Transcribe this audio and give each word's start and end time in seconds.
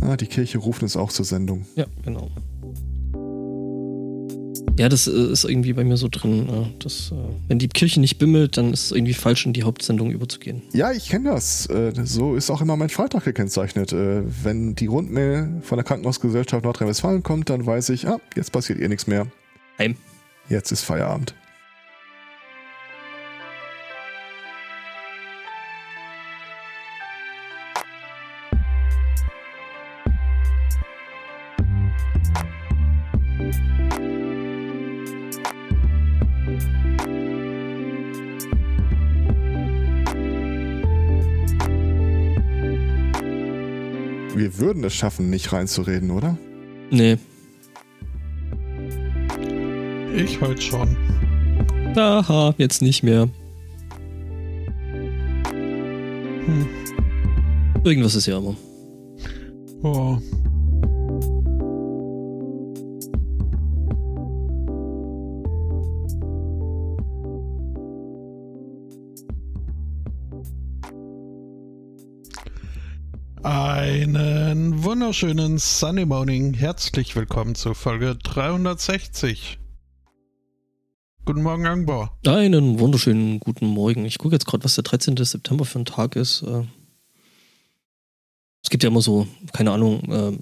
Ah, 0.00 0.16
die 0.16 0.26
Kirche 0.26 0.58
ruft 0.58 0.82
uns 0.82 0.96
auch 0.96 1.10
zur 1.10 1.24
Sendung. 1.24 1.66
Ja, 1.76 1.86
genau. 2.04 2.30
Ja, 4.78 4.88
das 4.88 5.08
äh, 5.08 5.10
ist 5.10 5.42
irgendwie 5.44 5.72
bei 5.72 5.82
mir 5.82 5.96
so 5.96 6.06
drin. 6.08 6.48
äh, 6.48 6.66
Dass, 6.78 7.10
äh, 7.10 7.14
wenn 7.48 7.58
die 7.58 7.66
Kirche 7.66 7.98
nicht 8.00 8.18
bimmelt, 8.18 8.56
dann 8.56 8.72
ist 8.72 8.84
es 8.86 8.92
irgendwie 8.92 9.12
falsch, 9.14 9.44
in 9.44 9.52
die 9.52 9.64
Hauptsendung 9.64 10.12
überzugehen. 10.12 10.62
Ja, 10.72 10.92
ich 10.92 11.08
kenne 11.08 11.30
das. 11.30 11.66
Äh, 11.66 11.92
So 12.04 12.36
ist 12.36 12.48
auch 12.48 12.60
immer 12.60 12.76
mein 12.76 12.88
Freitag 12.88 13.24
gekennzeichnet. 13.24 13.92
Wenn 13.92 14.76
die 14.76 14.86
Rundmail 14.86 15.60
von 15.62 15.78
der 15.78 15.84
Krankenhausgesellschaft 15.84 16.64
Nordrhein-Westfalen 16.64 17.24
kommt, 17.24 17.50
dann 17.50 17.66
weiß 17.66 17.88
ich, 17.90 18.06
ah, 18.06 18.18
jetzt 18.36 18.52
passiert 18.52 18.78
eh 18.80 18.86
nichts 18.88 19.06
mehr. 19.08 19.26
Heim. 19.78 19.96
Jetzt 20.48 20.70
ist 20.70 20.82
Feierabend. 20.82 21.34
Würden 44.78 44.86
es 44.86 44.94
schaffen, 44.94 45.28
nicht 45.28 45.52
reinzureden, 45.52 46.10
oder? 46.12 46.38
Nee. 46.90 47.18
Ich 50.14 50.40
heute 50.40 50.60
schon. 50.62 50.96
Haha, 51.96 52.54
jetzt 52.58 52.80
nicht 52.80 53.02
mehr. 53.02 53.28
Hm. 56.44 56.66
Irgendwas 57.82 58.14
ist 58.14 58.26
ja 58.26 58.38
immer. 58.38 58.56
Oh. 59.82 60.18
Wunderschönen 75.08 75.56
Sunny 75.56 76.04
Morning. 76.04 76.52
Herzlich 76.52 77.16
willkommen 77.16 77.54
zur 77.54 77.74
Folge 77.74 78.14
360. 78.16 79.58
Guten 81.24 81.42
Morgen, 81.42 81.64
Angbor. 81.66 82.18
Einen 82.26 82.78
wunderschönen 82.78 83.40
guten 83.40 83.68
Morgen. 83.68 84.04
Ich 84.04 84.18
gucke 84.18 84.34
jetzt 84.34 84.44
gerade, 84.44 84.64
was 84.64 84.74
der 84.74 84.84
13. 84.84 85.16
September 85.16 85.64
für 85.64 85.78
ein 85.78 85.86
Tag 85.86 86.14
ist. 86.14 86.42
Äh, 86.42 86.64
Es 88.62 88.68
gibt 88.68 88.82
ja 88.82 88.90
immer 88.90 89.00
so, 89.00 89.26
keine 89.54 89.70
Ahnung, 89.70 90.02
äh, 90.12 90.38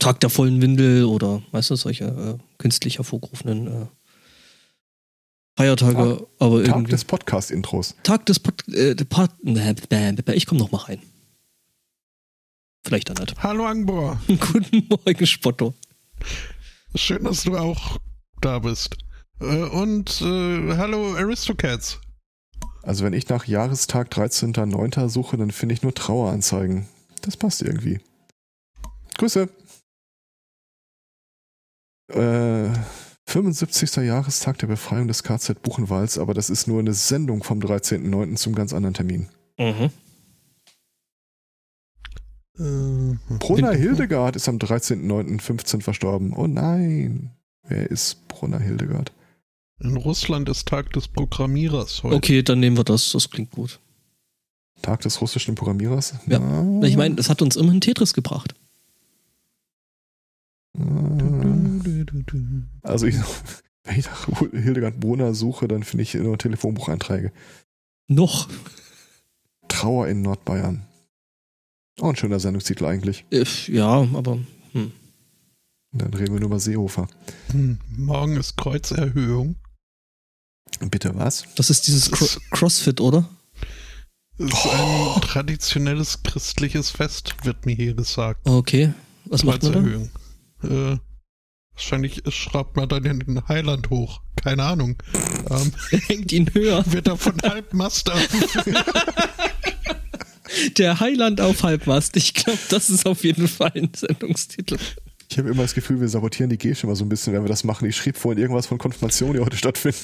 Tag 0.00 0.18
der 0.18 0.30
vollen 0.30 0.60
Windel 0.60 1.04
oder, 1.04 1.40
weißt 1.52 1.70
du, 1.70 1.76
solche 1.76 2.06
äh, 2.06 2.42
künstlich 2.58 2.98
hervorgerufenen 2.98 3.68
äh, 3.68 3.86
Feiertage. 5.56 6.26
aber 6.40 6.64
Tag 6.64 6.74
irgendwie. 6.74 6.90
des 6.90 7.04
Podcast-Intros. 7.04 7.94
Tag 8.02 8.26
des 8.26 8.40
Pod 8.40 8.66
äh, 8.74 8.96
Ich 10.34 10.46
komme 10.46 10.58
noch 10.58 10.72
mal 10.72 10.78
rein. 10.78 11.00
Vielleicht 12.84 13.08
dann 13.10 13.16
nicht. 13.18 13.42
Hallo, 13.42 13.66
Angbor. 13.66 14.20
Guten 14.26 14.88
Morgen, 14.88 15.26
Spotto. 15.26 15.74
Schön, 16.94 17.24
dass 17.24 17.44
du 17.44 17.56
auch 17.56 17.98
da 18.40 18.58
bist. 18.58 18.96
Äh, 19.40 19.44
Und 19.44 20.20
äh, 20.22 20.76
hallo, 20.76 21.14
Aristocats. 21.14 22.00
Also 22.82 23.04
wenn 23.04 23.12
ich 23.12 23.28
nach 23.28 23.46
Jahrestag 23.46 24.10
13.09. 24.12 25.08
suche, 25.08 25.36
dann 25.36 25.50
finde 25.50 25.74
ich 25.74 25.82
nur 25.82 25.94
Traueranzeigen. 25.94 26.88
Das 27.22 27.36
passt 27.36 27.60
irgendwie. 27.62 28.00
Grüße. 29.18 29.48
Äh, 32.08 32.70
75. 33.26 33.96
Jahrestag 33.96 34.58
der 34.58 34.66
Befreiung 34.66 35.06
des 35.06 35.22
KZ 35.22 35.62
Buchenwalds, 35.62 36.18
aber 36.18 36.34
das 36.34 36.50
ist 36.50 36.66
nur 36.66 36.80
eine 36.80 36.94
Sendung 36.94 37.44
vom 37.44 37.60
13.09. 37.60 38.36
zum 38.36 38.54
ganz 38.54 38.72
anderen 38.72 38.94
Termin. 38.94 39.28
Mhm. 39.58 39.90
Äh, 42.60 43.16
Brunner 43.38 43.72
Hildegard 43.72 44.36
ist 44.36 44.48
am 44.48 44.56
13.09.15 44.58 45.80
verstorben. 45.82 46.34
Oh 46.36 46.46
nein. 46.46 47.30
Wer 47.66 47.90
ist 47.90 48.28
Brunner 48.28 48.58
Hildegard? 48.60 49.12
In 49.82 49.96
Russland 49.96 50.48
ist 50.50 50.68
Tag 50.68 50.92
des 50.92 51.08
Programmierers 51.08 52.02
heute. 52.02 52.16
Okay, 52.16 52.42
dann 52.42 52.60
nehmen 52.60 52.76
wir 52.76 52.84
das. 52.84 53.12
Das 53.12 53.30
klingt 53.30 53.52
gut. 53.52 53.80
Tag 54.82 55.00
des 55.00 55.20
russischen 55.20 55.54
Programmierers? 55.54 56.14
Ja. 56.26 56.38
Na, 56.38 56.86
Ich 56.86 56.96
meine, 56.96 57.14
das 57.14 57.30
hat 57.30 57.40
uns 57.42 57.56
immerhin 57.56 57.80
Tetris 57.80 58.12
gebracht. 58.12 58.54
na. 60.74 61.80
Also 62.82 63.06
ich, 63.06 63.16
wenn 63.84 63.98
ich 63.98 64.06
nach 64.06 64.28
Hildegard 64.52 65.00
Brunner 65.00 65.34
suche, 65.34 65.68
dann 65.68 65.82
finde 65.82 66.02
ich 66.02 66.14
nur 66.14 66.36
Telefonbucheinträge. 66.38 67.32
Noch. 68.08 68.48
Trauer 69.68 70.08
in 70.08 70.22
Nordbayern. 70.22 70.86
Auch 72.00 72.10
ein 72.10 72.16
schöner 72.16 72.40
Sendungstitel 72.40 72.84
eigentlich. 72.86 73.24
Ja, 73.68 74.06
aber 74.14 74.38
hm. 74.72 74.92
Dann 75.92 76.14
reden 76.14 76.34
wir 76.34 76.40
nur 76.40 76.48
über 76.50 76.60
Seehofer. 76.60 77.08
Hm, 77.50 77.78
Morgen 77.96 78.36
ist 78.36 78.56
Kreuzerhöhung. 78.56 79.56
Bitte 80.88 81.14
was? 81.16 81.44
das 81.56 81.68
ist 81.68 81.86
dieses 81.88 82.10
Cro 82.10 82.26
Crossfit, 82.52 83.00
oder? 83.00 83.28
Es 84.38 84.46
ist 84.46 84.66
ein 84.66 85.20
traditionelles 85.20 86.22
christliches 86.22 86.90
Fest, 86.90 87.34
wird 87.44 87.66
mir 87.66 87.74
hier 87.74 87.92
gesagt. 87.94 88.48
Okay. 88.48 88.94
Was 89.26 89.44
macht 89.44 89.62
man 89.64 89.72
dann? 89.72 89.84
Kreuzerhöhung. 90.60 90.94
Äh, 90.94 90.98
wahrscheinlich 91.74 92.22
schraubt 92.28 92.76
man 92.76 92.88
dann 92.88 93.04
in 93.04 93.18
den 93.18 93.48
Heiland 93.48 93.90
hoch. 93.90 94.22
Keine 94.36 94.62
Ahnung. 94.62 94.96
Ähm, 95.50 95.72
Hängt 96.06 96.32
ihn 96.32 96.48
höher. 96.54 96.84
wird 96.86 97.08
er 97.08 97.16
von 97.16 97.36
Halbmast 97.42 98.10
auf. 98.10 98.28
Der 100.78 101.00
Heiland 101.00 101.40
auf 101.40 101.62
Halbmast. 101.62 102.16
Ich 102.16 102.34
glaube, 102.34 102.58
das 102.70 102.90
ist 102.90 103.06
auf 103.06 103.24
jeden 103.24 103.48
Fall 103.48 103.72
ein 103.74 103.90
Sendungstitel. 103.94 104.78
Ich 105.30 105.38
habe 105.38 105.48
immer 105.50 105.62
das 105.62 105.74
Gefühl, 105.74 106.00
wir 106.00 106.08
sabotieren 106.08 106.50
die 106.50 106.58
Gesche 106.58 106.86
immer 106.86 106.96
so 106.96 107.04
ein 107.04 107.08
bisschen, 107.08 107.32
wenn 107.32 107.42
wir 107.44 107.48
das 107.48 107.62
machen. 107.64 107.88
Ich 107.88 107.96
schrieb 107.96 108.16
vorhin 108.16 108.40
irgendwas 108.40 108.66
von 108.66 108.78
Konfirmation, 108.78 109.32
die 109.34 109.40
heute 109.40 109.56
stattfinden. 109.56 109.98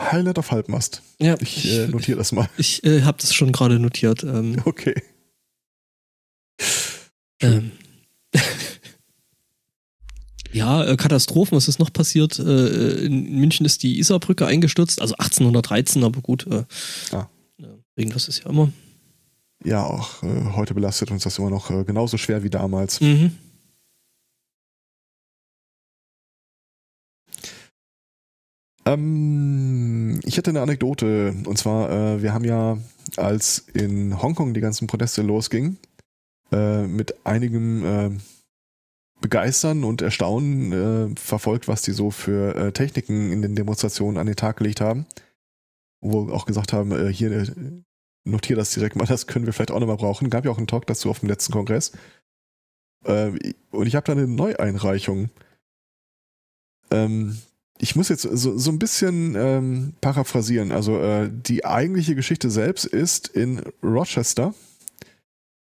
Highlight 0.00 0.38
auf 0.38 0.50
Halbmast. 0.50 1.02
Ja, 1.20 1.36
Ich 1.40 1.70
äh, 1.72 1.86
notiere 1.88 2.18
das 2.18 2.32
mal. 2.32 2.48
Ich 2.58 2.82
äh, 2.84 3.02
habe 3.02 3.18
das 3.20 3.32
schon 3.34 3.52
gerade 3.52 3.78
notiert. 3.78 4.24
Ähm, 4.24 4.60
Okay. 4.64 4.94
ähm. 7.40 7.70
ja, 10.52 10.84
äh, 10.84 10.96
Katastrophen, 10.96 11.56
was 11.56 11.68
ist 11.68 11.78
noch 11.78 11.92
passiert? 11.92 12.38
Äh, 12.38 13.04
in 13.06 13.38
München 13.38 13.64
ist 13.66 13.82
die 13.82 13.98
Isarbrücke 13.98 14.46
eingestürzt, 14.46 15.00
also 15.00 15.14
1813, 15.14 16.02
aber 16.04 16.20
gut. 16.20 16.46
Äh, 16.46 16.64
Ah. 17.12 17.28
Irgendwas 17.96 18.28
ist 18.28 18.44
ja 18.44 18.50
immer. 18.50 18.70
Ja, 19.64 19.84
auch 19.84 20.22
äh, 20.22 20.52
heute 20.54 20.74
belastet 20.74 21.10
uns 21.10 21.24
das 21.24 21.38
immer 21.38 21.50
noch 21.50 21.70
äh, 21.70 21.84
genauso 21.84 22.18
schwer 22.18 22.42
wie 22.42 22.50
damals. 22.50 23.00
Mhm. 23.00 23.32
Ähm, 28.86 30.20
ich 30.22 30.36
hätte 30.36 30.50
eine 30.50 30.62
Anekdote. 30.62 31.34
Und 31.44 31.58
zwar, 31.58 31.90
äh, 31.90 32.22
wir 32.22 32.32
haben 32.32 32.44
ja, 32.44 32.78
als 33.16 33.66
in 33.74 34.22
Hongkong 34.22 34.54
die 34.54 34.60
ganzen 34.60 34.86
Proteste 34.86 35.22
losgingen, 35.22 35.78
äh, 36.52 36.86
mit 36.86 37.26
einigem 37.26 37.84
äh, 37.84 38.10
Begeistern 39.20 39.82
und 39.82 40.02
Erstaunen 40.02 40.72
äh, 40.72 41.16
verfolgt, 41.18 41.68
was 41.68 41.82
die 41.82 41.92
so 41.92 42.10
für 42.10 42.72
Techniken 42.74 43.32
in 43.32 43.42
den 43.42 43.56
Demonstrationen 43.56 44.18
an 44.18 44.26
den 44.26 44.36
Tag 44.36 44.58
gelegt 44.58 44.80
haben. 44.80 45.06
Wo 46.02 46.28
wir 46.28 46.34
auch 46.34 46.44
gesagt 46.44 46.74
haben, 46.74 47.08
hier 47.08 47.48
äh, 48.26 48.30
notier 48.30 48.56
das 48.56 48.72
direkt 48.72 48.96
mal, 48.96 49.06
das 49.08 49.26
können 49.26 49.46
wir 49.46 49.52
vielleicht 49.52 49.70
auch 49.70 49.80
nochmal 49.80 49.96
brauchen. 49.96 50.30
Gab 50.30 50.44
ja 50.44 50.50
auch 50.50 50.58
einen 50.58 50.66
Talk 50.66 50.86
dazu 50.86 51.10
auf 51.10 51.20
dem 51.20 51.28
letzten 51.28 51.52
Kongress. 51.52 51.92
Äh, 53.04 53.32
und 53.70 53.86
ich 53.86 53.94
habe 53.94 54.06
da 54.06 54.12
eine 54.12 54.26
Neueinreichung. 54.26 55.30
Ähm, 56.90 57.38
ich 57.78 57.94
muss 57.94 58.08
jetzt 58.08 58.22
so, 58.22 58.56
so 58.56 58.70
ein 58.70 58.78
bisschen 58.78 59.34
ähm, 59.36 59.94
paraphrasieren. 60.00 60.72
Also 60.72 60.98
äh, 60.98 61.30
die 61.30 61.64
eigentliche 61.64 62.14
Geschichte 62.14 62.50
selbst 62.50 62.86
ist 62.86 63.28
in 63.28 63.62
Rochester, 63.82 64.54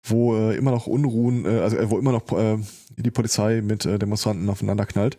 wo 0.05 0.37
äh, 0.37 0.56
immer 0.56 0.70
noch 0.70 0.87
Unruhen, 0.87 1.44
äh, 1.47 1.61
also 1.61 1.76
äh, 1.76 1.91
wo 1.91 1.99
immer 1.99 2.12
noch 2.12 2.31
äh, 2.32 2.59
die 2.97 3.11
Polizei 3.11 3.61
mit 3.62 3.85
Demonstranten 3.85 4.49
aufeinander 4.49 4.87
knallt, 4.87 5.19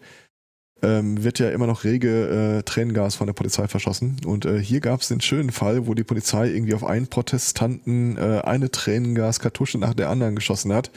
ähm, 0.81 1.23
wird 1.23 1.39
ja 1.39 1.49
immer 1.49 1.67
noch 1.67 1.83
rege 1.83 2.59
äh, 2.59 2.63
Tränengas 2.63 3.15
von 3.15 3.27
der 3.27 3.33
Polizei 3.33 3.67
verschossen. 3.67 4.17
Und 4.25 4.45
äh, 4.45 4.59
hier 4.59 4.79
gab 4.79 5.01
es 5.01 5.07
den 5.07 5.21
schönen 5.21 5.51
Fall, 5.51 5.87
wo 5.87 5.93
die 5.93 6.03
Polizei 6.03 6.49
irgendwie 6.49 6.75
auf 6.75 6.83
einen 6.83 7.07
Protestanten 7.07 8.17
äh, 8.17 8.41
eine 8.43 8.69
Tränengaskartusche 8.69 9.77
nach 9.77 9.93
der 9.93 10.09
anderen 10.09 10.35
geschossen 10.35 10.73
hat 10.73 10.91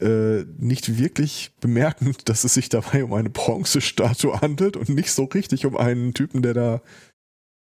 äh, 0.00 0.44
nicht 0.58 0.98
wirklich 0.98 1.52
bemerkend, 1.60 2.28
dass 2.28 2.44
es 2.44 2.54
sich 2.54 2.68
dabei 2.68 3.04
um 3.04 3.12
eine 3.12 3.30
Bronzestatue 3.30 4.40
handelt 4.40 4.76
und 4.76 4.88
nicht 4.88 5.12
so 5.12 5.24
richtig 5.24 5.66
um 5.66 5.76
einen 5.76 6.14
Typen, 6.14 6.42
der 6.42 6.54
da 6.54 6.82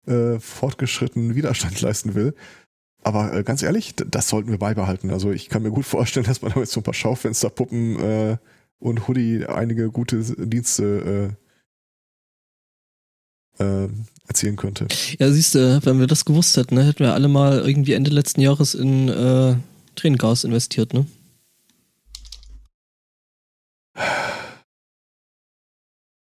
äh, 0.06 0.38
fortgeschrittenen 0.38 1.34
Widerstand 1.34 1.80
leisten 1.80 2.14
will. 2.14 2.34
Aber 3.02 3.32
äh, 3.32 3.42
ganz 3.42 3.62
ehrlich, 3.62 3.94
das 3.94 4.28
sollten 4.28 4.50
wir 4.50 4.58
beibehalten. 4.58 5.10
Also 5.10 5.30
ich 5.30 5.48
kann 5.48 5.62
mir 5.62 5.70
gut 5.70 5.86
vorstellen, 5.86 6.26
dass 6.26 6.42
man 6.42 6.52
damit 6.52 6.68
so 6.68 6.80
ein 6.80 6.84
paar 6.84 6.94
Schaufensterpuppen 6.94 8.00
äh, 8.00 8.36
und 8.78 9.08
Hoodie 9.08 9.46
einige 9.46 9.90
gute 9.90 10.22
Dienste 10.46 11.36
äh, 13.58 13.64
äh, 13.64 13.88
erzielen 14.26 14.56
könnte. 14.56 14.86
Ja, 15.18 15.30
siehst 15.30 15.54
du, 15.54 15.80
wenn 15.84 15.98
wir 15.98 16.06
das 16.06 16.24
gewusst 16.24 16.56
hätten, 16.56 16.76
ne, 16.76 16.84
hätten 16.84 17.00
wir 17.00 17.14
alle 17.14 17.28
mal 17.28 17.58
irgendwie 17.58 17.92
Ende 17.94 18.10
letzten 18.10 18.40
Jahres 18.40 18.74
in 18.74 19.08
äh, 19.08 19.56
Tränengas 19.96 20.44
investiert, 20.44 20.94
ne? 20.94 21.06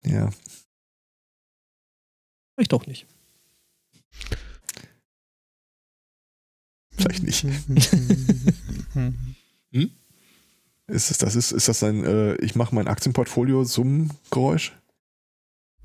Ja. 0.04 0.30
Vielleicht 2.54 2.74
auch 2.74 2.86
nicht. 2.86 3.06
Vielleicht 6.90 7.22
nicht. 7.22 7.46
Ist 10.88 11.10
es, 11.10 11.18
das 11.18 11.36
ist, 11.36 11.52
ist 11.52 11.68
das 11.68 11.82
ein, 11.82 12.04
äh, 12.04 12.34
ich 12.36 12.54
mache 12.54 12.74
mein 12.74 12.88
Aktienportfolio 12.88 13.64
Summengeräusch? 13.64 14.72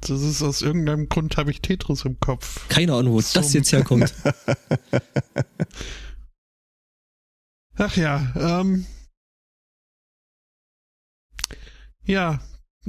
Das 0.02 0.22
ist 0.22 0.42
aus 0.44 0.62
irgendeinem 0.62 1.10
Grund 1.10 1.38
habe 1.38 1.50
ich 1.52 1.62
Tetris 1.62 2.06
im 2.06 2.20
Kopf. 2.20 2.68
Keine 2.70 2.94
Ahnung, 2.94 3.14
wo 3.14 3.22
So. 3.22 3.40
das 3.40 3.54
jetzt 3.54 3.72
herkommt. 3.72 4.14
Ach 7.76 7.96
ja, 7.96 8.34
ähm. 8.36 8.86
Ja, 12.04 12.42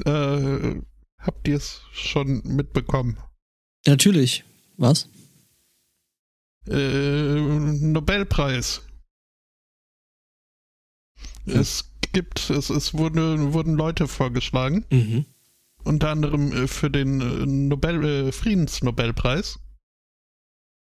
äh, 0.04 0.80
habt 1.18 1.48
ihr 1.48 1.56
es 1.56 1.82
schon 1.92 2.42
mitbekommen? 2.44 3.18
Natürlich. 3.86 4.44
Was? 4.76 5.08
Äh, 6.68 7.40
Nobelpreis. 7.40 8.82
Es 11.46 11.90
gibt, 12.18 12.50
es, 12.50 12.70
es 12.70 12.94
wurde, 12.94 13.52
wurden 13.52 13.74
Leute 13.74 14.08
vorgeschlagen, 14.08 14.84
Mhm. 14.90 15.24
unter 15.84 16.08
anderem 16.10 16.52
äh, 16.52 16.66
für 16.68 16.90
den 16.90 17.20
äh, 17.20 17.46
Nobel, 17.46 18.04
äh, 18.28 18.32
Friedensnobelpreis. 18.32 19.58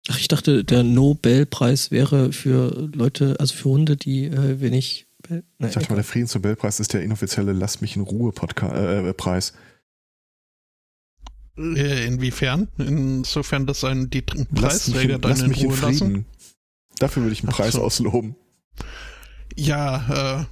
Ach, 0.09 0.19
ich 0.21 0.29
dachte, 0.29 0.63
der 0.65 0.85
Nobelpreis 0.85 1.91
wäre 1.91 2.33
für 2.33 2.89
Leute, 2.95 3.37
also 3.41 3.55
für 3.55 3.69
Hunde, 3.71 3.97
die 3.97 4.27
äh, 4.27 4.61
wenig. 4.61 5.07
Nein, 5.29 5.43
Ich 5.59 5.75
dachte 5.75 5.89
mal, 5.89 5.97
der 5.97 6.05
Friedensnobelpreis 6.05 6.79
ist 6.79 6.93
der 6.93 7.03
inoffizielle 7.03 7.53
Lass 7.53 7.81
mich 7.81 7.97
in 7.97 8.03
Ruhe 8.03 8.31
Podcast, 8.31 8.75
äh, 8.77 9.13
Preis. 9.15 9.53
Äh, 11.59 12.07
inwiefern? 12.07 12.69
Insofern, 12.79 13.67
dass 13.67 13.83
einen 13.83 14.11
die 14.11 14.23
Tr- 14.23 14.47
Lass 14.55 14.87
mich, 14.87 14.95
Preisträger 14.97 15.15
in, 15.17 15.21
dann 15.23 15.31
lass 15.33 15.41
in 15.43 15.49
mich 15.49 15.63
in 15.63 15.71
Ruhe 15.71 15.81
lassen. 15.81 15.99
Frieden. 15.99 16.27
Dafür 17.01 17.23
würde 17.25 17.33
ich 17.33 17.41
einen 17.41 17.51
Ach 17.51 17.57
Preis 17.57 17.73
so. 17.75 17.83
ausloben. 17.83 18.37
Ja, 19.57 20.43
äh, 20.43 20.45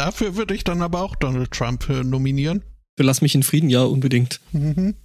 dafür 0.00 0.34
würde 0.34 0.54
ich 0.54 0.64
dann 0.64 0.80
aber 0.80 1.02
auch 1.02 1.14
Donald 1.14 1.50
Trump 1.50 1.88
äh, 1.90 2.02
nominieren. 2.02 2.64
Für 2.96 3.04
Lass 3.04 3.20
mich 3.20 3.34
in 3.34 3.42
Frieden, 3.42 3.68
ja, 3.68 3.82
unbedingt. 3.82 4.40
Mhm. 4.52 4.96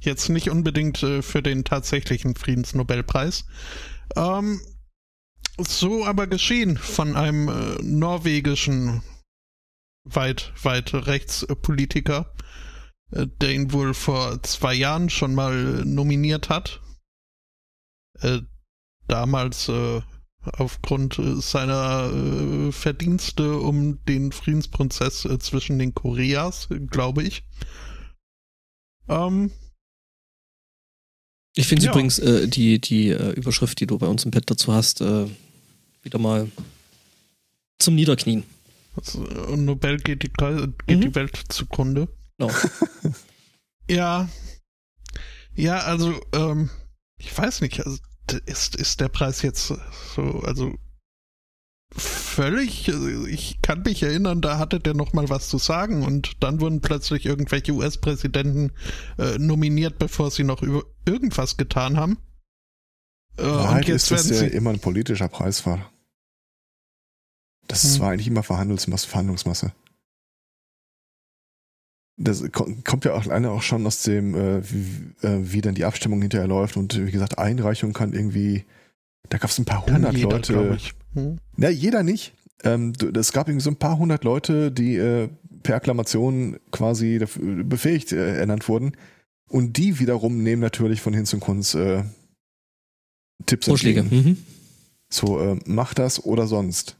Jetzt 0.00 0.30
nicht 0.30 0.48
unbedingt 0.48 1.02
äh, 1.02 1.20
für 1.20 1.42
den 1.42 1.64
tatsächlichen 1.64 2.34
Friedensnobelpreis. 2.34 3.44
Ähm, 4.16 4.60
so 5.58 6.06
aber 6.06 6.26
geschehen 6.26 6.78
von 6.78 7.14
einem 7.14 7.48
äh, 7.48 7.82
norwegischen 7.82 9.02
weit, 10.04 10.52
weit 10.62 10.94
Rechtspolitiker, 10.94 12.32
äh, 13.10 13.26
der 13.42 13.52
ihn 13.52 13.72
wohl 13.72 13.92
vor 13.92 14.42
zwei 14.44 14.72
Jahren 14.72 15.10
schon 15.10 15.34
mal 15.34 15.84
nominiert 15.84 16.48
hat. 16.48 16.80
Äh, 18.20 18.40
damals 19.08 19.68
äh, 19.68 20.00
aufgrund 20.56 21.18
äh, 21.18 21.40
seiner 21.40 22.10
äh, 22.12 22.72
Verdienste 22.72 23.58
um 23.58 24.04
den 24.06 24.32
Friedensprozess 24.32 25.24
äh, 25.24 25.38
zwischen 25.38 25.78
den 25.78 25.94
Koreas, 25.94 26.68
glaube 26.90 27.22
ich. 27.24 27.44
Ähm, 29.08 29.50
Ich 31.56 31.66
finde 31.66 31.86
Ja. 31.86 31.90
übrigens 31.92 32.18
äh, 32.18 32.46
die, 32.48 32.80
die 32.80 33.08
Überschrift, 33.10 33.80
die 33.80 33.86
du 33.86 33.98
bei 33.98 34.06
uns 34.06 34.24
im 34.24 34.30
Pad 34.30 34.44
dazu 34.50 34.72
hast, 34.72 35.00
wieder 35.00 36.18
mal 36.18 36.50
zum 37.80 37.94
Niederknien. 37.94 38.44
also, 38.96 39.20
Nobel 39.56 39.98
geht, 39.98 40.22
die, 40.22 40.28
geht 40.28 40.96
Mhm. 40.98 41.00
die 41.00 41.14
Welt 41.14 41.36
zugrunde. 41.48 42.08
Genau. 42.38 42.52
Ja. 43.90 44.28
Ja, 45.54 45.78
also, 45.78 46.20
ähm, 46.34 46.68
ich 47.18 47.36
weiß 47.36 47.62
nicht, 47.62 47.80
also, 47.80 47.98
ist, 48.32 48.76
ist 48.76 49.00
der 49.00 49.08
Preis 49.08 49.42
jetzt 49.42 49.72
so, 50.14 50.22
also 50.44 50.74
völlig, 51.96 52.88
ich 52.88 53.62
kann 53.62 53.82
mich 53.82 54.02
erinnern, 54.02 54.40
da 54.42 54.58
hatte 54.58 54.78
der 54.78 54.94
noch 54.94 55.12
mal 55.12 55.28
was 55.28 55.48
zu 55.48 55.58
sagen 55.58 56.02
und 56.04 56.42
dann 56.42 56.60
wurden 56.60 56.80
plötzlich 56.80 57.24
irgendwelche 57.26 57.72
US-Präsidenten 57.72 58.72
äh, 59.18 59.38
nominiert, 59.38 59.98
bevor 59.98 60.30
sie 60.30 60.44
noch 60.44 60.62
über 60.62 60.84
irgendwas 61.06 61.56
getan 61.56 61.96
haben. 61.96 62.18
Äh, 63.38 63.44
Wahrheit 63.44 63.84
und 63.84 63.88
jetzt 63.88 64.10
ist, 64.10 64.30
dass 64.30 64.38
der 64.38 64.52
immer 64.52 64.70
ein 64.70 64.80
politischer 64.80 65.28
Preis 65.28 65.64
war. 65.66 65.90
Das 67.68 67.84
Hm. 67.94 68.00
war 68.00 68.10
eigentlich 68.10 68.26
immer 68.26 68.42
Verhandlungsmasse. 68.42 69.08
Verhandlungsmasse. 69.08 69.72
Das 72.20 72.42
ko- 72.50 72.68
kommt 72.82 73.04
ja 73.04 73.14
auch 73.14 73.26
alleine 73.26 73.52
auch 73.52 73.62
schon 73.62 73.86
aus 73.86 74.02
dem, 74.02 74.34
äh, 74.34 74.60
wie, 74.68 75.26
äh, 75.26 75.38
wie 75.40 75.60
dann 75.60 75.76
die 75.76 75.84
Abstimmung 75.84 76.20
hinterher 76.20 76.48
läuft. 76.48 76.76
Und 76.76 77.06
wie 77.06 77.12
gesagt, 77.12 77.38
Einreichung 77.38 77.92
kann 77.92 78.12
irgendwie, 78.12 78.64
da 79.28 79.38
gab 79.38 79.50
es 79.50 79.58
ein 79.58 79.64
paar 79.64 79.86
hundert 79.86 80.16
jeder, 80.16 80.28
Leute. 80.28 80.78
Hm? 81.14 81.38
Na, 81.56 81.68
jeder 81.68 82.02
nicht. 82.02 82.34
Ähm, 82.64 82.92
es 83.14 83.32
gab 83.32 83.48
irgendwie 83.48 83.62
so 83.62 83.70
ein 83.70 83.76
paar 83.76 83.98
hundert 83.98 84.24
Leute, 84.24 84.72
die 84.72 84.96
äh, 84.96 85.28
per 85.62 85.76
Akklamation 85.76 86.58
quasi 86.72 87.18
dafür 87.18 87.62
befähigt 87.62 88.10
äh, 88.10 88.36
ernannt 88.36 88.68
wurden. 88.68 88.96
Und 89.48 89.76
die 89.76 90.00
wiederum 90.00 90.42
nehmen 90.42 90.60
natürlich 90.60 91.00
von 91.00 91.14
Hinz 91.14 91.32
und 91.32 91.40
Kunz 91.40 91.74
äh, 91.74 92.02
Tipps 93.46 93.66
Vorschläge. 93.66 94.02
Mhm. 94.02 94.38
So, 95.08 95.40
äh, 95.40 95.56
mach 95.66 95.94
das 95.94 96.24
oder 96.24 96.46
sonst. 96.46 96.97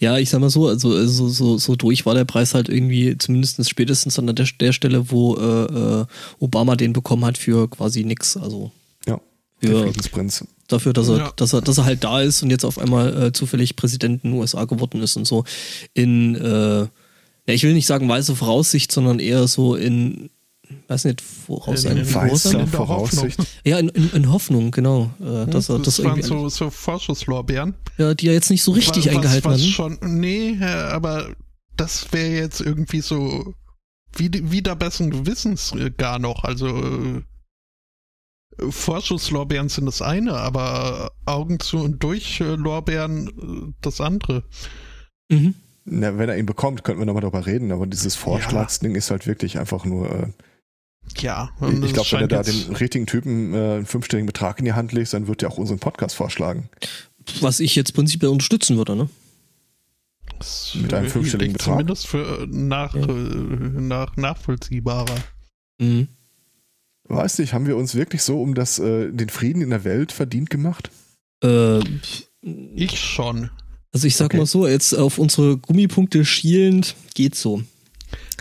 Ja, 0.00 0.18
ich 0.18 0.30
sag 0.30 0.40
mal 0.40 0.50
so, 0.50 0.66
also 0.68 0.96
äh, 0.96 1.06
so, 1.08 1.28
so, 1.28 1.58
so 1.58 1.76
durch 1.76 2.06
war 2.06 2.14
der 2.14 2.24
Preis 2.24 2.54
halt 2.54 2.68
irgendwie 2.68 3.16
zumindest 3.18 3.68
spätestens 3.68 4.18
an 4.18 4.26
der, 4.26 4.46
der 4.58 4.72
Stelle, 4.72 5.10
wo 5.10 5.36
äh, 5.36 6.00
äh, 6.02 6.06
Obama 6.38 6.76
den 6.76 6.92
bekommen 6.92 7.24
hat 7.24 7.38
für 7.38 7.68
quasi 7.68 8.04
nix. 8.04 8.36
Also 8.36 8.70
Ja, 9.06 9.20
Der 9.62 9.70
für, 9.70 9.82
Friedensprinz. 9.84 10.44
dafür, 10.68 10.92
dass 10.92 11.08
er, 11.08 11.16
Ja. 11.18 11.32
dass 11.36 11.52
er, 11.52 11.62
dass 11.62 11.78
er 11.78 11.84
halt 11.84 12.04
da 12.04 12.20
ist 12.20 12.42
und 12.42 12.50
jetzt 12.50 12.64
auf 12.64 12.78
einmal 12.78 13.22
äh, 13.26 13.32
zufällig 13.32 13.76
Präsident 13.76 14.24
in 14.24 14.32
den 14.32 14.40
USA 14.40 14.64
geworden 14.64 15.02
ist 15.02 15.16
und 15.16 15.26
so 15.26 15.44
in, 15.94 16.34
äh, 16.36 16.80
ja, 16.80 16.88
ich 17.54 17.62
will 17.62 17.72
nicht 17.74 17.86
sagen 17.86 18.08
weiße 18.08 18.36
Voraussicht, 18.36 18.92
sondern 18.92 19.18
eher 19.18 19.48
so 19.48 19.74
in, 19.74 20.30
weiß 20.90 21.04
nicht, 21.04 21.22
woraus 21.46 21.84
In- 21.84 21.98
in 21.98 22.04
Voraus- 22.04 22.44
in 22.46 22.58
der 22.58 22.66
Voraussicht. 22.66 23.38
Ja, 23.64 23.78
in, 23.78 23.88
in, 23.90 24.10
in 24.12 24.32
Hoffnung, 24.32 24.70
genau. 24.72 25.10
Äh, 25.20 25.46
dass 25.46 25.68
er 25.70 25.76
Hm, 25.76 25.82
das, 25.84 25.96
das 25.96 26.04
waren 26.04 26.22
so, 26.22 26.48
so 26.48 26.68
Vorschusslorbeeren. 26.70 27.74
ja, 27.96 28.12
die 28.14 28.26
ja 28.26 28.32
jetzt 28.32 28.50
nicht 28.50 28.62
so 28.62 28.72
richtig 28.72 29.06
was, 29.06 29.14
eingehalten 29.14 29.44
was 29.50 29.60
werden. 29.60 29.70
schon, 29.72 29.98
nee, 30.20 30.58
aber 30.62 31.34
das 31.76 32.12
wäre 32.12 32.30
jetzt 32.42 32.60
irgendwie 32.60 33.00
so 33.00 33.54
wie, 34.16 34.30
wieder 34.50 34.74
besseren 34.76 35.10
Gewissens 35.10 35.72
äh, 35.72 35.90
gar 35.96 36.18
noch. 36.18 36.42
Also 36.44 36.66
äh, 36.68 37.22
Vorschusslorbeeren 38.68 39.68
sind 39.68 39.86
das 39.86 40.02
eine, 40.02 40.34
aber 40.34 41.12
Augen 41.24 41.60
zu 41.60 41.78
und 41.78 42.02
durch 42.02 42.40
äh, 42.40 42.44
Lorbeeren 42.56 43.28
äh, 43.28 43.72
das 43.80 44.00
andere. 44.00 44.44
Mhm. 45.30 45.54
Na, 45.84 46.18
wenn 46.18 46.28
er 46.28 46.36
ihn 46.36 46.46
bekommt, 46.46 46.84
könnten 46.84 47.00
wir 47.00 47.06
nochmal 47.06 47.22
darüber 47.22 47.46
reden, 47.46 47.72
aber 47.72 47.86
dieses 47.86 48.16
Vorschlagsding 48.16 48.94
ist 48.96 49.10
halt 49.10 49.26
wirklich 49.26 49.58
einfach 49.58 49.84
nur. 49.84 50.10
Äh, 50.10 50.26
Ja, 51.18 51.50
ich 51.56 51.62
und 51.62 51.82
es 51.84 51.92
glaube, 51.92 51.92
wenn 51.92 51.96
er 51.96 52.04
scheint 52.04 52.32
da 52.32 52.42
den 52.42 52.76
richtigen 52.76 53.06
Typen 53.06 53.52
äh, 53.52 53.56
einen 53.56 53.86
fünfstelligen 53.86 54.26
Betrag 54.26 54.58
in 54.58 54.64
die 54.64 54.72
Hand 54.72 54.92
legt, 54.92 55.12
dann 55.12 55.26
wird 55.26 55.42
er 55.42 55.50
auch 55.50 55.58
unseren 55.58 55.78
Podcast 55.78 56.14
vorschlagen. 56.14 56.68
Was 57.40 57.60
ich 57.60 57.74
jetzt 57.76 57.92
prinzipiell 57.94 58.30
unterstützen 58.30 58.76
würde, 58.76 58.96
ne? 58.96 59.08
mit 60.74 60.94
einem 60.94 61.10
fünfstelligen 61.10 61.52
Betrag. 61.52 61.74
Zumindest 61.74 62.06
für 62.06 62.42
äh, 62.42 62.46
nach, 62.46 62.94
Ja. 62.94 63.02
äh, 63.02 63.06
nach 63.80 64.16
nachvollziehbarer. 64.16 65.14
Mhm. 65.78 66.08
Weiß 67.04 67.38
nicht, 67.40 67.52
haben 67.52 67.66
wir 67.66 67.76
uns 67.76 67.94
wirklich 67.94 68.22
so 68.22 68.40
um 68.40 68.54
das, 68.54 68.78
äh, 68.78 69.10
den 69.10 69.28
Frieden 69.28 69.60
in 69.60 69.70
der 69.70 69.84
Welt 69.84 70.12
verdient 70.12 70.48
gemacht? 70.48 70.90
Äh, 71.42 71.80
Ich 72.74 72.98
schon. 72.98 73.50
also 73.92 74.06
ich 74.06 74.16
sag 74.16 74.26
Okay. 74.26 74.38
mal 74.38 74.46
so, 74.46 74.66
jetzt 74.66 74.94
auf 74.94 75.18
unsere 75.18 75.58
Gummipunkte 75.58 76.24
schielend, 76.24 76.94
geht 77.14 77.34
so. 77.34 77.62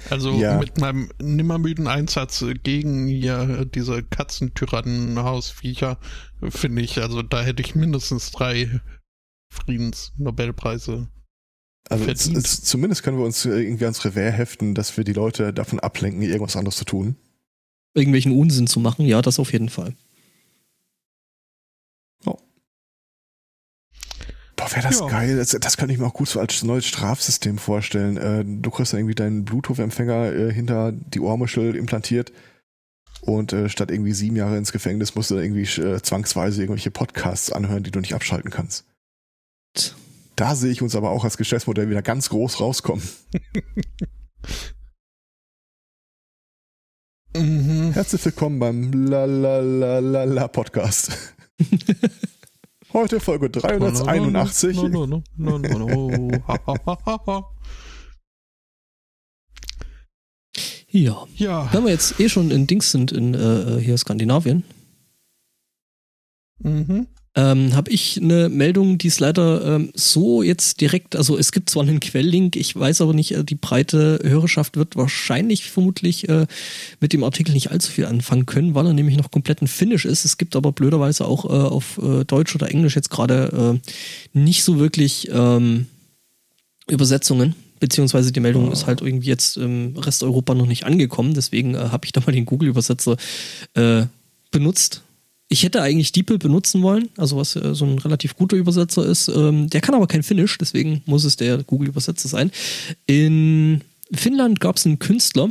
Also 0.10 0.34
Ja. 0.40 0.58
mit 0.60 0.78
meinem 0.80 1.12
nimmermüden 1.22 1.88
Einsatz 1.88 2.44
gegen 2.64 3.08
ja 3.08 3.66
diese 3.66 4.04
Katzentyrannen-Hausviecher 4.04 5.98
finde 6.48 6.82
ich, 6.82 7.00
also 7.02 7.22
da 7.22 7.42
hätte 7.42 7.62
ich 7.62 7.76
mindestens 7.76 8.32
drei 8.32 8.80
Friedensnobelpreise. 9.54 11.10
Also 11.90 12.06
es, 12.06 12.24
Verdient. 12.24 12.46
es, 12.46 12.62
zumindest 12.64 13.04
können 13.04 13.18
wir 13.18 13.26
uns 13.26 13.46
äh, 13.46 13.62
irgendwie 13.62 13.86
ans 13.86 14.04
Revers 14.06 14.38
heften, 14.38 14.76
dass 14.76 14.96
wir 14.98 15.04
die 15.04 15.14
Leute 15.14 15.54
davon 15.54 15.80
ablenken, 15.80 16.22
irgendwas 16.22 16.56
anderes 16.56 16.76
zu 16.76 16.86
tun. 16.86 17.16
Irgendwelchen 17.96 18.32
Unsinn 18.38 18.68
zu 18.68 18.80
machen, 18.80 19.06
ja, 19.06 19.22
das 19.22 19.40
auf 19.40 19.52
jeden 19.52 19.70
Fall. 19.70 19.96
Wäre 24.68 24.82
das 24.88 25.00
Ja. 25.00 25.08
geil. 25.08 25.38
Das, 25.38 25.50
das 25.50 25.78
könnte 25.78 25.94
ich 25.94 26.00
mir 26.00 26.06
auch 26.08 26.14
gut 26.14 26.28
so 26.30 26.40
als 26.40 26.64
neues 26.64 26.86
Strafsystem 26.86 27.58
vorstellen. 27.58 28.18
Äh, 28.18 28.44
du 28.46 28.70
kriegst 28.72 28.94
irgendwie 28.94 29.16
deinen 29.16 29.46
Bluetooth-Empfänger 29.46 30.34
äh, 30.34 30.54
hinter 30.54 30.92
die 30.92 31.20
Ohrmuschel 31.20 31.76
implantiert 31.76 32.32
und 33.22 33.54
äh, 33.54 33.70
statt 33.70 33.92
irgendwie 33.92 34.14
sieben 34.14 34.36
Jahre 34.36 34.58
ins 34.58 34.72
Gefängnis 34.72 35.16
musst 35.16 35.30
du 35.32 35.36
dann 35.36 35.44
irgendwie 35.44 35.82
äh, 35.82 36.02
zwangsweise 36.02 36.62
irgendwelche 36.62 36.92
Podcasts 36.92 37.52
anhören, 37.52 37.84
die 37.84 37.92
du 37.92 38.00
nicht 38.00 38.14
abschalten 38.14 38.50
kannst. 38.52 38.86
Da 40.36 40.56
sehe 40.56 40.72
ich 40.72 40.82
uns 40.82 40.96
aber 40.96 41.10
auch 41.12 41.24
als 41.26 41.38
Geschäftsmodell 41.38 41.90
wieder 41.90 42.02
ganz 42.02 42.30
groß 42.30 42.60
rauskommen. 42.62 43.04
Mhm. 47.36 47.92
Herzlich 47.94 48.24
willkommen 48.26 48.60
beim 48.60 48.92
La 49.08 49.26
La 49.26 49.60
La 49.60 50.00
La 50.00 50.24
La 50.24 50.48
Podcast. 50.48 51.36
Heute 52.92 53.20
Folge 53.20 53.52
381. 53.52 54.76
No, 54.76 54.88
no, 54.88 55.06
no, 55.06 55.24
no, 55.38 55.58
no, 55.60 56.10
no. 56.10 56.40
Ha, 56.48 56.60
ha, 56.66 56.76
ha, 56.86 56.98
ha, 57.06 57.24
ha. 57.28 57.56
Ja. 60.92 61.28
Ja. 61.36 61.72
Wenn 61.72 61.84
wir 61.86 61.92
jetzt 61.92 62.20
eh 62.20 62.30
schon 62.30 62.50
in 62.50 62.66
Dings 62.66 62.90
sind, 62.92 63.12
in 63.12 63.34
äh, 63.36 63.80
hier 63.80 63.98
Skandinavien, 63.98 64.64
Mhm. 66.62 67.08
Ähm, 67.40 67.74
habe 67.74 67.90
ich 67.90 68.20
eine 68.22 68.50
Meldung, 68.50 68.98
die 68.98 69.08
ist 69.08 69.20
leider 69.22 69.76
ähm, 69.76 69.92
so 69.94 70.44
jetzt 70.44 70.82
direkt, 70.82 71.16
also 71.16 71.38
es 71.38 71.52
gibt 71.52 71.70
zwar 71.70 71.84
einen 71.84 72.02
Quelllink, 72.02 72.58
ich 72.58 72.76
weiß 72.76 73.00
aber 73.02 73.14
nicht, 73.14 73.32
äh, 73.32 73.46
die 73.46 73.56
breite 73.56 74.20
Hörerschaft 74.24 74.76
wird 74.76 74.98
wahrscheinlich 74.98 75.70
vermutlich 75.70 76.28
äh, 76.28 76.48
mit 77.00 77.14
dem 77.14 77.24
Artikel 77.24 77.54
nicht 77.54 77.72
allzu 77.72 77.92
viel 77.92 78.06
anfangen 78.06 78.46
können, 78.46 78.76
weil 78.76 78.88
er 78.88 78.94
nämlich 78.94 79.16
noch 79.16 79.32
komplett 79.32 79.62
in 79.62 79.68
Finnisch 79.68 80.06
ist. 80.06 80.26
Es 80.26 80.38
gibt 80.38 80.56
aber 80.56 80.74
blöderweise 80.74 81.26
auch 81.26 81.46
äh, 81.46 81.48
auf 81.48 82.00
äh, 82.04 82.26
Deutsch 82.26 82.56
oder 82.56 82.70
Englisch 82.70 82.96
jetzt 82.96 83.10
gerade 83.10 83.80
äh, 83.82 84.38
nicht 84.38 84.64
so 84.64 84.80
wirklich 84.80 85.30
ähm, 85.32 85.88
Übersetzungen. 86.90 87.56
Beziehungsweise 87.80 88.34
die 88.34 88.42
Meldung 88.42 88.70
ist 88.74 88.88
halt 88.88 89.02
irgendwie 89.02 89.30
jetzt 89.30 89.56
im 89.56 89.96
Rest 89.96 90.24
Europa 90.24 90.54
noch 90.54 90.66
nicht 90.66 90.86
angekommen. 90.86 91.34
Deswegen 91.34 91.76
äh, 91.76 91.78
habe 91.78 92.06
ich 92.06 92.12
da 92.12 92.20
mal 92.20 92.34
den 92.34 92.46
Google-Übersetzer 92.46 93.16
äh, 93.76 94.04
benutzt. 94.52 95.04
Ich 95.52 95.64
hätte 95.64 95.82
eigentlich 95.82 96.12
DeepL 96.12 96.38
benutzen 96.38 96.84
wollen, 96.84 97.10
also 97.18 97.36
was 97.36 97.56
äh, 97.56 97.74
so 97.74 97.84
ein 97.84 97.98
relativ 97.98 98.36
guter 98.36 98.56
Übersetzer 98.56 99.04
ist. 99.04 99.30
Ähm, 99.30 99.68
der 99.70 99.82
kann 99.82 99.96
aber 99.96 100.06
kein 100.06 100.22
Finnisch, 100.22 100.58
deswegen 100.60 101.02
muss 101.06 101.24
es 101.24 101.38
der 101.38 101.64
Google-Übersetzer 101.64 102.30
sein. 102.30 102.52
In 103.08 103.82
Finnland 104.14 104.60
gab 104.60 104.78
es 104.78 104.86
einen 104.86 105.00
Künstler, 105.00 105.50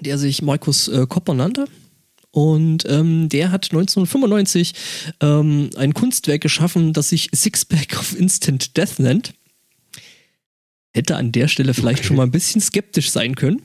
der 0.00 0.18
sich 0.18 0.40
Markus 0.40 0.86
äh, 0.86 1.04
Kopper 1.08 1.34
nannte. 1.34 1.66
Und 2.30 2.84
ähm, 2.88 3.28
der 3.28 3.50
hat 3.50 3.64
1995 3.72 4.74
ähm, 5.20 5.70
ein 5.76 5.94
Kunstwerk 5.94 6.42
geschaffen, 6.42 6.92
das 6.92 7.08
sich 7.08 7.30
Sixpack 7.34 7.98
of 7.98 8.16
Instant 8.16 8.76
Death 8.76 9.00
nennt. 9.00 9.34
Hätte 10.92 11.16
an 11.16 11.32
der 11.32 11.48
Stelle 11.48 11.74
vielleicht 11.74 12.00
Okay. 12.00 12.06
schon 12.06 12.16
mal 12.16 12.22
ein 12.24 12.30
bisschen 12.30 12.60
skeptisch 12.60 13.10
sein 13.10 13.34
können. 13.34 13.62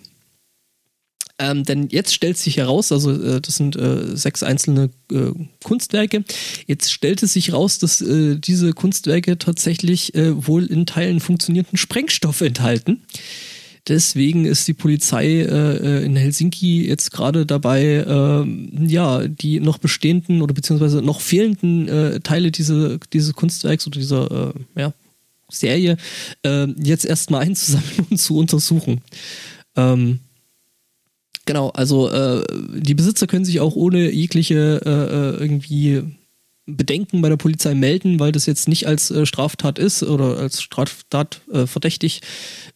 Ähm, 1.39 1.63
denn 1.63 1.87
jetzt 1.89 2.13
stellt 2.13 2.37
sich 2.37 2.57
heraus, 2.57 2.91
also 2.91 3.11
äh, 3.11 3.41
das 3.41 3.55
sind 3.55 3.75
äh, 3.75 4.15
sechs 4.15 4.43
einzelne 4.43 4.91
äh, 5.11 5.31
Kunstwerke. 5.63 6.23
Jetzt 6.67 6.91
stellte 6.91 7.25
sich 7.25 7.49
heraus, 7.49 7.79
dass 7.79 8.01
äh, 8.01 8.35
diese 8.37 8.73
Kunstwerke 8.73 9.39
tatsächlich 9.39 10.13
äh, 10.13 10.47
wohl 10.47 10.65
in 10.65 10.85
Teilen 10.85 11.19
funktionierenden 11.19 11.77
Sprengstoff 11.77 12.41
enthalten. 12.41 13.01
Deswegen 13.87 14.45
ist 14.45 14.67
die 14.67 14.73
Polizei 14.73 15.41
äh, 15.41 16.01
äh, 16.01 16.05
in 16.05 16.15
Helsinki 16.15 16.87
jetzt 16.87 17.11
gerade 17.11 17.45
dabei, 17.45 18.05
ähm, 18.07 18.87
ja, 18.87 19.27
die 19.27 19.59
noch 19.59 19.77
bestehenden 19.77 20.41
oder 20.41 20.53
beziehungsweise 20.53 21.01
noch 21.01 21.19
fehlenden 21.19 21.89
äh, 21.89 22.19
Teile 22.21 22.51
diese, 22.51 22.99
dieses 23.11 23.33
Kunstwerks 23.33 23.85
oder 23.85 23.99
dieser 23.99 24.53
äh, 24.55 24.79
ja, 24.79 24.93
Serie 25.49 25.97
äh, 26.43 26.67
jetzt 26.81 27.05
erstmal 27.05 27.41
einzusammeln 27.45 28.07
und 28.11 28.17
zu 28.17 28.37
untersuchen. 28.37 29.01
Ähm, 29.75 30.19
genau, 31.45 31.69
also 31.69 32.09
äh, 32.09 32.43
die 32.79 32.95
Besitzer 32.95 33.27
können 33.27 33.45
sich 33.45 33.59
auch 33.59 33.75
ohne 33.75 34.11
jegliche 34.11 34.81
äh, 34.85 34.89
äh, 34.89 35.43
irgendwie 35.43 36.03
Bedenken 36.65 37.21
bei 37.21 37.27
der 37.27 37.35
Polizei 37.35 37.73
melden, 37.75 38.19
weil 38.21 38.31
das 38.31 38.45
jetzt 38.45 38.69
nicht 38.69 38.87
als 38.87 39.11
äh, 39.11 39.25
Straftat 39.25 39.77
ist 39.77 40.01
oder 40.01 40.37
als 40.37 40.61
Straftat 40.61 41.41
äh, 41.51 41.67
verdächtig 41.67 42.21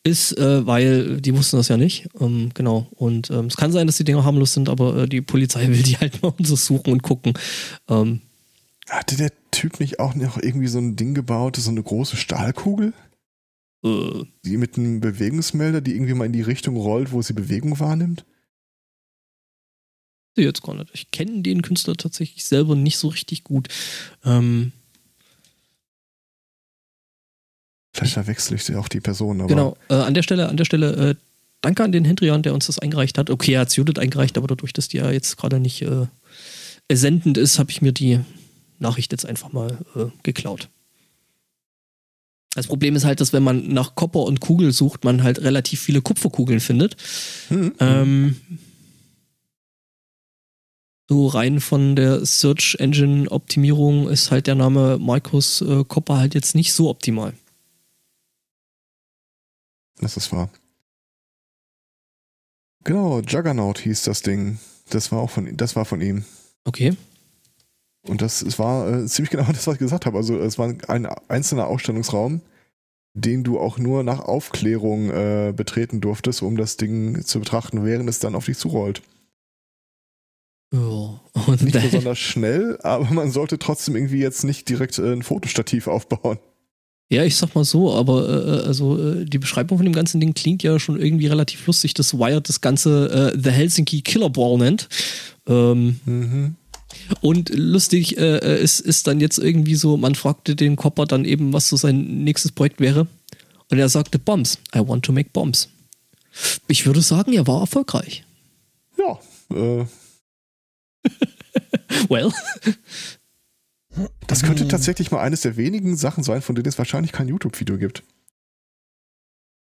ist, 0.03 0.37
äh, 0.37 0.65
weil 0.67 1.21
die 1.21 1.35
wussten 1.35 1.55
das 1.55 1.69
ja 1.69 1.77
nicht. 1.77 2.09
Ähm, 2.19 2.49
genau. 2.53 2.87
Und 2.91 3.29
ähm, 3.31 3.45
es 3.45 3.55
kann 3.55 3.71
sein, 3.71 3.87
dass 3.87 3.95
die 3.97 4.03
Dinger 4.03 4.25
harmlos 4.25 4.53
sind, 4.53 4.67
aber 4.67 5.03
äh, 5.03 5.07
die 5.07 5.21
Polizei 5.21 5.67
will 5.69 5.83
die 5.83 5.97
halt 5.97 6.21
mal 6.21 6.29
untersuchen 6.37 6.91
und 6.91 7.01
gucken. 7.01 7.33
Ähm, 7.87 8.21
Hatte 8.89 9.15
der 9.15 9.31
Typ 9.51 9.79
nicht 9.79 9.99
auch 10.01 10.15
noch 10.15 10.37
irgendwie 10.37 10.67
so 10.67 10.79
ein 10.79 10.97
Ding 10.97 11.13
gebaut, 11.13 11.55
so 11.55 11.71
eine 11.71 11.81
große 11.81 12.17
Stahlkugel? 12.17 12.91
äh, 13.85 14.23
Die 14.43 14.57
mit 14.57 14.77
einem 14.77 14.99
Bewegungsmelder, 14.99 15.79
die 15.79 15.93
irgendwie 15.93 16.13
mal 16.13 16.25
in 16.25 16.33
die 16.33 16.41
Richtung 16.41 16.75
rollt, 16.75 17.13
wo 17.13 17.21
sie 17.21 17.33
Bewegung 17.33 17.79
wahrnimmt? 17.79 18.25
Jetzt 20.43 20.63
gar 20.63 20.75
nicht. 20.75 20.89
Ich 20.93 21.11
kenne 21.11 21.41
den 21.41 21.61
Künstler 21.61 21.95
tatsächlich 21.95 22.45
selber 22.45 22.75
nicht 22.75 22.97
so 22.97 23.07
richtig 23.09 23.43
gut. 23.43 23.67
Ähm, 24.25 24.71
Vielleicht 27.93 28.13
verwechsel 28.13 28.55
ich 28.55 28.75
auch 28.75 28.87
die 28.89 28.99
Person, 28.99 29.39
aber 29.41 29.47
Genau, 29.47 29.77
äh, 29.89 29.95
an 29.95 30.13
der 30.13 30.21
Stelle, 30.21 30.49
an 30.49 30.57
der 30.57 30.65
Stelle, 30.65 31.09
äh, 31.11 31.15
danke 31.61 31.83
an 31.83 31.91
den 31.91 32.05
Hendrian, 32.05 32.43
der 32.43 32.53
uns 32.53 32.67
das 32.67 32.77
eingereicht 32.79 33.17
hat. 33.17 33.29
Okay, 33.31 33.53
er 33.53 33.61
hat 33.61 33.75
Judith 33.75 33.97
eingereicht, 33.99 34.37
aber 34.37 34.47
dadurch, 34.47 34.71
dass 34.73 34.87
die 34.87 34.97
ja 34.97 35.09
jetzt 35.09 35.37
gerade 35.37 35.59
nicht 35.59 35.81
äh, 35.81 36.05
sendend 36.91 37.37
ist, 37.37 37.57
habe 37.57 37.71
ich 37.71 37.81
mir 37.81 37.91
die 37.91 38.19
Nachricht 38.79 39.11
jetzt 39.11 39.25
einfach 39.25 39.51
mal 39.51 39.79
äh, 39.95 40.05
geklaut. 40.21 40.69
Das 42.53 42.67
Problem 42.67 42.95
ist 42.95 43.05
halt, 43.05 43.19
dass 43.19 43.33
wenn 43.33 43.43
man 43.43 43.67
nach 43.67 43.95
Kopper 43.95 44.21
und 44.21 44.41
Kugel 44.41 44.71
sucht, 44.71 45.03
man 45.03 45.23
halt 45.23 45.41
relativ 45.41 45.81
viele 45.81 46.01
Kupferkugeln 46.01 46.59
findet. 46.59 46.95
Hm, 47.49 47.73
Ähm, 47.79 48.35
so 51.07 51.27
rein 51.27 51.59
von 51.59 51.95
der 51.95 52.25
Search 52.25 52.75
Engine 52.79 53.29
Optimierung 53.31 54.09
ist 54.09 54.31
halt 54.31 54.47
der 54.47 54.55
Name 54.55 54.97
Markus 54.99 55.61
äh, 55.61 55.83
Kopper 55.85 56.17
halt 56.17 56.35
jetzt 56.35 56.55
nicht 56.55 56.73
so 56.73 56.89
optimal. 56.89 57.33
das 59.99 60.17
ist 60.17 60.31
wahr. 60.31 60.49
Genau, 62.83 63.19
Juggernaut 63.19 63.79
hieß 63.79 64.03
das 64.03 64.21
Ding. 64.21 64.59
Das 64.89 65.11
war 65.11 65.19
auch 65.19 65.29
von, 65.29 65.57
das 65.57 65.75
war 65.75 65.85
von 65.85 66.01
ihm. 66.01 66.23
Okay. 66.63 66.95
Und 68.03 68.21
das 68.21 68.41
es 68.41 68.59
war 68.59 68.89
äh, 68.89 69.05
ziemlich 69.07 69.31
genau 69.31 69.43
das, 69.51 69.67
was 69.67 69.75
ich 69.75 69.79
gesagt 69.79 70.05
habe. 70.05 70.17
Also 70.17 70.37
es 70.39 70.57
war 70.57 70.73
ein 70.87 71.05
einzelner 71.27 71.67
Ausstellungsraum, 71.67 72.41
den 73.13 73.43
du 73.43 73.59
auch 73.59 73.77
nur 73.77 74.03
nach 74.03 74.19
Aufklärung 74.19 75.09
äh, 75.09 75.53
betreten 75.55 76.01
durftest, 76.01 76.41
um 76.41 76.55
das 76.57 76.77
Ding 76.77 77.23
zu 77.25 77.39
betrachten, 77.39 77.83
während 77.83 78.09
es 78.09 78.19
dann 78.19 78.35
auf 78.35 78.45
dich 78.45 78.57
zurollt. 78.57 79.01
Ja. 80.73 81.19
Und 81.47 81.61
Nicht 81.61 81.81
besonders 81.81 82.19
schnell, 82.19 82.77
aber 82.83 83.05
man 83.13 83.31
sollte 83.31 83.57
trotzdem 83.57 83.95
irgendwie 83.95 84.19
jetzt 84.19 84.43
nicht 84.43 84.67
direkt 84.69 84.97
äh, 84.99 85.13
ein 85.13 85.23
Fotostativ 85.23 85.87
aufbauen. 85.87 86.39
Ja, 87.09 87.23
ich 87.23 87.37
sag 87.37 87.55
mal 87.55 87.63
so, 87.63 87.93
aber 87.93 88.27
äh, 88.63 88.67
also 88.67 89.01
äh, 89.01 89.23
die 89.23 89.37
Beschreibung 89.37 89.77
von 89.77 89.85
dem 89.85 89.93
ganzen 89.93 90.19
Ding 90.19 90.33
klingt 90.33 90.61
ja 90.63 90.77
schon 90.77 90.99
irgendwie 90.99 91.27
relativ 91.27 91.65
lustig, 91.65 91.93
dass 91.93 92.13
Wired 92.13 92.49
das 92.49 92.59
Ganze 92.59 93.33
äh, 93.33 93.39
The 93.41 93.51
Helsinki 93.51 94.01
Killer 94.01 94.29
Ball 94.29 94.57
nennt. 94.57 94.89
Ähm, 95.47 96.01
Mhm. 96.05 96.55
und 97.21 97.49
lustig 97.55 98.17
äh, 98.17 98.37
äh, 98.39 98.61
ist, 98.61 98.81
ist 98.81 99.07
dann 99.07 99.21
jetzt 99.21 99.37
irgendwie 99.37 99.75
so, 99.75 99.95
man 99.95 100.15
fragte 100.15 100.53
den 100.57 100.75
Kopper 100.75 101.05
dann 101.05 101.23
eben, 101.23 101.53
was 101.53 101.69
so 101.69 101.77
sein 101.77 102.25
nächstes 102.25 102.51
Projekt 102.51 102.81
wäre. 102.81 103.07
Und 103.71 103.79
er 103.79 103.87
sagte 103.87 104.19
Bombs. 104.19 104.57
I 104.75 104.79
want 104.79 105.05
to 105.05 105.13
make 105.13 105.29
bombs. 105.31 105.69
Ich 106.67 106.85
würde 106.85 107.01
sagen, 107.01 107.31
er 107.31 107.47
war 107.47 107.61
erfolgreich. 107.61 108.25
Ja, 108.97 109.17
äh, 109.55 109.85
Well. 112.09 112.31
das 114.27 114.43
könnte 114.43 114.67
tatsächlich 114.67 115.11
mal 115.11 115.21
eines 115.21 115.41
der 115.41 115.57
wenigen 115.57 115.95
Sachen 115.97 116.23
sein, 116.23 116.41
von 116.41 116.55
denen 116.55 116.67
es 116.67 116.77
wahrscheinlich 116.77 117.11
kein 117.11 117.27
YouTube-Video 117.27 117.77
gibt. 117.77 118.03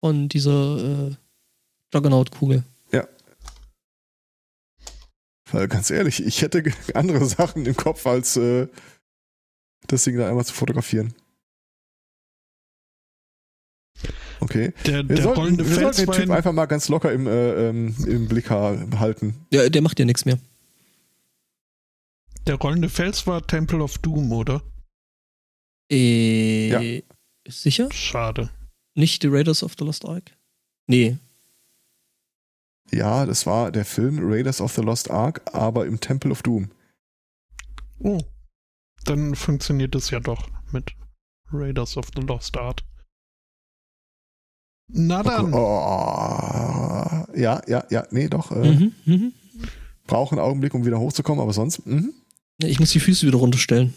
Von 0.01 0.29
dieser 0.29 1.09
äh, 1.09 1.17
Juggernaut-Kugel. 1.95 2.65
Weil 5.51 5.67
ganz 5.67 5.89
ehrlich, 5.91 6.23
ich 6.23 6.43
hätte 6.43 6.63
andere 6.93 7.25
Sachen 7.25 7.65
im 7.65 7.75
Kopf, 7.75 8.07
als 8.07 8.37
äh, 8.37 8.69
das 9.87 10.05
Ding 10.05 10.19
da 10.19 10.29
einmal 10.29 10.45
zu 10.45 10.53
fotografieren. 10.53 11.15
Okay. 14.41 14.73
Der, 14.87 15.09
Wir 15.09 15.17
der 15.17 15.23
sollten, 15.23 15.41
rollende 15.41 15.67
wir 15.69 15.75
sollten 15.75 16.05
den 16.07 16.13
Typ 16.13 16.31
einfach 16.31 16.53
mal 16.53 16.67
ganz 16.67 16.89
locker 16.89 17.13
im, 17.13 17.27
äh, 17.27 17.69
ähm, 17.69 17.97
im 18.07 18.29
Blick 18.29 18.51
ha- 18.51 18.77
halten. 18.99 19.35
Der, 19.51 19.71
der 19.71 19.81
macht 19.83 19.99
ja 19.99 20.05
nichts 20.05 20.25
mehr. 20.27 20.39
Der 22.49 22.57
rollende 22.57 22.89
Fels 22.89 23.27
war 23.27 23.47
Temple 23.47 23.83
of 23.83 23.99
Doom, 23.99 24.33
oder? 24.33 24.63
Äh, 25.93 26.69
Ja. 26.69 27.03
Sicher? 27.47 27.93
Schade. 27.93 28.49
Nicht 28.95 29.21
The 29.23 29.29
Raiders 29.29 29.63
of 29.63 29.75
the 29.79 29.85
Lost 29.85 30.07
Ark? 30.07 30.35
Nee. 30.87 31.19
Ja, 32.91 33.27
das 33.27 33.45
war 33.45 33.71
der 33.71 33.85
Film 33.85 34.19
Raiders 34.23 34.63
of 34.63 34.73
the 34.73 34.81
Lost 34.81 35.11
Ark, 35.11 35.43
aber 35.53 35.85
im 35.85 36.01
Temple 36.01 36.31
of 36.31 36.43
Doom. 36.43 36.71
Oh. 37.99 38.19
Dann 39.05 39.35
funktioniert 39.35 39.95
es 39.95 40.09
ja 40.09 40.19
doch 40.21 40.49
mit 40.73 40.95
Raiders 41.53 41.99
of 41.99 42.07
the 42.17 42.23
Lost 42.23 42.57
Art. 42.57 42.83
Na 44.89 45.23
dann. 45.23 45.53
Oh, 45.53 47.27
ja, 47.39 47.61
ja, 47.67 47.85
ja, 47.91 48.07
nee, 48.11 48.29
doch. 48.29 48.51
Äh, 48.53 48.73
Mhm, 48.73 48.95
mhm. 49.05 49.33
Brauche 50.07 50.33
einen 50.33 50.41
Augenblick, 50.41 50.73
um 50.73 50.87
wieder 50.87 50.99
hochzukommen, 50.99 51.43
aber 51.43 51.53
sonst, 51.53 51.85
mhm. 51.87 52.15
Ja, 52.61 52.69
Ich 52.69 52.81
muss 52.81 52.91
die 52.91 53.01
Füße 53.01 53.27
wieder 53.27 53.39
runterstellen. 53.39 53.95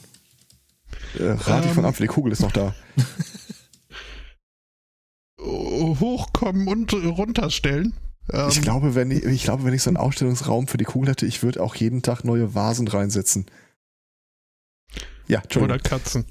äh, 1.18 1.24
rate 1.32 1.68
ich 1.68 1.74
von 1.74 1.84
Ähm. 1.84 1.90
ab, 1.90 1.96
die 1.98 2.08
Kugel 2.08 2.32
ist 2.32 2.42
noch 2.42 2.52
da. 2.52 2.76
Hochkommen 5.40 6.68
und 6.68 6.94
runterstellen. 6.94 7.94
Ähm, 8.32 8.50
Ich 8.50 8.62
glaube, 8.62 8.96
wenn 8.96 9.12
ich, 9.12 9.24
ich 9.24 9.44
glaube, 9.44 9.64
wenn 9.64 9.74
ich 9.74 9.82
so 9.82 9.90
einen 9.90 9.98
Ausstellungsraum 9.98 10.68
für 10.68 10.78
die 10.78 10.84
Kugel 10.86 11.10
hätte, 11.10 11.26
ich 11.26 11.42
würde 11.44 11.62
auch 11.64 11.76
jeden 11.76 12.02
Tag 12.04 12.24
neue 12.24 12.54
Vasen 12.54 12.88
reinsetzen. 12.88 13.46
Ja, 15.28 15.40
Entschuldigung. 15.42 15.76
oder 15.76 15.80
Katzen. 15.84 16.26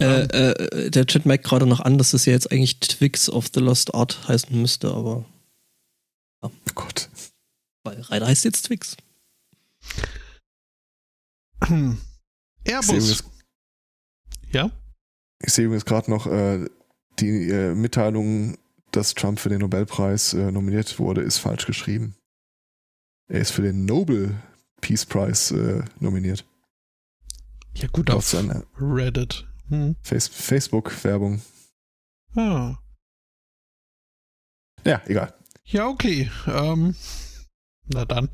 Äh, 0.00 0.22
äh, 0.22 0.90
der 0.90 1.06
Chat 1.06 1.26
merkt 1.26 1.44
gerade 1.44 1.66
noch 1.66 1.80
an, 1.80 1.98
dass 1.98 2.12
das 2.12 2.24
ja 2.24 2.32
jetzt 2.32 2.50
eigentlich 2.50 2.80
Twix 2.80 3.28
of 3.28 3.48
the 3.54 3.60
Lost 3.60 3.94
Art 3.94 4.26
heißen 4.28 4.60
müsste, 4.60 4.90
aber 4.90 5.24
Oh 6.40 6.50
Gott. 6.74 7.08
weil 7.84 8.00
Reiter 8.00 8.26
heißt 8.26 8.44
jetzt 8.44 8.62
Twix. 8.66 8.96
Ich 12.64 12.72
Airbus. 12.72 12.88
übrigens, 12.90 13.24
Ja? 14.50 14.70
ich 15.40 15.52
sehe 15.52 15.66
übrigens 15.66 15.84
gerade 15.84 16.10
noch 16.10 16.26
äh, 16.26 16.66
die 17.20 17.48
äh, 17.48 17.74
Mitteilung, 17.74 18.58
dass 18.90 19.14
Trump 19.14 19.38
für 19.38 19.48
den 19.50 19.60
Nobelpreis 19.60 20.34
äh, 20.34 20.50
nominiert 20.50 20.98
wurde, 20.98 21.20
ist 21.22 21.38
falsch 21.38 21.66
geschrieben. 21.66 22.16
Er 23.28 23.40
ist 23.40 23.52
für 23.52 23.62
den 23.62 23.84
Nobel 23.84 24.34
Peace 24.80 25.06
Prize 25.06 25.54
äh, 25.56 25.84
nominiert. 26.02 26.44
Ja, 27.74 27.88
gut 27.88 28.10
auf 28.10 28.34
Reddit. 28.80 29.46
Hm. 29.68 29.96
Face 30.02 30.28
Facebook-Werbung. 30.28 31.42
Ah. 32.34 32.78
Ja, 34.84 35.02
egal. 35.06 35.34
Ja, 35.64 35.86
okay. 35.88 36.30
Ähm, 36.46 36.94
na 37.92 38.04
dann. 38.04 38.28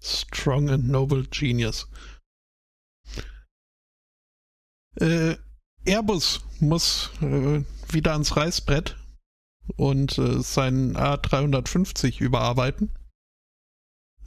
Strong 0.00 0.70
and 0.70 0.88
Noble 0.88 1.24
Genius. 1.30 1.88
Äh, 4.96 5.36
Airbus 5.84 6.40
muss 6.60 7.10
äh, 7.22 7.62
wieder 7.90 8.12
ans 8.12 8.36
Reißbrett 8.36 8.96
und 9.76 10.18
äh, 10.18 10.42
seinen 10.42 10.96
A350 10.96 12.20
überarbeiten. 12.20 12.90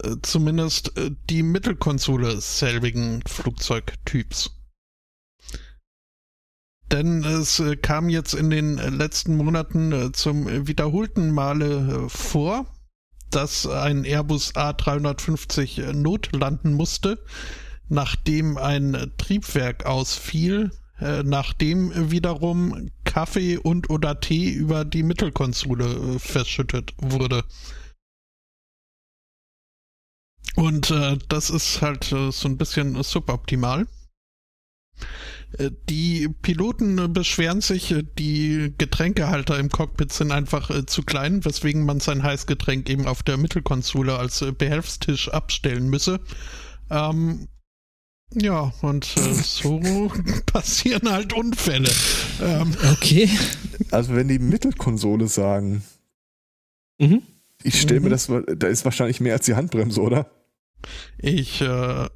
Äh, 0.02 0.16
zumindest 0.22 0.98
äh, 0.98 1.12
die 1.30 1.44
Mittelkonsole 1.44 2.42
selbigen 2.42 3.22
Flugzeugtyps. 3.28 4.52
Denn 6.92 7.24
es 7.24 7.60
äh, 7.60 7.76
kam 7.76 8.10
jetzt 8.10 8.34
in 8.34 8.50
den 8.50 8.78
letzten 8.78 9.38
Monaten 9.38 10.14
zum 10.14 10.68
wiederholten 10.68 11.32
Male 11.32 12.10
vor, 12.10 12.66
dass 13.36 13.68
ein 13.68 14.06
Airbus 14.06 14.56
A350 14.56 15.82
äh, 15.82 15.94
notlanden 15.94 16.74
musste, 16.74 17.24
nachdem 17.90 18.58
ein 18.58 19.12
Triebwerk 19.18 19.86
ausfiel, 19.86 20.72
äh, 21.00 21.24
nachdem 21.24 22.12
wiederum 22.12 22.92
Kaffee 23.04 23.58
und 23.58 23.90
oder 23.90 24.20
Tee 24.20 24.50
über 24.52 24.86
die 24.86 25.04
Mittelkonsole 25.04 25.86
äh, 25.86 26.20
verschüttet 26.20 26.94
wurde. 26.98 27.44
Und 30.56 30.92
äh, 30.92 31.18
das 31.30 31.50
ist 31.50 31.82
halt 31.82 32.12
äh, 32.12 32.32
so 32.32 32.48
ein 32.48 32.58
bisschen 32.58 33.02
suboptimal. 33.02 33.88
Äh, 35.58 35.72
Die 35.90 36.28
Piloten 36.42 36.98
äh, 36.98 37.08
beschweren 37.08 37.62
sich, 37.62 37.92
äh, 37.92 38.04
die 38.18 38.74
Getränkehalter 38.78 39.58
im 39.60 39.70
Cockpit 39.70 40.12
sind 40.14 40.32
einfach 40.32 40.86
zu 40.86 41.04
klein, 41.04 41.44
weswegen 41.46 41.86
man 41.86 42.00
sein 42.00 42.24
Heißgetränk 42.24 42.90
eben 42.90 43.08
auf 43.08 43.24
der 43.24 43.38
Mittelkonsole 43.38 44.18
als 44.18 44.44
Behelfstisch 44.58 45.30
abstellen 45.30 45.90
müsse. 45.90 46.20
Ähm, 46.90 47.48
ja, 48.36 48.74
und 48.82 49.06
äh, 49.18 49.34
so 49.34 49.80
passieren 50.48 51.10
halt 51.12 51.34
Unfälle. 51.34 51.92
Ähm, 52.42 52.76
Okay. 52.94 53.30
Also 53.92 54.16
wenn 54.16 54.28
die 54.28 54.40
Mittelkonsole 54.40 55.28
sagen, 55.28 55.84
Mhm. 57.00 57.22
ich 57.64 57.80
stelle 57.82 58.00
mir 58.02 58.08
Mhm. 58.08 58.12
das, 58.12 58.30
da 58.58 58.68
ist 58.68 58.86
wahrscheinlich 58.86 59.20
mehr 59.20 59.34
als 59.34 59.46
die 59.46 59.56
Handbremse, 59.56 60.02
oder? 60.02 60.30
ich 61.18 61.62
äh, 61.62 62.10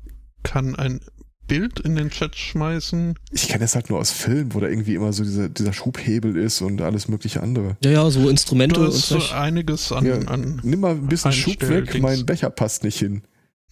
kann 0.43 0.75
ein 0.75 0.99
Bild 1.47 1.79
in 1.79 1.95
den 1.95 2.09
Chat 2.09 2.35
schmeißen. 2.35 3.15
Ich 3.31 3.47
kenne 3.47 3.59
das 3.61 3.75
halt 3.75 3.89
nur 3.89 3.99
aus 3.99 4.11
Filmen, 4.11 4.53
wo 4.53 4.59
da 4.59 4.67
irgendwie 4.67 4.95
immer 4.95 5.13
so 5.13 5.23
diese, 5.23 5.49
dieser 5.49 5.73
Schubhebel 5.73 6.35
ist 6.37 6.61
und 6.61 6.81
alles 6.81 7.07
mögliche 7.07 7.41
andere. 7.41 7.77
Ja, 7.83 7.91
ja, 7.91 8.09
so 8.09 8.29
Instrumente 8.29 8.79
und 8.81 8.91
so 8.93 9.19
einiges 9.33 9.91
an, 9.91 10.05
Ja. 10.05 10.17
an 10.27 10.59
Nimm 10.63 10.81
mal 10.81 10.91
ein 10.95 11.07
bisschen 11.07 11.31
Schub 11.31 11.53
weg, 11.61 11.63
Einstelldings. 11.63 12.03
mein 12.03 12.25
Becher 12.25 12.49
passt 12.49 12.83
nicht 12.83 12.99
hin. 12.99 13.23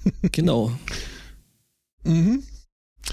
Genau. 0.32 0.72
Mhm. 2.04 2.44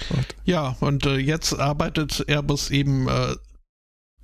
Gott. 0.09 0.35
Ja, 0.45 0.75
und 0.79 1.05
äh, 1.05 1.17
jetzt 1.17 1.53
arbeitet 1.53 2.25
Airbus 2.27 2.71
eben 2.71 3.07
äh, 3.07 3.35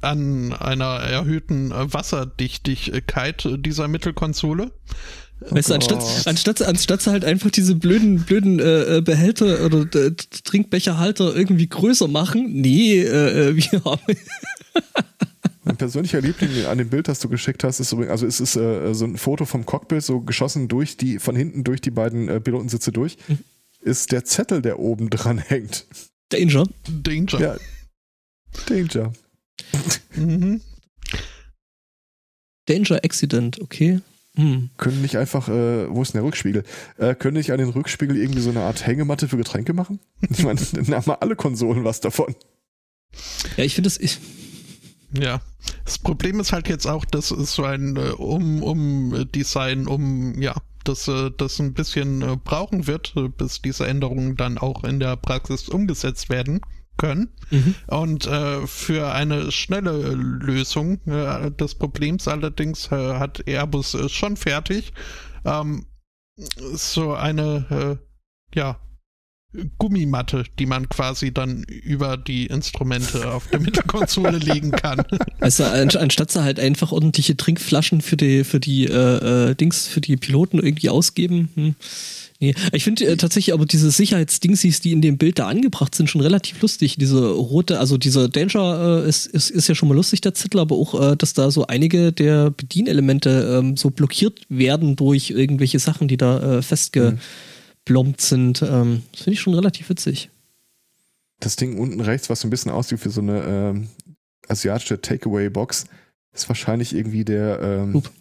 an 0.02 0.54
einer 0.54 0.96
erhöhten 1.00 1.72
äh, 1.72 1.94
Wasserdichtigkeit 1.94 3.48
dieser 3.60 3.88
Mittelkonsole. 3.88 4.72
Weißt 5.42 5.70
du, 5.70 5.74
anstatt, 5.74 6.04
anstatt, 6.28 6.62
anstatt 6.62 7.02
sie 7.02 7.12
halt 7.12 7.24
einfach 7.24 7.50
diese 7.50 7.76
blöden, 7.76 8.20
blöden 8.24 8.60
äh, 8.60 8.98
äh, 8.98 9.02
Behälter 9.02 9.66
oder 9.66 9.82
äh, 9.96 10.12
Trinkbecherhalter 10.12 11.36
irgendwie 11.36 11.68
größer 11.68 12.08
machen, 12.08 12.52
nee, 12.62 13.00
äh, 13.00 13.50
äh, 13.50 13.56
wir 13.56 13.84
haben. 13.86 14.02
Mein 15.64 15.78
persönlicher 15.78 16.20
Liebling 16.22 16.66
an 16.66 16.78
dem 16.78 16.90
Bild, 16.90 17.08
das 17.08 17.20
du 17.20 17.30
geschickt 17.30 17.64
hast, 17.64 17.80
ist 17.80 17.92
übrigens, 17.92 18.12
also 18.12 18.26
es 18.26 18.40
ist 18.40 18.56
äh, 18.56 18.94
so 18.94 19.06
ein 19.06 19.18
Foto 19.18 19.46
vom 19.46 19.66
Cockpit, 19.66 20.04
so 20.04 20.20
geschossen 20.22 20.68
durch 20.68 20.98
die, 20.98 21.20
von 21.20 21.36
hinten 21.36 21.64
durch 21.64 21.80
die 21.82 21.92
beiden 21.92 22.28
äh, 22.28 22.40
Pilotensitze 22.42 22.92
durch, 22.92 23.18
Mhm. 23.28 23.40
ist 23.82 24.12
der 24.12 24.26
Zettel, 24.26 24.62
der 24.62 24.80
oben 24.80 25.10
dran 25.10 25.38
hängt. 25.48 25.86
Danger. 26.30 26.66
Danger. 26.90 27.40
Ja. 27.40 27.58
Danger. 28.68 29.14
Mhm. 30.16 30.62
Danger 32.68 33.04
Accident, 33.04 33.60
okay. 33.62 34.00
Hm. 34.40 34.70
Können 34.78 35.02
nicht 35.02 35.18
einfach, 35.18 35.50
äh, 35.50 35.94
wo 35.94 36.02
ist 36.02 36.14
denn 36.14 36.20
der 36.20 36.26
Rückspiegel? 36.28 36.64
Äh, 36.98 37.14
können 37.14 37.36
nicht 37.36 37.52
an 37.52 37.58
den 37.58 37.68
Rückspiegel 37.68 38.16
irgendwie 38.16 38.40
so 38.40 38.50
eine 38.50 38.62
Art 38.62 38.88
Hängematte 38.88 39.28
für 39.28 39.36
Getränke 39.36 39.74
machen? 39.74 40.00
Ich 40.30 40.44
meine, 40.44 40.62
dann 40.72 40.96
haben 40.96 41.08
wir 41.08 41.22
alle 41.22 41.36
Konsolen 41.36 41.84
was 41.84 42.00
davon. 42.00 42.34
Ja, 43.58 43.66
ich 43.66 43.76
finde 43.76 43.90
das. 43.90 43.98
Ich, 43.98 44.20
Ja. 45.12 45.42
Das 45.84 45.98
Problem 45.98 46.40
ist 46.40 46.54
halt 46.54 46.70
jetzt 46.70 46.88
auch, 46.88 47.04
dass 47.04 47.32
es 47.32 47.54
so 47.54 47.66
ein 47.66 47.98
äh, 47.98 48.12
um, 48.12 48.64
um 48.64 49.28
Design, 49.36 49.88
um, 49.88 50.42
ja, 50.42 50.56
dass 50.86 51.10
äh, 51.10 51.32
das 51.36 51.60
ein 51.60 51.74
bisschen 51.74 52.22
äh, 52.22 52.38
brauchen 52.42 52.88
wird, 52.88 53.14
äh, 53.18 53.28
bis 53.28 53.62
diese 53.62 53.88
Änderungen 53.88 54.38
dann 54.38 54.58
auch 54.58 54.86
in 54.86 55.02
der 55.02 55.18
Praxis 55.18 55.68
umgesetzt 55.68 56.30
werden 56.30 56.62
können. 57.00 57.30
mhm. 57.50 57.74
Und 57.88 58.28
äh, 58.28 58.68
für 58.68 59.12
eine 59.12 59.52
schnelle 59.52 60.14
Lösung 60.14 61.00
äh, 61.08 61.50
des 61.50 61.74
Problems 61.74 62.28
allerdings 62.28 62.92
äh, 62.92 63.16
hat 63.16 63.48
Airbus 63.48 63.96
äh, 63.96 64.08
schon 64.10 64.38
fertig 64.38 64.94
ähm, 65.46 65.88
so 66.36 67.16
eine 67.16 68.00
äh, 68.54 68.58
ja 68.58 68.80
Gummimatte, 69.80 70.44
die 70.60 70.68
man 70.68 70.90
quasi 70.90 71.34
dann 71.34 71.64
über 71.64 72.18
die 72.18 72.46
Instrumente 72.46 73.32
auf 73.32 73.48
der 73.48 73.60
Mittelkonsole 73.60 74.38
legen 74.38 74.72
kann. 74.72 75.04
Also 75.40 75.64
an, 75.64 75.90
anstatt 75.90 76.32
sie 76.32 76.44
halt 76.44 76.60
einfach 76.60 76.92
ordentliche 76.92 77.36
Trinkflaschen 77.36 78.02
für 78.02 78.16
die, 78.16 78.44
für 78.44 78.60
die 78.60 78.86
äh, 78.86 79.50
äh, 79.50 79.56
Dings, 79.56 79.88
für 79.88 80.02
die 80.02 80.18
Piloten 80.18 80.60
irgendwie 80.60 80.90
ausgeben. 80.90 81.50
Hm. 81.56 81.76
Nee. 82.42 82.56
Ich 82.72 82.86
finde 82.86 83.06
äh, 83.06 83.18
tatsächlich 83.18 83.54
aber 83.54 83.66
diese 83.66 83.92
Sicherheitsdingsies, 83.92 84.80
die 84.80 84.94
in 84.94 85.02
dem 85.02 85.18
Bild 85.18 85.40
da 85.40 85.48
angebracht 85.48 85.94
sind, 85.94 86.10
schon 86.10 86.22
relativ 86.22 86.62
lustig. 86.62 86.96
Diese 86.98 87.32
rote, 87.32 87.80
also 87.80 87.98
dieser 87.98 88.30
Danger 88.30 89.04
äh, 89.04 89.10
ist, 89.10 89.26
ist, 89.26 89.50
ist 89.50 89.68
ja 89.68 89.76
schon 89.76 89.90
mal 89.90 89.96
lustig, 89.96 90.22
der 90.22 90.34
Zettel, 90.34 90.62
aber 90.62 90.78
auch, 90.78 91.12
äh, 91.12 91.18
dass 91.18 91.34
da 91.34 91.52
so 91.52 91.68
einige 91.68 92.14
der 92.14 92.52
Bedienelemente 92.52 93.60
ähm, 93.60 93.76
so 93.76 93.90
blockiert 93.90 94.42
werden 94.48 94.96
durch 94.96 95.32
irgendwelche 95.32 95.80
Sachen, 95.80 96.08
die 96.08 96.16
da 96.16 96.60
äh, 96.60 96.62
festgeplombt 96.62 98.22
sind. 98.22 98.62
Ähm, 98.62 99.04
das 99.12 99.24
finde 99.24 99.34
ich 99.34 99.42
schon 99.42 99.54
relativ 99.54 99.90
witzig. 99.90 100.30
Das 101.42 101.58
Ding 101.58 101.78
unten 101.78 102.00
rechts, 102.00 102.30
was 102.30 102.40
so 102.40 102.48
ein 102.48 102.52
bisschen 102.52 102.72
aussieht 102.72 103.04
wie 103.04 103.10
so 103.10 103.20
eine 103.20 103.44
ähm, 103.44 103.88
asiatische 104.48 105.02
Takeaway-Box, 105.02 105.86
ist 106.34 106.48
wahrscheinlich 106.48 106.96
irgendwie 106.96 107.26
der. 107.26 107.60
Ähm, 107.62 107.92
Schub. 107.92 108.12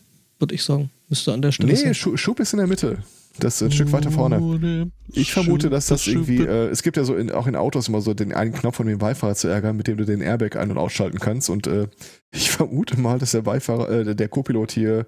Würde 0.40 0.54
ich 0.56 0.64
sagen. 0.64 0.90
Müsste 1.08 1.32
an 1.32 1.42
der 1.42 1.52
Stelle 1.52 1.72
nee, 1.72 1.78
sein. 1.78 1.94
Schu 1.94 2.16
Schub 2.16 2.40
ist 2.40 2.52
in 2.52 2.58
der 2.58 2.66
Mitte. 2.66 3.04
Das 3.40 3.56
ist 3.56 3.62
ein 3.62 3.72
Stück 3.72 3.92
weiter 3.92 4.10
vorne. 4.10 4.90
Ich 5.12 5.32
vermute, 5.32 5.70
dass 5.70 5.86
das 5.86 6.06
irgendwie, 6.06 6.38
äh, 6.38 6.68
es 6.68 6.82
gibt 6.82 6.96
ja 6.96 7.04
so 7.04 7.14
in, 7.14 7.30
auch 7.30 7.46
in 7.46 7.56
Autos 7.56 7.88
immer 7.88 8.00
so 8.00 8.14
den 8.14 8.32
einen 8.32 8.52
Knopf 8.52 8.76
von 8.76 8.86
dem 8.86 8.98
Beifahrer 8.98 9.34
zu 9.34 9.48
ärgern, 9.48 9.76
mit 9.76 9.86
dem 9.86 9.96
du 9.96 10.04
den 10.04 10.20
Airbag 10.20 10.56
ein- 10.56 10.70
und 10.70 10.78
ausschalten 10.78 11.18
kannst. 11.18 11.50
Und 11.50 11.66
äh, 11.66 11.86
ich 12.32 12.50
vermute 12.50 12.98
mal, 13.00 13.18
dass 13.18 13.32
der 13.32 13.42
Beifahrer, 13.42 13.90
äh, 13.90 14.14
der 14.14 14.28
Co-Pilot 14.28 14.72
hier 14.72 15.06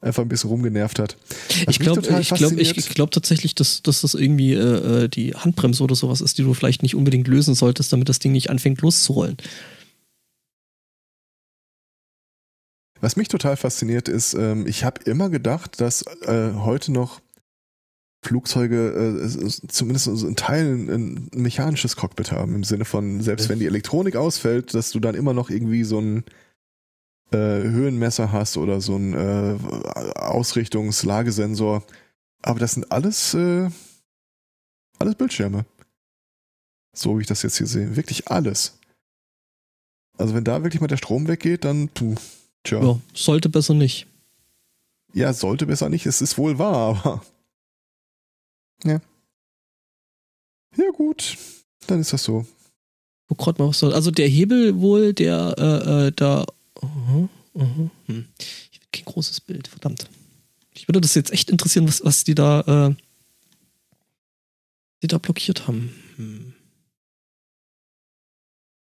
einfach 0.00 0.22
ein 0.22 0.28
bisschen 0.28 0.50
rumgenervt 0.50 0.98
hat. 0.98 1.16
Was 1.64 1.76
ich 1.76 1.78
glaube 1.78 2.00
ich 2.20 2.28
glaub, 2.28 2.52
ich 2.52 2.88
glaub 2.90 3.10
tatsächlich, 3.10 3.54
dass, 3.54 3.82
dass 3.82 4.02
das 4.02 4.14
irgendwie 4.14 4.52
äh, 4.52 5.04
äh, 5.04 5.08
die 5.08 5.34
Handbremse 5.34 5.82
oder 5.82 5.94
sowas 5.94 6.20
ist, 6.20 6.38
die 6.38 6.42
du 6.42 6.52
vielleicht 6.54 6.82
nicht 6.82 6.94
unbedingt 6.94 7.26
lösen 7.26 7.54
solltest, 7.54 7.92
damit 7.92 8.08
das 8.08 8.18
Ding 8.18 8.32
nicht 8.32 8.50
anfängt 8.50 8.82
loszurollen. 8.82 9.38
Was 13.00 13.16
mich 13.16 13.28
total 13.28 13.56
fasziniert 13.56 14.08
ist, 14.08 14.34
ähm, 14.34 14.66
ich 14.66 14.84
habe 14.84 15.02
immer 15.04 15.28
gedacht, 15.28 15.80
dass 15.80 16.04
äh, 16.22 16.52
heute 16.54 16.92
noch 16.92 17.20
Flugzeuge 18.24 19.22
äh, 19.22 19.68
zumindest 19.68 20.06
in 20.06 20.34
Teilen 20.34 20.88
ein 20.88 21.28
mechanisches 21.34 21.94
Cockpit 21.96 22.32
haben, 22.32 22.54
im 22.54 22.64
Sinne 22.64 22.86
von, 22.86 23.20
selbst 23.20 23.50
wenn 23.50 23.58
die 23.58 23.66
Elektronik 23.66 24.16
ausfällt, 24.16 24.72
dass 24.72 24.90
du 24.90 25.00
dann 25.00 25.14
immer 25.14 25.34
noch 25.34 25.50
irgendwie 25.50 25.84
so 25.84 26.00
ein 26.00 26.24
äh, 27.30 27.36
Höhenmesser 27.36 28.32
hast 28.32 28.56
oder 28.56 28.80
so 28.80 28.96
ein 28.96 29.12
äh, 29.12 29.58
Ausrichtungslagesensor. 30.16 31.84
Aber 32.42 32.60
das 32.60 32.72
sind 32.72 32.90
alles, 32.90 33.34
äh, 33.34 33.68
alles 34.98 35.14
Bildschirme. 35.16 35.66
So 36.94 37.18
wie 37.18 37.22
ich 37.22 37.26
das 37.26 37.42
jetzt 37.42 37.58
hier 37.58 37.66
sehe. 37.66 37.94
Wirklich 37.96 38.28
alles. 38.28 38.78
Also 40.16 40.34
wenn 40.34 40.44
da 40.44 40.62
wirklich 40.62 40.80
mal 40.80 40.86
der 40.86 40.96
Strom 40.96 41.28
weggeht, 41.28 41.64
dann 41.64 41.88
puh, 41.88 42.14
tja. 42.62 42.82
Ja, 42.82 43.00
sollte 43.12 43.50
besser 43.50 43.74
nicht. 43.74 44.06
Ja, 45.12 45.32
sollte 45.32 45.66
besser 45.66 45.90
nicht. 45.90 46.06
Es 46.06 46.22
ist 46.22 46.38
wohl 46.38 46.58
wahr, 46.58 46.76
aber 47.04 47.22
ja. 48.82 49.00
Ja, 50.76 50.90
gut. 50.92 51.36
Dann 51.86 52.00
ist 52.00 52.12
das 52.12 52.24
so. 52.24 52.46
Gerade 53.36 53.60
mal, 53.62 53.68
was 53.68 53.80
soll. 53.80 53.92
Also 53.92 54.10
der 54.10 54.28
Hebel 54.28 54.80
wohl, 54.80 55.12
der 55.12 55.54
äh, 55.58 56.06
äh, 56.06 56.12
da. 56.12 56.46
Uh 56.80 56.86
-huh, 56.86 57.28
uh 57.54 57.62
-huh. 57.62 57.90
Hm. 58.06 58.26
Ich 58.38 58.80
will 58.80 58.88
kein 58.92 59.04
großes 59.06 59.40
Bild, 59.40 59.66
verdammt. 59.66 60.08
Ich 60.74 60.88
würde 60.88 61.00
das 61.00 61.14
jetzt 61.14 61.32
echt 61.32 61.50
interessieren, 61.50 61.88
was, 61.88 62.04
was 62.04 62.24
die 62.24 62.34
da, 62.34 62.90
äh, 62.90 62.94
die 65.02 65.08
da 65.08 65.18
blockiert 65.18 65.66
haben. 65.66 65.92
Hm. 66.16 66.54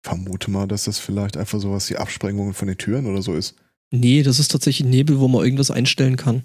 Vermute 0.02 0.50
mal, 0.50 0.66
dass 0.66 0.84
das 0.84 0.98
vielleicht 0.98 1.36
einfach 1.36 1.60
sowas 1.60 1.88
wie 1.90 1.96
Absprengungen 1.96 2.54
von 2.54 2.68
den 2.68 2.78
Türen 2.78 3.06
oder 3.06 3.22
so 3.22 3.34
ist. 3.34 3.54
Nee, 3.90 4.22
das 4.22 4.38
ist 4.38 4.50
tatsächlich 4.50 4.86
ein 4.86 4.90
Nebel, 4.90 5.20
wo 5.20 5.28
man 5.28 5.44
irgendwas 5.44 5.70
einstellen 5.70 6.16
kann. 6.16 6.42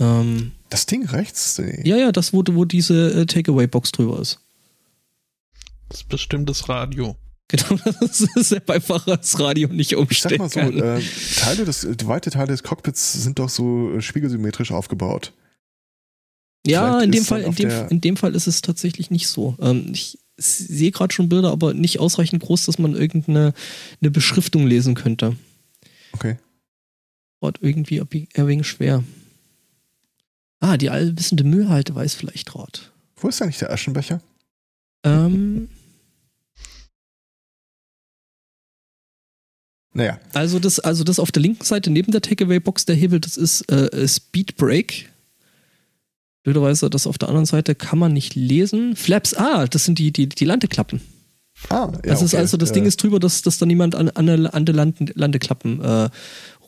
Ähm, 0.00 0.52
das 0.70 0.86
Ding 0.86 1.06
rechts? 1.06 1.58
Nee. 1.58 1.82
Ja, 1.84 1.96
ja, 1.96 2.10
das, 2.10 2.32
wo, 2.32 2.42
wo 2.50 2.64
diese 2.64 3.20
äh, 3.20 3.26
Takeaway-Box 3.26 3.92
drüber 3.92 4.18
ist. 4.20 4.40
Das 5.88 6.00
ist 6.00 6.08
bestimmt 6.08 6.48
das 6.48 6.68
Radio. 6.68 7.16
Genau, 7.48 7.80
das 8.00 8.20
ist 8.20 8.52
der 8.52 8.60
Beifahrer 8.60 9.16
das 9.16 9.38
Radio 9.38 9.68
nicht 9.68 9.94
umstellen 9.96 10.46
Ich 10.46 10.52
sag 10.52 10.72
mal 10.72 10.72
so, 10.72 10.84
äh, 10.84 11.02
Teile 11.36 11.64
des, 11.64 11.86
weite 12.06 12.30
Teile 12.30 12.46
des 12.48 12.62
Cockpits 12.62 13.24
sind 13.24 13.38
doch 13.38 13.48
so 13.48 13.92
äh, 13.92 14.00
spiegelsymmetrisch 14.00 14.70
aufgebaut. 14.70 15.32
Ja, 16.66 17.00
in 17.00 17.10
dem, 17.10 17.24
Fall, 17.24 17.42
in, 17.42 17.54
dem, 17.54 17.88
in 17.88 18.00
dem 18.00 18.16
Fall 18.16 18.34
ist 18.34 18.46
es 18.46 18.60
tatsächlich 18.60 19.10
nicht 19.10 19.28
so. 19.28 19.56
Ähm, 19.60 19.90
ich 19.92 20.18
sehe 20.36 20.90
gerade 20.90 21.12
schon 21.12 21.28
Bilder, 21.28 21.50
aber 21.50 21.74
nicht 21.74 21.98
ausreichend 21.98 22.42
groß, 22.42 22.66
dass 22.66 22.78
man 22.78 22.94
irgendeine 22.94 23.52
eine 24.00 24.10
Beschriftung 24.10 24.66
lesen 24.66 24.94
könnte. 24.94 25.36
Okay. 26.12 26.36
Ort 27.40 27.58
irgendwie 27.62 28.00
ein 28.00 28.46
wenig 28.46 28.68
schwer. 28.68 29.02
Ah, 30.60 30.76
die 30.76 30.90
allwissende 30.90 31.44
Müllhalte 31.44 31.94
weiß 31.94 32.14
vielleicht 32.14 32.54
Rot. 32.54 32.92
Wo 33.16 33.28
ist 33.28 33.40
eigentlich 33.40 33.58
der 33.58 33.72
Aschenbecher? 33.72 34.20
Ähm. 35.02 35.68
Naja. 39.92 40.20
Also 40.34 40.58
das, 40.58 40.78
also 40.78 41.02
das 41.02 41.18
auf 41.18 41.32
der 41.32 41.42
linken 41.42 41.64
Seite 41.64 41.90
neben 41.90 42.12
der 42.12 42.20
Takeaway-Box, 42.20 42.84
der 42.84 42.94
Hebel, 42.94 43.20
das 43.20 43.36
ist 43.36 43.70
äh, 43.72 44.06
Speed 44.06 44.56
Brake. 44.56 45.06
Blöderweise, 46.42 46.88
das 46.88 47.06
auf 47.06 47.18
der 47.18 47.28
anderen 47.28 47.46
Seite 47.46 47.74
kann 47.74 47.98
man 47.98 48.12
nicht 48.12 48.34
lesen. 48.34 48.96
Flaps, 48.96 49.34
ah, 49.34 49.66
das 49.66 49.84
sind 49.84 49.98
die, 49.98 50.12
die, 50.12 50.28
die 50.28 50.44
Landeklappen. 50.44 51.00
Ah, 51.68 51.90
ja, 51.92 52.00
das 52.02 52.22
ist 52.22 52.34
also, 52.34 52.56
das 52.56 52.70
ja. 52.70 52.74
Ding 52.74 52.86
ist 52.86 53.02
drüber, 53.02 53.18
dass, 53.18 53.42
dass 53.42 53.58
da 53.58 53.66
niemand 53.66 53.94
an, 53.94 54.08
an, 54.10 54.46
an 54.46 54.64
der 54.64 54.74
Landeklappen 54.74 55.82
äh, 55.82 56.08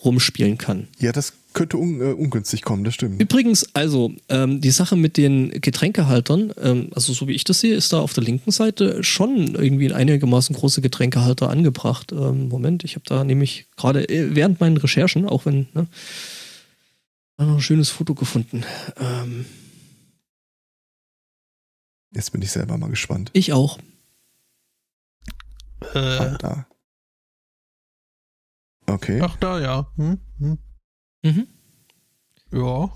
rumspielen 0.05 0.59
kann. 0.59 0.89
Ja, 0.99 1.13
das 1.13 1.35
könnte 1.53 1.77
un, 1.77 2.01
äh, 2.01 2.13
ungünstig 2.13 2.63
kommen, 2.63 2.85
das 2.85 2.95
stimmt. 2.95 3.21
Übrigens, 3.21 3.75
also 3.75 4.13
ähm, 4.29 4.61
die 4.61 4.71
Sache 4.71 4.97
mit 4.97 5.17
den 5.17 5.51
Getränkehaltern, 5.61 6.53
ähm, 6.61 6.89
also 6.95 7.13
so 7.13 7.29
wie 7.29 7.33
ich 7.33 7.45
das 7.45 7.61
sehe, 7.61 7.75
ist 7.75 7.93
da 7.93 8.01
auf 8.01 8.13
der 8.15 8.25
linken 8.25 8.51
Seite 8.51 9.05
schon 9.05 9.55
irgendwie 9.55 9.89
ein 9.89 9.93
einigermaßen 9.93 10.57
große 10.57 10.81
Getränkehalter 10.81 11.51
angebracht. 11.51 12.13
Ähm, 12.13 12.49
Moment, 12.49 12.85
ich 12.85 12.95
habe 12.95 13.05
da 13.07 13.25
nämlich 13.25 13.67
gerade 13.77 14.09
äh, 14.09 14.35
während 14.35 14.61
meinen 14.61 14.77
Recherchen, 14.77 15.27
auch 15.27 15.47
wenn, 15.47 15.69
ne, 15.75 15.87
noch 17.39 17.57
ein 17.57 17.61
schönes 17.61 17.91
Foto 17.91 18.15
gefunden. 18.15 18.65
Ähm, 18.99 19.45
Jetzt 22.15 22.31
bin 22.31 22.43
ich 22.43 22.53
selber 22.53 22.77
mal 22.77 22.91
gespannt. 22.91 23.31
Ich 23.33 23.53
auch. 23.53 23.79
Äh. 25.95 25.99
Ah, 25.99 26.37
da. 26.39 26.67
Okay. 28.93 29.21
Ach, 29.23 29.37
da, 29.37 29.61
ja. 29.61 29.91
Hm? 29.97 30.19
Hm. 30.39 30.59
Mhm. 31.23 31.47
Ja. 32.53 32.93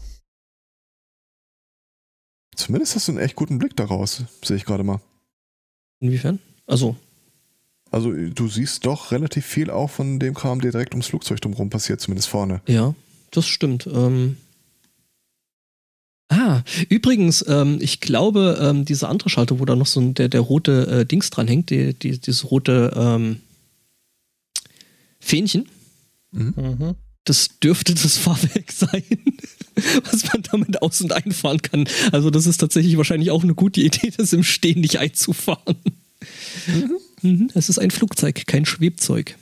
Zumindest 2.54 2.94
hast 2.96 3.08
du 3.08 3.12
einen 3.12 3.20
echt 3.20 3.36
guten 3.36 3.58
Blick 3.58 3.76
daraus, 3.76 4.24
sehe 4.42 4.56
ich 4.56 4.64
gerade 4.64 4.84
mal. 4.84 5.00
Inwiefern? 6.00 6.38
Also. 6.66 6.96
Also 7.90 8.12
du 8.12 8.48
siehst 8.48 8.84
doch 8.84 9.12
relativ 9.12 9.46
viel 9.46 9.70
auch 9.70 9.90
von 9.90 10.18
dem 10.18 10.34
Kram, 10.34 10.60
der 10.60 10.72
direkt 10.72 10.92
ums 10.92 11.06
Flugzeug 11.06 11.40
drumherum 11.40 11.70
passiert, 11.70 12.00
zumindest 12.00 12.28
vorne. 12.28 12.60
Ja, 12.66 12.94
das 13.30 13.46
stimmt. 13.46 13.86
Ähm 13.86 14.36
Ah, 16.28 16.62
übrigens, 16.88 17.44
ähm, 17.46 17.78
ich 17.80 18.00
glaube, 18.00 18.58
ähm, 18.60 18.84
dieser 18.84 19.08
andere 19.08 19.28
Schalter, 19.28 19.60
wo 19.60 19.64
da 19.64 19.76
noch 19.76 19.86
so 19.86 20.00
ein, 20.00 20.14
der, 20.14 20.28
der 20.28 20.40
rote 20.40 20.86
äh, 20.88 21.06
Dings 21.06 21.30
dran 21.30 21.46
hängt, 21.46 21.70
die, 21.70 21.94
die, 21.94 22.18
dieses 22.18 22.50
rote 22.50 22.92
ähm, 22.96 23.40
Fähnchen, 25.20 25.68
mhm. 26.36 26.54
mhm 26.56 26.94
das 27.26 27.58
dürfte 27.58 27.94
das 27.94 28.16
Fahrwerk 28.18 28.72
sein, 28.72 29.02
was 30.10 30.32
man 30.32 30.42
damit 30.50 30.80
aus- 30.80 31.02
und 31.02 31.12
einfahren 31.12 31.60
kann. 31.60 31.88
Also 32.12 32.30
das 32.30 32.46
ist 32.46 32.58
tatsächlich 32.58 32.96
wahrscheinlich 32.96 33.30
auch 33.30 33.42
eine 33.42 33.54
gute 33.54 33.82
Idee, 33.82 34.12
das 34.16 34.32
im 34.32 34.42
Stehen 34.42 34.80
nicht 34.80 34.98
einzufahren. 34.98 35.76
Mhm. 36.66 36.96
Mhm, 37.22 37.50
es 37.54 37.68
ist 37.68 37.78
ein 37.78 37.90
Flugzeug, 37.90 38.46
kein 38.46 38.64
Schwebzeug. 38.64 39.36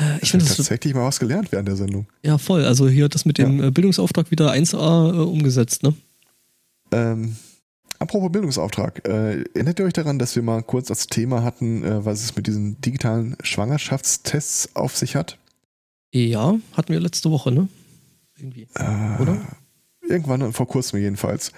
Äh, 0.00 0.18
ich 0.22 0.30
finde 0.30 0.46
tatsächlich 0.46 0.94
mal 0.94 1.04
was 1.04 1.18
gelernt 1.18 1.50
während 1.50 1.66
der 1.66 1.74
Sendung. 1.74 2.06
Ja, 2.22 2.38
voll. 2.38 2.64
Also 2.64 2.88
hier 2.88 3.08
das 3.08 3.24
mit 3.24 3.36
dem 3.38 3.58
ja. 3.58 3.66
Äh, 3.66 3.70
Bildungsauftrag 3.72 4.30
wieder 4.30 4.52
1a 4.52 5.12
äh, 5.12 5.20
umgesetzt, 5.22 5.82
ne? 5.82 5.92
Ähm, 6.92 7.34
Apropos 7.98 8.30
Bildungsauftrag, 8.30 9.06
äh, 9.08 9.42
erinnert 9.54 9.80
ihr 9.80 9.84
euch 9.84 9.92
daran, 9.92 10.18
dass 10.18 10.36
wir 10.36 10.42
mal 10.42 10.62
kurz 10.62 10.90
als 10.90 11.08
Thema 11.08 11.42
hatten, 11.42 11.82
äh, 11.82 12.04
was 12.04 12.22
es 12.22 12.36
mit 12.36 12.46
diesen 12.46 12.80
digitalen 12.80 13.36
Schwangerschaftstests 13.42 14.76
auf 14.76 14.96
sich 14.96 15.16
hat? 15.16 15.38
Ja, 16.12 16.54
hatten 16.74 16.92
wir 16.92 17.00
letzte 17.00 17.30
Woche, 17.30 17.50
ne? 17.50 17.68
Irgendwie. 18.36 18.68
Äh, 18.74 19.20
Oder? 19.20 19.40
Irgendwann, 20.02 20.52
vor 20.52 20.68
kurzem 20.68 21.00
jedenfalls. 21.00 21.52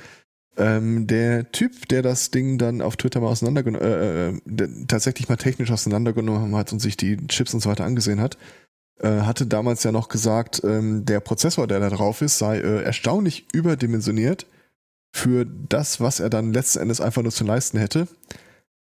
Ähm, 0.57 1.07
der 1.07 1.53
Typ, 1.53 1.88
der 1.88 2.03
das 2.03 2.31
Ding 2.31 2.59
dann 2.59 2.81
auf 2.81 2.96
Twitter 2.96 3.20
mal 3.20 3.29
auseinandergenommen, 3.29 3.87
äh, 3.87 4.29
äh 4.31 4.68
tatsächlich 4.88 5.29
mal 5.29 5.37
technisch 5.37 5.70
auseinandergenommen 5.70 6.57
hat 6.57 6.72
und 6.72 6.81
sich 6.81 6.96
die 6.96 7.18
Chips 7.29 7.55
und 7.55 7.61
so 7.61 7.70
weiter 7.70 7.85
angesehen 7.85 8.20
hat, 8.20 8.38
äh, 8.98 9.20
hatte 9.20 9.46
damals 9.46 9.85
ja 9.85 9.92
noch 9.92 10.09
gesagt, 10.09 10.62
ähm, 10.64 11.05
der 11.05 11.20
Prozessor, 11.20 11.66
der 11.66 11.81
da 11.81 11.90
drauf 11.90 12.22
ist, 12.22 12.38
sei 12.38 12.59
äh, 12.59 12.83
erstaunlich 12.83 13.46
überdimensioniert 13.53 14.46
für 15.12 15.44
das, 15.44 16.01
was 16.01 16.20
er 16.20 16.31
dann 16.31 16.53
letzten 16.53 16.81
Endes 16.81 17.01
einfach 17.01 17.23
nur 17.23 17.33
zu 17.33 17.44
leisten 17.44 17.79
hätte. 17.79 18.09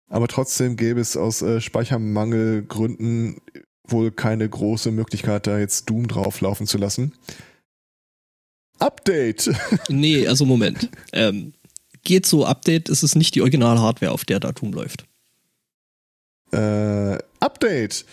Aber 0.07 0.27
trotzdem 0.27 0.75
gäbe 0.75 0.99
es 0.99 1.17
aus 1.17 1.41
äh, 1.41 1.61
Speichermangelgründen 1.61 3.37
wohl 3.87 4.11
keine 4.11 4.47
große 4.47 4.91
Möglichkeit, 4.91 5.47
da 5.47 5.57
jetzt 5.57 5.89
Doom 5.89 6.07
drauflaufen 6.07 6.67
zu 6.67 6.77
lassen. 6.77 7.13
Update! 8.79 9.51
nee, 9.89 10.27
also 10.27 10.45
Moment. 10.45 10.89
Ähm, 11.13 11.53
geht 12.03 12.25
so, 12.25 12.45
Update 12.45 12.89
ist 12.89 13.03
es 13.03 13.15
nicht 13.15 13.35
die 13.35 13.41
Original-Hardware, 13.41 14.11
auf 14.11 14.25
der 14.25 14.39
da 14.39 14.51
Doom 14.51 14.73
läuft. 14.73 15.05
Äh, 16.51 17.17
Update! 17.39 18.05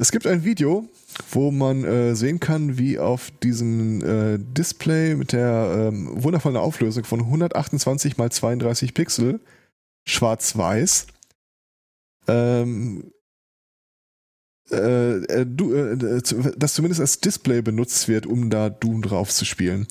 Es 0.00 0.12
gibt 0.12 0.28
ein 0.28 0.44
Video, 0.44 0.88
wo 1.32 1.50
man 1.50 1.82
äh, 1.84 2.14
sehen 2.14 2.38
kann, 2.38 2.78
wie 2.78 3.00
auf 3.00 3.32
diesem 3.42 4.00
äh, 4.02 4.38
Display 4.38 5.16
mit 5.16 5.32
der 5.32 5.90
ähm, 5.92 6.22
wundervollen 6.22 6.56
Auflösung 6.56 7.02
von 7.04 7.20
128 7.20 8.16
mal 8.16 8.30
32 8.30 8.94
Pixel, 8.94 9.40
schwarz-weiß, 10.06 11.08
ähm, 12.28 13.10
äh, 14.70 15.16
äh 15.16 15.46
du, 15.46 15.74
äh, 15.74 16.22
das 16.56 16.74
zumindest 16.74 17.00
als 17.00 17.20
Display 17.20 17.60
benutzt 17.60 18.06
wird, 18.06 18.26
um 18.26 18.50
da 18.50 18.70
Doom 18.70 19.02
drauf 19.02 19.30
zu 19.30 19.44
spielen. 19.44 19.88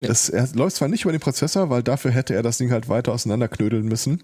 Ja. 0.00 0.08
Das, 0.08 0.30
er 0.30 0.48
läuft 0.54 0.76
zwar 0.76 0.88
nicht 0.88 1.02
über 1.02 1.12
den 1.12 1.20
Prozessor, 1.20 1.68
weil 1.68 1.82
dafür 1.82 2.10
hätte 2.10 2.34
er 2.34 2.42
das 2.42 2.56
Ding 2.56 2.70
halt 2.70 2.88
weiter 2.88 3.12
auseinanderknödeln 3.12 3.84
müssen. 3.84 4.22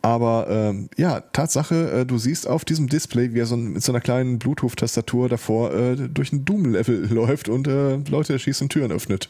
Aber 0.00 0.46
ähm, 0.48 0.88
ja, 0.96 1.20
Tatsache, 1.20 1.90
äh, 1.90 2.06
du 2.06 2.18
siehst 2.18 2.46
auf 2.46 2.64
diesem 2.64 2.88
Display, 2.88 3.34
wie 3.34 3.40
er 3.40 3.46
so 3.46 3.56
ein, 3.56 3.72
mit 3.72 3.82
so 3.82 3.92
einer 3.92 4.00
kleinen 4.00 4.38
Bluetooth-Tastatur 4.38 5.28
davor 5.28 5.74
äh, 5.74 5.96
durch 5.96 6.32
ein 6.32 6.44
Doom-Level 6.44 7.06
läuft 7.10 7.48
und 7.48 7.66
äh, 7.66 7.96
Leute 8.08 8.34
erschießen 8.34 8.68
Türen 8.68 8.92
öffnet. 8.92 9.28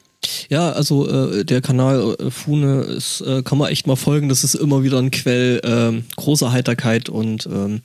Ja, 0.49 0.73
also 0.73 1.09
äh, 1.09 1.45
der 1.45 1.63
Kanal 1.63 2.17
äh, 2.19 2.31
Fune 2.31 2.83
ist, 2.83 3.23
äh, 3.23 3.43
kann 3.43 3.59
man 3.59 3.71
echt 3.71 3.87
mal 3.87 3.97
folgen. 3.97 4.29
Das 4.29 4.45
ist 4.45 4.55
immer 4.55 4.83
wieder 4.83 4.99
ein 4.99 5.11
Quell 5.11 5.61
äh, 5.65 6.03
großer 6.17 6.53
Heiterkeit 6.53 7.09
und 7.09 7.47
ähm, 7.47 7.83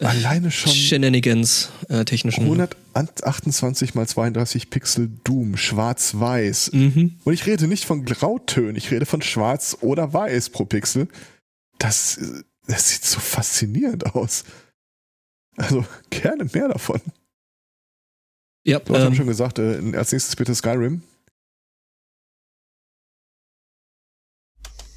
Alleine 0.00 0.52
schon 0.52 0.72
Shenanigans 0.72 1.70
äh, 1.88 2.04
technischen. 2.04 2.44
128 2.44 3.96
mal 3.96 4.06
32 4.06 4.70
Pixel 4.70 5.10
Doom, 5.24 5.56
schwarz-weiß. 5.56 6.70
Mhm. 6.72 7.16
Und 7.24 7.32
ich 7.32 7.46
rede 7.46 7.66
nicht 7.66 7.84
von 7.84 8.04
Grautönen, 8.04 8.76
ich 8.76 8.92
rede 8.92 9.06
von 9.06 9.22
schwarz 9.22 9.76
oder 9.80 10.12
weiß 10.12 10.50
pro 10.50 10.66
Pixel. 10.66 11.08
Das, 11.78 12.18
das 12.66 12.90
sieht 12.90 13.04
so 13.04 13.20
faszinierend 13.20 14.14
aus. 14.14 14.44
Also 15.56 15.84
gerne 16.10 16.44
mehr 16.44 16.68
davon. 16.68 17.00
Ja, 18.64 18.80
ja 18.88 19.06
ähm, 19.06 19.14
schon 19.14 19.26
gesagt, 19.26 19.58
äh, 19.58 19.80
als 19.96 20.12
nächstes 20.12 20.36
bitte 20.36 20.54
Skyrim. 20.54 21.02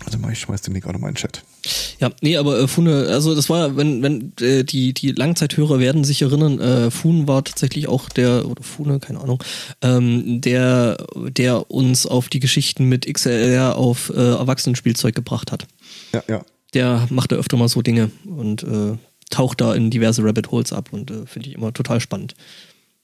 Also 0.06 0.18
mal, 0.18 0.32
ich 0.32 0.40
schmeiß 0.40 0.62
den 0.62 0.74
Link 0.74 0.86
auch 0.86 0.94
noch 0.94 1.00
mal 1.00 1.10
in 1.10 1.14
den 1.14 1.20
Chat. 1.20 1.44
Ja, 2.00 2.10
nee, 2.22 2.36
aber 2.36 2.60
äh, 2.60 2.68
Fune, 2.68 3.08
also 3.08 3.36
das 3.36 3.50
war, 3.50 3.78
wenn, 3.78 4.02
wenn 4.02 4.34
äh, 4.42 4.64
die, 4.64 4.94
die 4.94 5.12
Langzeithörer 5.12 5.80
werden 5.80 6.04
sich 6.04 6.22
erinnern, 6.22 6.60
äh, 6.60 6.92
Fun 6.92 7.28
war 7.28 7.44
tatsächlich 7.44 7.88
auch 7.88 8.10
der, 8.10 8.48
oder 8.50 8.64
Fune, 8.64 9.00
keine 9.00 9.22
Ahnung, 9.22 9.44
ähm, 9.82 10.42
der, 10.42 10.98
der 11.16 11.70
uns 11.72 12.08
auf 12.08 12.30
die 12.30 12.40
Geschichten 12.40 12.90
mit 12.90 13.12
XLR 13.12 13.78
auf 13.78 14.10
äh, 14.10 14.14
Erwachsenenspielzeug 14.16 15.16
gebracht 15.16 15.52
hat. 15.52 15.68
Ja, 16.14 16.24
ja. 16.28 16.44
Der 16.74 17.08
macht 17.10 17.32
da 17.32 17.36
öfter 17.36 17.58
mal 17.58 17.68
so 17.68 17.82
Dinge 17.82 18.12
und 18.26 18.64
äh, 18.64 18.98
taucht 19.30 19.62
da 19.62 19.74
in 19.74 19.90
diverse 19.90 20.24
Rabbit 20.24 20.52
Holes 20.52 20.74
ab 20.74 20.90
und 20.92 21.12
äh, 21.12 21.26
finde 21.26 21.50
ich 21.50 21.56
immer 21.56 21.74
total 21.74 22.00
spannend. 22.00 22.36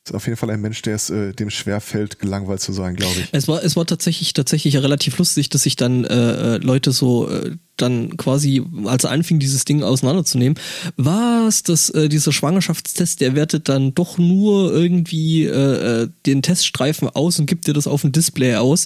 Ist 0.08 0.15
auf 0.15 0.25
jeden 0.25 0.38
Fall 0.38 0.49
ein 0.51 0.62
Mensch, 0.62 0.82
der 0.84 0.95
es 0.95 1.10
äh, 1.10 1.34
dem 1.34 1.49
schwer 1.49 1.82
fällt, 1.82 2.19
gelangweilt 2.19 2.62
zu 2.62 2.71
sein, 2.71 2.95
glaube 2.95 3.13
ich. 3.19 3.27
Es 3.34 3.49
war, 3.49 3.62
es 3.62 3.75
war 3.75 3.86
tatsächlich, 3.86 4.32
tatsächlich 4.32 4.75
ja 4.75 4.80
relativ 4.80 5.17
lustig, 5.17 5.49
dass 5.49 5.63
sich 5.63 5.75
dann 5.75 6.06
äh, 6.06 6.56
äh, 6.56 6.58
Leute 6.60 6.93
so 6.93 7.30
äh, 7.30 7.58
dann 7.75 8.15
quasi, 8.15 8.63
als 8.86 9.03
er 9.03 9.12
anfing, 9.12 9.39
dieses 9.39 9.65
Ding 9.65 9.84
auseinanderzunehmen, 9.84 10.58
was, 10.95 11.63
das, 11.63 11.89
äh, 11.89 12.08
dieser 12.08 12.32
Schwangerschaftstest, 12.32 13.19
der 13.19 13.36
wertet 13.36 13.67
dann 13.67 13.95
doch 13.95 14.17
nur 14.17 14.73
irgendwie 14.73 15.43
äh, 15.43 16.03
äh, 16.03 16.10
den 16.25 16.41
Teststreifen 16.41 17.10
aus 17.10 17.38
und 17.39 17.45
gibt 17.45 17.67
dir 17.67 17.73
das 17.73 17.86
auf 17.86 17.99
dem 17.99 18.13
Display 18.13 18.56
aus. 18.56 18.86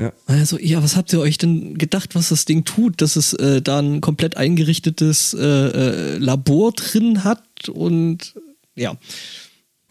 Ja. 0.00 0.12
Also, 0.26 0.58
ja, 0.58 0.82
was 0.82 0.96
habt 0.96 1.12
ihr 1.12 1.20
euch 1.20 1.36
denn 1.38 1.76
gedacht, 1.76 2.14
was 2.14 2.30
das 2.30 2.46
Ding 2.46 2.64
tut, 2.64 3.02
dass 3.02 3.16
es 3.16 3.34
äh, 3.34 3.60
da 3.60 3.80
ein 3.80 4.00
komplett 4.00 4.36
eingerichtetes 4.36 5.34
äh, 5.34 5.38
äh, 5.44 6.16
Labor 6.18 6.72
drin 6.72 7.22
hat 7.22 7.68
und 7.68 8.34
ja. 8.74 8.96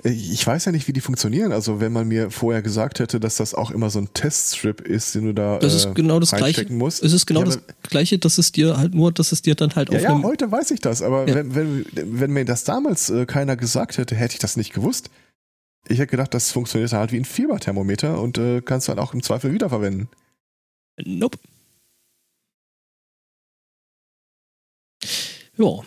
Ich 0.02 0.48
weiß 0.48 0.64
ja 0.64 0.72
nicht, 0.72 0.88
wie 0.88 0.94
die 0.94 1.02
funktionieren. 1.02 1.52
Also 1.52 1.82
wenn 1.82 1.92
man 1.92 2.08
mir 2.08 2.32
vorher 2.32 2.62
gesagt 2.62 3.00
hätte, 3.00 3.20
dass 3.20 3.36
das 3.36 3.54
auch 3.54 3.70
immer 3.70 3.90
so 3.90 4.00
ein 4.00 4.08
Teststrip 4.14 4.80
ist, 4.80 5.14
den 5.14 5.26
du 5.26 5.34
da 5.34 5.60
Das 5.60 5.74
äh, 5.74 5.76
ist 5.76 5.94
genau 5.96 6.22
das 6.22 6.32
gleiche. 6.32 6.72
musst. 6.72 7.04
Es 7.04 7.12
ist 7.12 7.26
genau 7.26 7.42
ja, 7.42 7.48
das 7.48 7.60
gleiche, 7.84 8.18
dass 8.18 8.38
es 8.38 8.54
dir 8.54 8.78
halt 8.78 8.96
nur, 8.96 9.12
dass 9.12 9.34
es 9.34 9.42
dir 9.42 9.56
dann 9.56 9.76
halt 9.76 9.90
Ja, 9.92 9.98
auf 9.98 10.04
ja, 10.04 10.10
einem 10.12 10.24
heute 10.24 10.50
weiß 10.50 10.72
ich 10.72 10.80
das, 10.80 11.02
aber 11.02 11.28
Ja. 11.28 11.36
wenn, 11.36 11.54
wenn, 11.54 11.86
wenn 11.94 12.32
mir 12.32 12.46
das 12.46 12.64
damals 12.64 13.10
äh, 13.10 13.26
keiner 13.26 13.58
gesagt 13.58 13.98
hätte, 13.98 14.16
hätte 14.16 14.36
ich 14.36 14.40
das 14.40 14.56
nicht 14.56 14.74
gewusst. 14.74 15.10
Ich 15.90 15.98
hätte 15.98 16.12
gedacht, 16.12 16.34
das 16.36 16.52
funktioniert 16.52 16.94
halt 16.94 17.12
wie 17.12 17.18
ein 17.18 17.26
Fieberthermometer 17.26 18.22
und 18.22 18.38
äh, 18.38 18.62
kannst 18.62 18.88
du 18.88 18.90
halt 18.92 19.00
auch 19.00 19.16
im 19.16 19.24
Zweifel 19.24 19.52
wiederverwenden. 19.52 20.08
Nope. 21.04 21.40
Ja. 25.58 25.80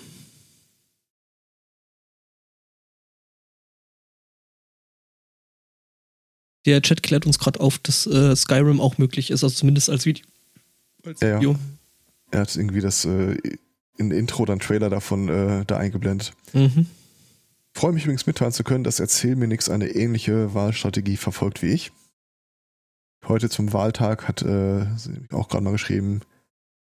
Der 6.67 6.83
Chat 6.83 7.03
klärt 7.05 7.25
uns 7.27 7.39
gerade 7.39 7.61
auf, 7.61 7.79
dass 7.79 8.07
äh, 8.07 8.35
Skyrim 8.35 8.81
auch 8.81 8.99
möglich 8.99 9.31
ist, 9.31 9.45
also 9.45 9.55
zumindest 9.55 9.89
als 9.89 10.05
Video. 10.05 10.25
Als 11.05 11.21
Ja, 11.21 11.29
ja. 11.29 11.37
Video. 11.39 11.57
Er 12.33 12.41
hat 12.41 12.57
irgendwie 12.57 12.81
das 12.81 13.05
äh, 13.05 13.37
in 13.99 14.11
Intro 14.11 14.45
dann 14.47 14.59
Trailer 14.59 14.91
davon 14.91 15.29
äh, 15.29 15.65
da 15.65 15.77
eingeblendet. 15.77 16.33
Mhm. 16.53 16.87
Freue 17.75 17.93
mich 17.93 18.05
übrigens 18.05 18.27
mitteilen 18.27 18.53
zu 18.53 18.65
können, 18.65 18.85
dass 18.85 19.01
Erzähl 19.01 19.37
mir 19.37 19.49
nix 19.49 19.69
eine 19.69 19.89
ähnliche 19.89 20.55
Wahlstrategie 20.55 21.17
verfolgt 21.17 21.63
wie 21.63 21.73
ich. 21.73 21.93
Heute 23.27 23.49
zum 23.49 23.73
Wahltag 23.73 24.29
hat 24.29 24.43
äh, 24.43 24.87
sie 24.97 25.27
auch 25.31 25.49
gerade 25.49 25.65
mal 25.65 25.73
geschrieben, 25.73 26.23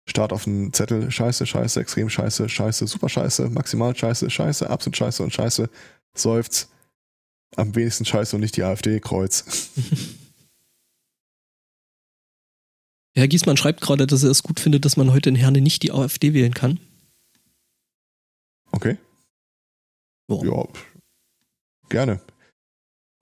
Start 0.06 0.32
auf 0.34 0.44
den 0.44 0.72
Zettel, 0.72 1.10
scheiße, 1.10 1.46
scheiße, 1.46 1.80
extrem 1.80 2.10
scheiße, 2.10 2.48
scheiße, 2.48 2.86
super 2.86 3.08
scheiße, 3.08 3.48
maximal 3.48 3.96
scheiße, 3.96 4.28
scheiße, 4.28 4.68
absolut 4.68 4.96
scheiße 4.96 5.22
und 5.22 5.32
scheiße, 5.32 5.70
seufzt. 6.14 6.68
Am 7.56 7.74
wenigsten 7.74 8.04
scheiße 8.04 8.36
und 8.36 8.40
nicht 8.42 8.56
die 8.56 8.64
AfD, 8.64 9.00
Kreuz. 9.00 9.70
Herr 13.14 13.28
Giesmann 13.28 13.56
schreibt 13.56 13.80
gerade, 13.80 14.06
dass 14.06 14.24
er 14.24 14.30
es 14.30 14.42
gut 14.42 14.60
findet, 14.60 14.84
dass 14.84 14.96
man 14.96 15.12
heute 15.12 15.30
in 15.30 15.36
Herne 15.36 15.60
nicht 15.60 15.84
die 15.84 15.92
AfD 15.92 16.34
wählen 16.34 16.52
kann. 16.52 16.80
Okay? 18.72 18.98
Ja. 20.28 20.42
Ja, 20.44 20.64
gerne. 21.88 22.20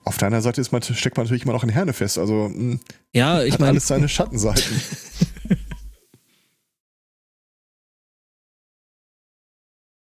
Auf 0.04 0.18
deiner 0.18 0.42
Seite 0.42 0.60
ist 0.60 0.72
man, 0.72 0.82
steckt 0.82 1.16
man 1.16 1.26
natürlich 1.26 1.44
immer 1.44 1.52
noch 1.52 1.62
in 1.62 1.68
Herne 1.68 1.92
fest, 1.92 2.18
also 2.18 2.48
mh, 2.48 2.78
Ja, 3.14 3.42
ich 3.44 3.58
meine, 3.58 3.70
alles 3.72 3.86
seine 3.86 4.08
Schattenseiten. 4.08 4.80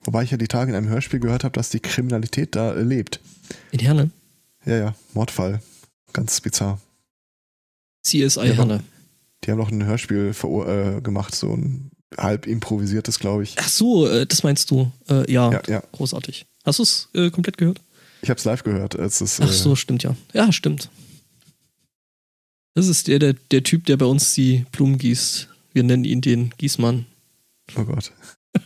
Wobei 0.03 0.23
ich 0.23 0.31
ja 0.31 0.37
die 0.39 0.49
Tage 0.49 0.71
in 0.71 0.77
einem 0.77 0.89
Hörspiel 0.89 1.21
gehört 1.21 1.45
habe, 1.45 1.53
dass 1.53 1.69
die 1.71 1.81
Kriminalität 1.81 2.57
da 2.57 2.75
äh, 2.75 2.83
lebt. 2.83 3.21
in 3.71 3.81
Herne. 3.81 4.11
Ja, 4.65 4.77
ja, 4.77 4.95
Mordfall. 5.15 5.61
Ganz 6.13 6.41
bizarr. 6.41 6.81
CSI 8.03 8.19
Ja, 8.49 8.55
Herne. 8.55 8.83
Die 9.45 9.51
haben 9.51 9.59
noch 9.59 9.71
ein 9.71 9.85
Hörspiel 9.85 10.33
äh, 10.35 11.01
gemacht, 11.03 11.35
so 11.35 11.53
ein 11.55 11.91
halb 12.17 12.47
improvisiertes, 12.47 13.19
glaube 13.19 13.43
ich. 13.43 13.57
Ach 13.59 13.69
so, 13.69 14.07
äh, 14.09 14.27
das 14.27 14.43
meinst 14.43 14.71
du. 14.71 14.91
Äh, 15.09 15.31
ja, 15.31 15.51
Ja, 15.53 15.63
ja. 15.69 15.83
großartig. 15.93 16.47
Hast 16.65 16.79
du 16.79 16.83
es 16.83 17.09
äh, 17.15 17.31
komplett 17.31 17.59
gehört? 17.59 17.81
Ich 18.23 18.29
habe 18.29 18.39
es 18.39 18.45
live 18.45 18.63
gehört. 18.63 18.95
Es 18.95 19.21
ist, 19.21 19.41
Ach 19.41 19.51
so, 19.51 19.75
stimmt 19.77 20.03
ja. 20.03 20.15
Ja, 20.35 20.53
stimmt. 20.53 20.91
Das 22.75 22.87
ist 22.87 23.09
der, 23.09 23.19
der, 23.19 23.35
der 23.51 23.63
Typ, 23.63 23.87
der 23.87 23.97
bei 23.97 24.07
uns 24.07 24.35
die 24.35 24.67
Blumen 24.73 24.99
gießt. 24.99 25.49
Wir 25.73 25.83
nennen 25.83 26.05
ihn 26.05 26.21
den 26.21 26.51
Gießmann. 26.59 27.07
Äh, 27.75 27.81
oh 27.81 27.85
Gott. 27.85 28.13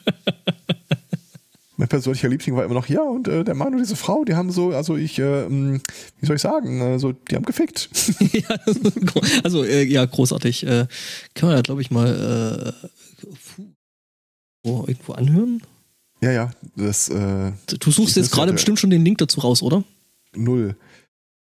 mein 1.76 1.88
persönlicher 1.88 2.28
Liebling 2.28 2.56
war 2.56 2.64
immer 2.64 2.74
noch, 2.74 2.88
ja, 2.88 3.02
und 3.02 3.28
äh, 3.28 3.44
der 3.44 3.54
Mann 3.54 3.72
und 3.74 3.78
diese 3.78 3.96
Frau, 3.96 4.24
die 4.24 4.34
haben 4.34 4.50
so, 4.50 4.70
also 4.70 4.96
ich, 4.96 5.18
äh, 5.18 5.48
mh, 5.48 5.80
wie 6.20 6.26
soll 6.26 6.36
ich 6.36 6.42
sagen, 6.42 6.82
also 6.82 7.12
die 7.12 7.36
haben 7.36 7.44
gefickt. 7.44 7.88
ja, 8.32 8.56
also, 9.42 9.64
äh, 9.64 9.84
ja, 9.84 10.04
großartig. 10.04 10.66
Äh, 10.66 10.86
kann 11.34 11.48
man 11.48 11.56
ja, 11.56 11.62
glaube 11.62 11.80
ich, 11.80 11.90
mal 11.90 12.74
äh, 12.82 13.28
wo, 14.62 14.84
irgendwo 14.86 15.12
anhören? 15.12 15.62
Ja, 16.24 16.32
ja, 16.32 16.50
das 16.76 17.08
äh, 17.08 17.52
Du 17.66 17.90
suchst 17.90 18.16
Ich 18.16 18.16
jetzt 18.16 18.32
gerade 18.32 18.52
bestimmt 18.52 18.78
schon 18.78 18.90
den 18.90 19.04
Link 19.04 19.18
dazu 19.18 19.40
raus, 19.40 19.62
oder? 19.62 19.84
null. 20.36 20.76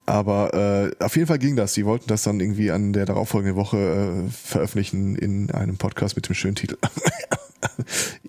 Aber 0.07 0.55
äh, 0.55 1.05
auf 1.05 1.17
jeden 1.17 1.27
Fall 1.27 1.39
ging 1.39 1.57
das. 1.57 1.75
Die 1.75 1.85
wollten 1.85 2.07
das 2.07 2.23
dann 2.23 2.39
irgendwie 2.39 2.71
an 2.71 2.93
der 2.93 3.07
darauffolgenden 3.07 3.57
Woche 3.57 4.27
äh, 4.29 4.31
veröffentlichen 4.31 5.17
in 5.17 5.51
einem 5.51 5.79
Podcast 5.79 6.15
mit 6.15 6.29
dem 6.29 6.35
schönen 6.37 6.55
Titel. 6.55 6.77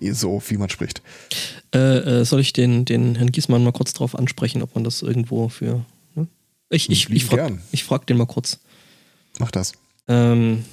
so, 0.10 0.42
wie 0.48 0.56
man 0.56 0.70
spricht. 0.70 1.02
Äh, 1.72 1.98
äh, 1.98 2.24
soll 2.24 2.40
ich 2.40 2.52
den, 2.52 2.84
den 2.84 3.14
Herrn 3.14 3.30
Gießmann 3.30 3.62
mal 3.62 3.72
kurz 3.72 3.92
drauf 3.92 4.16
ansprechen, 4.16 4.62
ob 4.62 4.74
man 4.74 4.82
das 4.82 5.02
irgendwo 5.02 5.48
für. 5.48 5.84
Ne? 6.16 6.26
Ich, 6.68 6.90
ich, 6.90 7.10
ich, 7.10 7.24
frag, 7.24 7.38
gern. 7.38 7.62
ich 7.70 7.84
frag 7.84 8.06
den 8.08 8.16
mal 8.16 8.26
kurz. 8.26 8.58
Mach 9.38 9.52
das. 9.52 9.72
Ähm, 10.08 10.64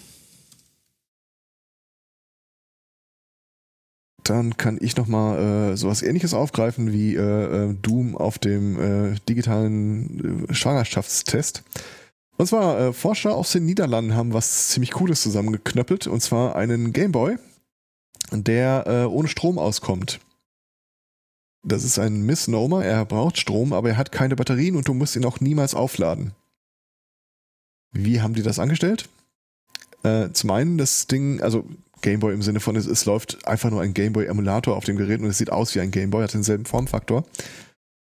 Dann 4.26 4.58
kann 4.58 4.80
ich 4.82 4.98
nochmal 4.98 5.74
äh, 5.74 5.78
sowas 5.78 6.02
ähnliches 6.02 6.34
aufgreifen 6.34 6.92
wie 6.92 7.16
äh, 7.16 7.20
äh, 7.70 7.74
Doom 7.76 8.18
auf 8.18 8.40
dem 8.40 8.80
äh, 8.80 9.16
digitalen 9.30 10.48
äh, 10.50 10.54
Schwangerschaftstest. 10.54 11.64
Und 12.36 12.48
zwar, 12.48 12.80
äh, 12.80 12.94
Forscher 12.94 13.36
aus 13.36 13.52
den 13.52 13.66
Niederlanden 13.66 14.16
haben 14.16 14.34
was 14.34 14.70
ziemlich 14.70 14.92
Cooles 14.92 15.22
zusammengeknöppelt, 15.22 16.08
und 16.08 16.22
zwar 16.22 16.56
einen 16.56 16.92
Gameboy, 16.92 17.38
der 18.32 18.86
äh, 18.88 19.06
ohne 19.06 19.28
Strom 19.28 19.60
auskommt. 19.60 20.20
Das 21.64 21.84
ist 21.84 22.00
ein 22.00 22.24
Misnomer, 22.24 22.84
er 22.84 23.06
braucht 23.06 23.38
Strom, 23.38 23.74
aber 23.74 23.90
er 23.90 23.98
hat 23.98 24.12
keine 24.12 24.36
Batterien 24.36 24.76
und 24.76 24.88
du 24.88 24.96
musst 24.96 25.16
ihn 25.16 25.26
auch 25.26 25.40
niemals 25.40 25.76
aufladen. 25.76 26.32
Wie 27.92 28.22
haben 28.22 28.34
die 28.34 28.44
das 28.44 28.58
angestellt? 28.58 29.08
Äh, 30.04 30.32
zum 30.32 30.50
einen 30.50 30.80
das 30.80 31.08
Ding, 31.08 31.42
also 31.42 31.66
Gameboy 32.01 32.34
im 32.34 32.41
Sinne 32.41 32.60
von, 32.60 32.75
es, 32.75 32.86
es 32.86 33.05
läuft 33.05 33.47
einfach 33.47 33.69
nur 33.69 33.81
ein 33.81 33.93
Gameboy-Emulator 33.93 34.75
auf 34.75 34.86
dem 34.86 34.97
Gerät 34.97 35.21
und 35.21 35.27
es 35.27 35.38
sieht 35.38 35.51
aus 35.51 35.75
wie 35.75 35.79
ein 35.79 35.91
Gameboy, 35.91 36.23
hat 36.23 36.34
denselben 36.34 36.65
Formfaktor. 36.65 37.25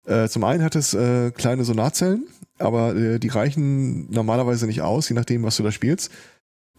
Äh, 0.06 0.28
zum 0.30 0.44
einen 0.44 0.64
hat 0.64 0.76
es 0.76 0.94
äh, 0.94 1.32
kleine 1.32 1.66
Sonarzellen, 1.66 2.28
aber 2.60 2.96
äh, 2.96 3.20
die 3.20 3.28
reichen 3.28 4.10
normalerweise 4.12 4.66
nicht 4.66 4.82
aus, 4.82 5.10
je 5.10 5.16
nachdem, 5.16 5.44
was 5.44 5.58
du 5.58 5.64
da 5.64 5.72
spielst. 5.72 6.12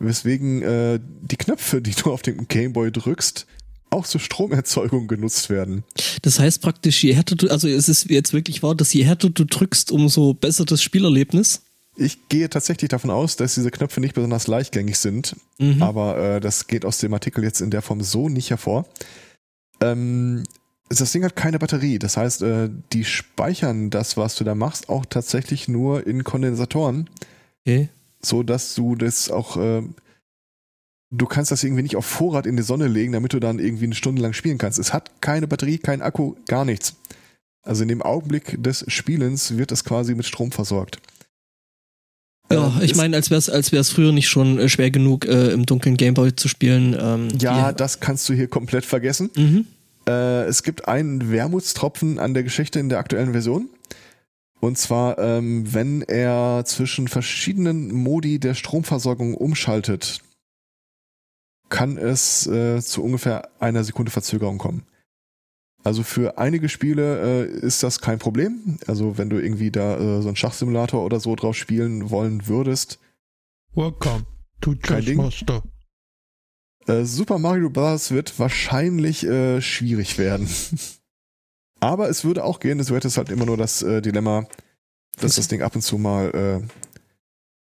Weswegen 0.01 0.63
äh, 0.63 1.01
die 1.23 1.37
Knöpfe, 1.37 1.83
die 1.83 1.95
du 1.95 2.13
auf 2.13 2.23
dem 2.23 2.47
Gameboy 2.49 2.93
drückst, 2.93 3.47
auch 3.91 4.07
zur 4.07 4.21
Stromerzeugung 4.21 5.09
genutzt 5.09 5.51
werden. 5.51 5.85
Das 6.23 6.39
heißt 6.39 6.63
praktisch, 6.63 7.03
je 7.03 7.15
härter 7.15 7.37
du, 7.37 7.49
also 7.49 7.69
es 7.69 7.89
ist 7.89 8.11
jetzt 8.11 8.33
wirklich 8.33 8.63
wahr, 8.63 8.75
dass 8.75 8.93
je 8.93 9.05
härter 9.05 9.31
du 9.31 9.45
drückst, 9.45 9.91
umso 9.91 10.35
besser 10.35 10.65
das 10.65 10.83
Spielerlebnis. 10.83 11.63
Ich 12.01 12.29
gehe 12.29 12.49
tatsächlich 12.49 12.89
davon 12.89 13.11
aus, 13.11 13.35
dass 13.35 13.57
diese 13.57 13.73
Knöpfe 13.73 14.01
nicht 14.01 14.15
besonders 14.15 14.47
leichtgängig 14.47 14.99
sind, 14.99 15.35
mhm. 15.59 15.83
aber 15.83 16.17
äh, 16.17 16.41
das 16.41 16.69
geht 16.69 16.85
aus 16.85 16.99
dem 16.99 17.13
Artikel 17.13 17.43
jetzt 17.43 17.61
in 17.61 17.71
der 17.71 17.83
Form 17.83 18.03
so 18.03 18.29
nicht 18.29 18.51
hervor. 18.51 18.87
Ähm, 19.81 20.45
das 20.89 21.11
Ding 21.11 21.25
hat 21.25 21.35
keine 21.35 21.59
Batterie, 21.59 21.99
das 21.99 22.17
heißt, 22.17 22.43
äh, 22.43 22.71
die 22.93 23.05
speichern 23.05 23.91
das, 23.91 24.17
was 24.17 24.37
du 24.37 24.45
da 24.45 24.55
machst, 24.55 24.89
auch 24.89 25.05
tatsächlich 25.07 25.67
nur 25.67 26.07
in 26.07 26.23
Kondensatoren, 26.23 27.11
okay. 27.67 27.89
so 28.23 28.45
dass 28.45 28.77
du 28.77 28.95
das 28.95 29.29
auch 29.29 29.57
äh, 29.57 29.83
du 31.11 31.27
kannst 31.27 31.51
das 31.51 31.65
irgendwie 31.65 31.83
nicht 31.83 31.97
auf 31.97 32.07
Vorrat 32.07 32.47
in 32.47 32.57
die 32.57 32.63
Sonne 32.63 32.87
legen, 32.87 33.13
damit 33.13 33.33
du 33.33 33.41
dann 33.41 33.59
irgendwie 33.59 33.87
eine 33.87 33.95
Stunde 33.95 34.23
lang 34.23 34.35
spielen 34.35 34.59
kannst. 34.59 34.79
Es 34.79 34.93
hat 34.93 35.21
keine 35.21 35.49
Batterie, 35.49 35.79
kein 35.79 36.03
Akku, 36.03 36.37
gar 36.47 36.65
nichts. 36.65 36.95
Also 37.63 37.83
in 37.83 37.89
dem 37.89 38.03
Augenblick 38.03 38.63
des 38.63 38.85
Spielens 38.89 39.57
wird 39.57 39.73
es 39.73 39.85
quasi 39.85 40.15
mit 40.15 40.27
Strom 40.27 40.53
versorgt. 40.53 41.01
Ja, 42.53 42.67
ähm, 42.67 42.83
ich 42.83 42.95
meine, 42.97 43.17
als 43.17 43.31
wäre 43.31 43.39
es 43.39 43.51
als 43.51 43.73
wär's 43.73 43.91
früher 43.91 44.13
nicht 44.13 44.29
schon 44.29 44.59
äh, 44.59 44.69
schwer 44.69 44.91
genug, 44.91 45.27
äh, 45.27 45.51
im 45.51 45.67
dunklen 45.67 45.97
Gameboy 45.97 46.35
zu 46.35 46.49
spielen. 46.49 46.97
Ähm, 46.99 47.29
ja, 47.39 47.73
das 47.73 48.01
kannst 48.01 48.29
du 48.29 48.35
hier 48.35 48.49
komplett 48.49 48.85
vergessen. 48.85 49.31
Mhm. 49.37 49.67
Äh, 50.09 50.45
es 50.45 50.63
gibt 50.63 50.89
einen 50.89 51.31
Wermutstropfen 51.31 52.19
an 52.19 52.35
der 52.35 52.43
Geschichte 52.43 52.81
in 52.81 52.89
der 52.89 52.99
aktuellen 52.99 53.33
Version. 53.33 53.69
Und 54.61 54.77
zwar, 54.77 55.19
ähm, 55.19 55.73
wenn 55.73 56.03
er 56.03 56.65
zwischen 56.65 57.07
verschiedenen 57.07 57.93
Modi 57.95 58.41
der 58.41 58.55
Stromversorgung 58.55 59.35
umschaltet, 59.35 60.21
kann 61.69 61.97
es 61.97 62.47
äh, 62.47 62.81
zu 62.81 63.05
ungefähr 63.05 63.51
einer 63.61 63.85
Sekunde 63.85 64.11
Verzögerung 64.11 64.59
kommen. 64.59 64.85
Also 65.89 66.03
für 66.03 66.37
einige 66.37 66.69
Spiele 66.69 67.47
äh, 67.47 67.67
ist 67.67 67.83
das 67.83 68.03
kein 68.03 68.19
Problem. 68.19 68.79
Also 68.87 69.17
wenn 69.17 69.31
du 69.31 69.43
irgendwie 69.43 69.71
da 69.71 69.97
äh, 69.97 70.21
so 70.21 70.29
einen 70.29 70.37
Schachsimulator 70.37 71.03
oder 71.03 71.19
so 71.19 71.35
drauf 71.35 71.57
spielen 71.57 72.11
wollen 72.11 72.47
würdest. 72.47 72.99
Welcome 73.75 74.27
to 74.61 74.75
Chessmaster. 74.75 75.63
Äh, 76.87 77.05
Super 77.05 77.39
Mario 77.39 77.71
Bros. 77.71 78.11
wird 78.11 78.39
wahrscheinlich 78.39 79.25
äh, 79.25 79.63
schwierig 79.63 80.19
werden. 80.19 80.47
Aber 81.81 82.11
es 82.11 82.23
würde 82.23 82.45
auch 82.45 82.61
gehen, 82.61 82.77
du 82.77 82.95
hättest 82.95 83.17
halt 83.17 83.31
immer 83.31 83.47
nur 83.47 83.57
das 83.57 83.81
äh, 83.81 84.03
Dilemma, 84.03 84.47
dass 85.19 85.37
das 85.37 85.49
Ding 85.49 85.63
ab 85.63 85.75
und 85.75 85.81
zu 85.81 85.97
mal. 85.97 86.29
Äh, 86.35 86.69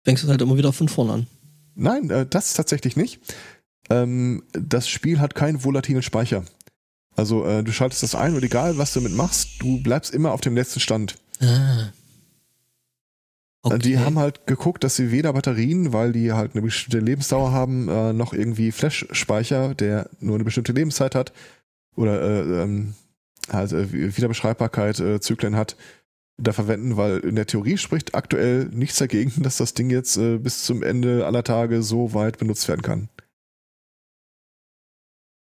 Fängst 0.04 0.24
du 0.24 0.28
halt 0.28 0.42
immer 0.42 0.58
wieder 0.58 0.74
von 0.74 0.90
vorne 0.90 1.12
an. 1.14 1.26
Nein, 1.74 2.10
äh, 2.10 2.26
das 2.26 2.52
tatsächlich 2.52 2.96
nicht. 2.96 3.18
Ähm, 3.88 4.42
das 4.52 4.90
Spiel 4.90 5.20
hat 5.20 5.34
keinen 5.34 5.64
volatilen 5.64 6.02
Speicher. 6.02 6.44
Also 7.20 7.44
äh, 7.44 7.62
du 7.62 7.70
schaltest 7.70 8.02
das 8.02 8.14
ein 8.14 8.34
und 8.34 8.42
egal, 8.42 8.78
was 8.78 8.94
du 8.94 9.00
damit 9.00 9.14
machst, 9.14 9.60
du 9.60 9.82
bleibst 9.82 10.14
immer 10.14 10.32
auf 10.32 10.40
dem 10.40 10.54
letzten 10.54 10.80
Stand. 10.80 11.16
Ah. 11.38 11.90
Okay. 13.60 13.78
Die 13.78 13.98
haben 13.98 14.18
halt 14.18 14.46
geguckt, 14.46 14.84
dass 14.84 14.96
sie 14.96 15.10
weder 15.10 15.34
Batterien, 15.34 15.92
weil 15.92 16.12
die 16.12 16.32
halt 16.32 16.52
eine 16.54 16.62
bestimmte 16.62 16.98
Lebensdauer 16.98 17.52
haben, 17.52 17.90
äh, 17.90 18.14
noch 18.14 18.32
irgendwie 18.32 18.72
Flash-Speicher, 18.72 19.74
der 19.74 20.08
nur 20.20 20.36
eine 20.36 20.44
bestimmte 20.44 20.72
Lebenszeit 20.72 21.14
hat 21.14 21.34
oder 21.94 22.22
äh, 22.22 22.62
ähm, 22.62 22.94
halt 23.52 23.72
äh, 23.72 24.16
Wiederbeschreibbarkeit 24.16 24.98
äh, 25.00 25.20
Zyklen 25.20 25.56
hat, 25.56 25.76
da 26.38 26.54
verwenden, 26.54 26.96
weil 26.96 27.18
in 27.18 27.36
der 27.36 27.46
Theorie 27.46 27.76
spricht 27.76 28.14
aktuell 28.14 28.70
nichts 28.72 28.96
dagegen, 28.96 29.42
dass 29.42 29.58
das 29.58 29.74
Ding 29.74 29.90
jetzt 29.90 30.16
äh, 30.16 30.38
bis 30.38 30.64
zum 30.64 30.82
Ende 30.82 31.26
aller 31.26 31.44
Tage 31.44 31.82
so 31.82 32.14
weit 32.14 32.38
benutzt 32.38 32.66
werden 32.66 32.80
kann 32.80 33.10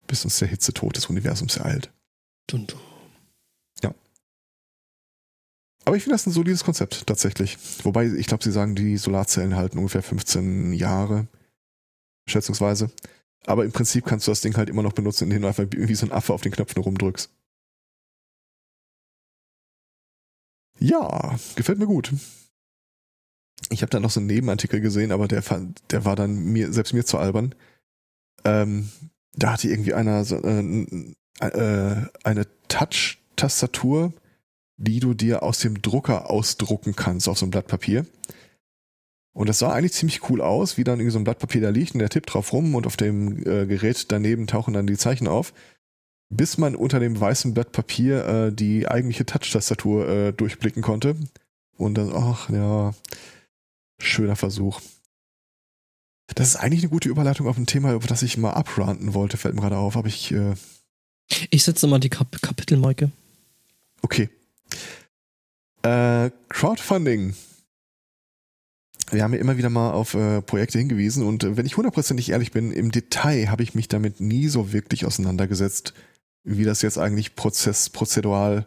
bis 0.08 0.24
uns 0.24 0.39
der 0.39 0.48
Hitzetod 0.48 0.96
des 0.96 1.08
Universums 1.08 1.58
ereilt. 1.58 1.91
Dun, 2.48 2.68
dun. 2.68 2.80
Ja. 3.84 3.94
Aber 5.86 5.96
ich 5.96 6.04
finde 6.04 6.15
das 6.15 6.26
ein 6.28 6.32
solides 6.32 6.63
Konzept 6.63 7.08
tatsächlich. 7.08 7.58
Wobei, 7.84 8.08
ich 8.08 8.28
glaube, 8.28 8.44
sie 8.44 8.52
sagen, 8.52 8.76
die 8.76 8.98
Solarzellen 8.98 9.56
halten 9.56 9.78
ungefähr 9.78 10.04
15 10.04 10.74
Jahre, 10.74 11.28
schätzungsweise. 12.28 12.91
Aber 13.46 13.65
im 13.65 13.72
Prinzip 13.72 14.06
kannst 14.06 14.28
du 14.28 14.32
das 14.32 14.41
Ding 14.41 14.58
halt 14.58 14.70
immer 14.70 14.84
noch 14.84 14.94
benutzen, 14.94 15.26
indem 15.26 15.44
du 15.44 15.48
einfach 15.48 15.65
wie 15.70 15.96
so 15.96 16.06
ein 16.06 16.12
Affe 16.12 16.34
auf 16.34 16.41
den 16.41 16.52
Knöpfen 16.52 16.82
rumdrückst. 16.82 17.30
Ja, 20.80 21.38
gefällt 21.56 21.80
mir 21.80 21.86
gut. 21.86 22.13
Ich 23.70 23.82
habe 23.82 23.89
da 23.89 24.00
noch 24.00 24.12
so 24.12 24.20
einen 24.20 24.28
Nebenartikel 24.28 24.82
gesehen, 24.82 25.12
aber 25.12 25.28
der, 25.28 25.44
der 25.89 26.06
war 26.06 26.15
dann 26.15 26.36
mir, 26.36 26.74
selbst 26.74 26.94
mir 26.94 27.06
zu 27.06 27.18
albern. 27.18 27.56
Ähm, 28.44 28.89
da 29.36 29.54
hatte 29.54 29.67
irgendwie 29.67 29.93
einer 29.93 30.24
so, 30.26 30.38
äh, 30.38 31.13
äh, 31.39 32.08
eine 32.24 32.48
Touch-Tastatur, 32.67 34.13
die 34.78 35.00
du 35.00 35.13
dir 35.13 35.43
aus 35.43 35.60
dem 35.60 35.82
Drucker 35.82 36.30
ausdrucken 36.30 36.95
kannst 36.95 37.30
auf 37.30 37.38
so 37.38 37.45
ein 37.45 37.52
Blatt 37.52 37.67
Papier. 37.67 38.06
Und 39.34 39.50
das 39.50 39.60
sah 39.60 39.74
eigentlich 39.74 39.93
ziemlich 39.93 40.30
cool 40.30 40.41
aus, 40.41 40.78
wie 40.78 40.86
dann 40.86 41.00
irgendwie 41.00 41.12
so 41.12 41.19
ein 41.19 41.26
Blatt 41.26 41.39
Papier 41.39 41.62
da 41.62 41.69
liegt 41.69 41.93
und 41.93 42.00
der 42.00 42.10
tippt 42.10 42.34
drauf 42.34 42.54
rum 42.54 42.74
und 42.74 42.88
auf 42.88 42.95
dem 42.95 43.39
äh, 43.39 43.65
Gerät 43.65 44.12
daneben 44.12 44.48
tauchen 44.48 44.74
dann 44.74 44.88
die 44.88 44.98
Zeichen 44.98 45.28
auf, 45.28 45.54
bis 46.30 46.58
man 46.58 46.76
unter 46.76 47.00
dem 47.02 47.19
weißen 47.19 47.54
Blatt 47.54 47.74
Papier 47.74 48.26
äh, 48.26 48.54
die 48.54 48.88
eigentliche 48.88 49.26
Touch-Tastatur 49.26 50.08
äh, 50.08 50.34
durchblicken 50.34 50.82
konnte. 50.82 51.17
Und 51.78 51.95
dann, 51.98 52.13
ach 52.13 52.50
ja, 52.50 52.93
schöner 54.00 54.38
Versuch. 54.38 54.80
Das 56.33 56.49
ist 56.49 56.55
eigentlich 56.55 56.81
eine 56.81 56.89
gute 56.89 57.09
Überleitung 57.09 57.47
auf 57.47 57.57
ein 57.57 57.67
Thema, 57.67 57.93
über 57.93 58.07
das 58.07 58.23
ich 58.23 58.38
mal 58.38 58.51
abranten 58.51 59.13
wollte, 59.13 59.38
fällt 59.38 59.55
mir 59.55 59.61
gerade 59.61 59.77
auf, 59.77 59.95
aber 59.95 60.07
ich. 60.07 60.31
Äh 60.31 60.55
ich 61.49 61.63
setze 61.63 61.88
mal 61.88 61.99
die 61.99 62.09
Kap 62.09 62.41
Kapitelmarke. 62.41 63.11
Okay. 64.01 64.29
Äh, 65.83 66.31
Crowdfunding. 66.49 67.35
Wir 69.11 69.23
haben 69.23 69.33
ja 69.33 69.39
immer 69.39 69.57
wieder 69.57 69.69
mal 69.69 69.91
auf 69.91 70.15
äh, 70.15 70.41
Projekte 70.41 70.79
hingewiesen 70.79 71.23
und 71.23 71.43
äh, 71.43 71.57
wenn 71.57 71.67
ich 71.67 71.77
hundertprozentig 71.77 72.29
ehrlich 72.29 72.51
bin, 72.51 72.71
im 72.71 72.91
Detail 72.91 73.49
habe 73.49 73.61
ich 73.61 73.75
mich 73.75 73.88
damit 73.88 74.19
nie 74.19 74.47
so 74.47 74.73
wirklich 74.73 75.05
auseinandergesetzt, 75.05 75.93
wie 76.43 76.63
das 76.63 76.81
jetzt 76.81 76.97
eigentlich 76.97 77.35
prozess, 77.35 77.89
prozedural, 77.89 78.65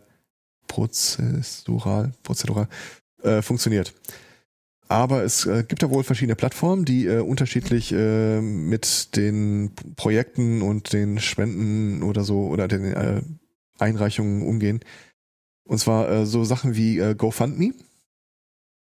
prozessural, 0.69 2.13
prozedural 2.23 2.69
äh, 3.23 3.43
funktioniert. 3.43 3.95
Aber 4.89 5.23
es 5.23 5.45
äh, 5.45 5.65
gibt 5.69 5.83
da 5.83 5.91
wohl 5.91 6.03
verschiedene 6.03 6.35
Plattformen, 6.35 6.87
die 6.87 7.07
äh, 7.07 7.21
unterschiedlich 7.21 7.93
äh, 7.93 8.41
mit 8.41 9.17
den 9.17 9.73
Projekten 9.97 10.63
und 10.63 10.95
den 10.95 11.21
Spenden 11.21 12.03
oder 12.03 12.25
so 12.25 12.47
oder 12.47 12.69
den 12.69 12.85
äh, 12.85 13.21
Einreichungen 13.79 14.43
umgehen. 14.43 14.81
Und 15.65 15.79
zwar 15.79 16.11
äh, 16.11 16.27
so 16.27 16.45
Sachen 16.45 16.75
wie 16.75 16.99
äh, 16.99 17.15
GoFundMe, 17.15 17.75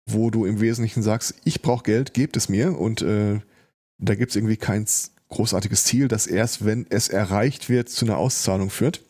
wo 0.08 0.30
du 0.30 0.44
im 0.44 0.60
Wesentlichen 0.60 1.02
sagst, 1.02 1.34
ich 1.44 1.60
brauche 1.60 1.82
Geld, 1.82 2.14
gebt 2.14 2.36
es 2.36 2.48
mir. 2.48 2.78
Und 2.78 3.02
äh, 3.02 3.40
da 3.98 4.14
gibt 4.14 4.30
es 4.30 4.36
irgendwie 4.36 4.56
kein 4.56 4.86
großartiges 5.28 5.82
Ziel, 5.82 6.06
das 6.06 6.28
erst, 6.28 6.64
wenn 6.64 6.86
es 6.88 7.08
erreicht 7.08 7.68
wird, 7.68 7.88
zu 7.88 8.04
einer 8.04 8.16
Auszahlung 8.16 8.70
führt. 8.70 9.02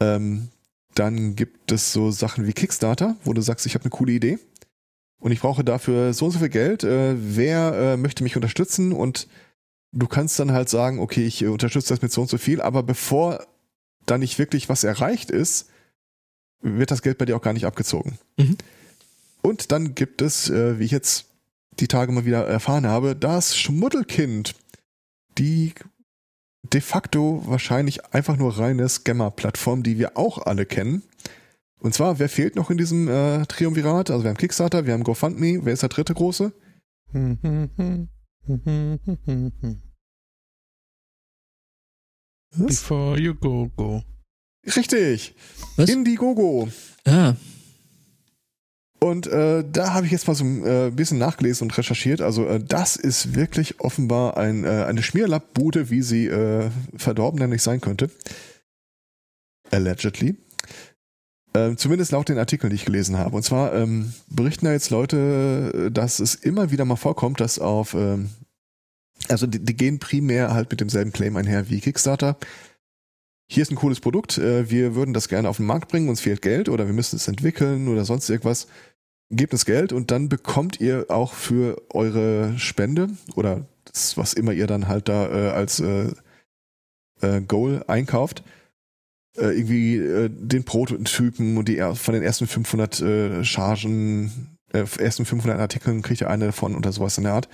Ähm, 0.00 0.48
dann 0.94 1.36
gibt 1.36 1.70
es 1.70 1.92
so 1.92 2.10
Sachen 2.10 2.46
wie 2.46 2.54
Kickstarter, 2.54 3.16
wo 3.24 3.34
du 3.34 3.42
sagst, 3.42 3.66
ich 3.66 3.74
habe 3.74 3.84
eine 3.84 3.90
coole 3.90 4.12
Idee 4.12 4.38
und 5.20 5.32
ich 5.32 5.40
brauche 5.40 5.64
dafür 5.64 6.12
so 6.12 6.26
und 6.26 6.30
so 6.32 6.38
viel 6.38 6.48
Geld. 6.48 6.84
Äh, 6.84 7.14
wer 7.16 7.74
äh, 7.74 7.96
möchte 7.96 8.22
mich 8.22 8.36
unterstützen? 8.36 8.92
Und 8.92 9.28
du 9.92 10.06
kannst 10.06 10.38
dann 10.38 10.52
halt 10.52 10.68
sagen, 10.68 11.00
okay, 11.00 11.26
ich 11.26 11.42
äh, 11.42 11.48
unterstütze 11.48 11.92
das 11.92 12.02
mit 12.02 12.12
so 12.12 12.20
und 12.20 12.30
so 12.30 12.38
viel, 12.38 12.60
aber 12.60 12.82
bevor 12.82 13.46
da 14.06 14.18
nicht 14.18 14.38
wirklich 14.38 14.68
was 14.68 14.84
erreicht 14.84 15.30
ist, 15.30 15.70
wird 16.60 16.90
das 16.90 17.02
Geld 17.02 17.18
bei 17.18 17.24
dir 17.24 17.36
auch 17.36 17.42
gar 17.42 17.52
nicht 17.52 17.66
abgezogen. 17.66 18.18
Mhm. 18.36 18.56
Und 19.42 19.72
dann 19.72 19.94
gibt 19.94 20.22
es, 20.22 20.50
äh, 20.50 20.78
wie 20.78 20.84
ich 20.84 20.90
jetzt 20.90 21.26
die 21.78 21.88
Tage 21.88 22.12
mal 22.12 22.24
wieder 22.24 22.46
erfahren 22.46 22.86
habe, 22.86 23.14
das 23.14 23.56
Schmuddelkind, 23.56 24.54
die 25.38 25.74
de 26.62 26.80
facto 26.80 27.42
wahrscheinlich 27.46 28.04
einfach 28.06 28.36
nur 28.36 28.58
reine 28.58 28.88
Scammer-Plattform, 28.88 29.82
die 29.82 29.98
wir 29.98 30.16
auch 30.16 30.38
alle 30.38 30.66
kennen. 30.66 31.02
Und 31.80 31.94
zwar, 31.94 32.18
wer 32.18 32.28
fehlt 32.28 32.56
noch 32.56 32.70
in 32.70 32.76
diesem 32.76 33.08
äh, 33.08 33.46
Triumvirat? 33.46 34.10
Also 34.10 34.24
wir 34.24 34.30
haben 34.30 34.36
Kickstarter, 34.36 34.86
wir 34.86 34.94
haben 34.94 35.04
GoFundMe. 35.04 35.60
Wer 35.64 35.72
ist 35.72 35.82
der 35.82 35.88
dritte 35.88 36.14
große? 36.14 36.52
Was? 42.50 42.66
Before 42.66 43.18
you 43.18 43.34
go, 43.34 43.70
go. 43.76 44.02
Richtig. 44.66 45.34
Was? 45.76 45.88
Indiegogo. 45.88 46.68
Ah. 47.04 47.34
Und 49.00 49.28
äh, 49.28 49.64
da 49.70 49.94
habe 49.94 50.06
ich 50.06 50.12
jetzt 50.12 50.26
mal 50.26 50.34
so 50.34 50.44
ein 50.44 50.66
äh, 50.66 50.90
bisschen 50.90 51.18
nachgelesen 51.18 51.66
und 51.66 51.78
recherchiert. 51.78 52.20
Also 52.20 52.46
äh, 52.46 52.58
das 52.62 52.96
ist 52.96 53.36
wirklich 53.36 53.80
offenbar 53.80 54.36
ein, 54.36 54.64
äh, 54.64 54.84
eine 54.88 55.02
Schmierlappbude, 55.04 55.90
wie 55.90 56.02
sie 56.02 56.26
äh, 56.26 56.70
verdorben 56.96 57.38
nämlich 57.38 57.62
sein 57.62 57.80
könnte. 57.80 58.10
Allegedly. 59.70 60.36
Ähm, 61.54 61.76
zumindest 61.76 62.12
laut 62.12 62.28
den 62.28 62.38
Artikeln, 62.38 62.70
die 62.70 62.76
ich 62.76 62.84
gelesen 62.84 63.16
habe. 63.16 63.34
Und 63.34 63.42
zwar 63.42 63.74
ähm, 63.74 64.12
berichten 64.28 64.66
da 64.66 64.72
jetzt 64.72 64.90
Leute, 64.90 65.90
dass 65.92 66.20
es 66.20 66.34
immer 66.34 66.70
wieder 66.70 66.84
mal 66.84 66.96
vorkommt, 66.96 67.40
dass 67.40 67.58
auf, 67.58 67.94
ähm, 67.94 68.30
also 69.28 69.46
die, 69.46 69.58
die, 69.58 69.74
gehen 69.74 69.98
primär 69.98 70.52
halt 70.52 70.70
mit 70.70 70.80
demselben 70.80 71.12
Claim 71.12 71.36
einher 71.36 71.70
wie 71.70 71.80
Kickstarter, 71.80 72.36
hier 73.50 73.62
ist 73.62 73.70
ein 73.70 73.76
cooles 73.76 74.00
Produkt, 74.00 74.36
äh, 74.36 74.70
wir 74.70 74.94
würden 74.94 75.14
das 75.14 75.28
gerne 75.28 75.48
auf 75.48 75.56
den 75.56 75.66
Markt 75.66 75.88
bringen, 75.88 76.10
uns 76.10 76.20
fehlt 76.20 76.42
Geld 76.42 76.68
oder 76.68 76.86
wir 76.86 76.92
müssen 76.92 77.16
es 77.16 77.28
entwickeln 77.28 77.88
oder 77.88 78.04
sonst 78.04 78.28
irgendwas. 78.28 78.68
Gebt 79.30 79.52
uns 79.54 79.64
Geld 79.64 79.92
und 79.92 80.10
dann 80.10 80.28
bekommt 80.28 80.80
ihr 80.80 81.06
auch 81.08 81.32
für 81.32 81.82
eure 81.90 82.58
Spende 82.58 83.08
oder 83.36 83.66
das, 83.84 84.16
was 84.18 84.34
immer 84.34 84.52
ihr 84.52 84.66
dann 84.66 84.86
halt 84.86 85.08
da 85.08 85.28
äh, 85.28 85.50
als 85.50 85.80
äh, 85.80 86.12
äh, 87.22 87.40
Goal 87.40 87.84
einkauft, 87.88 88.42
äh, 89.38 89.56
irgendwie 89.56 89.96
äh, 89.96 90.30
den 90.30 90.64
Prototypen 90.64 91.56
und 91.56 91.68
die 91.68 91.78
von 91.94 92.14
den 92.14 92.22
ersten 92.22 92.46
500 92.46 93.00
äh, 93.00 93.44
Chargen, 93.44 94.58
äh, 94.72 94.84
ersten 94.98 95.24
500 95.24 95.58
Artikeln 95.58 96.02
kriegt 96.02 96.20
ihr 96.20 96.30
eine 96.30 96.46
davon 96.46 96.76
oder 96.76 96.92
sowas 96.92 97.18
in 97.18 97.24
der 97.24 97.34
Art. 97.34 97.48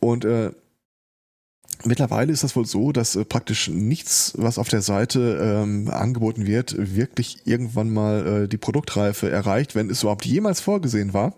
Und 0.00 0.24
äh, 0.24 0.52
mittlerweile 1.84 2.32
ist 2.32 2.44
das 2.44 2.56
wohl 2.56 2.66
so, 2.66 2.92
dass 2.92 3.16
äh, 3.16 3.24
praktisch 3.24 3.68
nichts, 3.68 4.34
was 4.36 4.58
auf 4.58 4.68
der 4.68 4.82
Seite 4.82 5.38
ähm, 5.40 5.88
angeboten 5.90 6.46
wird, 6.46 6.74
wirklich 6.94 7.46
irgendwann 7.46 7.90
mal 7.90 8.26
äh, 8.44 8.48
die 8.48 8.58
Produktreife 8.58 9.30
erreicht, 9.30 9.74
wenn 9.74 9.90
es 9.90 10.02
überhaupt 10.02 10.26
jemals 10.26 10.60
vorgesehen 10.60 11.12
war. 11.14 11.34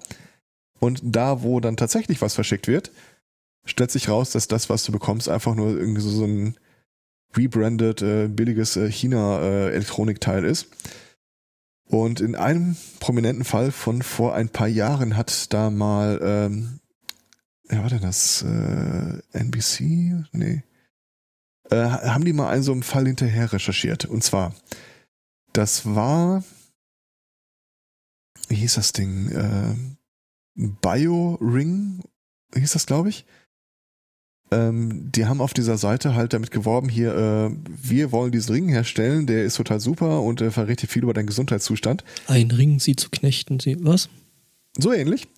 Und 0.78 1.00
da, 1.04 1.42
wo 1.42 1.61
dann 1.61 1.76
tatsächlich 1.76 2.22
was 2.22 2.34
verschickt 2.34 2.66
wird, 2.66 2.90
stellt 3.64 3.90
sich 3.90 4.08
raus, 4.08 4.30
dass 4.30 4.48
das, 4.48 4.70
was 4.70 4.84
du 4.84 4.92
bekommst, 4.92 5.28
einfach 5.28 5.54
nur 5.54 5.68
irgendwie 5.76 6.00
so, 6.00 6.08
so 6.08 6.24
ein 6.24 6.56
rebranded, 7.37 8.03
äh, 8.03 8.28
billiges 8.28 8.76
äh, 8.76 8.91
China-Elektronikteil 8.91 10.45
äh, 10.45 10.51
ist. 10.51 10.68
Und 11.85 12.20
in 12.20 12.37
einem 12.37 12.76
prominenten 13.01 13.45
Fall 13.45 13.72
von 13.72 14.03
vor 14.03 14.35
ein 14.35 14.49
paar 14.49 14.68
Jahren 14.68 15.16
hat 15.16 15.53
da 15.53 15.70
mal, 15.70 16.20
ähm, 16.22 16.81
ja, 17.70 17.83
war 17.83 17.91
denn 17.91 18.03
das? 18.03 18.43
Äh, 18.43 19.20
NBC? 19.33 20.24
Nee. 20.33 20.62
Äh, 21.70 21.76
haben 21.76 22.24
die 22.24 22.33
mal 22.33 22.51
einen 22.51 22.62
so 22.62 22.72
einen 22.72 22.83
Fall 22.83 23.07
hinterher 23.07 23.53
recherchiert. 23.53 24.05
Und 24.05 24.22
zwar, 24.22 24.55
das 25.53 25.87
war, 25.87 26.45
wie 28.49 28.57
hieß 28.57 28.74
das 28.74 28.93
Ding? 28.93 29.31
Äh, 29.31 29.74
Bio-Ring 30.55 32.03
hieß 32.55 32.72
das, 32.72 32.87
glaube 32.87 33.09
ich 33.09 33.24
ähm, 34.51 35.11
die 35.12 35.26
haben 35.26 35.40
auf 35.40 35.55
dieser 35.55 35.78
Seite 35.78 36.14
halt 36.14 36.32
damit 36.32 36.51
geworben, 36.51 36.88
hier, 36.88 37.14
äh, 37.14 37.51
wir 37.68 38.12
wollen 38.12 38.32
diesen 38.32 38.53
Ring 38.53 38.68
herstellen, 38.68 39.26
der 39.26 39.44
ist 39.44 39.57
total 39.57 39.80
super 39.80 40.22
und 40.22 40.40
äh, 40.40 40.51
verrät 40.51 40.82
dir 40.82 40.88
viel 40.88 41.03
über 41.03 41.14
deinen 41.14 41.26
Gesundheitszustand. 41.26 42.05
Ein 42.26 42.51
Ring, 42.51 42.80
sie 42.80 42.96
zu 42.96 43.11
knechten, 43.11 43.61
sie, 43.61 43.76
was? 43.80 44.09
So 44.76 44.92
ähnlich. 44.92 45.28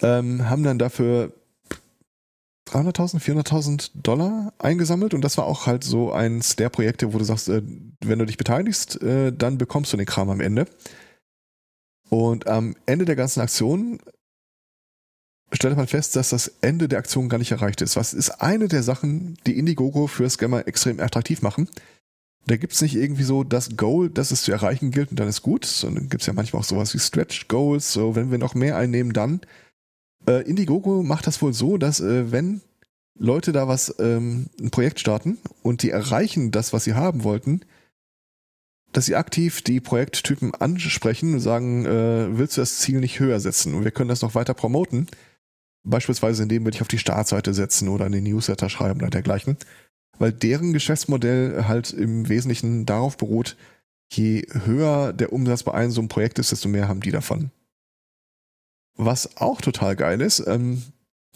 Ähm, 0.00 0.48
haben 0.48 0.62
dann 0.62 0.78
dafür 0.78 1.32
300.000, 2.68 3.20
400.000 3.20 3.90
Dollar 3.94 4.52
eingesammelt 4.58 5.14
und 5.14 5.22
das 5.22 5.38
war 5.38 5.46
auch 5.46 5.66
halt 5.66 5.84
so 5.84 6.12
eins 6.12 6.56
der 6.56 6.68
Projekte, 6.68 7.12
wo 7.12 7.18
du 7.18 7.24
sagst, 7.24 7.48
äh, 7.48 7.62
wenn 8.00 8.18
du 8.18 8.26
dich 8.26 8.36
beteiligst, 8.36 9.02
äh, 9.02 9.32
dann 9.32 9.58
bekommst 9.58 9.92
du 9.92 9.96
den 9.96 10.06
Kram 10.06 10.30
am 10.30 10.40
Ende. 10.40 10.66
Und 12.10 12.46
am 12.46 12.74
Ende 12.86 13.04
der 13.04 13.16
ganzen 13.16 13.40
Aktion 13.40 13.98
stellt 15.52 15.76
man 15.76 15.86
fest, 15.86 16.16
dass 16.16 16.30
das 16.30 16.52
Ende 16.60 16.88
der 16.88 16.98
Aktion 16.98 17.28
gar 17.28 17.38
nicht 17.38 17.52
erreicht 17.52 17.80
ist. 17.80 17.96
Was 17.96 18.14
ist 18.14 18.42
eine 18.42 18.68
der 18.68 18.82
Sachen, 18.82 19.36
die 19.46 19.58
Indiegogo 19.58 20.06
für 20.06 20.28
Scammer 20.28 20.66
extrem 20.66 21.00
attraktiv 21.00 21.42
machen? 21.42 21.68
Da 22.46 22.56
gibt 22.56 22.72
es 22.72 22.80
nicht 22.80 22.96
irgendwie 22.96 23.24
so 23.24 23.44
das 23.44 23.76
Goal, 23.76 24.08
das 24.08 24.30
es 24.30 24.42
zu 24.42 24.52
erreichen 24.52 24.90
gilt 24.90 25.10
und 25.10 25.20
dann 25.20 25.28
ist 25.28 25.42
gut, 25.42 25.64
sondern 25.64 26.08
gibt 26.08 26.22
es 26.22 26.26
ja 26.26 26.32
manchmal 26.32 26.60
auch 26.60 26.66
sowas 26.66 26.94
wie 26.94 26.98
Stretch 26.98 27.48
Goals, 27.48 27.92
so 27.92 28.14
wenn 28.14 28.30
wir 28.30 28.38
noch 28.38 28.54
mehr 28.54 28.76
einnehmen, 28.76 29.12
dann. 29.12 29.40
Äh, 30.26 30.48
Indiegogo 30.48 31.02
macht 31.02 31.26
das 31.26 31.40
wohl 31.42 31.52
so, 31.52 31.76
dass 31.76 32.00
äh, 32.00 32.32
wenn 32.32 32.62
Leute 33.18 33.52
da 33.52 33.68
was, 33.68 33.94
ähm, 33.98 34.46
ein 34.60 34.70
Projekt 34.70 35.00
starten 35.00 35.38
und 35.62 35.82
die 35.82 35.90
erreichen 35.90 36.50
das, 36.50 36.72
was 36.72 36.84
sie 36.84 36.94
haben 36.94 37.24
wollten, 37.24 37.62
dass 38.92 39.06
sie 39.06 39.16
aktiv 39.16 39.62
die 39.62 39.80
Projekttypen 39.80 40.54
ansprechen 40.54 41.34
und 41.34 41.40
sagen, 41.40 41.84
äh, 41.84 42.38
willst 42.38 42.56
du 42.56 42.62
das 42.62 42.78
Ziel 42.78 43.00
nicht 43.00 43.20
höher 43.20 43.40
setzen? 43.40 43.74
Und 43.74 43.84
wir 43.84 43.90
können 43.90 44.08
das 44.08 44.22
noch 44.22 44.34
weiter 44.34 44.54
promoten. 44.54 45.08
Beispielsweise 45.84 46.42
indem 46.42 46.64
wir 46.64 46.70
dich 46.70 46.82
auf 46.82 46.88
die 46.88 46.98
Startseite 46.98 47.54
setzen 47.54 47.88
oder 47.88 48.06
in 48.06 48.12
den 48.12 48.24
Newsletter 48.24 48.68
schreiben 48.68 49.00
oder 49.00 49.10
dergleichen. 49.10 49.56
Weil 50.18 50.32
deren 50.32 50.72
Geschäftsmodell 50.72 51.64
halt 51.68 51.92
im 51.92 52.28
Wesentlichen 52.28 52.86
darauf 52.86 53.16
beruht, 53.16 53.56
je 54.12 54.46
höher 54.64 55.12
der 55.12 55.32
Umsatz 55.32 55.62
bei 55.62 55.72
einem 55.72 55.90
so 55.90 56.00
einem 56.00 56.08
Projekt 56.08 56.38
ist, 56.38 56.52
desto 56.52 56.68
mehr 56.68 56.88
haben 56.88 57.00
die 57.00 57.10
davon. 57.10 57.50
Was 58.96 59.36
auch 59.36 59.60
total 59.60 59.94
geil 59.94 60.20
ist, 60.20 60.44
ähm, 60.46 60.82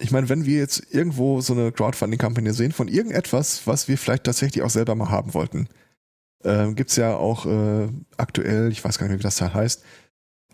ich 0.01 0.11
meine, 0.11 0.29
wenn 0.29 0.47
wir 0.47 0.59
jetzt 0.59 0.93
irgendwo 0.93 1.41
so 1.41 1.53
eine 1.53 1.71
Crowdfunding-Kampagne 1.71 2.53
sehen 2.55 2.73
von 2.73 2.89
irgendetwas, 2.89 3.67
was 3.67 3.89
wir 3.89 3.99
vielleicht 3.99 4.25
tatsächlich 4.25 4.63
auch 4.63 4.71
selber 4.71 4.95
mal 4.95 5.11
haben 5.11 5.35
wollten, 5.35 5.69
äh, 6.43 6.73
gibt 6.73 6.91
es 6.91 6.97
ja 6.97 7.15
auch 7.17 7.47
äh, 7.47 7.89
aktuell, 8.17 8.73
ich 8.73 8.83
weiß 8.83 8.99
gar 8.99 9.07
nicht 9.07 9.13
mehr, 9.13 9.19
wie 9.21 9.25
das 9.25 9.37
da 9.37 9.55
heißt, 9.55 9.85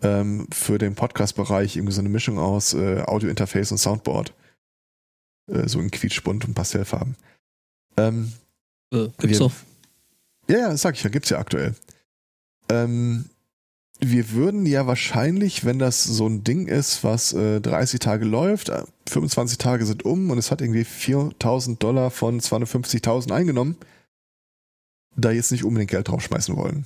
ähm, 0.01 0.47
für 0.51 0.77
den 0.77 0.95
Podcast-Bereich 0.95 1.75
irgendwie 1.75 1.93
so 1.93 2.01
eine 2.01 2.09
Mischung 2.09 2.39
aus 2.39 2.73
äh, 2.73 3.03
Audio-Interface 3.05 3.71
und 3.71 3.77
Soundboard. 3.77 4.33
Äh, 5.51 5.67
so 5.67 5.79
in 5.79 5.91
quietschbunt 5.91 6.45
und 6.45 6.53
Pastellfarben. 6.53 7.15
Ähm, 7.97 8.33
äh, 8.93 9.07
gibt's 9.19 9.39
doch. 9.39 9.51
Ja, 10.47 10.59
ja, 10.59 10.69
das 10.69 10.81
sag 10.81 10.95
ich 10.95 11.03
ja, 11.03 11.09
gibt's 11.09 11.29
ja 11.29 11.39
aktuell. 11.39 11.75
Ähm, 12.69 13.25
wir 13.99 14.31
würden 14.31 14.65
ja 14.65 14.87
wahrscheinlich, 14.87 15.65
wenn 15.65 15.77
das 15.77 16.03
so 16.03 16.25
ein 16.27 16.43
Ding 16.43 16.67
ist, 16.67 17.03
was 17.03 17.33
äh, 17.33 17.59
30 17.59 17.99
Tage 17.99 18.25
läuft, 18.25 18.71
25 19.09 19.55
äh, 19.55 19.61
Tage 19.61 19.85
sind 19.85 20.05
um 20.05 20.29
und 20.29 20.37
es 20.37 20.51
hat 20.51 20.61
irgendwie 20.61 20.85
4000 20.85 21.81
Dollar 21.83 22.09
von 22.09 22.39
250.000 22.39 23.31
eingenommen, 23.33 23.75
da 25.15 25.31
jetzt 25.31 25.51
nicht 25.51 25.65
unbedingt 25.65 25.91
Geld 25.91 26.07
draufschmeißen 26.07 26.55
wollen. 26.55 26.85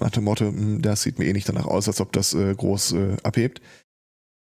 Nach 0.00 0.10
dem 0.10 0.24
Motto, 0.24 0.46
hm, 0.46 0.82
das 0.82 1.02
sieht 1.02 1.18
mir 1.18 1.26
eh 1.26 1.32
nicht 1.32 1.48
danach 1.48 1.66
aus, 1.66 1.88
als 1.88 2.00
ob 2.00 2.12
das 2.12 2.34
äh, 2.34 2.54
groß 2.54 2.92
äh, 2.92 3.16
abhebt. 3.22 3.60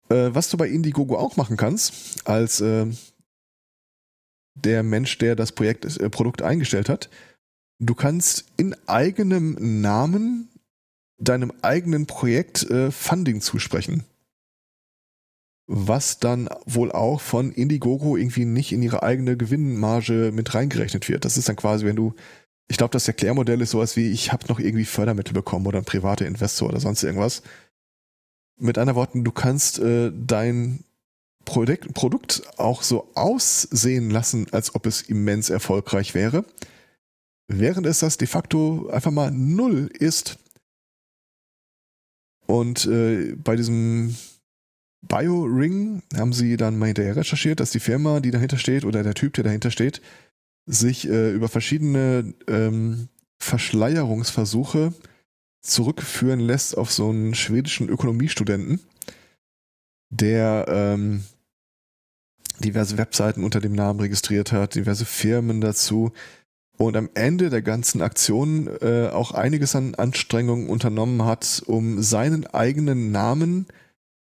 Äh, 0.08 0.30
was 0.32 0.50
du 0.50 0.56
bei 0.56 0.68
Indiegogo 0.68 1.16
auch 1.16 1.36
machen 1.36 1.56
kannst, 1.56 2.26
als 2.26 2.60
äh, 2.60 2.86
der 4.54 4.82
Mensch, 4.82 5.18
der 5.18 5.36
das 5.36 5.52
Projekt, 5.52 5.84
äh, 5.84 6.10
Produkt 6.10 6.42
eingestellt 6.42 6.88
hat, 6.88 7.10
du 7.78 7.94
kannst 7.94 8.46
in 8.56 8.74
eigenem 8.86 9.80
Namen 9.80 10.48
deinem 11.18 11.52
eigenen 11.62 12.06
Projekt 12.06 12.68
äh, 12.70 12.90
Funding 12.90 13.40
zusprechen. 13.40 14.04
Was 15.68 16.20
dann 16.20 16.48
wohl 16.64 16.92
auch 16.92 17.20
von 17.20 17.50
Indiegogo 17.50 18.16
irgendwie 18.16 18.44
nicht 18.44 18.70
in 18.72 18.82
ihre 18.82 19.02
eigene 19.02 19.36
Gewinnmarge 19.36 20.30
mit 20.32 20.54
reingerechnet 20.54 21.08
wird. 21.08 21.24
Das 21.24 21.36
ist 21.36 21.48
dann 21.48 21.56
quasi, 21.56 21.84
wenn 21.84 21.96
du 21.96 22.14
ich 22.68 22.76
glaube, 22.76 22.92
das 22.92 23.06
Erklärmodell 23.06 23.60
ist 23.60 23.70
sowas 23.70 23.96
wie, 23.96 24.10
ich 24.10 24.32
habe 24.32 24.46
noch 24.48 24.58
irgendwie 24.58 24.84
Fördermittel 24.84 25.32
bekommen 25.32 25.66
oder 25.66 25.78
ein 25.78 25.84
privater 25.84 26.26
Investor 26.26 26.68
oder 26.68 26.80
sonst 26.80 27.02
irgendwas. 27.02 27.42
Mit 28.58 28.78
anderen 28.78 28.96
Worten, 28.96 29.24
du 29.24 29.32
kannst 29.32 29.78
äh, 29.78 30.10
dein 30.12 30.84
Produkt, 31.44 31.94
Produkt 31.94 32.42
auch 32.58 32.82
so 32.82 33.08
aussehen 33.14 34.10
lassen, 34.10 34.46
als 34.50 34.74
ob 34.74 34.86
es 34.86 35.02
immens 35.02 35.48
erfolgreich 35.48 36.14
wäre, 36.14 36.44
während 37.46 37.86
es 37.86 38.00
das 38.00 38.18
de 38.18 38.26
facto 38.26 38.88
einfach 38.88 39.12
mal 39.12 39.30
null 39.30 39.88
ist. 39.92 40.38
Und 42.46 42.86
äh, 42.86 43.36
bei 43.36 43.54
diesem 43.54 44.16
Bio-Ring 45.02 46.02
haben 46.16 46.32
sie 46.32 46.56
dann 46.56 46.78
mal 46.78 46.86
hinterher 46.86 47.16
recherchiert, 47.16 47.60
dass 47.60 47.70
die 47.70 47.80
Firma, 47.80 48.20
die 48.20 48.32
dahinter 48.32 48.58
steht, 48.58 48.84
oder 48.84 49.04
der 49.04 49.14
Typ, 49.14 49.34
der 49.34 49.44
dahinter 49.44 49.70
steht, 49.70 50.00
sich 50.66 51.08
äh, 51.08 51.30
über 51.30 51.48
verschiedene 51.48 52.34
ähm, 52.48 53.08
Verschleierungsversuche 53.38 54.92
zurückführen 55.62 56.40
lässt 56.40 56.76
auf 56.76 56.92
so 56.92 57.08
einen 57.10 57.34
schwedischen 57.34 57.88
Ökonomiestudenten, 57.88 58.80
der 60.10 60.66
ähm, 60.68 61.24
diverse 62.60 62.98
Webseiten 62.98 63.44
unter 63.44 63.60
dem 63.60 63.72
Namen 63.72 64.00
registriert 64.00 64.52
hat, 64.52 64.74
diverse 64.74 65.04
Firmen 65.04 65.60
dazu 65.60 66.12
und 66.78 66.96
am 66.96 67.10
Ende 67.14 67.50
der 67.50 67.62
ganzen 67.62 68.02
Aktion 68.02 68.68
äh, 68.80 69.08
auch 69.08 69.32
einiges 69.32 69.74
an 69.74 69.94
Anstrengungen 69.94 70.68
unternommen 70.68 71.24
hat, 71.24 71.62
um 71.66 72.02
seinen 72.02 72.46
eigenen 72.46 73.10
Namen 73.12 73.66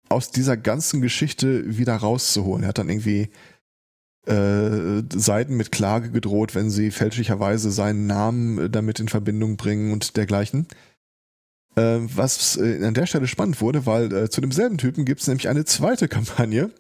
aus 0.10 0.32
dieser 0.32 0.58
ganzen 0.58 1.02
Geschichte 1.02 1.78
wieder 1.78 1.96
rauszuholen. 1.96 2.64
Er 2.64 2.70
hat 2.70 2.78
dann 2.80 2.90
irgendwie 2.90 3.30
äh, 4.28 5.02
Seiten 5.14 5.56
mit 5.56 5.72
Klage 5.72 6.12
gedroht, 6.12 6.54
wenn 6.54 6.70
sie 6.70 6.92
fälschlicherweise 6.92 7.72
seinen 7.72 8.06
Namen 8.06 8.58
äh, 8.58 8.70
damit 8.70 9.00
in 9.00 9.08
Verbindung 9.08 9.58
bringen 9.58 9.94
und 9.94 10.18
dergleichen. 10.18 10.68
Äh, 11.76 12.00
was 12.02 12.58
äh, 12.58 12.84
an 12.86 12.94
der 12.94 13.06
Stelle 13.06 13.28
spannend 13.28 13.62
wurde, 13.62 13.86
weil 13.86 14.14
äh, 14.14 14.30
zu 14.30 14.42
demselben 14.42 14.78
Typen 14.78 15.06
gibt 15.06 15.22
es 15.22 15.28
nämlich 15.28 15.48
eine 15.48 15.66
zweite 15.66 16.08
Kampagne. 16.10 16.72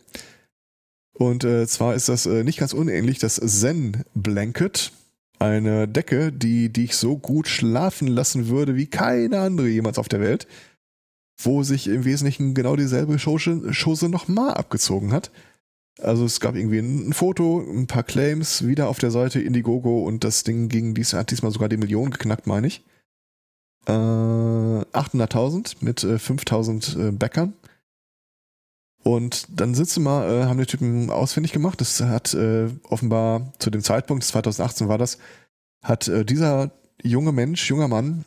Und 1.14 1.44
äh, 1.44 1.68
zwar 1.68 1.96
ist 1.96 2.08
das 2.08 2.26
nicht 2.26 2.60
ganz 2.60 2.72
unähnlich, 2.72 3.20
das 3.20 3.36
Zen 3.36 4.04
Blanket. 4.14 4.92
Eine 5.38 5.88
Decke, 5.88 6.32
die 6.32 6.72
dich 6.72 6.96
so 6.96 7.18
gut 7.18 7.48
schlafen 7.48 8.08
lassen 8.08 8.48
würde 8.48 8.76
wie 8.76 8.88
keine 8.88 9.40
andere 9.40 9.68
jemals 9.68 9.98
auf 9.98 10.10
der 10.10 10.20
Welt. 10.20 10.48
Wo 11.42 11.64
sich 11.64 11.88
im 11.88 12.04
Wesentlichen 12.04 12.54
genau 12.54 12.76
dieselbe 12.76 13.18
Chose, 13.18 13.72
Chose 13.74 14.10
nochmal 14.10 14.54
abgezogen 14.54 15.14
hat 15.14 15.32
Also 15.98 16.26
es 16.26 16.40
gab 16.40 16.56
irgendwie 16.56 16.80
ein, 16.80 17.14
Foto, 17.14 17.60
ein 17.60 17.88
paar 17.88 18.04
Claims, 18.04 18.66
wieder 18.66 18.88
auf 18.88 19.00
der 19.00 19.12
Seite 19.12 19.42
Indiegogo 19.42 20.04
und 20.04 20.24
das 20.24 20.44
Ding 20.44 20.70
ging 20.70 20.94
dies, 20.94 21.14
hat 21.14 21.32
diesmal 21.32 21.52
sogar 21.52 21.70
die 21.70 21.78
Million 21.78 22.12
geknackt, 22.12 22.48
meine 22.48 22.68
ich. 22.68 22.84
Äh, 23.86 23.92
800.000 23.92 25.78
mit 25.82 26.04
äh, 26.04 26.16
5.000 26.16 27.08
äh, 27.08 27.12
Bäckern. 27.12 27.54
Und 29.04 29.48
dann 29.60 29.76
sitzen 29.76 30.04
wir, 30.04 30.28
äh, 30.28 30.46
haben 30.46 30.60
die 30.60 30.66
Typen 30.66 31.10
ausfindig 31.10 31.52
gemacht. 31.52 31.80
Das 31.82 32.02
hat 32.02 32.34
äh, 32.34 32.70
offenbar 32.84 33.54
zu 33.60 33.70
dem 33.70 33.82
Zeitpunkt, 33.82 34.24
2018 34.24 34.88
war 34.88 34.98
das, 34.98 35.18
hat 35.82 36.08
äh, 36.08 36.26
dieser 36.26 36.72
junge 37.02 37.32
Mensch, 37.32 37.70
junger 37.70 37.88
Mann, 37.88 38.26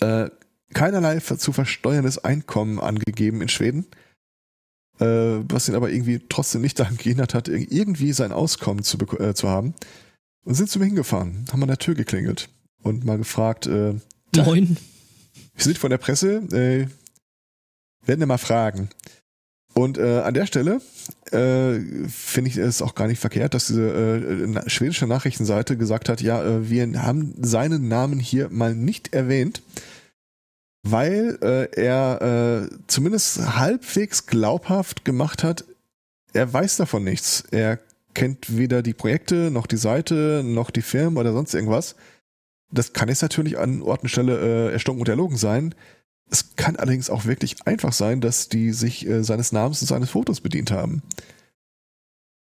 äh, 0.00 0.30
keinerlei 0.72 1.20
zu 1.20 1.52
versteuerndes 1.52 2.18
Einkommen 2.18 2.80
angegeben 2.80 3.42
in 3.42 3.48
Schweden, 3.48 3.86
was 5.04 5.68
ihn 5.68 5.74
aber 5.74 5.90
irgendwie 5.90 6.20
trotzdem 6.28 6.60
nicht 6.62 6.78
daran 6.80 6.96
gehindert 6.96 7.34
hat, 7.34 7.48
irgendwie 7.48 8.12
sein 8.12 8.32
Auskommen 8.32 8.84
zu, 8.84 8.98
äh, 9.18 9.34
zu 9.34 9.48
haben. 9.48 9.74
Und 10.44 10.54
sind 10.54 10.68
zu 10.70 10.80
mir 10.80 10.86
hingefahren, 10.86 11.44
haben 11.52 11.62
an 11.62 11.68
der 11.68 11.78
Tür 11.78 11.94
geklingelt 11.94 12.48
und 12.82 13.04
mal 13.04 13.18
gefragt, 13.18 13.66
äh, 13.66 13.94
Moin. 14.34 14.76
Wir 15.54 15.64
sind 15.64 15.78
von 15.78 15.90
der 15.90 15.98
Presse, 15.98 16.36
äh, 16.52 16.88
werden 18.06 18.20
wir 18.20 18.26
mal 18.26 18.38
fragen. 18.38 18.88
Und 19.74 19.96
äh, 19.96 20.20
an 20.20 20.34
der 20.34 20.46
Stelle 20.46 20.80
äh, 21.30 21.80
finde 22.08 22.50
ich 22.50 22.56
es 22.56 22.82
auch 22.82 22.94
gar 22.94 23.06
nicht 23.06 23.20
verkehrt, 23.20 23.54
dass 23.54 23.68
diese 23.68 23.88
äh, 23.88 24.68
schwedische 24.70 25.06
Nachrichtenseite 25.06 25.76
gesagt 25.78 26.08
hat, 26.08 26.20
ja, 26.20 26.44
äh, 26.44 26.68
wir 26.68 27.02
haben 27.02 27.34
seinen 27.40 27.88
Namen 27.88 28.18
hier 28.18 28.50
mal 28.50 28.74
nicht 28.74 29.14
erwähnt, 29.14 29.62
weil 30.82 31.38
äh, 31.42 31.80
er 31.80 32.68
äh, 32.70 32.76
zumindest 32.86 33.56
halbwegs 33.56 34.26
glaubhaft 34.26 35.04
gemacht 35.04 35.44
hat, 35.44 35.64
er 36.32 36.52
weiß 36.52 36.78
davon 36.78 37.04
nichts. 37.04 37.44
Er 37.50 37.78
kennt 38.14 38.56
weder 38.56 38.82
die 38.82 38.94
Projekte, 38.94 39.50
noch 39.50 39.66
die 39.66 39.76
Seite, 39.76 40.42
noch 40.44 40.70
die 40.70 40.82
Firmen 40.82 41.18
oder 41.18 41.32
sonst 41.32 41.54
irgendwas. 41.54 41.94
Das 42.70 42.92
kann 42.92 43.08
jetzt 43.08 43.22
natürlich 43.22 43.58
an 43.58 43.82
Ort 43.82 44.02
und 44.02 44.08
Stelle 44.08 44.38
äh, 44.68 44.72
erstunken 44.72 45.02
und 45.02 45.08
erlogen 45.08 45.36
sein. 45.36 45.74
Es 46.30 46.56
kann 46.56 46.76
allerdings 46.76 47.10
auch 47.10 47.26
wirklich 47.26 47.66
einfach 47.66 47.92
sein, 47.92 48.20
dass 48.20 48.48
die 48.48 48.72
sich 48.72 49.06
äh, 49.06 49.22
seines 49.22 49.52
Namens 49.52 49.82
und 49.82 49.88
seines 49.88 50.10
Fotos 50.10 50.40
bedient 50.40 50.70
haben. 50.70 51.02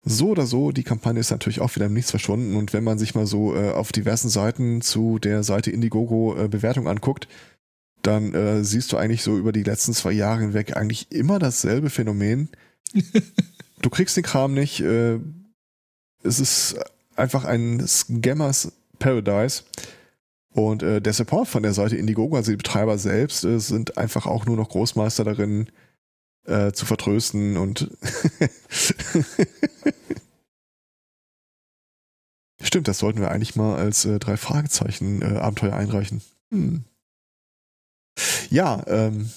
So 0.04 0.30
oder 0.30 0.46
so, 0.46 0.72
die 0.72 0.82
Kampagne 0.82 1.20
ist 1.20 1.30
natürlich 1.30 1.60
auch 1.60 1.74
wieder 1.76 1.86
im 1.86 1.94
Nichts 1.94 2.10
verschwunden 2.10 2.56
und 2.56 2.72
wenn 2.72 2.82
man 2.82 2.98
sich 2.98 3.14
mal 3.14 3.26
so 3.26 3.54
äh, 3.54 3.70
auf 3.70 3.92
diversen 3.92 4.28
Seiten 4.28 4.82
zu 4.82 5.18
der 5.18 5.44
Seite 5.44 5.70
Indiegogo 5.70 6.36
äh, 6.36 6.48
Bewertung 6.48 6.88
anguckt, 6.88 7.28
dann 8.02 8.34
äh, 8.34 8.64
siehst 8.64 8.92
du 8.92 8.96
eigentlich 8.96 9.22
so 9.22 9.36
über 9.36 9.52
die 9.52 9.62
letzten 9.62 9.92
zwei 9.92 10.12
Jahre 10.12 10.40
hinweg 10.40 10.76
eigentlich 10.76 11.10
immer 11.10 11.38
dasselbe 11.38 11.90
Phänomen. 11.90 12.48
du 13.82 13.90
kriegst 13.90 14.16
den 14.16 14.24
Kram 14.24 14.54
nicht. 14.54 14.80
Äh, 14.80 15.18
es 16.22 16.40
ist 16.40 16.76
einfach 17.16 17.44
ein 17.44 17.86
Scammers 17.86 18.72
Paradise. 18.98 19.64
Und 20.54 20.82
äh, 20.82 21.00
der 21.00 21.14
Support 21.14 21.48
von 21.48 21.62
der 21.62 21.72
Seite 21.72 21.96
Indiegogo, 21.96 22.36
also 22.36 22.50
die 22.50 22.58
Betreiber 22.58 22.98
selbst, 22.98 23.44
äh, 23.44 23.58
sind 23.58 23.96
einfach 23.96 24.26
auch 24.26 24.44
nur 24.44 24.56
noch 24.56 24.68
Großmeister 24.68 25.24
darin, 25.24 25.68
äh, 26.44 26.72
zu 26.72 26.84
vertrösten 26.86 27.56
und 27.56 27.88
Stimmt, 32.62 32.88
das 32.88 32.98
sollten 32.98 33.20
wir 33.20 33.30
eigentlich 33.30 33.56
mal 33.56 33.76
als 33.76 34.04
äh, 34.04 34.18
drei 34.18 34.36
Fragezeichen 34.36 35.20
äh, 35.20 35.38
Abenteuer 35.38 35.74
einreichen. 35.74 36.22
Hm. 36.50 36.84
Ja, 38.50 38.82
ähm, 38.86 39.30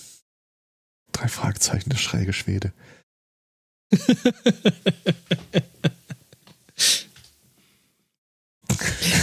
drei 1.11 1.27
Fragezeichen, 1.27 1.89
der 1.89 1.97
schräge 1.97 2.33
Schwede. 2.33 2.73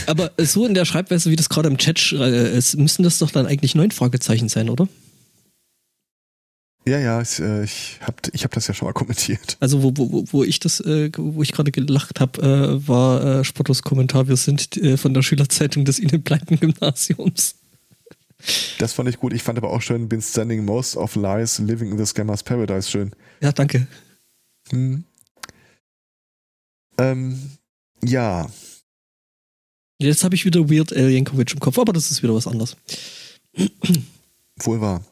Aber 0.06 0.32
so 0.38 0.66
in 0.66 0.74
der 0.74 0.84
Schreibweise, 0.84 1.30
wie 1.30 1.36
das 1.36 1.48
gerade 1.48 1.68
im 1.68 1.78
Chat 1.78 2.12
äh, 2.12 2.56
ist, 2.56 2.76
müssen 2.76 3.02
das 3.02 3.18
doch 3.18 3.30
dann 3.30 3.46
eigentlich 3.46 3.74
neun 3.74 3.90
Fragezeichen 3.90 4.48
sein, 4.48 4.68
oder? 4.68 4.88
Ja, 6.84 6.98
ja, 6.98 7.20
ich, 7.22 7.38
äh, 7.38 7.62
ich 7.62 8.00
habe 8.00 8.16
ich 8.32 8.42
hab 8.42 8.50
das 8.52 8.66
ja 8.66 8.74
schon 8.74 8.86
mal 8.86 8.92
kommentiert. 8.92 9.56
Also 9.60 9.82
wo, 9.82 9.92
wo, 9.96 10.24
wo 10.32 10.42
ich 10.42 10.58
das, 10.58 10.80
äh, 10.80 11.10
wo 11.16 11.42
ich 11.42 11.52
gerade 11.52 11.70
gelacht 11.70 12.18
habe, 12.18 12.42
äh, 12.42 12.88
war 12.88 13.24
äh, 13.40 13.44
Spottos 13.44 13.82
Kommentar, 13.82 14.26
wir 14.26 14.36
sind 14.36 14.76
äh, 14.78 14.96
von 14.96 15.14
der 15.14 15.22
Schülerzeitung 15.22 15.84
des 15.84 16.00
Ihnen 16.00 16.24
Gymnasiums. 16.24 17.54
Das 18.78 18.92
fand 18.92 19.08
ich 19.08 19.18
gut. 19.18 19.32
Ich 19.32 19.42
fand 19.42 19.58
aber 19.58 19.70
auch 19.70 19.82
schön, 19.82 20.08
been 20.08 20.22
standing 20.22 20.64
most 20.64 20.96
of 20.96 21.14
lies 21.16 21.58
living 21.58 21.90
in 21.90 21.98
the 21.98 22.06
scammer's 22.06 22.42
paradise 22.42 22.90
schön. 22.90 23.14
Ja, 23.40 23.52
danke. 23.52 23.86
Hm. 24.70 25.04
Ähm, 26.98 27.50
ja, 28.04 28.48
Jetzt 30.02 30.24
habe 30.24 30.34
ich 30.34 30.44
wieder 30.44 30.68
Weird 30.68 30.92
Al 30.92 31.10
Yankovic 31.10 31.52
im 31.52 31.60
Kopf, 31.60 31.78
aber 31.78 31.92
das 31.92 32.10
ist 32.10 32.22
wieder 32.22 32.34
was 32.34 32.48
anderes. 32.48 32.76
Wohl 34.58 34.80
wahr. 34.80 35.04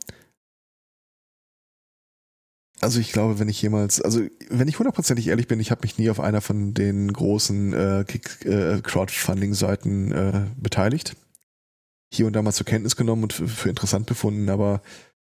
Also 2.81 2.99
ich 2.99 3.13
glaube, 3.13 3.39
wenn 3.39 3.49
ich 3.49 3.61
jemals, 3.63 4.01
also 4.01 4.23
wenn 4.49 4.67
ich 4.67 4.79
hundertprozentig 4.79 5.29
ehrlich 5.29 5.47
bin, 5.47 5.61
ich 5.61 5.71
habe 5.71 5.83
mich 5.83 5.99
nie 5.99 6.11
auf 6.11 6.19
einer 6.19 6.41
von 6.41 6.75
den 6.75 7.13
großen 7.13 7.73
äh, 7.73 8.01
äh, 8.01 8.81
Crowdfunding-Seiten 8.81 10.13
äh, 10.13 10.47
beteiligt. 10.57 11.15
Hier 12.13 12.27
und 12.27 12.35
da 12.35 12.43
mal 12.43 12.53
zur 12.53 12.67
Kenntnis 12.67 12.97
genommen 12.97 13.23
und 13.23 13.33
für 13.33 13.69
interessant 13.69 14.07
befunden, 14.07 14.49
aber 14.49 14.83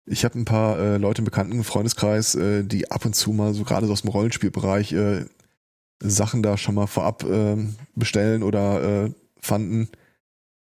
ich 0.06 0.24
habe 0.24 0.38
ein 0.38 0.44
paar 0.44 0.78
äh, 0.78 0.96
Leute 0.96 1.20
im 1.20 1.24
bekannten 1.24 1.62
Freundeskreis, 1.64 2.34
äh, 2.34 2.64
die 2.64 2.90
ab 2.90 3.04
und 3.04 3.14
zu 3.14 3.32
mal 3.32 3.52
so 3.54 3.64
gerade 3.64 3.86
so 3.86 3.92
aus 3.92 4.02
dem 4.02 4.10
Rollenspielbereich 4.10 4.92
äh, 4.92 5.24
Sachen 6.00 6.42
da 6.42 6.56
schon 6.56 6.74
mal 6.74 6.86
vorab 6.86 7.24
äh, 7.24 7.56
bestellen 7.94 8.42
oder 8.42 9.04
äh, 9.04 9.10
fanden. 9.40 9.88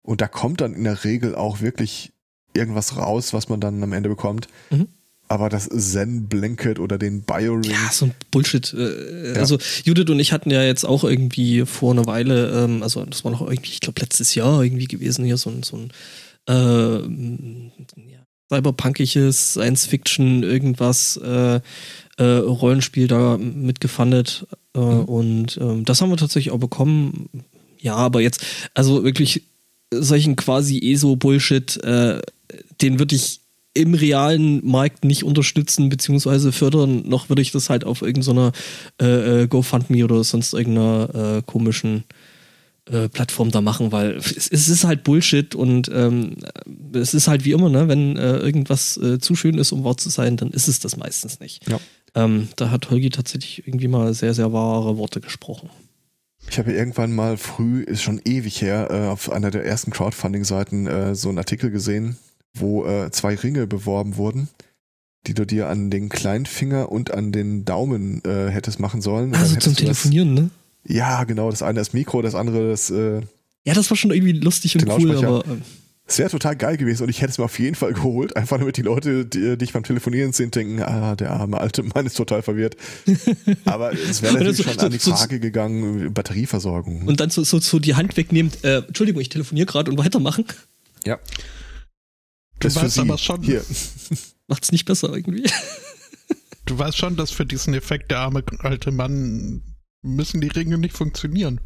Und 0.02 0.20
da 0.20 0.28
kommt 0.28 0.61
dann 0.61 0.74
in 0.74 0.84
der 0.84 1.04
Regel 1.04 1.34
auch 1.34 1.61
wirklich 1.61 2.12
irgendwas 2.54 2.96
raus, 2.96 3.32
was 3.32 3.48
man 3.48 3.61
dann 3.61 3.82
am 3.82 3.92
Ende 3.92 4.09
bekommt. 4.09 4.48
Mhm. 4.70 4.88
Aber 5.29 5.51
das 5.51 5.68
Zen-Blanket 5.68 6.79
oder 6.79 6.97
den 6.97 7.22
Bioring. 7.22 7.70
Ja, 7.70 7.93
so 7.93 8.07
ein 8.07 8.14
Bullshit. 8.31 8.72
Äh, 8.72 9.35
ja. 9.35 9.41
Also 9.41 9.59
Judith 9.85 10.09
und 10.09 10.18
ich 10.20 10.33
hatten 10.33 10.51
ja 10.51 10.62
jetzt 10.62 10.85
auch 10.85 11.05
irgendwie 11.05 11.66
vor 11.66 11.93
einer 11.93 12.07
Weile, 12.07 12.64
ähm, 12.64 12.83
also 12.83 13.05
das 13.05 13.24
war 13.24 13.33
noch 13.33 13.43
irgendwie, 13.43 13.70
ich 13.70 13.81
glaube 13.81 14.01
letztes 14.01 14.35
Jahr 14.35 14.62
irgendwie 14.62 14.87
gewesen, 14.87 15.24
hier 15.26 15.37
so 15.37 15.51
ein, 15.51 15.62
so 15.62 15.76
ein 15.76 15.93
äh, 16.49 18.11
ja, 18.11 18.20
cyberpunkiges 18.51 19.53
Science-Fiction, 19.53 20.43
irgendwas, 20.43 21.18
äh, 21.18 21.61
äh, 22.16 22.24
Rollenspiel 22.24 23.07
da 23.07 23.37
mitgefundet. 23.37 24.47
Äh, 24.74 24.81
mhm. 24.81 25.05
Und 25.05 25.59
ähm, 25.61 25.85
das 25.85 26.01
haben 26.01 26.11
wir 26.11 26.16
tatsächlich 26.16 26.53
auch 26.53 26.59
bekommen. 26.59 27.29
Ja, 27.79 27.97
aber 27.97 28.20
jetzt, 28.20 28.45
also 28.74 29.05
wirklich 29.05 29.43
solchen 29.93 30.37
quasi 30.37 30.79
ESO-Bullshit, 30.93 31.76
äh, 31.85 32.20
den 32.81 32.99
würde 32.99 33.14
ich 33.14 33.41
im 33.79 33.95
realen 33.95 34.66
Markt 34.66 35.05
nicht 35.05 35.22
unterstützen 35.22 35.89
bzw. 35.89 36.51
fördern, 36.51 37.03
noch 37.07 37.29
würde 37.29 37.43
ich 37.43 37.53
das 37.53 37.70
halt 37.70 37.85
auf 37.85 38.03
irgendeiner 38.03 38.53
äh, 39.01 39.43
äh, 39.43 39.47
GoFundMe 39.47 40.03
oder 40.05 40.24
sonst 40.24 40.53
irgendeiner 40.53 41.37
äh, 41.39 41.43
komischen 41.47 42.03
äh, 42.91 43.09
Plattform 43.09 43.53
da 43.53 43.61
machen, 43.61 43.93
weil 43.93 44.16
es, 44.16 44.49
es, 44.49 44.68
ist 44.68 44.83
halt 44.83 45.05
Bullshit 45.05 45.55
und 45.55 45.89
ähm, 45.95 46.37
es 46.93 47.14
ist 47.14 47.29
halt 47.29 47.45
wie 47.45 47.53
immer, 47.53 47.68
ne, 47.68 47.87
wenn 47.87 48.16
äh, 48.16 48.39
irgendwas 48.39 48.97
äh, 48.97 49.20
zu 49.20 49.37
schön 49.37 49.59
ist, 49.59 49.70
um 49.70 49.85
wahr 49.85 49.97
zu 49.97 50.11
sein, 50.11 50.37
dann 50.37 50.51
ist 50.51 50.66
es 50.66 50.81
das 50.81 50.97
meistens 50.97 51.39
nicht. 51.39 51.68
Ja. 51.68 51.79
Ähm, 52.16 52.49
da 52.57 52.70
hat 52.70 52.91
Holgi 52.91 53.11
tatsächlich 53.11 53.66
irgendwie 53.68 53.89
mal 53.89 54.12
sehr, 54.12 54.35
sehr 54.35 54.53
wahre 54.53 54.97
Worte 54.99 55.20
gesprochen. 55.20 55.70
Ich 56.51 56.59
habe 56.59 56.72
irgendwann 56.72 57.14
mal 57.14 57.37
früh, 57.37 57.83
ist 57.83 58.03
schon 58.03 58.20
ewig 58.24 58.61
her, 58.62 59.11
auf 59.12 59.31
einer 59.31 59.51
der 59.51 59.66
ersten 59.66 59.91
Crowdfunding-Seiten 59.91 61.14
so 61.14 61.29
einen 61.29 61.37
Artikel 61.37 61.70
gesehen, 61.70 62.16
wo 62.55 62.86
äh, 62.86 63.11
zwei 63.11 63.34
Ringe 63.34 63.66
beworben 63.66 64.16
wurden, 64.16 64.49
die 65.26 65.34
du 65.34 65.44
dir 65.44 65.68
an 65.68 65.90
den 65.90 66.09
Kleinfinger 66.09 66.90
und 66.90 67.12
an 67.12 67.32
den 67.32 67.64
Daumen 67.64 68.22
äh, 68.24 68.49
hättest 68.49 68.80
machen 68.80 69.03
sollen. 69.03 69.34
Also 69.34 69.57
zum 69.57 69.76
Telefonieren, 69.76 70.36
das, 70.36 70.44
ne? 70.44 70.51
Ja, 70.86 71.24
genau. 71.24 71.51
Das 71.51 71.62
eine 71.62 71.78
das 71.78 71.92
Mikro, 71.92 72.22
das 72.22 72.34
andere 72.34 72.70
das. 72.70 72.90
Äh, 72.90 73.20
ja, 73.64 73.74
das 73.74 73.90
war 73.90 73.96
schon 73.96 74.11
irgendwie 74.11 74.32
lustig 74.32 74.76
und 74.76 74.88
cool, 74.88 75.16
aber. 75.16 75.46
Äh, 75.46 75.59
es 76.11 76.18
wäre 76.18 76.30
total 76.30 76.57
geil 76.57 76.78
gewesen 76.78 77.03
und 77.03 77.11
ich 77.11 77.20
hätte 77.20 77.32
es 77.32 77.38
mir 77.38 77.44
auf 77.44 77.59
jeden 77.59 77.74
Fall 77.74 77.92
geholt, 77.94 78.34
einfach 78.34 78.59
damit 78.59 78.78
die 78.78 78.82
Leute, 78.82 79.26
die 79.26 79.59
dich 79.59 79.74
beim 79.74 79.84
Telefonieren 79.84 80.32
sehen, 80.32 80.51
denken, 80.51 80.80
ah, 80.80 81.14
der 81.14 81.32
arme 81.32 81.61
alte 81.61 81.82
Mann 81.82 82.07
ist 82.07 82.16
total 82.16 82.40
verwirrt. 82.40 82.76
Aber 83.66 83.92
es 83.92 84.22
wäre 84.22 84.32
natürlich 84.32 84.57
so, 84.57 84.62
schon 84.62 84.78
so, 84.78 84.86
an 84.86 84.92
die 84.92 84.99
Frage 84.99 85.34
so, 85.34 85.40
gegangen, 85.40 86.14
Batterieversorgung. 86.14 87.03
Und 87.03 87.20
dann 87.20 87.28
so, 87.28 87.44
so, 87.44 87.61
so 87.61 87.78
die 87.78 87.94
Hand 87.94 88.16
wegnehmen, 88.16 88.51
äh, 88.62 88.78
Entschuldigung, 88.78 89.20
ich 89.20 89.28
telefoniere 89.28 89.66
gerade 89.66 89.90
und 89.90 89.99
weitermachen. 89.99 90.46
Ja. 91.05 91.18
Das 92.61 92.74
du 92.74 92.82
weißt 92.82 92.98
aber 93.00 93.18
schon. 93.18 93.42
Hier. 93.42 93.64
Macht's 94.48 94.72
nicht 94.72 94.84
besser 94.84 95.14
irgendwie. 95.14 95.44
Du 96.64 96.78
weißt 96.78 96.98
schon, 96.98 97.16
dass 97.16 97.30
für 97.30 97.46
diesen 97.46 97.72
Effekt 97.72 98.11
der 98.11 98.18
arme 98.18 98.44
alte 98.59 98.90
Mann 98.90 99.62
müssen 100.02 100.42
die 100.42 100.48
Ringe 100.48 100.76
nicht 100.76 100.94
funktionieren. 100.94 101.62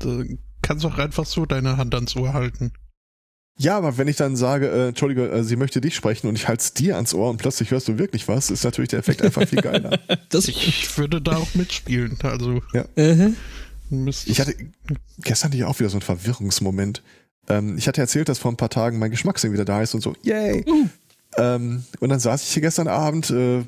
Du 0.00 0.24
kannst 0.60 0.84
auch 0.84 0.98
einfach 0.98 1.24
so 1.24 1.46
deine 1.46 1.76
Hand 1.76 1.94
ans 1.94 2.16
Ohr 2.16 2.32
halten. 2.32 2.72
Ja, 3.56 3.76
aber 3.78 3.96
wenn 3.96 4.08
ich 4.08 4.16
dann 4.16 4.34
sage, 4.34 4.68
äh, 4.68 4.88
Entschuldige, 4.88 5.30
äh, 5.30 5.44
sie 5.44 5.54
möchte 5.54 5.80
dich 5.80 5.94
sprechen 5.94 6.26
und 6.26 6.34
ich 6.34 6.48
halte 6.48 6.62
es 6.62 6.74
dir 6.74 6.96
ans 6.96 7.14
Ohr 7.14 7.30
und 7.30 7.36
plötzlich 7.36 7.70
hörst 7.70 7.86
du 7.86 7.98
wirklich 7.98 8.26
was, 8.26 8.50
ist 8.50 8.64
natürlich 8.64 8.88
der 8.88 8.98
Effekt 8.98 9.22
einfach 9.22 9.46
viel 9.48 9.62
geiler. 9.62 10.00
Das, 10.30 10.48
Ich 10.48 10.98
würde 10.98 11.22
da 11.22 11.36
auch 11.36 11.54
mitspielen. 11.54 12.18
Also 12.22 12.60
äh, 12.96 13.30
müsste 13.90 14.30
Ich 14.30 14.40
hatte, 14.40 14.56
gestern 15.18 15.50
hatte 15.50 15.58
ich 15.58 15.64
auch 15.64 15.78
wieder 15.78 15.90
so 15.90 15.96
einen 15.96 16.02
Verwirrungsmoment. 16.02 17.02
Ähm, 17.48 17.76
ich 17.76 17.88
hatte 17.88 18.00
erzählt, 18.00 18.28
dass 18.28 18.38
vor 18.38 18.52
ein 18.52 18.56
paar 18.56 18.70
Tagen 18.70 18.98
mein 18.98 19.10
Geschmackssinn 19.10 19.52
wieder 19.52 19.64
da 19.64 19.82
ist 19.82 19.94
und 19.94 20.00
so, 20.00 20.14
yay. 20.22 20.64
Uh. 20.66 20.88
Ähm, 21.36 21.84
und 22.00 22.08
dann 22.08 22.20
saß 22.20 22.42
ich 22.42 22.50
hier 22.50 22.62
gestern 22.62 22.88
Abend, 22.88 23.30
äh, 23.30 23.64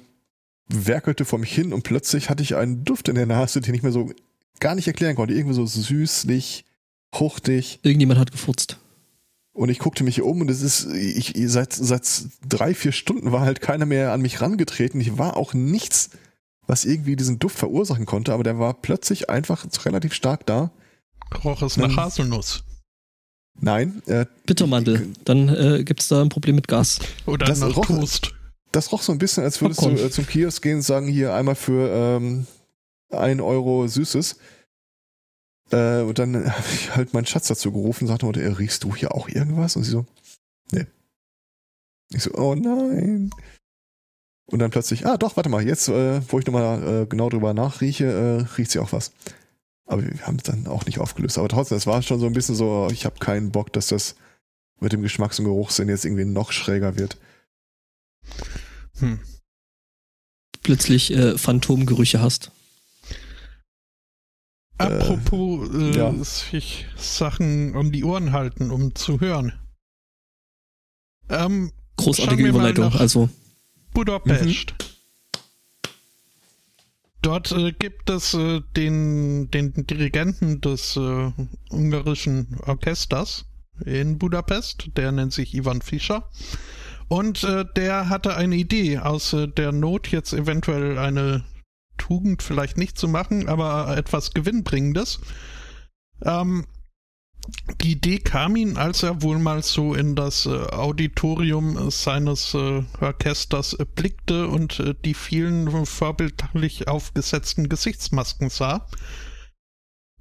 werkelte 0.69 1.25
vor 1.25 1.39
mich 1.39 1.53
hin 1.53 1.73
und 1.73 1.83
plötzlich 1.83 2.31
hatte 2.31 2.43
ich 2.43 2.57
einen 2.57 2.85
Duft 2.85 3.09
in 3.09 3.15
der 3.15 3.27
Nase, 3.27 3.61
den 3.61 3.75
ich 3.75 3.83
mir 3.83 3.93
so 3.93 4.11
gar 4.61 4.75
nicht 4.75 4.87
erklären 4.89 5.17
konnte. 5.17 5.35
Irgendwie 5.35 5.55
so 5.55 5.67
süßlich, 5.67 6.65
fruchtig. 7.13 7.81
irgendjemand 7.83 8.21
hat 8.21 8.33
gefurzt. 8.33 8.79
Und 9.53 9.71
ich 9.71 9.79
guckte 9.79 10.05
mich 10.05 10.17
hier 10.17 10.27
um 10.27 10.43
und 10.43 10.51
es 10.51 10.61
ist, 10.61 10.93
ich, 10.93 11.33
seit, 11.47 11.73
seit 11.73 12.07
drei, 12.47 12.75
vier 12.75 12.93
Stunden 12.93 13.33
war 13.33 13.41
halt 13.41 13.63
keiner 13.63 13.87
mehr 13.87 14.13
an 14.13 14.21
mich 14.21 14.43
rangetreten. 14.43 15.01
Ich 15.01 15.17
war 15.17 15.37
auch 15.37 15.55
nichts, 15.55 16.11
was 16.67 16.85
irgendwie 16.85 17.17
diesen 17.17 17.39
Duft 17.39 17.59
verursachen 17.59 18.05
konnte, 18.05 18.35
aber 18.35 18.43
der 18.43 18.59
war 18.59 18.75
plötzlich 18.75 19.31
einfach 19.31 19.67
relativ 19.87 20.13
stark 20.13 20.45
da. 20.45 20.73
roch 21.43 21.63
es 21.63 21.79
nach. 21.79 21.97
Haselnuss. 21.97 22.65
Nein, 23.61 24.03
äh, 24.07 24.27
Bittermandel. 24.45 25.09
Dann 25.25 25.49
äh, 25.49 25.83
gibt 25.85 26.01
es 26.01 26.09
da 26.09 26.21
ein 26.23 26.29
Problem 26.29 26.57
mit 26.57 26.69
Gas. 26.69 26.99
Oder 27.27 27.47
Das 27.47 27.63
roch- 27.63 27.87
Toast. 27.87 28.33
das 28.73 28.93
roch 28.93 29.03
so 29.03 29.13
ein 29.13 29.19
bisschen, 29.19 29.43
als 29.45 29.61
würdest 29.61 29.81
Popcorn. 29.81 29.97
du 29.97 30.05
äh, 30.05 30.11
zum 30.11 30.27
Kiosk 30.27 30.63
gehen 30.63 30.77
und 30.77 30.83
sagen, 30.83 31.09
hier 31.09 31.35
einmal 31.35 31.55
für 31.55 31.91
ähm, 31.91 32.47
ein 33.11 33.41
Euro 33.41 33.87
Süßes. 33.89 34.37
Äh, 35.73 36.03
und 36.03 36.19
dann 36.19 36.35
habe 36.53 36.65
ich 36.73 36.95
halt 36.95 37.15
meinen 37.15 37.27
Schatz 37.27 37.49
dazu 37.49 37.73
gerufen 37.73 38.05
und 38.05 38.09
sagte, 38.09 38.27
äh, 38.43 38.49
riechst 38.49 38.85
du 38.85 38.95
hier 38.95 39.15
auch 39.15 39.29
irgendwas? 39.29 39.75
Und 39.77 39.85
sie 39.85 39.91
so, 39.91 40.05
nee. 40.73 40.87
Ich 42.13 42.23
so, 42.23 42.33
oh 42.35 42.55
nein. 42.55 43.31
Und 44.49 44.61
dann 44.61 44.71
plötzlich, 44.71 45.07
ah 45.07 45.17
doch, 45.17 45.37
warte 45.37 45.49
mal, 45.49 45.67
jetzt, 45.67 45.89
äh, 45.89 46.21
wo 46.31 46.39
ich 46.39 46.47
nochmal 46.47 47.03
äh, 47.03 47.07
genau 47.07 47.29
drüber 47.31 47.53
nachrieche, 47.53 48.05
äh, 48.47 48.55
riecht 48.59 48.71
sie 48.71 48.79
auch 48.79 48.93
was. 48.93 49.11
Aber 49.87 50.03
wir 50.03 50.27
haben 50.27 50.37
es 50.37 50.43
dann 50.43 50.67
auch 50.67 50.85
nicht 50.87 50.99
aufgelöst. 50.99 51.39
Aber 51.39 51.49
trotzdem, 51.49 51.79
es 51.79 51.87
war 51.87 52.03
schon 52.03 52.21
so 52.21 52.27
ein 52.27 52.33
bisschen 52.33 52.57
so, 52.57 52.89
ich 52.91 53.05
habe 53.05 53.19
keinen 53.19 53.53
Bock, 53.53 53.73
dass 53.73 53.89
das 53.89 54.17
mit 54.81 54.93
dem 54.93 55.03
Geschmacks- 55.03 55.39
und 55.39 55.47
Geruchssinn 55.47 55.89
jetzt 55.89 56.05
irgendwie 56.05 56.25
noch 56.25 56.53
schräger 56.53 56.97
wird. 56.99 57.17
Hm. 58.99 59.21
Plötzlich 60.63 61.13
äh, 61.13 61.39
Phantomgerüche 61.39 62.21
hast. 62.21 62.51
Apropos 64.79 65.71
äh, 65.73 65.97
ja. 65.97 66.13
sich 66.23 66.87
Sachen 66.97 67.75
um 67.75 67.93
die 67.93 68.05
Ohren 68.05 68.33
halten, 68.33 68.71
um 68.71 68.95
zu 68.95 69.21
hören. 69.21 69.53
Ähm, 71.29 71.73
Großartige 71.97 72.49
Überleitung. 72.49 72.93
Also, 72.93 73.31
Budapest. 73.95 74.75
Dort 77.27 77.51
äh, 77.51 77.73
gibt 77.73 78.09
es 78.09 78.35
äh, 78.35 78.61
den, 78.77 79.51
den 79.51 79.73
Dirigenten 79.75 80.61
des 80.61 80.97
äh, 80.97 81.33
ungarischen 81.71 82.57
Orchesters 82.65 83.47
in 83.85 84.17
Budapest, 84.17 84.91
der 84.97 85.11
nennt 85.11 85.33
sich 85.33 85.53
Ivan 85.53 85.83
Fischer. 85.83 86.31
Und 87.09 87.43
äh, 87.43 87.65
der 87.75 88.11
hatte 88.11 88.37
eine 88.37 88.55
Idee, 88.55 88.99
aus 88.99 89.33
äh, 89.33 89.49
der 89.49 89.73
Not 89.73 90.07
jetzt 90.13 90.35
eventuell 90.35 90.99
eine 90.99 91.43
Tugend 91.99 92.45
vielleicht 92.45 92.77
nicht 92.77 92.97
zu 92.97 93.09
machen, 93.09 93.49
aber 93.49 93.99
etwas 93.99 94.33
Gewinnbringendes. 94.33 95.19
Ähm, 96.23 96.65
die 97.81 97.93
Idee 97.93 98.19
kam 98.19 98.57
ihm, 98.57 98.77
als 98.77 99.03
er 99.03 99.23
wohl 99.23 99.39
mal 99.39 99.63
so 99.63 99.95
in 99.95 100.15
das 100.15 100.47
äh, 100.47 100.51
Auditorium 100.51 101.91
seines 101.91 102.55
äh, 102.55 102.83
Orchesters 103.01 103.77
blickte 103.95 104.49
und 104.49 104.81
äh, 104.81 104.95
die 105.05 105.15
vielen 105.15 105.87
vorbildlich 105.87 106.89
aufgesetzten 106.89 107.69
Gesichtsmasken 107.69 108.51
sah. 108.51 108.89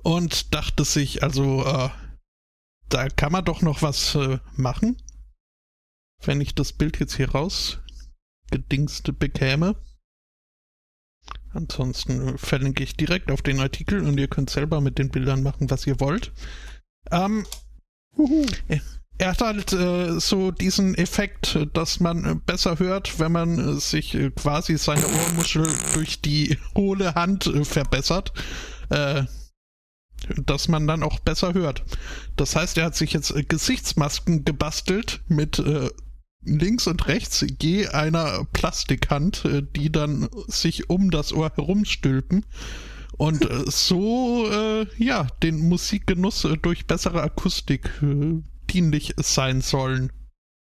Und 0.03 0.53
dachte 0.53 0.85
sich, 0.85 1.23
also, 1.23 1.65
äh, 1.65 1.89
da 2.89 3.09
kann 3.09 3.31
man 3.31 3.43
doch 3.43 3.61
noch 3.61 3.81
was 3.81 4.15
äh, 4.15 4.39
machen. 4.55 5.01
Wenn 6.23 6.41
ich 6.41 6.53
das 6.53 6.73
Bild 6.73 6.99
jetzt 6.99 7.15
hier 7.15 7.31
raus 7.31 7.79
gedingste 8.51 9.13
bekäme. 9.13 9.75
Ansonsten 11.53 12.37
verlinke 12.37 12.83
ich 12.83 12.95
direkt 12.97 13.31
auf 13.31 13.41
den 13.41 13.59
Artikel 13.59 14.05
und 14.05 14.19
ihr 14.19 14.27
könnt 14.27 14.49
selber 14.49 14.81
mit 14.81 14.97
den 14.97 15.09
Bildern 15.09 15.41
machen, 15.41 15.69
was 15.69 15.87
ihr 15.87 15.99
wollt. 15.99 16.31
Ähm, 17.11 17.45
er 19.17 19.29
hat 19.29 19.41
halt 19.41 19.73
äh, 19.73 20.19
so 20.19 20.51
diesen 20.51 20.95
Effekt, 20.95 21.57
dass 21.73 21.99
man 21.99 22.25
äh, 22.25 22.35
besser 22.35 22.79
hört, 22.79 23.19
wenn 23.19 23.31
man 23.31 23.77
äh, 23.77 23.79
sich 23.79 24.13
äh, 24.13 24.31
quasi 24.31 24.77
seine 24.77 25.07
Ohrmuschel 25.07 25.67
durch 25.93 26.21
die 26.21 26.57
hohle 26.75 27.15
Hand 27.15 27.47
äh, 27.47 27.63
verbessert. 27.63 28.33
Dass 30.37 30.67
man 30.67 30.85
dann 30.85 31.01
auch 31.01 31.19
besser 31.19 31.55
hört. 31.55 31.83
Das 32.35 32.55
heißt, 32.55 32.77
er 32.77 32.85
hat 32.85 32.95
sich 32.95 33.13
jetzt 33.13 33.33
Gesichtsmasken 33.49 34.45
gebastelt 34.45 35.21
mit 35.27 35.61
links 36.43 36.85
und 36.85 37.07
rechts 37.07 37.43
je 37.59 37.87
einer 37.87 38.45
Plastikhand, 38.53 39.43
die 39.75 39.91
dann 39.91 40.29
sich 40.47 40.87
um 40.87 41.09
das 41.09 41.33
Ohr 41.33 41.51
herumstülpen 41.55 42.45
und 43.17 43.49
äh, 43.49 43.63
so 43.67 44.47
äh, 44.49 44.85
ja 44.97 45.27
den 45.43 45.59
Musikgenuss 45.59 46.45
äh, 46.45 46.57
durch 46.57 46.85
bessere 46.85 47.21
Akustik 47.21 47.89
äh, 48.01 48.41
dienlich 48.71 49.13
sein 49.17 49.61
sollen. 49.61 50.11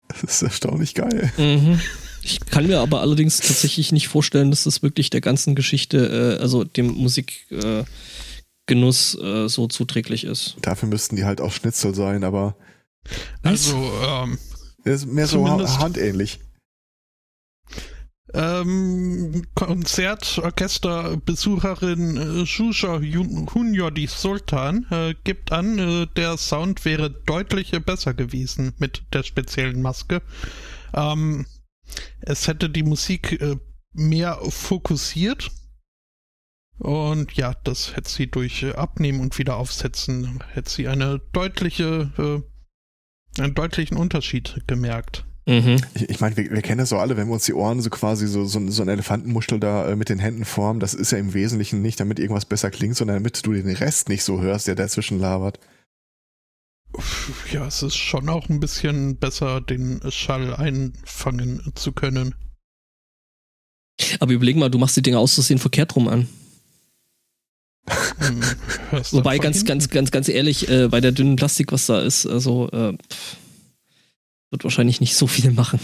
Das 0.07 0.23
ist 0.23 0.41
erstaunlich 0.41 0.93
geil. 0.95 1.31
mhm. 1.37 1.79
ich 2.21 2.39
kann 2.45 2.67
mir 2.67 2.79
aber 2.79 3.01
allerdings 3.01 3.37
tatsächlich 3.37 3.91
nicht 3.91 4.07
vorstellen, 4.07 4.51
dass 4.51 4.63
das 4.65 4.83
wirklich 4.83 5.09
der 5.09 5.21
ganzen 5.21 5.55
Geschichte, 5.55 6.37
äh, 6.37 6.41
also 6.41 6.63
dem 6.63 6.87
Musikgenuss 6.87 7.87
äh, 9.15 9.45
äh, 9.45 9.49
so 9.49 9.67
zuträglich 9.67 10.25
ist. 10.25 10.55
Dafür 10.61 10.89
müssten 10.89 11.15
die 11.15 11.25
halt 11.25 11.41
auch 11.41 11.51
Schnitzel 11.51 11.95
sein, 11.95 12.23
aber 12.23 12.55
Also 13.41 13.91
ähm, 14.05 14.37
es 14.83 15.03
ist 15.03 15.07
mehr 15.07 15.27
so 15.27 15.47
handähnlich. 15.79 16.39
Ähm, 18.33 19.43
Konzertorchesterbesucherin 19.53 22.17
äh, 22.17 22.45
Shusha 22.45 22.99
Hunyadi 22.99 24.07
Sultan 24.07 24.85
äh, 24.89 25.13
gibt 25.23 25.51
an, 25.51 25.77
äh, 25.77 26.07
der 26.15 26.37
Sound 26.37 26.83
wäre 26.83 27.11
deutlich 27.11 27.71
besser 27.85 28.15
gewesen 28.15 28.73
mit 28.79 29.03
der 29.13 29.23
speziellen 29.23 29.81
Maske. 29.81 30.21
Ähm, 30.93 31.45
es 32.21 32.47
hätte 32.47 32.69
die 32.69 32.83
Musik 32.83 33.41
äh, 33.41 33.57
mehr 33.93 34.39
fokussiert. 34.49 35.51
Und 36.79 37.33
ja, 37.33 37.53
das 37.63 37.95
hätte 37.95 38.09
sie 38.09 38.27
durch 38.27 38.63
äh, 38.63 38.73
Abnehmen 38.73 39.19
und 39.19 39.37
wieder 39.37 39.57
aufsetzen, 39.57 40.43
hätte 40.53 40.71
sie 40.71 40.87
eine 40.87 41.19
deutliche, 41.31 42.43
äh, 43.37 43.41
einen 43.41 43.53
deutlichen 43.53 43.95
Unterschied 43.95 44.63
gemerkt. 44.65 45.25
Mhm. 45.45 45.81
Ich, 45.93 46.09
ich 46.09 46.19
meine, 46.21 46.37
wir, 46.37 46.49
wir 46.51 46.61
kennen 46.61 46.79
das 46.79 46.89
so 46.89 46.97
alle, 46.97 47.17
wenn 47.17 47.27
wir 47.27 47.33
uns 47.33 47.45
die 47.45 47.53
Ohren 47.53 47.81
so 47.81 47.89
quasi 47.89 48.27
so, 48.27 48.45
so, 48.45 48.65
so 48.69 48.81
ein 48.81 48.87
Elefantenmuschel 48.87 49.59
da 49.59 49.89
äh, 49.89 49.95
mit 49.95 50.09
den 50.09 50.19
Händen 50.19 50.45
formen, 50.45 50.79
das 50.79 50.93
ist 50.93 51.11
ja 51.11 51.17
im 51.17 51.33
Wesentlichen 51.33 51.81
nicht, 51.81 51.99
damit 51.99 52.19
irgendwas 52.19 52.45
besser 52.45 52.71
klingt, 52.71 52.95
sondern 52.95 53.17
damit 53.17 53.45
du 53.45 53.53
den 53.53 53.69
Rest 53.69 54.09
nicht 54.09 54.23
so 54.23 54.41
hörst, 54.41 54.67
der 54.67 54.75
dazwischen 54.75 55.19
labert. 55.19 55.59
Ja, 57.51 57.67
es 57.67 57.81
ist 57.81 57.95
schon 57.95 58.29
auch 58.29 58.49
ein 58.49 58.59
bisschen 58.59 59.17
besser, 59.17 59.61
den 59.61 59.99
Schall 60.11 60.53
einfangen 60.53 61.71
zu 61.75 61.91
können. 61.91 62.35
Aber 64.19 64.31
überleg 64.31 64.55
mal, 64.55 64.69
du 64.69 64.77
machst 64.77 64.95
die 64.95 65.01
Dinger 65.01 65.19
aus 65.19 65.33
Versehen 65.33 65.59
verkehrt 65.59 65.95
rum 65.95 66.07
an. 66.07 66.29
Hm, 68.19 68.41
Wobei, 69.11 69.39
ganz, 69.39 69.65
ganz, 69.65 69.89
ganz, 69.89 70.11
ganz 70.11 70.29
ehrlich, 70.29 70.69
äh, 70.69 70.87
bei 70.87 71.01
der 71.01 71.11
dünnen 71.11 71.35
Plastik, 71.35 71.71
was 71.71 71.87
da 71.87 72.01
ist, 72.01 72.25
also 72.25 72.69
äh, 72.69 72.93
pff, 72.93 73.37
wird 74.53 74.63
wahrscheinlich 74.63 75.01
nicht 75.01 75.15
so 75.17 75.27
viel 75.27 75.51
machen. 75.51 75.79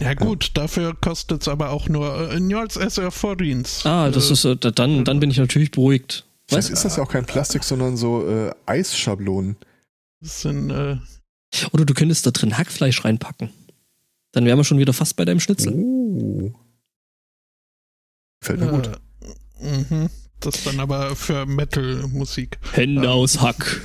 Ja 0.00 0.14
gut, 0.14 0.52
dafür 0.54 0.94
kostet 0.94 1.42
es 1.42 1.48
aber 1.48 1.70
auch 1.70 1.88
nur 1.88 2.30
äh, 2.30 2.38
Njols 2.40 2.76
SR 2.76 3.10
Forins. 3.10 3.84
Ah, 3.84 4.10
das 4.10 4.30
ist, 4.30 4.44
äh, 4.44 4.56
da- 4.56 4.70
dann, 4.70 5.04
dann 5.04 5.18
bin 5.20 5.30
ich 5.30 5.38
natürlich 5.38 5.70
beruhigt. 5.72 6.24
Vielleicht 6.46 6.68
Weißt 6.68 6.72
ist 6.72 6.84
das 6.84 6.96
ja 6.96 7.02
auch 7.02 7.10
kein 7.10 7.26
Plastik, 7.26 7.64
sondern 7.64 7.96
so 7.96 8.26
äh, 8.28 8.52
Eisschablonen. 8.66 9.56
Das 10.20 10.40
sind, 10.42 10.70
äh, 10.70 10.96
Oder 11.72 11.84
du 11.84 11.94
könntest 11.94 12.26
da 12.26 12.30
drin 12.30 12.56
Hackfleisch 12.56 13.04
reinpacken. 13.04 13.50
Dann 14.32 14.44
wären 14.44 14.58
wir 14.58 14.64
schon 14.64 14.78
wieder 14.78 14.92
fast 14.92 15.16
bei 15.16 15.24
deinem 15.24 15.40
Schnitzel. 15.40 15.72
Oh. 15.72 16.52
Fällt 18.40 18.60
mir 18.60 18.68
gut. 18.68 18.90
äh, 19.60 19.78
mhm. 19.78 20.10
Das 20.40 20.62
dann 20.62 20.78
aber 20.78 21.16
für 21.16 21.44
Metal-Musik. 21.46 22.58
Hände 22.72 23.10
aus 23.10 23.40
Hack. 23.40 23.80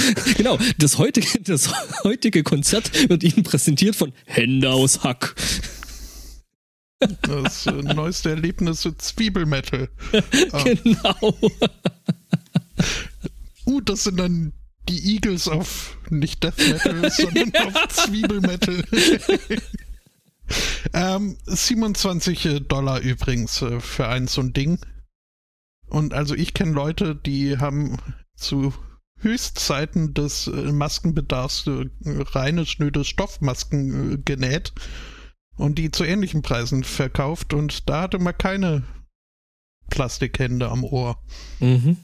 genau, 0.36 0.58
das 0.78 0.98
heutige, 0.98 1.40
das 1.40 1.70
heutige 2.04 2.42
Konzert 2.42 3.08
wird 3.08 3.22
Ihnen 3.22 3.42
präsentiert 3.42 3.96
von 3.96 4.12
Hände 4.24 4.70
aus 4.70 5.02
Hack. 5.02 5.34
Das 7.22 7.66
äh, 7.66 7.72
neueste 7.72 8.30
Erlebnis 8.30 8.84
ist 8.84 9.02
Zwiebelmetal. 9.02 9.88
Ah. 10.52 10.64
Genau. 10.64 11.38
Uh, 13.64 13.80
das 13.80 14.04
sind 14.04 14.18
dann 14.18 14.52
die 14.88 15.14
Eagles 15.14 15.48
auf 15.48 15.96
nicht 16.10 16.42
Death 16.42 16.58
Metal, 16.58 17.10
sondern 17.16 17.52
auf 17.54 17.88
Zwiebelmetal. 17.88 18.84
ähm, 20.92 21.36
27 21.46 22.62
Dollar 22.68 23.00
übrigens 23.00 23.62
äh, 23.62 23.80
für 23.80 24.08
ein 24.08 24.26
so 24.26 24.40
ein 24.42 24.52
Ding. 24.52 24.78
Und 25.86 26.14
also 26.14 26.34
ich 26.34 26.54
kenne 26.54 26.72
Leute, 26.72 27.14
die 27.14 27.58
haben 27.58 27.98
zu 28.34 28.74
Höchstzeiten 29.22 30.14
des 30.14 30.46
äh, 30.48 30.72
Maskenbedarfs 30.72 31.66
äh, 31.66 31.88
reine, 32.04 32.66
schnöde 32.66 33.04
Stoffmasken 33.04 34.14
äh, 34.14 34.18
genäht 34.24 34.72
und 35.56 35.78
die 35.78 35.90
zu 35.90 36.04
ähnlichen 36.04 36.42
Preisen 36.42 36.84
verkauft 36.84 37.54
und 37.54 37.88
da 37.88 38.02
hatte 38.02 38.18
man 38.18 38.36
keine 38.36 38.82
Plastikhände 39.90 40.68
am 40.68 40.84
Ohr. 40.84 41.22
Mhm. 41.60 41.96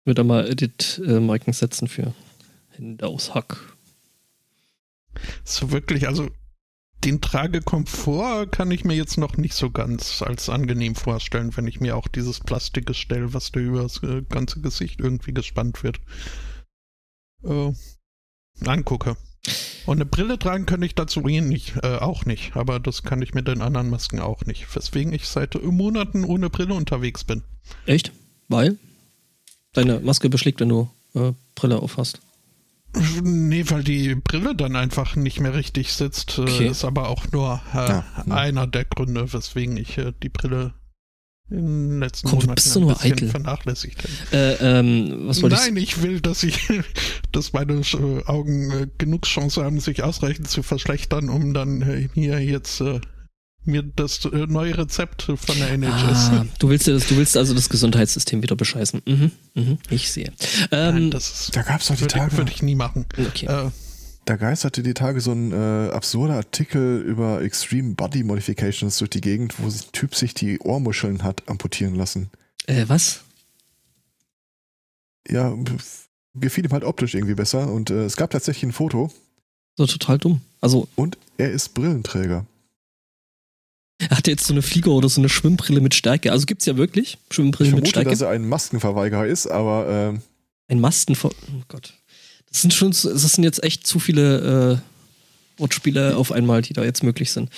Ich 0.00 0.06
würde 0.06 0.22
da 0.22 0.24
mal 0.24 0.48
Edit-Marken 0.48 1.52
setzen 1.52 1.88
für 1.88 2.14
Hände 2.70 3.06
aus 3.06 3.34
Hack. 3.34 3.76
So 5.44 5.70
wirklich, 5.70 6.08
also 6.08 6.28
den 7.02 7.20
Tragekomfort 7.20 8.46
kann 8.46 8.70
ich 8.70 8.84
mir 8.84 8.94
jetzt 8.94 9.18
noch 9.18 9.36
nicht 9.36 9.54
so 9.54 9.70
ganz 9.70 10.22
als 10.22 10.48
angenehm 10.48 10.94
vorstellen, 10.94 11.54
wenn 11.56 11.66
ich 11.66 11.80
mir 11.80 11.96
auch 11.96 12.08
dieses 12.08 12.40
Plastikgestell, 12.40 13.34
was 13.34 13.52
da 13.52 13.60
über 13.60 13.82
das 13.82 14.02
äh, 14.02 14.22
ganze 14.22 14.60
Gesicht 14.60 15.00
irgendwie 15.00 15.34
gespannt 15.34 15.82
wird, 15.82 16.00
äh, 17.44 17.72
angucke. 18.66 19.16
Und 19.86 19.98
eine 19.98 20.06
Brille 20.06 20.38
tragen 20.38 20.64
könnte 20.64 20.86
ich 20.86 20.94
dazu 20.94 21.28
eh 21.28 21.42
nicht, 21.42 21.74
äh, 21.82 21.96
auch 21.96 22.24
nicht, 22.24 22.56
aber 22.56 22.80
das 22.80 23.02
kann 23.02 23.20
ich 23.20 23.34
mit 23.34 23.46
den 23.48 23.60
anderen 23.60 23.90
Masken 23.90 24.20
auch 24.20 24.46
nicht, 24.46 24.74
weswegen 24.74 25.12
ich 25.12 25.28
seit 25.28 25.62
Monaten 25.62 26.24
ohne 26.24 26.48
Brille 26.48 26.72
unterwegs 26.72 27.24
bin. 27.24 27.42
Echt? 27.84 28.12
Weil? 28.48 28.78
Deine 29.74 30.00
Maske 30.00 30.30
beschlägt, 30.30 30.60
wenn 30.60 30.70
du 30.70 30.88
äh, 31.14 31.32
Brille 31.54 31.80
aufhast. 31.80 32.20
Nee, 33.22 33.64
weil 33.68 33.82
die 33.82 34.14
Brille 34.14 34.54
dann 34.54 34.76
einfach 34.76 35.16
nicht 35.16 35.40
mehr 35.40 35.54
richtig 35.54 35.92
sitzt. 35.92 36.38
Äh, 36.38 36.42
okay. 36.42 36.68
Ist 36.68 36.84
aber 36.84 37.08
auch 37.08 37.30
nur 37.32 37.60
äh, 37.72 37.76
ja, 37.76 38.04
ja. 38.26 38.34
einer 38.34 38.66
der 38.66 38.84
Gründe, 38.84 39.32
weswegen 39.32 39.76
ich 39.76 39.98
äh, 39.98 40.12
die 40.22 40.28
Brille 40.28 40.74
in 41.50 41.90
den 41.90 42.00
letzten 42.00 42.28
Komm, 42.28 42.38
Monaten 42.38 42.54
bist 42.54 42.74
du 42.74 42.80
nur 42.80 43.00
eitel. 43.02 43.28
vernachlässigt 43.28 44.02
habe. 44.02 44.36
Äh, 44.36 44.78
ähm, 44.78 45.24
was 45.26 45.42
Nein, 45.42 45.76
ich? 45.76 45.82
ich 45.96 46.02
will, 46.02 46.20
dass 46.20 46.42
ich, 46.42 46.68
dass 47.32 47.52
meine 47.52 47.74
äh, 47.74 48.24
Augen 48.24 48.70
äh, 48.70 48.86
genug 48.96 49.22
Chance 49.22 49.62
haben, 49.62 49.78
sich 49.80 50.02
ausreichend 50.02 50.48
zu 50.48 50.62
verschlechtern, 50.62 51.28
um 51.28 51.52
dann 51.52 52.08
hier 52.14 52.40
jetzt 52.40 52.82
mir 53.66 53.82
das 53.82 54.24
äh, 54.24 54.46
neue 54.46 54.76
Rezept 54.76 55.22
von 55.22 55.58
der 55.58 55.70
NHS. 55.72 56.30
Ah, 56.30 56.46
du 56.58 56.68
willst 56.68 56.88
das, 56.88 57.06
du 57.06 57.16
willst 57.16 57.36
also 57.36 57.54
das 57.54 57.68
Gesundheitssystem 57.68 58.42
wieder 58.42 58.56
bescheißen. 58.56 59.02
Mhm, 59.06 59.30
mhm, 59.54 59.78
ich 59.90 60.10
sehe. 60.10 60.32
Ähm, 60.70 60.94
Nein, 60.94 61.10
das 61.10 61.30
ist, 61.30 61.56
da 61.56 61.62
gab 61.62 61.80
es 61.80 61.88
doch 61.88 61.96
die 61.96 62.06
Tage. 62.06 62.36
Würde 62.36 62.52
ich 62.52 62.62
nie 62.62 62.74
machen. 62.74 63.06
Okay. 63.18 63.46
Äh, 63.46 63.70
da 64.24 64.36
geisterte 64.36 64.82
die 64.82 64.94
Tage 64.94 65.20
so 65.20 65.32
ein 65.32 65.52
äh, 65.52 65.90
absurder 65.90 66.34
Artikel 66.34 67.00
über 67.02 67.42
Extreme 67.42 67.94
Body 67.94 68.24
Modifications 68.24 68.96
durch 68.98 69.10
die 69.10 69.20
Gegend, 69.20 69.54
wo 69.58 69.66
ein 69.66 69.74
Typ 69.92 70.14
sich 70.14 70.32
die 70.32 70.58
Ohrmuscheln 70.60 71.22
hat 71.22 71.42
amputieren 71.46 71.94
lassen. 71.94 72.30
Äh, 72.66 72.84
was? 72.88 73.20
Ja, 75.28 75.54
gefiel 76.34 76.64
ihm 76.64 76.72
halt 76.72 76.84
optisch 76.84 77.14
irgendwie 77.14 77.34
besser 77.34 77.70
und 77.70 77.90
äh, 77.90 78.04
es 78.04 78.16
gab 78.16 78.30
tatsächlich 78.30 78.64
ein 78.64 78.72
Foto. 78.72 79.10
So 79.76 79.86
total 79.86 80.18
dumm. 80.18 80.40
Also. 80.60 80.88
Und 80.96 81.18
er 81.36 81.50
ist 81.50 81.74
Brillenträger. 81.74 82.46
Er 83.98 84.16
hatte 84.16 84.30
jetzt 84.30 84.46
so 84.46 84.52
eine 84.52 84.62
Flieger 84.62 84.90
oder 84.90 85.08
so 85.08 85.20
eine 85.20 85.28
Schwimmbrille 85.28 85.80
mit 85.80 85.94
Stärke. 85.94 86.32
Also 86.32 86.46
gibt 86.46 86.62
es 86.62 86.66
ja 86.66 86.76
wirklich 86.76 87.18
Schwimmbrillen 87.30 87.74
mit 87.76 87.88
Stärke. 87.88 88.10
dass 88.10 88.20
er 88.20 88.30
ein 88.30 88.48
Maskenverweigerer 88.48 89.26
ist, 89.26 89.46
aber. 89.46 89.86
Ähm 89.88 90.22
ein 90.68 90.80
Mastenver. 90.80 91.30
Oh 91.30 91.62
Gott. 91.68 91.94
Das 92.50 92.62
sind 92.62 92.72
schon, 92.72 92.90
das 92.90 93.04
sind 93.04 93.44
jetzt 93.44 93.62
echt 93.62 93.86
zu 93.86 93.98
viele 93.98 94.80
äh, 95.58 95.60
Wortspiele 95.60 96.16
auf 96.16 96.32
einmal, 96.32 96.62
die 96.62 96.72
da 96.72 96.84
jetzt 96.84 97.02
möglich 97.02 97.32
sind. 97.32 97.50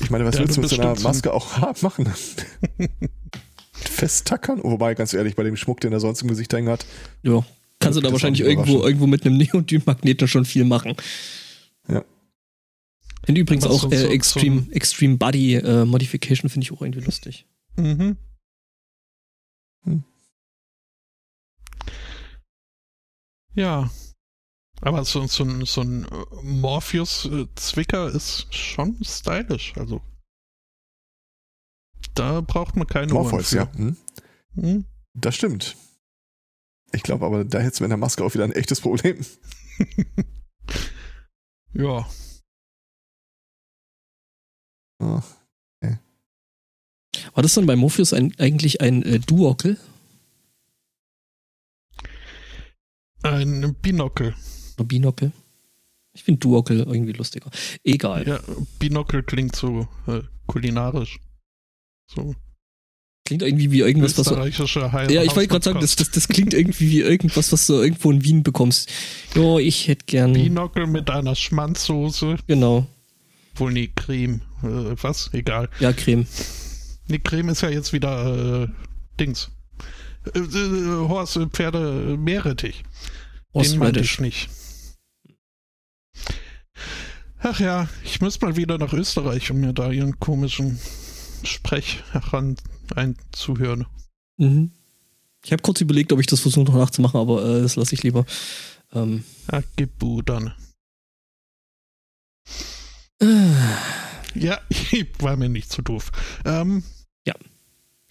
Ich 0.00 0.10
meine, 0.10 0.24
was 0.24 0.34
ja, 0.34 0.42
willst 0.42 0.56
du 0.56 0.60
mit 0.60 0.70
so 0.70 0.80
einer 0.80 0.98
Maske 1.00 1.32
auch 1.32 1.82
machen? 1.82 2.12
Festtackern? 3.72 4.62
Wobei, 4.62 4.94
ganz 4.94 5.12
ehrlich, 5.14 5.36
bei 5.36 5.42
dem 5.42 5.56
Schmuck, 5.56 5.80
den 5.80 5.92
er 5.92 6.00
sonst 6.00 6.22
im 6.22 6.28
Gesicht 6.28 6.52
hängen 6.52 6.68
hat. 6.68 6.84
Ja, 7.22 7.44
kannst 7.78 7.96
du 7.96 8.02
da 8.02 8.12
wahrscheinlich 8.12 8.42
irgendwo, 8.42 8.82
irgendwo 8.82 9.06
mit 9.06 9.24
einem 9.24 9.38
Neodym-Magneten 9.38 10.28
schon 10.28 10.44
viel 10.44 10.64
machen. 10.64 10.96
Ja. 11.88 12.04
Finde 13.26 13.40
übrigens 13.40 13.66
auch 13.66 13.80
so, 13.80 13.90
äh, 13.90 14.06
Extreme, 14.06 14.62
so 14.62 14.70
Extreme 14.70 15.16
Body 15.16 15.56
äh, 15.56 15.84
Modification 15.84 16.48
finde 16.48 16.64
ich 16.64 16.72
auch 16.72 16.80
irgendwie 16.80 17.00
lustig. 17.00 17.48
Mhm. 17.76 18.16
Hm. 19.82 20.04
Ja. 23.54 23.90
Aber 24.80 25.04
so, 25.04 25.26
so, 25.26 25.64
so 25.64 25.80
ein 25.80 26.04
äh, 26.04 26.42
Morpheus-Zwicker 26.42 28.14
ist 28.14 28.46
schon 28.54 28.96
stylisch. 29.02 29.72
Also. 29.76 30.00
Da 32.14 32.42
braucht 32.42 32.76
man 32.76 32.86
keine 32.86 33.12
Morpheus, 33.12 33.50
ja. 33.50 33.68
Hm? 33.74 33.96
Hm? 34.54 34.84
Das 35.14 35.34
stimmt. 35.34 35.76
Ich 36.92 37.02
glaube 37.02 37.26
aber, 37.26 37.44
da 37.44 37.58
hättest 37.58 37.80
du 37.80 37.84
mit 37.84 37.90
der 37.90 37.96
Maske 37.96 38.24
auch 38.24 38.34
wieder 38.34 38.44
ein 38.44 38.52
echtes 38.52 38.80
Problem. 38.80 39.18
ja. 41.72 42.06
Oh, 44.98 45.20
okay. 45.80 45.98
War 47.34 47.42
das 47.42 47.54
dann 47.54 47.66
bei 47.66 47.76
Morpheus 47.76 48.12
ein, 48.12 48.32
eigentlich 48.38 48.80
ein 48.80 49.02
äh, 49.02 49.18
Duokel? 49.18 49.78
Ein 53.22 53.74
Binokel. 53.82 54.34
Binokel? 54.76 55.32
Ich 56.14 56.24
finde 56.24 56.38
Duokel 56.40 56.80
irgendwie 56.80 57.12
lustiger. 57.12 57.50
Egal. 57.84 58.26
Ja, 58.26 58.40
Binokel 58.78 59.22
klingt 59.22 59.54
so 59.56 59.88
äh, 60.06 60.22
kulinarisch. 60.46 61.18
So. 62.06 62.34
Klingt 63.26 63.42
irgendwie 63.42 63.72
wie 63.72 63.80
irgendwas, 63.80 64.16
was. 64.16 64.28
So, 64.28 64.36
ja, 64.36 65.22
ich 65.22 65.34
wollte 65.34 65.48
gerade 65.48 65.64
sagen, 65.64 65.80
das, 65.80 65.96
das, 65.96 66.12
das 66.12 66.28
klingt 66.28 66.54
irgendwie 66.54 66.90
wie 66.90 67.00
irgendwas, 67.00 67.50
was 67.52 67.66
du 67.66 67.74
irgendwo 67.74 68.12
in 68.12 68.22
Wien 68.22 68.44
bekommst. 68.44 68.88
Jo, 69.34 69.58
ich 69.58 69.88
hätte 69.88 70.04
gern. 70.06 70.32
Binokel 70.32 70.86
mit 70.86 71.10
einer 71.10 71.34
Schmanzsoße. 71.34 72.36
Genau. 72.46 72.86
Wohl 73.56 73.72
nie 73.72 73.88
Creme. 73.88 74.42
Äh, 74.62 74.96
was? 75.02 75.30
Egal. 75.32 75.68
Ja, 75.80 75.92
Creme. 75.92 76.26
Nee, 77.08 77.18
Creme 77.18 77.50
ist 77.50 77.60
ja 77.62 77.68
jetzt 77.68 77.92
wieder 77.92 78.64
äh, 78.64 78.68
Dings. 79.18 79.50
Äh, 80.34 80.40
äh, 80.40 81.08
Horst, 81.08 81.36
äh, 81.36 81.46
Pferde, 81.46 82.16
Meerrettich. 82.18 82.84
Den 83.54 83.78
meinte 83.78 84.00
ich 84.00 84.20
nicht. 84.20 84.50
Ach 87.38 87.60
ja, 87.60 87.88
ich 88.04 88.20
muss 88.20 88.40
mal 88.40 88.56
wieder 88.56 88.76
nach 88.76 88.92
Österreich, 88.92 89.50
um 89.50 89.60
mir 89.60 89.72
da 89.72 89.90
ihren 89.90 90.18
komischen 90.18 90.78
Sprech 91.42 92.02
heran 92.10 92.56
einzuhören. 92.94 93.86
Mhm. 94.36 94.72
Ich 95.44 95.52
habe 95.52 95.62
kurz 95.62 95.80
überlegt, 95.80 96.12
ob 96.12 96.20
ich 96.20 96.26
das 96.26 96.40
versuche 96.40 96.64
noch 96.64 96.74
nachzumachen, 96.74 97.20
aber 97.20 97.44
äh, 97.44 97.62
das 97.62 97.76
lasse 97.76 97.94
ich 97.94 98.02
lieber. 98.02 98.26
Ähm. 98.92 99.24
Ach, 99.46 99.62
gib 99.76 99.92
dann. 100.24 100.52
Ja, 104.38 104.58
war 105.18 105.36
mir 105.36 105.48
nicht 105.48 105.70
zu 105.70 105.82
doof. 105.82 106.10
Ähm, 106.44 106.82
ja. 107.26 107.34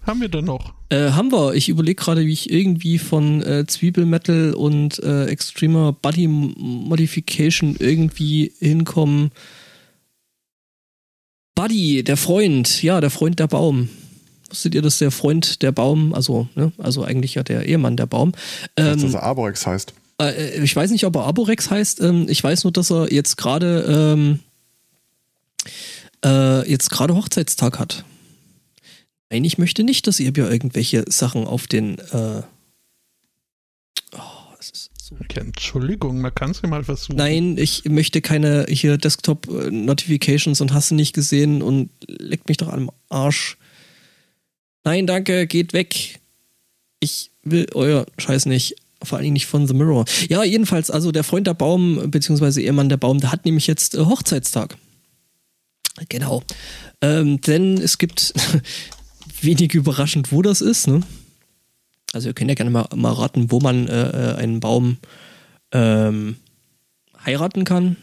Haben 0.01 0.21
wir 0.21 0.29
denn 0.29 0.45
noch? 0.45 0.73
Äh, 0.89 1.11
haben 1.11 1.31
wir. 1.31 1.55
Ich 1.55 1.67
überlege 1.67 1.95
gerade, 1.95 2.25
wie 2.25 2.33
ich 2.33 2.51
irgendwie 2.51 2.99
von 2.99 3.41
äh, 3.41 3.65
Zwiebelmetal 3.65 4.53
und 4.53 4.99
äh, 4.99 5.25
Extremer 5.25 5.93
Body 5.93 6.27
Modification 6.27 7.75
irgendwie 7.79 8.53
hinkomme. 8.59 9.31
Buddy, 11.55 12.03
der 12.03 12.17
Freund, 12.17 12.83
ja, 12.83 13.01
der 13.01 13.09
Freund 13.09 13.39
der 13.39 13.47
Baum. 13.47 13.89
Wusstet 14.49 14.75
ihr, 14.75 14.81
dass 14.81 14.99
der 14.99 15.09
Freund 15.09 15.61
der 15.63 15.71
Baum, 15.71 16.13
also, 16.13 16.47
ne, 16.53 16.71
also 16.77 17.03
eigentlich 17.03 17.35
ja 17.35 17.43
der 17.43 17.65
Ehemann 17.65 17.97
der 17.97 18.05
Baum. 18.05 18.33
Ähm, 18.77 19.01
dass 19.01 19.13
er 19.13 19.23
Arborex 19.23 19.65
heißt. 19.65 19.93
Äh, 20.21 20.61
ich 20.61 20.75
weiß 20.75 20.91
nicht, 20.91 21.05
ob 21.05 21.15
er 21.15 21.23
Arborex 21.23 21.71
heißt. 21.71 22.01
Ähm, 22.01 22.27
ich 22.29 22.43
weiß 22.43 22.63
nur, 22.63 22.73
dass 22.73 22.91
er 22.91 23.11
jetzt 23.11 23.37
gerade 23.37 24.13
ähm, 24.15 24.39
äh, 26.23 26.69
jetzt 26.69 26.89
gerade 26.89 27.15
Hochzeitstag 27.15 27.79
hat. 27.79 28.05
Nein, 29.29 29.43
ich 29.43 29.57
möchte 29.57 29.83
nicht, 29.83 30.07
dass 30.07 30.19
ihr 30.19 30.31
mir 30.31 30.49
irgendwelche 30.49 31.05
Sachen 31.07 31.45
auf 31.47 31.67
den. 31.67 31.97
Äh 31.97 32.41
oh, 34.13 34.19
das 34.57 34.69
ist 34.69 34.91
so. 35.01 35.15
Okay, 35.19 35.39
Entschuldigung, 35.39 36.21
man 36.21 36.33
kann 36.33 36.51
es 36.51 36.61
ja 36.61 36.69
mal 36.69 36.83
versuchen. 36.83 37.15
Nein, 37.17 37.57
ich 37.57 37.85
möchte 37.85 38.21
keine 38.21 38.65
hier 38.69 38.97
Desktop-Notifications 38.97 40.61
und 40.61 40.73
hast 40.73 40.91
du 40.91 40.95
nicht 40.95 41.13
gesehen 41.13 41.61
und 41.61 41.89
leckt 42.07 42.47
mich 42.47 42.57
doch 42.57 42.69
am 42.69 42.91
Arsch. 43.09 43.57
Nein, 44.83 45.07
danke, 45.07 45.47
geht 45.47 45.73
weg. 45.73 46.19
Ich 46.99 47.31
will 47.43 47.67
euer 47.73 48.05
Scheiß 48.17 48.45
nicht. 48.45 48.75
Vor 49.03 49.17
allen 49.17 49.25
Dingen 49.25 49.33
nicht 49.33 49.47
von 49.47 49.67
The 49.67 49.73
Mirror. 49.73 50.05
Ja, 50.29 50.43
jedenfalls, 50.43 50.89
also 50.89 51.11
der 51.11 51.23
Freund 51.23 51.47
der 51.47 51.53
Baum, 51.53 52.09
beziehungsweise 52.09 52.61
Ehemann 52.61 52.89
der 52.89 52.97
Baum, 52.97 53.19
der 53.19 53.31
hat 53.31 53.45
nämlich 53.45 53.67
jetzt 53.67 53.95
äh, 53.95 54.05
Hochzeitstag. 54.05 54.77
Genau. 56.09 56.43
Ähm, 57.01 57.39
denn 57.41 57.77
es 57.77 57.97
gibt 57.97 58.33
wenig 59.41 59.73
überraschend, 59.73 60.31
wo 60.31 60.41
das 60.41 60.61
ist. 60.61 60.87
Ne? 60.87 61.01
Also 62.13 62.29
ihr 62.29 62.33
könnt 62.33 62.49
ja 62.49 62.55
gerne 62.55 62.71
mal, 62.71 62.87
mal 62.95 63.13
raten, 63.13 63.51
wo 63.51 63.59
man 63.59 63.87
äh, 63.87 64.33
äh 64.33 64.35
einen 64.35 64.59
Baum 64.59 64.97
ähm, 65.71 66.37
heiraten 67.25 67.63
kann. 67.63 67.97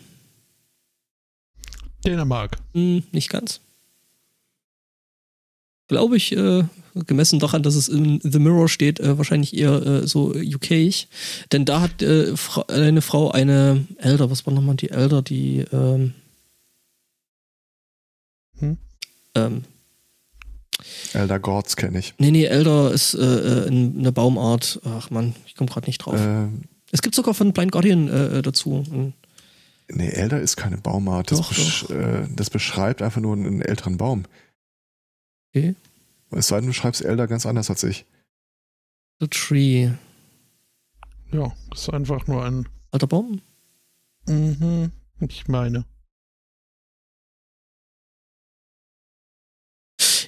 Dänemark. 2.04 2.56
Hm, 2.74 3.04
nicht 3.12 3.30
ganz. 3.30 3.60
Glaube 5.88 6.16
ich, 6.16 6.36
äh, 6.36 6.64
gemessen 6.94 7.38
daran, 7.38 7.62
dass 7.62 7.74
es 7.74 7.88
in 7.88 8.20
The 8.22 8.38
Mirror 8.38 8.68
steht, 8.68 9.00
äh, 9.00 9.18
wahrscheinlich 9.18 9.56
eher 9.56 9.84
äh, 9.84 10.06
so 10.06 10.32
UK-ig. 10.34 11.08
Denn 11.52 11.64
da 11.64 11.80
hat 11.80 12.02
äh, 12.02 12.36
Fra 12.36 12.62
eine 12.68 13.02
Frau 13.02 13.30
eine 13.30 13.86
Elder, 13.98 14.30
was 14.30 14.46
war 14.46 14.54
nochmal 14.54 14.76
die 14.76 14.90
Elder, 14.90 15.22
die 15.22 15.64
ähm, 15.72 16.14
hm? 18.62 18.78
ähm, 19.34 19.64
Elder 21.12 21.38
Gods 21.38 21.76
kenne 21.76 21.98
ich. 21.98 22.14
Nee, 22.18 22.30
nee, 22.30 22.44
Elder 22.44 22.90
ist 22.90 23.14
äh, 23.14 23.18
äh 23.18 23.66
eine 23.68 24.12
Baumart. 24.12 24.80
Ach 24.84 25.10
man, 25.10 25.34
ich 25.46 25.54
komme 25.54 25.70
gerade 25.70 25.86
nicht 25.86 25.98
drauf. 25.98 26.18
Ähm, 26.18 26.62
es 26.90 27.02
gibt 27.02 27.14
sogar 27.14 27.34
von 27.34 27.52
Blind 27.52 27.72
Guardian 27.72 28.08
äh, 28.08 28.42
dazu. 28.42 29.12
Nee, 29.88 30.08
Elder 30.08 30.40
ist 30.40 30.56
keine 30.56 30.78
Baumart. 30.78 31.30
Das, 31.30 31.38
doch, 31.38 31.48
besch 31.48 31.86
doch. 31.88 31.90
Äh, 31.90 32.26
das 32.34 32.50
beschreibt 32.50 33.02
einfach 33.02 33.20
nur 33.20 33.36
einen 33.36 33.62
älteren 33.62 33.96
Baum. 33.96 34.24
Okay. 35.50 35.74
Es 36.30 36.48
sei 36.48 36.58
denn, 36.58 36.68
du 36.68 36.72
schreibst 36.72 37.04
Elder 37.04 37.26
ganz 37.26 37.44
anders 37.46 37.68
als 37.68 37.82
ich. 37.82 38.06
The 39.20 39.28
Tree. 39.28 39.90
Ja, 41.30 41.52
ist 41.72 41.92
einfach 41.92 42.26
nur 42.26 42.44
ein. 42.44 42.68
Alter 42.90 43.06
Baum? 43.06 43.40
Mhm, 44.26 44.90
ich 45.20 45.48
meine. 45.48 45.84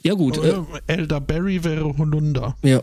Ja, 0.05 0.15
gut. 0.15 0.37
Äh, 0.39 0.61
Elderberry 0.87 1.65
wäre 1.65 1.97
Holunder. 1.97 2.57
Ja. 2.63 2.83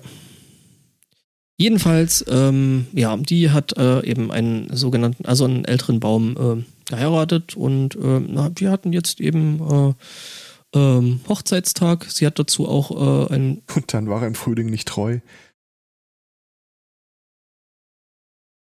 Jedenfalls, 1.57 2.25
ähm, 2.27 2.87
ja, 2.91 3.15
die 3.17 3.51
hat 3.51 3.77
äh, 3.77 4.03
eben 4.03 4.31
einen 4.31 4.75
sogenannten, 4.75 5.25
also 5.25 5.45
einen 5.45 5.63
älteren 5.63 5.99
Baum 5.99 6.35
äh, 6.35 6.89
geheiratet 6.89 7.55
und 7.55 7.95
äh, 7.95 8.19
na, 8.19 8.49
die 8.49 8.67
hatten 8.67 8.91
jetzt 8.93 9.21
eben 9.21 9.61
äh, 9.61 9.93
ähm, 10.73 11.21
Hochzeitstag. 11.29 12.05
Sie 12.09 12.25
hat 12.25 12.39
dazu 12.39 12.67
auch 12.67 13.29
äh, 13.29 13.33
ein. 13.35 13.61
Und 13.75 13.93
dann 13.93 14.09
war 14.09 14.21
er 14.21 14.27
im 14.27 14.35
Frühling 14.35 14.71
nicht 14.71 14.87
treu. 14.87 15.19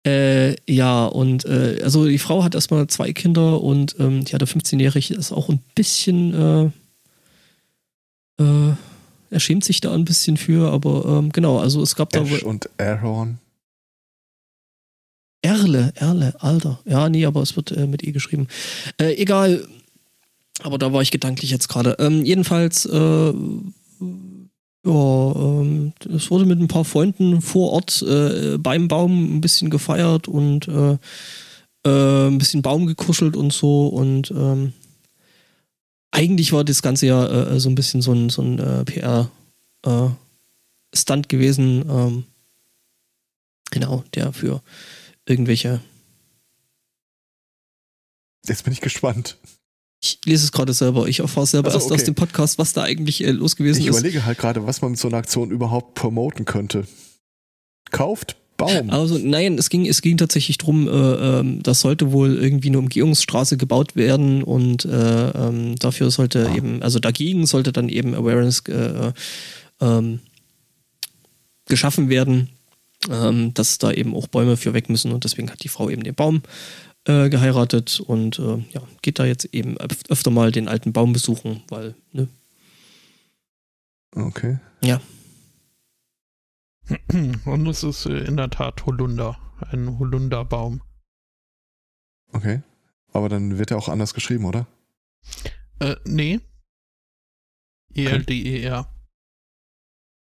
Äh, 0.06 0.56
ja, 0.70 1.06
und 1.06 1.46
äh, 1.46 1.80
also 1.82 2.06
die 2.06 2.18
Frau 2.18 2.42
hat 2.42 2.54
erstmal 2.54 2.86
zwei 2.88 3.12
Kinder 3.12 3.62
und 3.62 3.96
ähm, 3.98 4.24
die 4.24 4.34
hatte 4.34 4.46
15-jährig, 4.46 5.10
ist 5.10 5.32
auch 5.32 5.48
ein 5.48 5.62
bisschen, 5.74 6.72
äh, 8.40 8.74
er 9.30 9.40
schämt 9.40 9.64
sich 9.64 9.80
da 9.80 9.92
ein 9.94 10.04
bisschen 10.04 10.36
für, 10.36 10.72
aber 10.72 11.04
ähm, 11.06 11.30
genau, 11.30 11.58
also 11.58 11.82
es 11.82 11.94
gab 11.94 12.14
Ash 12.14 12.40
da. 12.40 12.46
und 12.46 12.68
Aaron. 12.78 13.38
Erle, 15.42 15.92
Erle, 15.94 16.34
Alter. 16.40 16.80
Ja, 16.84 17.08
nee, 17.08 17.24
aber 17.24 17.40
es 17.40 17.56
wird 17.56 17.70
äh, 17.70 17.86
mit 17.86 18.02
E 18.02 18.12
geschrieben. 18.12 18.48
Äh, 19.00 19.14
egal, 19.14 19.66
aber 20.62 20.78
da 20.78 20.92
war 20.92 21.00
ich 21.00 21.10
gedanklich 21.10 21.50
jetzt 21.50 21.68
gerade. 21.68 21.96
Ähm, 21.98 22.24
jedenfalls, 22.24 22.84
äh, 22.86 23.32
ja, 23.32 23.32
ähm, 24.84 25.92
es 26.14 26.30
wurde 26.30 26.44
mit 26.44 26.60
ein 26.60 26.68
paar 26.68 26.84
Freunden 26.84 27.40
vor 27.40 27.72
Ort 27.72 28.02
äh, 28.02 28.58
beim 28.58 28.88
Baum 28.88 29.36
ein 29.36 29.40
bisschen 29.40 29.70
gefeiert 29.70 30.28
und 30.28 30.68
äh, 30.68 30.98
äh, 31.86 32.26
ein 32.28 32.38
bisschen 32.38 32.62
Baum 32.62 32.86
gekuschelt 32.86 33.36
und 33.36 33.52
so. 33.52 33.86
Und 33.86 34.30
ähm, 34.30 34.72
eigentlich 36.10 36.52
war 36.52 36.64
das 36.64 36.82
Ganze 36.82 37.06
ja 37.06 37.26
äh, 37.26 37.60
so 37.60 37.68
ein 37.68 37.74
bisschen 37.74 38.02
so 38.02 38.12
ein, 38.12 38.30
so 38.30 38.42
ein 38.42 38.58
äh, 38.58 38.84
PR-Stunt 38.84 39.28
gewesen. 41.28 41.84
Ähm, 41.88 42.24
genau, 43.70 44.04
der 44.14 44.32
für 44.32 44.62
irgendwelche. 45.26 45.80
Jetzt 48.46 48.64
bin 48.64 48.72
ich 48.72 48.80
gespannt. 48.80 49.36
Ich 50.02 50.18
lese 50.24 50.44
es 50.44 50.52
gerade 50.52 50.72
selber. 50.72 51.06
Ich 51.08 51.20
erfahre 51.20 51.46
selber 51.46 51.68
also, 51.68 51.78
erst 51.78 51.86
okay. 51.90 52.00
aus 52.00 52.04
dem 52.04 52.14
Podcast, 52.14 52.58
was 52.58 52.72
da 52.72 52.82
eigentlich 52.82 53.22
äh, 53.22 53.30
los 53.30 53.54
gewesen 53.54 53.80
ich 53.80 53.86
ist. 53.86 53.96
Ich 53.96 54.00
überlege 54.00 54.24
halt 54.24 54.38
gerade, 54.38 54.66
was 54.66 54.80
man 54.80 54.92
mit 54.92 55.00
so 55.00 55.08
einer 55.08 55.18
Aktion 55.18 55.50
überhaupt 55.50 55.94
promoten 55.94 56.46
könnte. 56.46 56.86
Kauft 57.90 58.39
Baum. 58.60 58.90
Also 58.90 59.18
nein, 59.18 59.58
es 59.58 59.70
ging, 59.70 59.86
es 59.86 60.02
ging 60.02 60.16
tatsächlich 60.16 60.58
darum, 60.58 60.88
äh, 60.88 60.90
äh, 61.40 61.58
das 61.62 61.80
sollte 61.80 62.12
wohl 62.12 62.36
irgendwie 62.36 62.68
eine 62.68 62.78
Umgehungsstraße 62.78 63.56
gebaut 63.56 63.96
werden 63.96 64.42
und 64.42 64.84
äh, 64.84 65.30
ähm, 65.30 65.76
dafür 65.78 66.10
sollte 66.10 66.48
ah. 66.48 66.56
eben, 66.56 66.82
also 66.82 66.98
dagegen 66.98 67.46
sollte 67.46 67.72
dann 67.72 67.88
eben 67.88 68.14
Awareness 68.14 68.60
äh, 68.68 69.12
ähm, 69.80 70.20
geschaffen 71.66 72.08
werden, 72.08 72.48
ähm, 73.10 73.54
dass 73.54 73.78
da 73.78 73.92
eben 73.92 74.14
auch 74.14 74.26
Bäume 74.26 74.56
für 74.56 74.74
weg 74.74 74.88
müssen 74.88 75.12
und 75.12 75.24
deswegen 75.24 75.50
hat 75.50 75.62
die 75.62 75.68
Frau 75.68 75.88
eben 75.90 76.02
den 76.02 76.14
Baum 76.14 76.42
äh, 77.06 77.30
geheiratet 77.30 78.00
und 78.00 78.38
äh, 78.38 78.58
ja, 78.72 78.82
geht 79.02 79.18
da 79.18 79.24
jetzt 79.24 79.46
eben 79.52 79.76
öf 79.78 79.98
öfter 80.08 80.30
mal 80.30 80.52
den 80.52 80.68
alten 80.68 80.92
Baum 80.92 81.12
besuchen, 81.12 81.62
weil, 81.68 81.94
ne? 82.12 82.28
Okay. 84.14 84.58
Ja. 84.82 85.00
Und 87.44 87.66
es 87.66 87.82
ist 87.82 88.06
äh, 88.06 88.18
in 88.24 88.36
der 88.36 88.50
Tat 88.50 88.84
Holunder, 88.86 89.38
ein 89.70 89.98
Holunderbaum. 89.98 90.82
Okay. 92.32 92.62
Aber 93.12 93.28
dann 93.28 93.58
wird 93.58 93.70
er 93.70 93.78
auch 93.78 93.88
anders 93.88 94.14
geschrieben, 94.14 94.44
oder? 94.44 94.66
Äh, 95.80 95.96
nee. 96.04 96.40
E-L-D-E-R. 97.94 98.86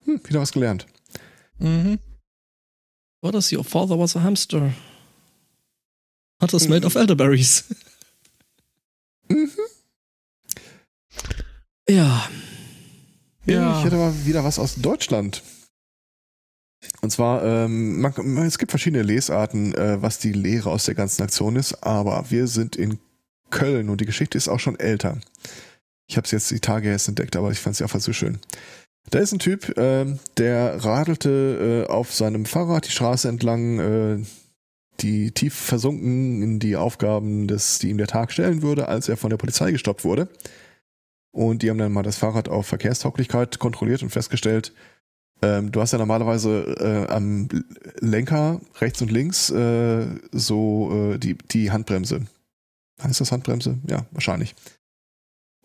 Hm, 0.04 0.22
wieder 0.28 0.42
was 0.42 0.52
gelernt. 0.52 0.88
Mhm. 1.60 2.00
What 3.22 3.36
is 3.36 3.52
your 3.52 3.64
father 3.64 3.98
was 3.98 4.16
a 4.16 4.22
hamster? 4.22 4.74
Hat 6.42 6.54
das 6.54 6.68
Made 6.68 6.86
of 6.86 6.96
Elderberries. 6.96 7.66
Mhm. 9.28 9.50
Ja. 11.90 12.30
Ja. 13.46 13.80
Ich 13.80 13.86
hätte 13.86 13.96
mal 13.96 14.14
wieder 14.26 14.44
was 14.44 14.60
aus 14.60 14.76
Deutschland. 14.76 15.42
Und 17.06 17.12
zwar, 17.12 17.44
ähm, 17.44 18.02
man, 18.02 18.14
es 18.48 18.58
gibt 18.58 18.72
verschiedene 18.72 19.04
Lesarten, 19.04 19.76
äh, 19.76 20.02
was 20.02 20.18
die 20.18 20.34
Lehre 20.34 20.72
aus 20.72 20.86
der 20.86 20.96
ganzen 20.96 21.22
Aktion 21.22 21.56
ist, 21.56 21.84
aber 21.84 22.32
wir 22.32 22.48
sind 22.48 22.76
in 22.76 22.98
Köln 23.52 23.90
und 23.90 24.02
die 24.02 24.08
Geschichte 24.08 24.40
ist 24.40 24.48
auch 24.48 24.60
schon 24.60 24.80
älter. 24.80 25.20
Ich 26.08 26.18
habe 26.18 26.26
es 26.26 26.32
jetzt 26.32 26.50
die 26.50 26.60
Tage 26.60 26.90
erst 26.90 27.08
entdeckt, 27.08 27.36
aber 27.36 27.52
ich 27.52 27.60
fand 27.60 27.76
sie 27.76 27.84
einfach 27.84 28.00
so 28.00 28.12
schön. 28.12 28.40
Da 29.12 29.20
ist 29.20 29.34
ein 29.34 29.38
Typ, 29.38 29.78
äh, 29.78 30.18
der 30.38 30.84
radelte 30.84 31.86
äh, 31.88 31.92
auf 31.92 32.12
seinem 32.12 32.46
Fahrrad 32.46 32.88
die 32.88 32.92
Straße 32.92 33.30
entlang, 33.30 33.78
äh, 33.78 34.26
die 35.02 35.30
tief 35.30 35.54
versunken 35.54 36.42
in 36.42 36.58
die 36.58 36.76
Aufgaben, 36.76 37.48
des, 37.48 37.78
die 37.78 37.92
ihm 37.92 38.00
der 38.00 38.08
Tag 38.08 38.32
stellen 38.32 38.64
würde, 38.64 38.88
als 38.88 39.10
er 39.10 39.18
von 39.18 39.30
der 39.30 39.38
Polizei 39.38 39.72
gestoppt 39.72 40.06
wurde. 40.06 40.28
Und 41.32 41.62
die 41.62 41.70
haben 41.70 41.78
dann 41.78 41.94
mal 41.94 42.02
das 42.02 42.18
Fahrrad 42.18 42.50
auf 42.50 42.66
Verkehrstauglichkeit 42.66 43.60
kontrolliert 43.60 44.02
und 44.02 44.10
festgestellt, 44.10 44.74
ähm, 45.42 45.72
du 45.72 45.82
hast 45.82 45.92
ja 45.92 45.98
normalerweise 45.98 46.76
äh, 46.80 47.12
am 47.12 47.48
Lenker 48.00 48.62
rechts 48.80 49.02
und 49.02 49.12
links 49.12 49.50
äh, 49.50 50.08
so 50.32 51.12
äh, 51.14 51.18
die, 51.18 51.38
die 51.52 51.72
Handbremse. 51.72 52.22
Heißt 53.02 53.20
das 53.20 53.32
Handbremse? 53.32 53.78
Ja, 53.88 54.06
wahrscheinlich. 54.12 54.56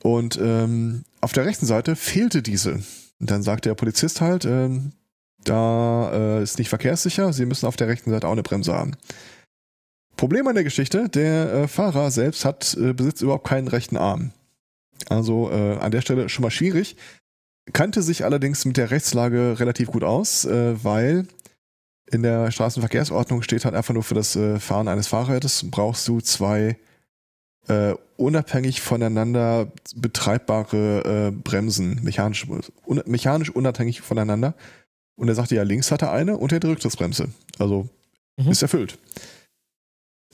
Und 0.02 0.38
ähm, 0.42 1.04
auf 1.20 1.32
der 1.32 1.44
rechten 1.44 1.66
Seite 1.66 1.94
fehlte 1.94 2.42
diese. 2.42 2.82
Und 3.20 3.30
dann 3.30 3.42
sagt 3.42 3.66
der 3.66 3.74
Polizist 3.74 4.20
halt, 4.20 4.44
ähm, 4.44 4.92
da 5.44 6.10
äh, 6.12 6.42
ist 6.42 6.58
nicht 6.58 6.68
verkehrssicher, 6.68 7.32
Sie 7.32 7.46
müssen 7.46 7.66
auf 7.66 7.76
der 7.76 7.88
rechten 7.88 8.10
Seite 8.10 8.26
auch 8.26 8.32
eine 8.32 8.42
Bremse 8.42 8.74
haben. 8.74 8.96
Problem 10.16 10.46
an 10.48 10.54
der 10.54 10.64
Geschichte, 10.64 11.08
der 11.08 11.52
äh, 11.52 11.68
Fahrer 11.68 12.10
selbst 12.10 12.44
hat, 12.44 12.76
äh, 12.78 12.92
besitzt 12.92 13.22
überhaupt 13.22 13.46
keinen 13.46 13.68
rechten 13.68 13.96
Arm. 13.96 14.32
Also 15.08 15.50
äh, 15.50 15.76
an 15.78 15.90
der 15.90 16.02
Stelle 16.02 16.28
schon 16.28 16.42
mal 16.42 16.50
schwierig. 16.50 16.96
Kannte 17.72 18.02
sich 18.02 18.24
allerdings 18.24 18.64
mit 18.64 18.76
der 18.76 18.90
Rechtslage 18.90 19.58
relativ 19.58 19.88
gut 19.88 20.04
aus, 20.04 20.44
äh, 20.44 20.82
weil 20.82 21.26
in 22.10 22.22
der 22.22 22.50
Straßenverkehrsordnung 22.50 23.42
steht 23.42 23.64
halt 23.64 23.74
einfach 23.74 23.94
nur 23.94 24.02
für 24.02 24.14
das 24.14 24.34
äh, 24.36 24.58
Fahren 24.58 24.88
eines 24.88 25.06
Fahrrads 25.06 25.64
brauchst 25.70 26.06
du 26.08 26.20
zwei 26.20 26.76
äh, 27.68 27.94
unabhängig 28.16 28.80
voneinander 28.80 29.70
betreibbare 29.94 31.28
äh, 31.28 31.30
Bremsen, 31.30 32.00
mechanisch, 32.02 32.46
un 32.48 33.02
mechanisch 33.06 33.50
unabhängig 33.50 34.00
voneinander. 34.00 34.54
Und 35.16 35.28
er 35.28 35.34
sagte, 35.34 35.54
ja, 35.54 35.62
links 35.62 35.92
hat 35.92 36.02
er 36.02 36.12
eine 36.12 36.36
und 36.36 36.52
er 36.52 36.60
drückt 36.60 36.84
das 36.84 36.96
Bremse. 36.96 37.28
Also 37.58 37.88
mhm. 38.36 38.50
ist 38.50 38.62
erfüllt. 38.62 38.98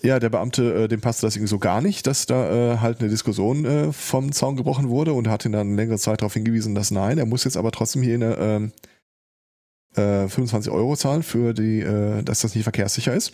Ja, 0.03 0.19
der 0.21 0.29
Beamte, 0.29 0.85
äh, 0.85 0.89
dem 0.89 1.01
passte 1.01 1.27
das 1.27 1.37
irgendwie 1.37 1.51
so 1.51 1.59
gar 1.59 1.81
nicht, 1.81 2.07
dass 2.07 2.27
da 2.27 2.75
äh, 2.75 2.79
halt 2.79 3.01
eine 3.01 3.09
Diskussion 3.09 3.65
äh, 3.65 3.93
vom 3.93 4.31
Zaun 4.33 4.57
gebrochen 4.57 4.89
wurde 4.89 5.15
und 5.15 5.29
hat 5.29 5.45
ihn 5.45 5.53
dann 5.53 5.75
längere 5.75 5.99
Zeit 5.99 6.21
darauf 6.21 6.35
hingewiesen, 6.35 6.75
dass 6.75 6.91
nein, 6.91 7.19
er 7.19 7.27
muss 7.27 7.45
jetzt 7.45 7.57
aber 7.57 7.73
trotzdem 7.73 8.03
hier 8.03 8.15
eine 8.15 8.73
äh, 9.97 10.29
25 10.29 10.71
Euro 10.71 10.97
zahlen 10.97 11.23
für 11.23 11.55
die, 11.55 11.81
äh, 11.81 12.23
dass 12.23 12.41
das 12.41 12.55
nicht 12.55 12.65
verkehrssicher 12.65 13.15
ist. 13.15 13.33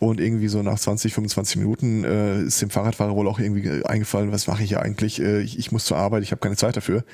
Und 0.00 0.20
irgendwie 0.20 0.48
so 0.48 0.62
nach 0.62 0.78
20, 0.78 1.12
25 1.12 1.56
Minuten 1.56 2.04
äh, 2.04 2.42
ist 2.42 2.62
dem 2.62 2.70
Fahrradfahrer 2.70 3.16
wohl 3.16 3.26
auch 3.26 3.40
irgendwie 3.40 3.84
eingefallen, 3.84 4.30
was 4.30 4.46
mache 4.46 4.62
ich 4.62 4.68
hier 4.68 4.80
eigentlich? 4.80 5.20
Äh, 5.20 5.40
ich, 5.40 5.58
ich, 5.58 5.72
muss 5.72 5.84
zur 5.84 5.96
Arbeit, 5.96 6.22
ich 6.22 6.30
habe 6.30 6.40
keine 6.40 6.56
Zeit 6.56 6.76
dafür. 6.76 7.04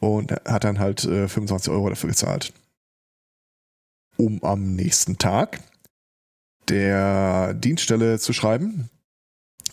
Und 0.00 0.32
er 0.32 0.52
hat 0.52 0.64
dann 0.64 0.80
halt 0.80 1.04
äh, 1.04 1.28
25 1.28 1.72
Euro 1.72 1.88
dafür 1.88 2.10
gezahlt. 2.10 2.52
um 4.16 4.42
am 4.42 4.74
nächsten 4.74 5.18
Tag 5.18 5.60
der 6.68 7.54
Dienststelle 7.54 8.18
zu 8.18 8.32
schreiben. 8.32 8.90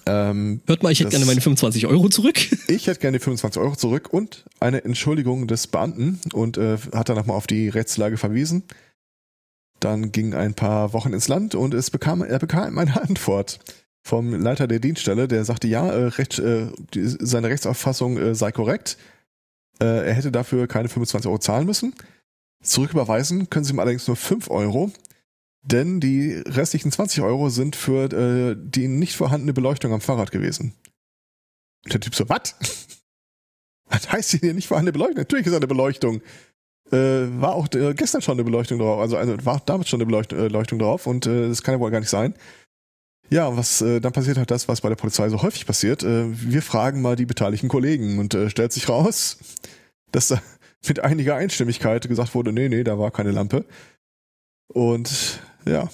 Ähm, 0.06 0.62
Hört 0.68 0.84
mal, 0.84 0.92
ich 0.92 1.00
hätte 1.00 1.12
gerne 1.12 1.26
meine 1.26 1.42
25 1.42 1.88
Euro 1.88 2.10
zurück. 2.10 2.38
Ich 2.68 2.88
hätte 2.88 3.00
gerne 3.00 3.18
die 3.18 3.24
25 3.24 3.62
Euro 3.62 3.76
zurück 3.76 4.12
und 4.12 4.46
eine 4.60 4.84
Entschuldigung 4.84 5.48
des 5.48 5.68
Beamten 5.68 6.20
und 6.34 6.58
äh, 6.58 6.78
hat 6.94 7.10
dann 7.10 7.18
nochmal 7.18 7.38
auf 7.38 7.48
die 7.48 7.70
Rechtslage 7.70 8.18
verwiesen. 8.18 8.64
Dann 9.80 10.12
ging 10.12 10.34
ein 10.34 10.54
paar 10.54 10.94
Wochen 10.94 11.14
ins 11.14 11.28
Land 11.28 11.56
und 11.56 11.74
es 11.74 11.92
bekam, 11.92 12.22
er 12.22 12.40
bekam 12.40 12.78
eine 12.78 13.02
Antwort 13.02 13.60
vom 14.06 14.34
Leiter 14.34 14.68
der 14.68 14.80
Dienststelle, 14.80 15.28
der 15.28 15.46
sagte, 15.46 15.68
ja, 15.68 15.90
äh, 15.90 16.06
recht, 16.08 16.40
äh, 16.40 16.68
die, 16.94 17.06
seine 17.06 17.50
Rechtsauffassung 17.50 18.18
äh, 18.18 18.36
sei 18.36 18.52
korrekt. 18.52 18.98
Äh, 19.80 20.08
er 20.08 20.14
hätte 20.14 20.32
dafür 20.32 20.68
keine 20.68 20.90
25 20.90 21.28
Euro 21.28 21.40
zahlen 21.40 21.66
müssen. 21.66 21.94
Zurücküberweisen 22.62 23.50
können 23.50 23.66
sie 23.66 23.74
ihm 23.74 23.80
allerdings 23.80 24.08
nur 24.08 24.16
5 24.16 24.50
Euro, 24.50 24.92
denn 25.64 26.00
die 26.00 26.34
restlichen 26.46 26.92
20 26.92 27.24
Euro 27.24 27.50
sind 27.50 27.76
für 27.76 28.12
äh, 28.12 28.56
die 28.60 28.88
nicht 28.88 29.16
vorhandene 29.16 29.54
Beleuchtung 29.54 29.94
am 29.94 30.02
Fahrrad 30.02 30.32
gewesen. 30.32 30.74
Und 31.86 31.94
der 31.94 32.02
Typ 32.02 32.16
so, 32.16 32.28
was? 32.30 32.56
Was 33.86 34.12
heißt 34.12 34.32
hier 34.32 34.54
nicht 34.54 34.68
vorhandene 34.68 34.94
Beleuchtung? 34.94 35.18
Natürlich 35.18 35.46
ist 35.46 35.54
eine 35.54 35.68
Beleuchtung. 35.68 36.22
Äh, 36.92 37.42
war 37.42 37.54
auch 37.54 37.68
äh, 37.74 37.94
gestern 37.94 38.22
schon 38.22 38.34
eine 38.34 38.44
Beleuchtung 38.44 38.80
drauf, 38.80 39.00
also, 39.00 39.18
also 39.18 39.36
war 39.46 39.62
damit 39.66 39.88
schon 39.88 39.98
eine 40.02 40.06
Beleuchtung, 40.06 40.40
äh, 40.40 40.84
drauf 40.84 41.08
und 41.08 41.26
äh, 41.26 41.48
das 41.48 41.64
kann 41.64 41.76
ja 41.76 41.80
wohl 41.80 41.92
gar 41.92 42.00
nicht 42.00 42.10
sein. 42.10 42.34
Ja, 43.30 43.56
was 43.56 43.82
äh, 43.82 44.00
dann 44.00 44.14
passiert 44.14 44.38
halt 44.38 44.52
das, 44.52 44.68
was 44.68 44.82
bei 44.82 44.90
der 44.90 44.96
Polizei 44.96 45.30
so 45.30 45.42
häufig 45.42 45.66
passiert. 45.66 46.04
Äh, 46.04 46.26
wir 46.30 46.62
fragen 46.62 47.02
mal 47.02 47.16
die 47.16 47.26
beteiligten 47.26 47.70
Kollegen 47.70 48.20
und 48.20 48.34
äh, 48.34 48.50
stellt 48.50 48.74
sich 48.74 48.90
raus, 48.90 49.38
dass 50.12 50.28
da 50.28 50.42
mit 50.88 51.00
einiger 51.00 51.36
Einstimmigkeit 51.36 52.08
gesagt 52.08 52.36
wurde, 52.36 52.52
nee, 52.52 52.70
nee, 52.70 52.84
da 52.84 53.00
war 53.00 53.12
keine 53.12 53.32
Lampe. 53.32 53.66
Und 54.68 55.40
ja. 55.66 55.90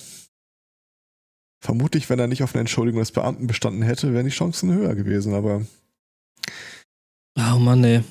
Vermutlich, 1.62 2.10
wenn 2.10 2.20
er 2.20 2.28
nicht 2.28 2.44
auf 2.44 2.54
eine 2.54 2.62
Entschuldigung 2.62 3.02
des 3.02 3.12
Beamten 3.12 3.48
bestanden 3.48 3.82
hätte, 3.82 4.14
wären 4.14 4.26
die 4.26 4.32
Chancen 4.32 4.74
höher 4.74 4.96
gewesen, 4.96 5.34
aber 5.34 5.62
Oh 7.38 7.58
Mann, 7.58 7.84
ey. 7.84 8.02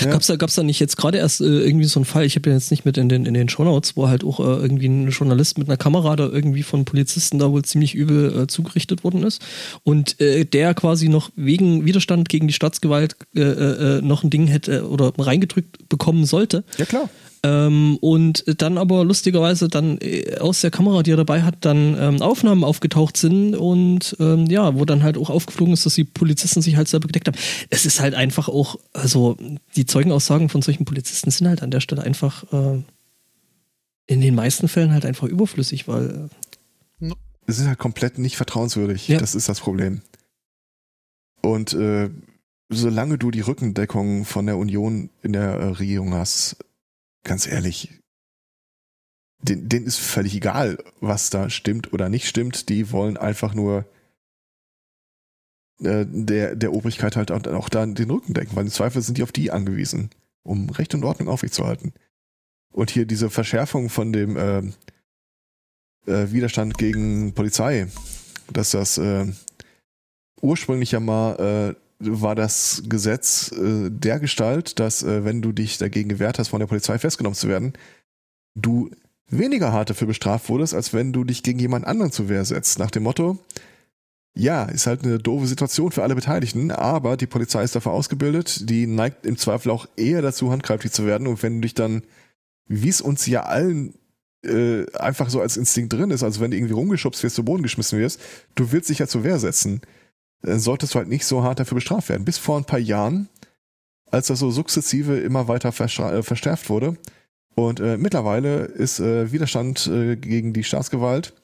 Ja. 0.00 0.10
Gab's 0.10 0.28
da, 0.28 0.36
gab's 0.36 0.54
da 0.54 0.62
nicht 0.62 0.80
jetzt 0.80 0.96
gerade 0.96 1.18
erst 1.18 1.40
äh, 1.40 1.44
irgendwie 1.44 1.84
so 1.84 2.00
einen 2.00 2.04
Fall, 2.04 2.24
ich 2.24 2.36
habe 2.36 2.48
ja 2.48 2.56
jetzt 2.56 2.70
nicht 2.70 2.84
mit 2.84 2.96
in 2.96 3.08
den, 3.08 3.26
in 3.26 3.34
den 3.34 3.48
Shownotes, 3.48 3.96
wo 3.96 4.08
halt 4.08 4.24
auch 4.24 4.40
äh, 4.40 4.44
irgendwie 4.44 4.86
ein 4.86 5.10
Journalist 5.10 5.58
mit 5.58 5.68
einer 5.68 5.76
Kamera 5.76 6.16
da 6.16 6.28
irgendwie 6.28 6.62
von 6.62 6.84
Polizisten 6.84 7.38
da 7.38 7.50
wohl 7.50 7.64
ziemlich 7.64 7.94
übel 7.94 8.42
äh, 8.42 8.46
zugerichtet 8.46 9.04
worden 9.04 9.24
ist 9.24 9.42
und 9.82 10.18
äh, 10.20 10.44
der 10.44 10.74
quasi 10.74 11.08
noch 11.08 11.30
wegen 11.36 11.84
Widerstand 11.84 12.28
gegen 12.28 12.46
die 12.46 12.54
Staatsgewalt 12.54 13.16
äh, 13.34 13.40
äh, 13.40 14.00
noch 14.00 14.24
ein 14.24 14.30
Ding 14.30 14.46
hätte 14.46 14.88
oder 14.88 15.12
reingedrückt 15.18 15.88
bekommen 15.88 16.24
sollte. 16.24 16.64
Ja, 16.78 16.86
klar. 16.86 17.10
Ähm, 17.44 17.96
und 18.00 18.44
dann 18.62 18.78
aber 18.78 19.04
lustigerweise 19.04 19.68
dann 19.68 19.98
äh, 20.00 20.36
aus 20.38 20.60
der 20.60 20.70
Kamera, 20.70 21.02
die 21.02 21.10
er 21.10 21.16
dabei 21.16 21.42
hat, 21.42 21.64
dann 21.64 21.96
ähm, 21.98 22.22
Aufnahmen 22.22 22.62
aufgetaucht 22.62 23.16
sind 23.16 23.56
und 23.56 24.16
ähm, 24.20 24.46
ja, 24.46 24.78
wo 24.78 24.84
dann 24.84 25.02
halt 25.02 25.18
auch 25.18 25.28
aufgeflogen 25.28 25.74
ist, 25.74 25.84
dass 25.84 25.96
die 25.96 26.04
Polizisten 26.04 26.62
sich 26.62 26.76
halt 26.76 26.86
selber 26.86 27.08
gedeckt 27.08 27.26
haben. 27.26 27.38
Es 27.68 27.84
ist 27.84 28.00
halt 28.00 28.14
einfach 28.14 28.48
auch, 28.48 28.78
also 28.92 29.36
die 29.74 29.86
Zeugenaussagen 29.86 30.50
von 30.50 30.62
solchen 30.62 30.84
Polizisten 30.84 31.32
sind 31.32 31.48
halt 31.48 31.62
an 31.62 31.72
der 31.72 31.80
Stelle 31.80 32.02
einfach 32.02 32.44
äh, 32.52 32.80
in 34.06 34.20
den 34.20 34.36
meisten 34.36 34.68
Fällen 34.68 34.92
halt 34.92 35.04
einfach 35.04 35.26
überflüssig, 35.26 35.88
weil 35.88 36.28
äh, 37.00 37.08
es 37.46 37.58
ist 37.58 37.66
halt 37.66 37.78
komplett 37.78 38.18
nicht 38.18 38.36
vertrauenswürdig. 38.36 39.08
Ja. 39.08 39.18
Das 39.18 39.34
ist 39.34 39.48
das 39.48 39.58
Problem. 39.58 40.02
Und 41.42 41.72
äh, 41.74 42.08
solange 42.68 43.18
du 43.18 43.32
die 43.32 43.40
Rückendeckung 43.40 44.24
von 44.24 44.46
der 44.46 44.56
Union 44.56 45.10
in 45.22 45.32
der 45.32 45.54
äh, 45.54 45.64
Regierung 45.70 46.14
hast, 46.14 46.56
ganz 47.24 47.46
ehrlich, 47.46 48.00
denen, 49.42 49.68
denen 49.68 49.86
ist 49.86 49.98
völlig 49.98 50.34
egal, 50.34 50.78
was 51.00 51.30
da 51.30 51.50
stimmt 51.50 51.92
oder 51.92 52.08
nicht 52.08 52.28
stimmt. 52.28 52.68
Die 52.68 52.92
wollen 52.92 53.16
einfach 53.16 53.54
nur 53.54 53.84
äh, 55.80 56.06
der, 56.08 56.54
der 56.56 56.72
Obrigkeit 56.72 57.16
halt 57.16 57.30
auch 57.30 57.68
da 57.68 57.86
den 57.86 58.10
Rücken 58.10 58.34
decken, 58.34 58.54
weil 58.56 58.64
im 58.64 58.70
Zweifel 58.70 59.02
sind 59.02 59.18
die 59.18 59.22
auf 59.22 59.32
die 59.32 59.50
angewiesen, 59.50 60.10
um 60.42 60.70
Recht 60.70 60.94
und 60.94 61.04
Ordnung 61.04 61.28
aufrechtzuerhalten. 61.28 61.92
Und 62.72 62.90
hier 62.90 63.04
diese 63.04 63.30
Verschärfung 63.30 63.88
von 63.88 64.12
dem 64.12 64.36
äh, 64.36 64.58
äh, 66.06 66.32
Widerstand 66.32 66.78
gegen 66.78 67.34
Polizei, 67.34 67.88
dass 68.52 68.70
das 68.70 68.96
äh, 68.98 69.26
ursprünglich 70.40 70.92
ja 70.92 71.00
mal 71.00 71.74
äh, 71.76 71.81
war 72.04 72.34
das 72.34 72.82
Gesetz 72.88 73.52
äh, 73.52 73.90
der 73.90 74.20
Gestalt, 74.20 74.78
dass 74.78 75.02
äh, 75.02 75.24
wenn 75.24 75.42
du 75.42 75.52
dich 75.52 75.78
dagegen 75.78 76.08
gewehrt 76.08 76.38
hast, 76.38 76.48
von 76.48 76.60
der 76.60 76.66
Polizei 76.66 76.98
festgenommen 76.98 77.36
zu 77.36 77.48
werden, 77.48 77.72
du 78.54 78.90
weniger 79.28 79.72
hart 79.72 79.90
dafür 79.90 80.06
bestraft 80.06 80.48
wurdest, 80.48 80.74
als 80.74 80.92
wenn 80.92 81.12
du 81.12 81.24
dich 81.24 81.42
gegen 81.42 81.58
jemand 81.58 81.86
anderen 81.86 82.12
zur 82.12 82.28
Wehr 82.28 82.44
setzt. 82.44 82.78
Nach 82.78 82.90
dem 82.90 83.04
Motto, 83.04 83.38
ja, 84.34 84.64
ist 84.64 84.86
halt 84.86 85.04
eine 85.04 85.18
doofe 85.18 85.46
Situation 85.46 85.92
für 85.92 86.02
alle 86.02 86.14
Beteiligten, 86.14 86.70
aber 86.70 87.16
die 87.16 87.26
Polizei 87.26 87.62
ist 87.64 87.74
dafür 87.74 87.92
ausgebildet, 87.92 88.68
die 88.68 88.86
neigt 88.86 89.26
im 89.26 89.36
Zweifel 89.36 89.70
auch 89.70 89.86
eher 89.96 90.22
dazu, 90.22 90.50
handgreiflich 90.50 90.92
zu 90.92 91.06
werden. 91.06 91.26
Und 91.26 91.42
wenn 91.42 91.56
du 91.56 91.60
dich 91.62 91.74
dann, 91.74 92.02
wie 92.66 92.88
es 92.88 93.00
uns 93.00 93.26
ja 93.26 93.42
allen 93.42 93.94
äh, 94.44 94.90
einfach 94.94 95.30
so 95.30 95.40
als 95.40 95.56
Instinkt 95.56 95.92
drin 95.92 96.10
ist, 96.10 96.22
also 96.22 96.40
wenn 96.40 96.50
du 96.50 96.56
irgendwie 96.56 96.74
rumgeschubst 96.74 97.22
wirst, 97.22 97.36
zu 97.36 97.44
Boden 97.44 97.62
geschmissen 97.62 97.98
wirst, 97.98 98.20
du 98.54 98.72
willst 98.72 98.88
dich 98.88 98.98
ja 98.98 99.06
zur 99.06 99.24
Wehr 99.24 99.38
setzen. 99.38 99.82
Äh, 100.42 100.58
solltest 100.58 100.94
du 100.94 100.98
halt 100.98 101.08
nicht 101.08 101.24
so 101.24 101.42
hart 101.42 101.60
dafür 101.60 101.76
bestraft 101.76 102.08
werden. 102.08 102.24
Bis 102.24 102.38
vor 102.38 102.56
ein 102.56 102.64
paar 102.64 102.78
Jahren, 102.78 103.28
als 104.10 104.26
das 104.26 104.38
so 104.38 104.50
sukzessive 104.50 105.18
immer 105.18 105.48
weiter 105.48 105.68
äh, 105.68 106.22
verstärkt 106.22 106.68
wurde. 106.68 106.96
Und 107.54 107.80
äh, 107.80 107.96
mittlerweile 107.96 108.64
ist 108.64 109.00
äh, 109.00 109.30
Widerstand 109.30 109.86
äh, 109.86 110.16
gegen 110.16 110.52
die 110.52 110.64
Staatsgewalt 110.64 111.34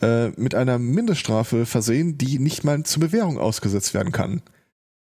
äh, 0.00 0.28
mit 0.30 0.54
einer 0.54 0.78
Mindeststrafe 0.78 1.66
versehen, 1.66 2.18
die 2.18 2.38
nicht 2.38 2.64
mal 2.64 2.82
zur 2.84 3.00
Bewährung 3.00 3.38
ausgesetzt 3.38 3.94
werden 3.94 4.12
kann. 4.12 4.42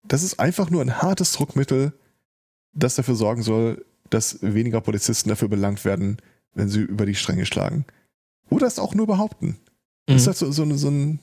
Das 0.07 0.21
ist 0.21 0.39
einfach 0.39 0.69
nur 0.69 0.81
ein 0.81 1.01
hartes 1.01 1.31
Druckmittel, 1.33 1.93
das 2.73 2.95
dafür 2.95 3.15
sorgen 3.15 3.41
soll, 3.41 3.83
dass 4.11 4.39
weniger 4.43 4.81
Polizisten 4.81 5.29
dafür 5.29 5.47
belangt 5.47 5.83
werden, 5.85 6.17
wenn 6.53 6.69
sie 6.69 6.81
über 6.81 7.07
die 7.07 7.15
Stränge 7.15 7.47
schlagen. 7.47 7.85
Oder 8.51 8.67
es 8.67 8.77
auch 8.77 8.93
nur 8.93 9.07
behaupten. 9.07 9.57
Mhm. 10.07 10.13
Das 10.13 10.21
ist 10.21 10.27
halt 10.27 10.37
so, 10.37 10.51
so, 10.51 10.75
so 10.75 10.89
ein 10.89 11.19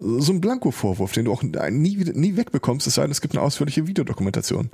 so 0.00 0.32
ein 0.32 0.40
Blanko-Vorwurf, 0.40 1.12
den 1.12 1.26
du 1.26 1.32
auch 1.32 1.42
nie, 1.42 1.96
nie 1.96 2.36
wegbekommst, 2.36 2.86
es 2.86 2.94
sei 2.94 3.02
denn, 3.02 3.10
es 3.10 3.20
gibt 3.20 3.34
eine 3.34 3.42
ausführliche 3.42 3.86
Videodokumentation. 3.86 4.70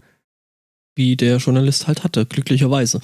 Wie 0.94 1.16
der 1.16 1.36
Journalist 1.38 1.88
halt 1.88 2.04
hatte, 2.04 2.24
glücklicherweise. 2.24 3.00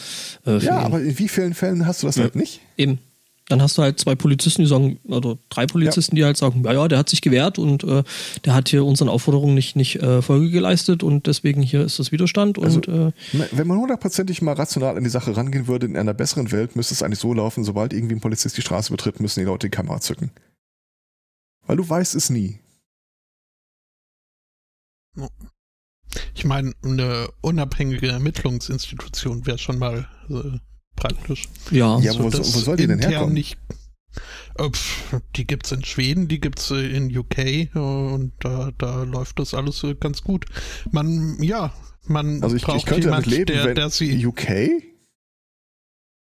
Äh, 0.47 0.59
ja, 0.59 0.79
aber 0.79 1.01
in 1.01 1.19
wie 1.19 1.29
vielen 1.29 1.53
Fällen 1.53 1.87
hast 1.87 2.03
du 2.03 2.07
das 2.07 2.17
ja, 2.17 2.23
halt 2.23 2.37
nicht? 2.37 2.61
Eben. 2.79 2.99
Dann 3.49 3.61
hast 3.61 3.77
du 3.77 3.83
halt 3.83 3.99
zwei 3.99 4.15
Polizisten, 4.15 4.63
die 4.63 4.69
sagen, 4.69 4.99
oder 5.05 5.37
drei 5.51 5.67
Polizisten, 5.67 6.17
ja. 6.17 6.21
die 6.21 6.25
halt 6.27 6.37
sagen, 6.37 6.63
ja, 6.65 6.73
ja, 6.73 6.89
der 6.89 6.97
hat 6.97 7.11
sich 7.11 7.21
gewehrt 7.21 7.59
und 7.59 7.85
äh, 7.85 8.03
der 8.45 8.55
hat 8.55 8.69
hier 8.69 8.85
unseren 8.85 9.09
Aufforderungen 9.09 9.55
nicht, 9.55 9.77
nicht 9.77 9.97
äh, 9.97 10.23
Folge 10.23 10.49
geleistet 10.49 11.03
und 11.03 11.27
deswegen 11.27 11.61
hier 11.61 11.83
ist 11.83 11.99
das 11.99 12.13
Widerstand. 12.13 12.59
Also, 12.59 12.77
und, 12.77 12.89
äh, 12.89 13.13
wenn 13.51 13.67
man 13.67 13.79
hundertprozentig 13.79 14.41
mal 14.41 14.55
rational 14.55 14.97
an 14.97 15.05
die 15.05 15.11
Sache 15.11 15.37
rangehen 15.37 15.67
würde, 15.67 15.87
in 15.87 15.99
einer 15.99 16.15
besseren 16.15 16.51
Welt 16.53 16.77
müsste 16.77 16.95
es 16.95 17.03
eigentlich 17.03 17.19
so 17.19 17.35
laufen, 17.35 17.65
sobald 17.65 17.93
irgendwie 17.93 18.15
ein 18.15 18.21
Polizist 18.21 18.57
die 18.57 18.63
Straße 18.63 18.91
betritt, 18.93 19.21
müssen 19.21 19.41
die 19.41 19.47
Leute 19.47 19.67
die 19.67 19.71
Kamera 19.71 20.01
zücken. 20.01 20.31
Weil 21.67 21.77
du 21.77 21.89
weißt 21.89 22.15
es 22.15 22.31
nie. 22.31 22.61
Ich 26.35 26.45
meine, 26.45 26.73
eine 26.83 27.29
unabhängige 27.41 28.09
Ermittlungsinstitution 28.09 29.47
wäre 29.47 29.59
schon 29.59 29.79
mal 29.79 30.09
äh, 30.29 30.59
praktisch. 30.97 31.49
Ja, 31.71 31.99
ja 32.01 32.15
wo, 32.19 32.25
wo 32.25 32.43
soll 32.43 32.77
die 32.77 32.87
denn 32.87 32.99
herkommen? 32.99 33.35
Nicht, 33.35 33.59
äh, 34.57 34.71
die 35.37 35.47
gibt's 35.47 35.73
in 35.73 35.85
Schweden, 35.85 36.29
die 36.29 36.41
gibt's 36.41 36.71
äh, 36.71 36.97
in 36.97 37.17
UK 37.17 37.39
äh, 37.39 37.69
und 37.75 38.33
da, 38.41 38.71
da 38.79 39.05
läuft 39.05 39.39
das 39.39 39.55
alles 39.55 39.83
äh, 39.85 39.95
ganz 39.95 40.23
gut. 40.23 40.47
Man, 40.91 41.43
ja, 41.43 41.73
man 42.07 42.43
also 42.43 42.57
ich, 42.57 42.63
braucht 42.63 42.79
ich 42.79 42.87
könnte 42.87 43.09
jemand, 43.09 43.27
damit 43.27 43.39
leben, 43.39 43.53
der, 43.53 43.65
wenn 43.67 43.75
der 43.75 43.91
sie 43.91 44.27
UK 44.27 44.83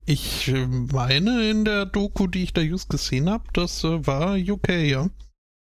ich 0.04 0.52
meine 0.92 1.48
in 1.48 1.64
der 1.64 1.86
Doku, 1.86 2.26
die 2.26 2.42
ich 2.42 2.52
da 2.52 2.60
just 2.60 2.88
gesehen 2.88 3.30
habe, 3.30 3.44
das 3.52 3.84
war 3.84 4.36
UK, 4.36 4.68
ja. 4.70 5.08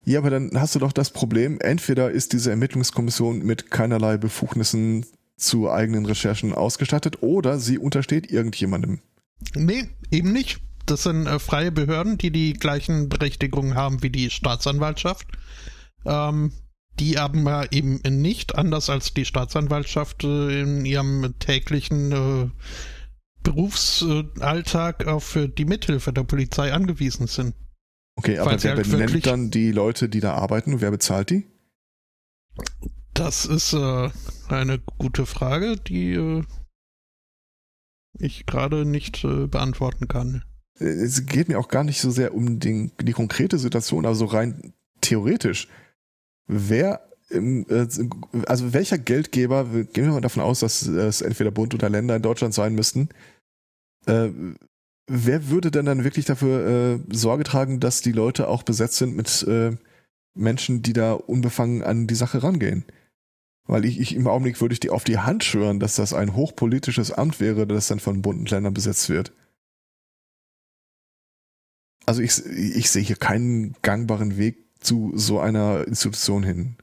Ja, 0.09 0.21
aber 0.21 0.31
dann 0.31 0.53
hast 0.55 0.75
du 0.75 0.79
doch 0.79 0.93
das 0.93 1.11
Problem, 1.11 1.61
entweder 1.61 2.11
ist 2.11 2.33
diese 2.33 2.49
Ermittlungskommission 2.49 3.41
mit 3.41 3.71
keinerlei 3.71 4.17
Befugnissen 4.17 5.05
zu 5.37 5.71
eigenen 5.71 6.07
Recherchen 6.07 6.55
ausgestattet 6.55 7.23
oder 7.23 7.59
sie 7.59 7.77
untersteht 7.77 8.33
irgendjemandem. 8.33 9.01
Nee, 9.55 9.91
eben 10.11 10.33
nicht. 10.33 10.61
Das 10.87 11.03
sind 11.03 11.27
äh, 11.27 11.39
freie 11.39 11.71
Behörden, 11.71 12.17
die 12.17 12.31
die 12.31 12.55
gleichen 12.55 13.11
Berechtigungen 13.11 13.75
haben 13.75 14.03
wie 14.03 14.09
die 14.09 14.31
Staatsanwaltschaft. 14.31 15.27
Ähm, 16.07 16.53
die 16.99 17.19
haben 17.19 17.43
wir 17.43 17.71
eben 17.73 18.01
nicht, 18.23 18.57
anders 18.57 18.89
als 18.89 19.13
die 19.13 19.27
Staatsanwaltschaft 19.27 20.25
äh, 20.25 20.63
in 20.63 20.87
ihrem 20.87 21.35
täglichen 21.39 22.13
äh, 22.13 22.51
Berufsalltag 23.43 25.07
auf 25.07 25.37
die 25.59 25.67
Mithilfe 25.67 26.15
der 26.15 26.25
Polizei 26.25 26.73
angewiesen 26.73 27.27
sind. 27.27 27.55
Okay, 28.19 28.39
aber 28.39 28.61
wer 28.61 28.75
benennt 28.75 29.27
dann 29.27 29.51
die 29.53 29.71
Leute, 29.71 30.09
die 30.09 30.19
da 30.19 30.35
arbeiten? 30.35 30.81
Wer 30.81 30.91
bezahlt 30.91 31.31
die? 31.31 31.47
Das 33.15 33.47
ist 33.47 33.75
äh, 33.75 34.11
eine 34.49 34.81
gute 34.99 35.25
Frage, 35.25 35.77
die 35.77 36.15
äh, 36.15 36.43
ich 38.19 38.45
gerade 38.45 38.85
nicht 38.85 39.23
äh, 39.23 39.47
beantworten 39.47 40.09
kann. 40.09 40.43
Es 40.81 41.27
geht 41.27 41.49
mir 41.49 41.61
auch 41.61 41.69
gar 41.69 41.85
nicht 41.85 42.01
so 42.01 42.11
sehr 42.11 42.35
um 42.35 42.59
den, 42.59 42.91
die 43.01 43.13
konkrete 43.13 43.57
Situation, 43.57 44.05
aber 44.05 44.17
so 44.17 44.25
rein 44.25 44.75
theoretisch. 45.01 45.69
Wer, 46.49 47.09
äh, 47.31 47.65
also 48.47 48.73
welcher 48.73 48.99
Geldgeber, 48.99 49.65
gehen 49.65 50.07
wir 50.07 50.13
mal 50.13 50.21
davon 50.21 50.43
aus, 50.43 50.59
dass 50.59 50.83
es 50.83 51.21
entweder 51.21 51.53
Bund 51.53 51.73
oder 51.73 51.89
Länder 51.89 52.17
in 52.17 52.23
Deutschland 52.23 52.53
sein 52.53 52.75
müssten, 52.75 53.11
äh, 54.07 54.31
wer 55.09 55.49
würde 55.49 55.71
denn 55.71 55.87
dann 55.87 56.05
wirklich 56.05 56.25
dafür 56.25 56.67
äh, 56.67 57.15
Sorge 57.15 57.45
tragen, 57.45 57.81
dass 57.81 58.03
die 58.03 58.13
Leute 58.13 58.49
auch 58.49 58.63
besetzt 58.63 58.97
sind 58.97 59.17
mit 59.17 59.43
äh, 59.49 59.77
Menschen, 60.35 60.83
die 60.83 60.93
da 60.93 61.15
unbefangen 61.15 61.83
an 61.83 62.07
die 62.07 62.15
Sache 62.15 62.43
rangehen? 62.43 62.85
Weil 63.67 63.85
ich, 63.85 64.01
ich 64.01 64.15
im 64.15 64.27
Augenblick 64.27 64.61
würde 64.61 64.73
ich 64.73 64.81
die 64.81 64.91
auf 64.91 65.05
die 65.05 65.19
Hand 65.19 65.45
schwören, 65.45 65.81
dass 65.81 65.97
das 65.97 66.15
ein 66.15 66.35
hochpolitisches 66.35 67.13
Amt 67.13 67.41
wäre, 67.41 67.67
das 67.67 67.89
dann 67.89 68.01
von 68.01 68.23
Bund 68.23 68.39
und 68.39 68.51
Ländern 68.51 68.75
besetzt 68.75 69.09
wird. 69.11 69.33
Also 72.07 72.23
ich, 72.23 72.45
ich 72.47 72.89
sehe 72.91 73.03
hier 73.03 73.17
keinen 73.17 73.75
gangbaren 73.83 74.39
Weg 74.39 74.65
zu 74.81 75.13
so 75.15 75.41
einer 75.41 75.87
Institution 75.87 76.43
hin. 76.43 76.77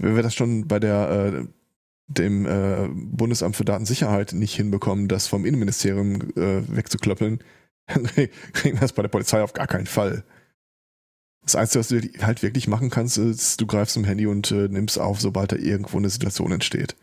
Wenn 0.00 0.16
wir 0.16 0.24
das 0.24 0.34
schon 0.34 0.66
bei 0.66 0.80
der 0.80 1.10
äh, 1.10 1.59
dem 2.10 2.46
äh, 2.46 2.88
Bundesamt 2.90 3.56
für 3.56 3.64
Datensicherheit 3.64 4.32
nicht 4.32 4.54
hinbekommen, 4.54 5.08
das 5.08 5.28
vom 5.28 5.44
Innenministerium 5.44 6.20
äh, 6.36 6.62
wegzuklöppeln, 6.68 7.42
dann 7.86 8.04
kriegen 8.06 8.76
wir 8.76 8.80
das 8.80 8.92
bei 8.92 9.02
der 9.02 9.08
Polizei 9.08 9.42
auf 9.42 9.52
gar 9.52 9.66
keinen 9.66 9.86
Fall. 9.86 10.24
Das 11.42 11.56
Einzige, 11.56 11.80
was 11.80 11.88
du 11.88 12.00
halt 12.24 12.42
wirklich 12.42 12.68
machen 12.68 12.90
kannst, 12.90 13.16
ist, 13.16 13.60
du 13.60 13.66
greifst 13.66 13.94
zum 13.94 14.04
Handy 14.04 14.26
und 14.26 14.50
äh, 14.50 14.68
nimmst 14.68 14.98
auf, 14.98 15.20
sobald 15.20 15.52
da 15.52 15.56
irgendwo 15.56 15.96
eine 15.96 16.10
Situation 16.10 16.52
entsteht. 16.52 16.96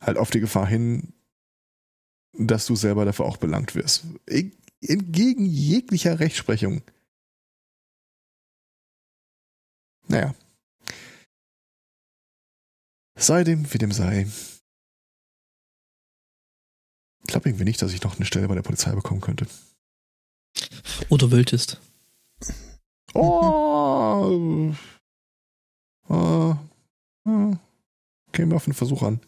Halt 0.00 0.16
auf 0.16 0.30
die 0.30 0.40
Gefahr 0.40 0.66
hin, 0.66 1.12
dass 2.32 2.66
du 2.66 2.76
selber 2.76 3.04
dafür 3.04 3.26
auch 3.26 3.36
belangt 3.36 3.74
wirst. 3.74 4.04
Entgegen 4.80 5.46
jeglicher 5.46 6.20
Rechtsprechung. 6.20 6.82
Naja. 10.08 10.34
Sei 13.24 13.42
dem, 13.42 13.72
wie 13.72 13.78
dem 13.78 13.90
sei. 13.90 14.26
Ich 17.20 17.26
glaube 17.28 17.48
irgendwie 17.48 17.64
nicht, 17.64 17.80
dass 17.80 17.94
ich 17.94 18.02
noch 18.02 18.16
eine 18.16 18.26
Stelle 18.26 18.48
bei 18.48 18.54
der 18.54 18.60
Polizei 18.60 18.92
bekommen 18.92 19.22
könnte. 19.22 19.46
Oder 21.08 21.30
wolltest. 21.30 21.80
Oh. 23.14 24.74
oh. 26.10 26.54
Käme 28.32 28.50
wir 28.50 28.56
auf 28.56 28.66
einen 28.66 28.74
Versuch 28.74 29.02
an. 29.02 29.20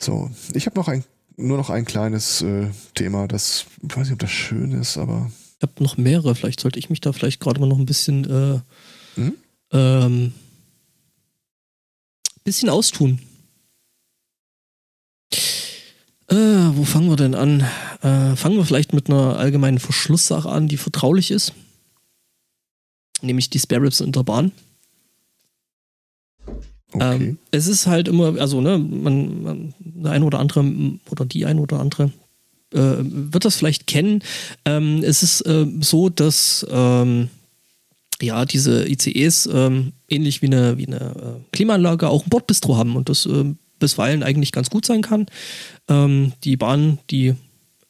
So, 0.00 0.30
ich 0.54 0.66
habe 0.66 0.78
noch 0.78 0.86
ein, 0.86 1.04
nur 1.36 1.56
noch 1.56 1.70
ein 1.70 1.84
kleines 1.84 2.42
äh, 2.42 2.70
Thema, 2.94 3.26
das, 3.26 3.66
ich 3.82 3.96
weiß 3.96 4.04
nicht, 4.04 4.12
ob 4.12 4.18
das 4.20 4.30
schön 4.30 4.70
ist, 4.70 4.96
aber. 4.98 5.32
Ich 5.58 5.68
habe 5.68 5.82
noch 5.82 5.96
mehrere, 5.96 6.36
vielleicht 6.36 6.60
sollte 6.60 6.78
ich 6.78 6.90
mich 6.90 7.00
da 7.00 7.12
vielleicht 7.12 7.40
gerade 7.40 7.58
mal 7.58 7.66
noch 7.66 7.78
ein 7.78 7.86
bisschen, 7.86 8.24
äh, 8.24 8.60
hm? 9.16 9.34
ähm, 9.72 10.32
bisschen 12.44 12.68
austun. 12.68 13.20
Äh, 16.28 16.36
wo 16.36 16.84
fangen 16.84 17.08
wir 17.08 17.16
denn 17.16 17.34
an? 17.34 17.60
Äh, 18.02 18.36
fangen 18.36 18.56
wir 18.56 18.64
vielleicht 18.64 18.92
mit 18.92 19.10
einer 19.10 19.36
allgemeinen 19.36 19.80
Verschlusssache 19.80 20.48
an, 20.48 20.68
die 20.68 20.76
vertraulich 20.76 21.30
ist. 21.30 21.52
Nämlich 23.20 23.50
die 23.50 23.58
Spare 23.58 23.82
Ribs 23.82 24.00
in 24.00 24.12
der 24.12 24.22
Bahn. 24.22 24.52
Okay. 26.92 27.14
Ähm, 27.14 27.38
es 27.50 27.66
ist 27.66 27.86
halt 27.86 28.08
immer, 28.08 28.40
also 28.40 28.60
ne, 28.60 28.78
man, 28.78 29.42
man, 29.42 29.74
der 29.78 30.12
eine 30.12 30.24
oder 30.24 30.38
andere 30.38 30.64
oder 31.10 31.24
die 31.24 31.46
eine 31.46 31.60
oder 31.60 31.78
andere 31.78 32.12
äh, 32.72 32.96
wird 33.00 33.44
das 33.44 33.56
vielleicht 33.56 33.86
kennen. 33.86 34.22
Ähm, 34.64 35.02
es 35.04 35.22
ist 35.22 35.42
äh, 35.42 35.66
so, 35.80 36.08
dass 36.08 36.66
ähm, 36.70 37.28
ja 38.22 38.44
diese 38.44 38.88
ICEs 38.88 39.48
ähm, 39.52 39.92
ähnlich 40.08 40.42
wie 40.42 40.46
eine, 40.46 40.78
wie 40.78 40.86
eine 40.86 40.96
äh, 40.96 41.44
Klimaanlage 41.52 42.08
auch 42.08 42.24
ein 42.24 42.30
Bordbistro 42.30 42.76
haben 42.76 42.96
und 42.96 43.08
das 43.08 43.26
äh, 43.26 43.54
bisweilen 43.78 44.22
eigentlich 44.22 44.52
ganz 44.52 44.70
gut 44.70 44.84
sein 44.84 45.02
kann. 45.02 45.26
Ähm, 45.88 46.32
die 46.44 46.56
Bahn, 46.56 46.98
die 47.10 47.34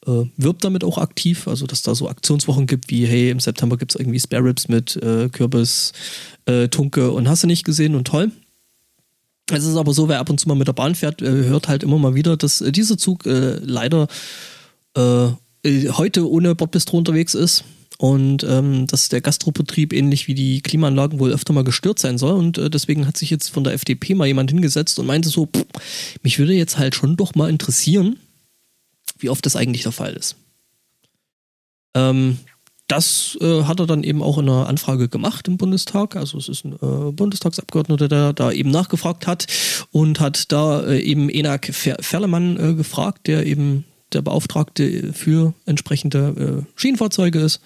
äh, 0.07 0.25
wirbt 0.37 0.65
damit 0.65 0.85
auch 0.85 0.99
aktiv, 0.99 1.49
also 1.49 1.67
dass 1.67 1.83
da 1.83 1.95
so 1.95 2.09
Aktionswochen 2.09 2.67
gibt 2.67 2.91
wie, 2.91 3.07
hey, 3.07 3.31
im 3.31 3.41
September 3.41 3.77
gibt 3.77 3.93
es 3.93 4.01
irgendwie 4.01 4.21
Spare 4.21 4.45
Ribs 4.45 4.69
mit 4.69 4.97
äh, 4.97 5.29
Kürbis, 5.29 5.93
Tunke 6.73 7.13
und 7.13 7.29
hast 7.29 7.45
du 7.45 7.47
nicht 7.47 7.65
gesehen 7.65 7.95
und 7.95 8.09
toll. 8.09 8.33
Es 9.53 9.65
ist 9.65 9.77
aber 9.77 9.93
so, 9.93 10.09
wer 10.09 10.19
ab 10.19 10.31
und 10.31 10.39
zu 10.39 10.49
mal 10.49 10.55
mit 10.55 10.69
der 10.69 10.73
Bahn 10.73 10.95
fährt, 10.95 11.23
äh, 11.23 11.31
hört 11.31 11.69
halt 11.69 11.83
immer 11.83 11.99
mal 11.99 12.15
wieder, 12.15 12.37
dass 12.37 12.61
äh, 12.61 12.73
dieser 12.73 12.99
Zug 12.99 13.27
äh, 13.27 13.57
leider 13.63 14.09
äh, 14.97 15.27
äh, 15.63 15.89
heute 15.91 16.29
ohne 16.29 16.55
Bordbistro 16.55 16.99
unterwegs 16.99 17.35
ist 17.35 17.65
und 18.01 18.45
ähm, 18.45 18.87
dass 18.87 19.11
der 19.11 19.21
Gastrobetrieb 19.21 19.93
ähnlich 19.93 20.27
wie 20.27 20.33
die 20.33 20.63
Klimaanlagen 20.63 21.19
wohl 21.19 21.33
öfter 21.33 21.53
mal 21.53 21.65
gestört 21.65 21.99
sein 21.99 22.17
soll 22.17 22.33
und 22.33 22.57
äh, 22.57 22.71
deswegen 22.71 23.07
hat 23.07 23.19
sich 23.19 23.29
jetzt 23.29 23.51
von 23.51 23.63
der 23.63 23.75
FDP 23.75 24.15
mal 24.15 24.27
jemand 24.27 24.51
hingesetzt 24.51 24.99
und 24.99 25.05
meinte 25.05 25.29
so, 25.29 25.45
pff, 25.45 25.67
mich 26.23 26.39
würde 26.39 26.55
jetzt 26.55 26.79
halt 26.79 26.95
schon 26.95 27.19
doch 27.19 27.35
mal 27.35 27.51
interessieren, 27.51 28.17
wie 29.19 29.29
oft 29.29 29.45
das 29.45 29.55
eigentlich 29.55 29.83
der 29.83 29.93
Fall 29.93 30.15
ist. 30.15 30.37
Ähm, 31.95 32.39
das 32.87 33.37
äh, 33.43 33.65
hat 33.65 33.81
er 33.81 33.87
dann 33.87 34.03
eben 34.03 34.23
auch 34.23 34.39
in 34.39 34.49
einer 34.49 34.67
Anfrage 34.67 35.11
gemacht 35.11 35.47
im 35.47 35.59
Bundestag. 35.59 36.17
Also 36.17 36.39
es 36.39 36.49
ist 36.49 36.65
ein 36.65 36.73
äh, 36.73 37.13
Bundestagsabgeordneter, 37.13 38.09
der 38.09 38.33
da 38.33 38.51
eben 38.51 38.71
nachgefragt 38.71 39.27
hat 39.27 39.47
und 39.91 40.21
hat 40.21 40.51
da 40.53 40.85
äh, 40.85 41.01
eben 41.01 41.29
Enak 41.29 41.67
Ferlemann 41.67 42.57
äh, 42.57 42.75
gefragt, 42.75 43.27
der 43.27 43.45
eben 43.45 43.85
der 44.13 44.23
Beauftragte 44.23 45.13
für 45.13 45.55
entsprechende 45.67 46.65
äh, 46.67 46.81
Schienenfahrzeuge 46.81 47.41
ist. 47.41 47.61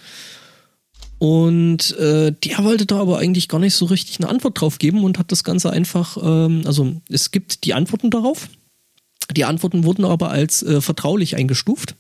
Und 1.18 1.96
äh, 1.98 2.32
der 2.32 2.64
wollte 2.64 2.86
da 2.86 3.00
aber 3.00 3.18
eigentlich 3.18 3.48
gar 3.48 3.60
nicht 3.60 3.74
so 3.74 3.86
richtig 3.86 4.18
eine 4.20 4.28
Antwort 4.28 4.60
drauf 4.60 4.78
geben 4.78 5.04
und 5.04 5.18
hat 5.18 5.32
das 5.32 5.44
Ganze 5.44 5.70
einfach, 5.70 6.16
ähm, 6.22 6.62
also 6.66 7.00
es 7.08 7.30
gibt 7.30 7.64
die 7.64 7.74
Antworten 7.74 8.10
darauf. 8.10 8.48
Die 9.34 9.44
Antworten 9.44 9.84
wurden 9.84 10.04
aber 10.04 10.30
als 10.30 10.64
vertraulich 10.80 11.34
eingestuft. 11.34 11.96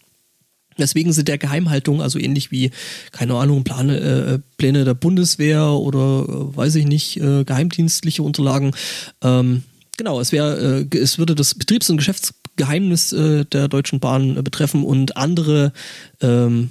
Deswegen 0.78 1.12
sind 1.12 1.28
der 1.28 1.38
Geheimhaltung, 1.38 2.02
also 2.02 2.18
ähnlich 2.18 2.50
wie, 2.50 2.70
keine 3.12 3.34
Ahnung, 3.34 3.64
Plane, 3.64 3.98
äh, 3.98 4.38
Pläne 4.56 4.84
der 4.84 4.94
Bundeswehr 4.94 5.64
oder 5.68 6.24
äh, 6.28 6.56
weiß 6.56 6.74
ich 6.76 6.86
nicht, 6.86 7.16
äh, 7.18 7.44
geheimdienstliche 7.44 8.22
Unterlagen. 8.22 8.72
Ähm, 9.22 9.62
genau, 9.96 10.20
es 10.20 10.32
wäre, 10.32 10.86
äh, 10.90 10.98
es 10.98 11.18
würde 11.18 11.34
das 11.34 11.54
Betriebs- 11.54 11.90
und 11.90 11.98
Geschäftsgeheimnis 12.56 13.12
äh, 13.12 13.44
der 13.44 13.68
Deutschen 13.68 14.00
Bahn 14.00 14.42
betreffen 14.42 14.84
und 14.84 15.16
andere 15.16 15.72
ähm, 16.20 16.70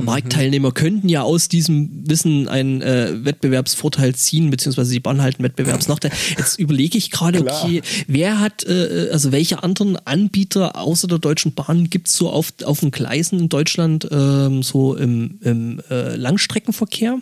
Marktteilnehmer 0.00 0.70
könnten 0.70 1.08
ja 1.08 1.22
aus 1.22 1.48
diesem 1.48 2.08
Wissen 2.08 2.48
einen 2.48 2.82
äh, 2.82 3.24
Wettbewerbsvorteil 3.24 4.14
ziehen, 4.14 4.48
beziehungsweise 4.48 4.90
sie 4.90 5.00
bauen 5.00 5.22
halt 5.22 5.38
einen 5.38 5.44
Wettbewerbsnachteil. 5.44 6.12
Jetzt 6.36 6.56
überlege 6.60 6.96
ich 6.96 7.10
gerade, 7.10 7.40
okay, 7.40 7.82
wer 8.06 8.38
hat, 8.38 8.64
äh, 8.64 9.08
also 9.10 9.32
welche 9.32 9.64
anderen 9.64 9.96
Anbieter 9.96 10.76
außer 10.76 11.08
der 11.08 11.18
Deutschen 11.18 11.54
Bahn 11.54 11.90
gibt 11.90 12.06
es 12.06 12.16
so 12.16 12.30
auf, 12.30 12.52
auf 12.62 12.78
den 12.78 12.92
Gleisen 12.92 13.40
in 13.40 13.48
Deutschland, 13.48 14.06
ähm, 14.12 14.62
so 14.62 14.94
im, 14.94 15.40
im 15.42 15.82
äh, 15.90 16.14
Langstreckenverkehr? 16.14 17.20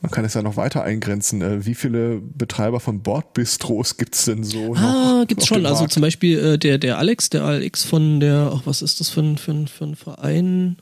Man 0.00 0.12
kann 0.12 0.24
es 0.24 0.34
ja 0.34 0.42
noch 0.42 0.56
weiter 0.56 0.84
eingrenzen. 0.84 1.42
Äh, 1.42 1.66
wie 1.66 1.74
viele 1.74 2.20
Betreiber 2.20 2.78
von 2.78 3.02
Bordbistros 3.02 3.96
gibt 3.96 4.14
es 4.14 4.26
denn 4.26 4.44
so? 4.44 4.74
Ah, 4.74 5.24
gibt 5.26 5.42
es 5.42 5.48
schon. 5.48 5.66
Also 5.66 5.86
zum 5.86 6.02
Beispiel 6.02 6.38
äh, 6.38 6.58
der, 6.58 6.78
der 6.78 6.98
Alex, 6.98 7.30
der 7.30 7.44
Alex 7.44 7.84
von 7.84 8.20
der, 8.20 8.52
ach, 8.54 8.62
was 8.64 8.82
ist 8.82 9.00
das 9.00 9.08
für 9.08 9.20
ein, 9.20 9.38
für 9.38 9.52
ein, 9.52 9.66
für 9.66 9.84
ein 9.84 9.96
Verein? 9.96 10.76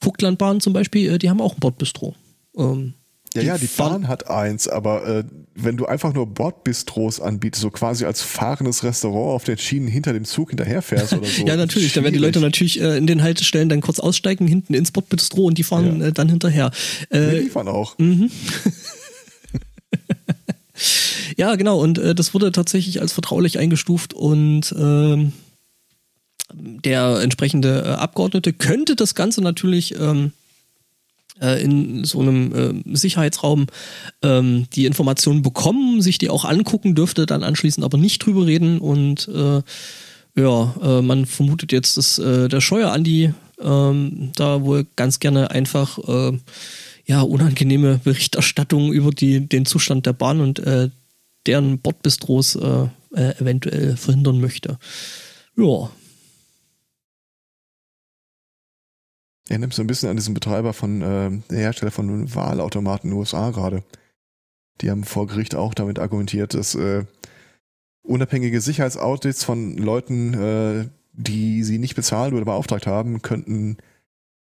Vogtlandbahn 0.00 0.60
zum 0.60 0.72
Beispiel, 0.72 1.12
äh, 1.12 1.18
die 1.18 1.30
haben 1.30 1.40
auch 1.40 1.54
ein 1.54 1.60
Bordbistro. 1.60 2.14
Ähm, 2.56 2.94
ja, 3.34 3.42
ja, 3.42 3.58
die 3.58 3.66
Bahn 3.66 4.06
hat 4.06 4.30
eins, 4.30 4.68
aber 4.68 5.06
äh, 5.06 5.24
wenn 5.56 5.76
du 5.76 5.86
einfach 5.86 6.14
nur 6.14 6.26
Bordbistros 6.26 7.20
anbietest, 7.20 7.62
so 7.62 7.70
quasi 7.70 8.04
als 8.04 8.22
fahrendes 8.22 8.84
Restaurant 8.84 9.34
auf 9.34 9.42
den 9.42 9.58
Schienen 9.58 9.88
hinter 9.88 10.12
dem 10.12 10.24
Zug 10.24 10.50
hinterherfährst 10.50 11.14
oder 11.14 11.26
so. 11.26 11.42
ja, 11.46 11.56
natürlich. 11.56 11.92
Da 11.92 12.02
werden 12.04 12.14
die 12.14 12.20
Leute 12.20 12.38
natürlich 12.40 12.80
äh, 12.80 12.96
in 12.96 13.08
den 13.08 13.22
Haltestellen 13.22 13.68
dann 13.68 13.80
kurz 13.80 13.98
aussteigen, 13.98 14.46
hinten 14.46 14.74
ins 14.74 14.92
Bordbistro 14.92 15.46
und 15.46 15.58
die 15.58 15.64
fahren 15.64 16.00
ja. 16.00 16.08
äh, 16.08 16.12
dann 16.12 16.28
hinterher. 16.28 16.70
Äh, 17.10 17.40
die 17.40 17.50
fahren 17.50 17.68
auch. 17.68 17.98
Mhm. 17.98 18.30
ja, 21.36 21.56
genau. 21.56 21.80
Und 21.80 21.98
äh, 21.98 22.14
das 22.14 22.34
wurde 22.34 22.52
tatsächlich 22.52 23.00
als 23.00 23.12
vertraulich 23.12 23.58
eingestuft 23.58 24.14
und 24.14 24.72
ähm, 24.78 25.32
der 26.52 27.20
entsprechende 27.20 27.82
äh, 27.84 27.88
Abgeordnete 27.88 28.52
könnte 28.52 28.94
das 28.94 29.16
Ganze 29.16 29.42
natürlich 29.42 29.98
ähm, 29.98 30.26
äh, 30.26 30.43
in 31.40 32.04
so 32.04 32.20
einem 32.20 32.84
äh, 32.86 32.96
Sicherheitsraum 32.96 33.66
ähm, 34.22 34.66
die 34.72 34.86
Informationen 34.86 35.42
bekommen, 35.42 36.00
sich 36.00 36.18
die 36.18 36.30
auch 36.30 36.44
angucken, 36.44 36.94
dürfte 36.94 37.26
dann 37.26 37.42
anschließend 37.42 37.84
aber 37.84 37.98
nicht 37.98 38.24
drüber 38.24 38.46
reden 38.46 38.78
und 38.78 39.28
äh, 39.28 39.62
ja, 40.36 40.74
äh, 40.82 41.02
man 41.02 41.26
vermutet 41.26 41.72
jetzt, 41.72 41.96
dass 41.96 42.18
äh, 42.18 42.48
der 42.48 42.60
Scheuer 42.60 42.92
Andi 42.92 43.32
ähm, 43.60 44.32
da 44.36 44.62
wohl 44.62 44.86
ganz 44.96 45.20
gerne 45.20 45.50
einfach 45.50 45.98
ja 47.06 47.20
unangenehme 47.20 48.00
Berichterstattung 48.02 48.92
über 48.92 49.10
die, 49.10 49.46
den 49.46 49.66
Zustand 49.66 50.06
der 50.06 50.14
Bahn 50.14 50.40
und 50.40 50.62
deren 51.46 51.78
Bordbistros 51.78 52.56
äh, 52.56 52.88
eventuell 53.38 53.96
verhindern 53.96 54.40
möchte. 54.40 54.78
Ja. 55.56 55.90
Erinnert 59.48 59.74
so 59.74 59.82
ein 59.82 59.86
bisschen 59.86 60.08
an 60.08 60.16
diesen 60.16 60.34
Betreiber 60.34 60.72
von, 60.72 61.02
äh, 61.02 61.30
der 61.50 61.58
Hersteller 61.58 61.90
von 61.90 62.34
Wahlautomaten 62.34 63.10
in 63.10 63.14
den 63.14 63.18
USA 63.18 63.50
gerade. 63.50 63.82
Die 64.80 64.90
haben 64.90 65.04
vor 65.04 65.26
Gericht 65.26 65.54
auch 65.54 65.74
damit 65.74 65.98
argumentiert, 65.98 66.54
dass 66.54 66.74
äh, 66.74 67.04
unabhängige 68.02 68.60
Sicherheitsaudits 68.60 69.44
von 69.44 69.76
Leuten, 69.76 70.34
äh, 70.34 70.88
die 71.12 71.62
sie 71.62 71.78
nicht 71.78 71.94
bezahlt 71.94 72.32
oder 72.32 72.44
beauftragt 72.44 72.86
haben, 72.86 73.22
könnten 73.22 73.76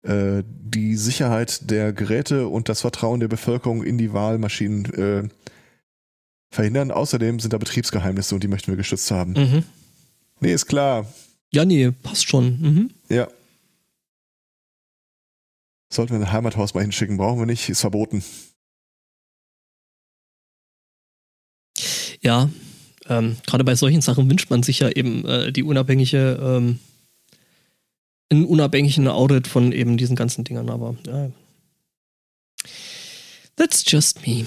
äh, 0.03 0.43
die 0.47 0.97
Sicherheit 0.97 1.71
der 1.71 1.93
Geräte 1.93 2.49
und 2.49 2.69
das 2.69 2.81
Vertrauen 2.81 3.21
der 3.21 3.29
Bevölkerung 3.29 3.83
in 3.83 3.99
die 3.99 4.13
Wahlmaschinen 4.13 4.85
äh, 4.95 5.29
verhindern. 6.51 6.91
Außerdem 6.91 7.41
sind 7.41 7.53
da 7.53 7.59
Betriebsgeheimnisse 7.59 8.35
und 8.35 8.43
die 8.43 8.49
möchten 8.49 8.73
wir 8.73 8.77
geschützt 8.77 9.11
haben. 9.11 9.33
Mhm. 9.33 9.63
Nee, 10.41 10.53
ist 10.53 10.67
klar. 10.67 11.07
Ja, 11.53 11.65
nee, 11.65 11.91
passt 11.91 12.29
schon. 12.29 12.61
Mhm. 12.61 12.91
Ja. 13.09 13.29
Sollten 15.93 16.15
wir 16.15 16.21
ein 16.27 16.33
Heimathaus 16.33 16.73
mal 16.73 16.81
hinschicken, 16.81 17.19
brauchen 17.19 17.39
wir 17.39 17.45
nicht, 17.45 17.69
ist 17.69 17.83
verboten. 17.83 18.25
Ja, 22.23 22.49
ähm, 23.09 23.37
gerade 23.47 23.63
bei 23.63 23.75
solchen 23.75 24.01
Sachen 24.01 24.31
wünscht 24.31 24.49
man 24.49 24.63
sich 24.63 24.79
ja 24.79 24.89
eben 24.89 25.27
äh, 25.27 25.53
die 25.53 25.63
unabhängige, 25.63 26.39
ähm, 26.41 26.79
einen 28.31 28.47
unabhängigen 28.47 29.07
Audit 29.07 29.47
von 29.47 29.71
eben 29.73 29.99
diesen 29.99 30.17
ganzen 30.17 30.45
Dingern, 30.45 30.71
aber 30.71 30.97
ja. 31.07 31.31
That's 33.57 33.85
just 33.87 34.27
me. 34.27 34.47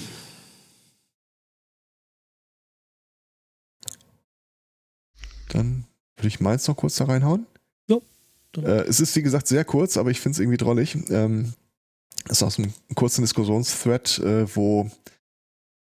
Dann 5.50 5.84
würde 6.16 6.26
ich 6.26 6.40
meins 6.40 6.66
noch 6.66 6.76
kurz 6.76 6.96
da 6.96 7.04
reinhauen. 7.04 7.46
Äh, 8.56 8.84
es 8.88 9.00
ist 9.00 9.14
wie 9.16 9.22
gesagt 9.22 9.46
sehr 9.48 9.64
kurz, 9.64 9.96
aber 9.96 10.10
ich 10.10 10.20
finde 10.20 10.36
es 10.36 10.40
irgendwie 10.40 10.58
drollig. 10.58 10.96
Ähm, 11.10 11.52
ist 12.28 12.42
aus 12.42 12.58
einem 12.58 12.72
kurzen 12.94 13.22
Diskussionsthread, 13.22 14.18
äh, 14.18 14.56
wo 14.56 14.90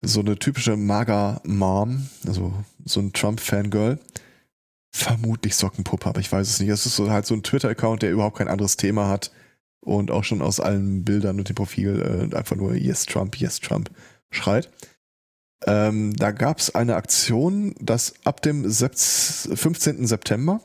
so 0.02 0.20
eine 0.20 0.38
typische 0.38 0.76
Maga-Mom, 0.76 2.08
also 2.26 2.54
so 2.84 3.00
ein 3.00 3.12
Trump-Fangirl, 3.12 3.98
vermutlich 4.90 5.56
Sockenpuppe, 5.56 6.08
aber 6.08 6.20
ich 6.20 6.32
weiß 6.32 6.48
es 6.48 6.60
nicht. 6.60 6.70
Es 6.70 6.86
ist 6.86 6.96
so 6.96 7.10
halt 7.10 7.26
so 7.26 7.34
ein 7.34 7.42
Twitter-Account, 7.42 8.02
der 8.02 8.10
überhaupt 8.10 8.38
kein 8.38 8.48
anderes 8.48 8.76
Thema 8.76 9.08
hat 9.08 9.30
und 9.80 10.10
auch 10.10 10.24
schon 10.24 10.42
aus 10.42 10.60
allen 10.60 11.04
Bildern 11.04 11.38
und 11.38 11.48
dem 11.48 11.56
Profil 11.56 12.30
äh, 12.32 12.36
einfach 12.36 12.56
nur 12.56 12.74
Yes 12.74 13.06
Trump, 13.06 13.36
Yes 13.36 13.60
Trump 13.60 13.90
schreit. 14.30 14.70
Ähm, 15.66 16.16
da 16.16 16.30
gab 16.30 16.58
es 16.58 16.74
eine 16.74 16.96
Aktion, 16.96 17.74
dass 17.80 18.14
ab 18.24 18.40
dem 18.40 18.70
15. 18.70 20.06
September 20.06 20.60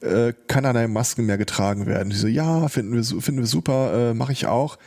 äh, 0.00 0.32
keinerlei 0.48 0.86
Masken 0.88 1.26
mehr 1.26 1.38
getragen 1.38 1.86
werden. 1.86 2.10
Die 2.10 2.16
so, 2.16 2.26
ja, 2.26 2.68
finden 2.68 2.94
wir, 2.94 3.04
finden 3.04 3.40
wir 3.40 3.46
super, 3.46 4.10
äh, 4.10 4.14
mache 4.14 4.32
ich 4.32 4.46
auch. 4.46 4.78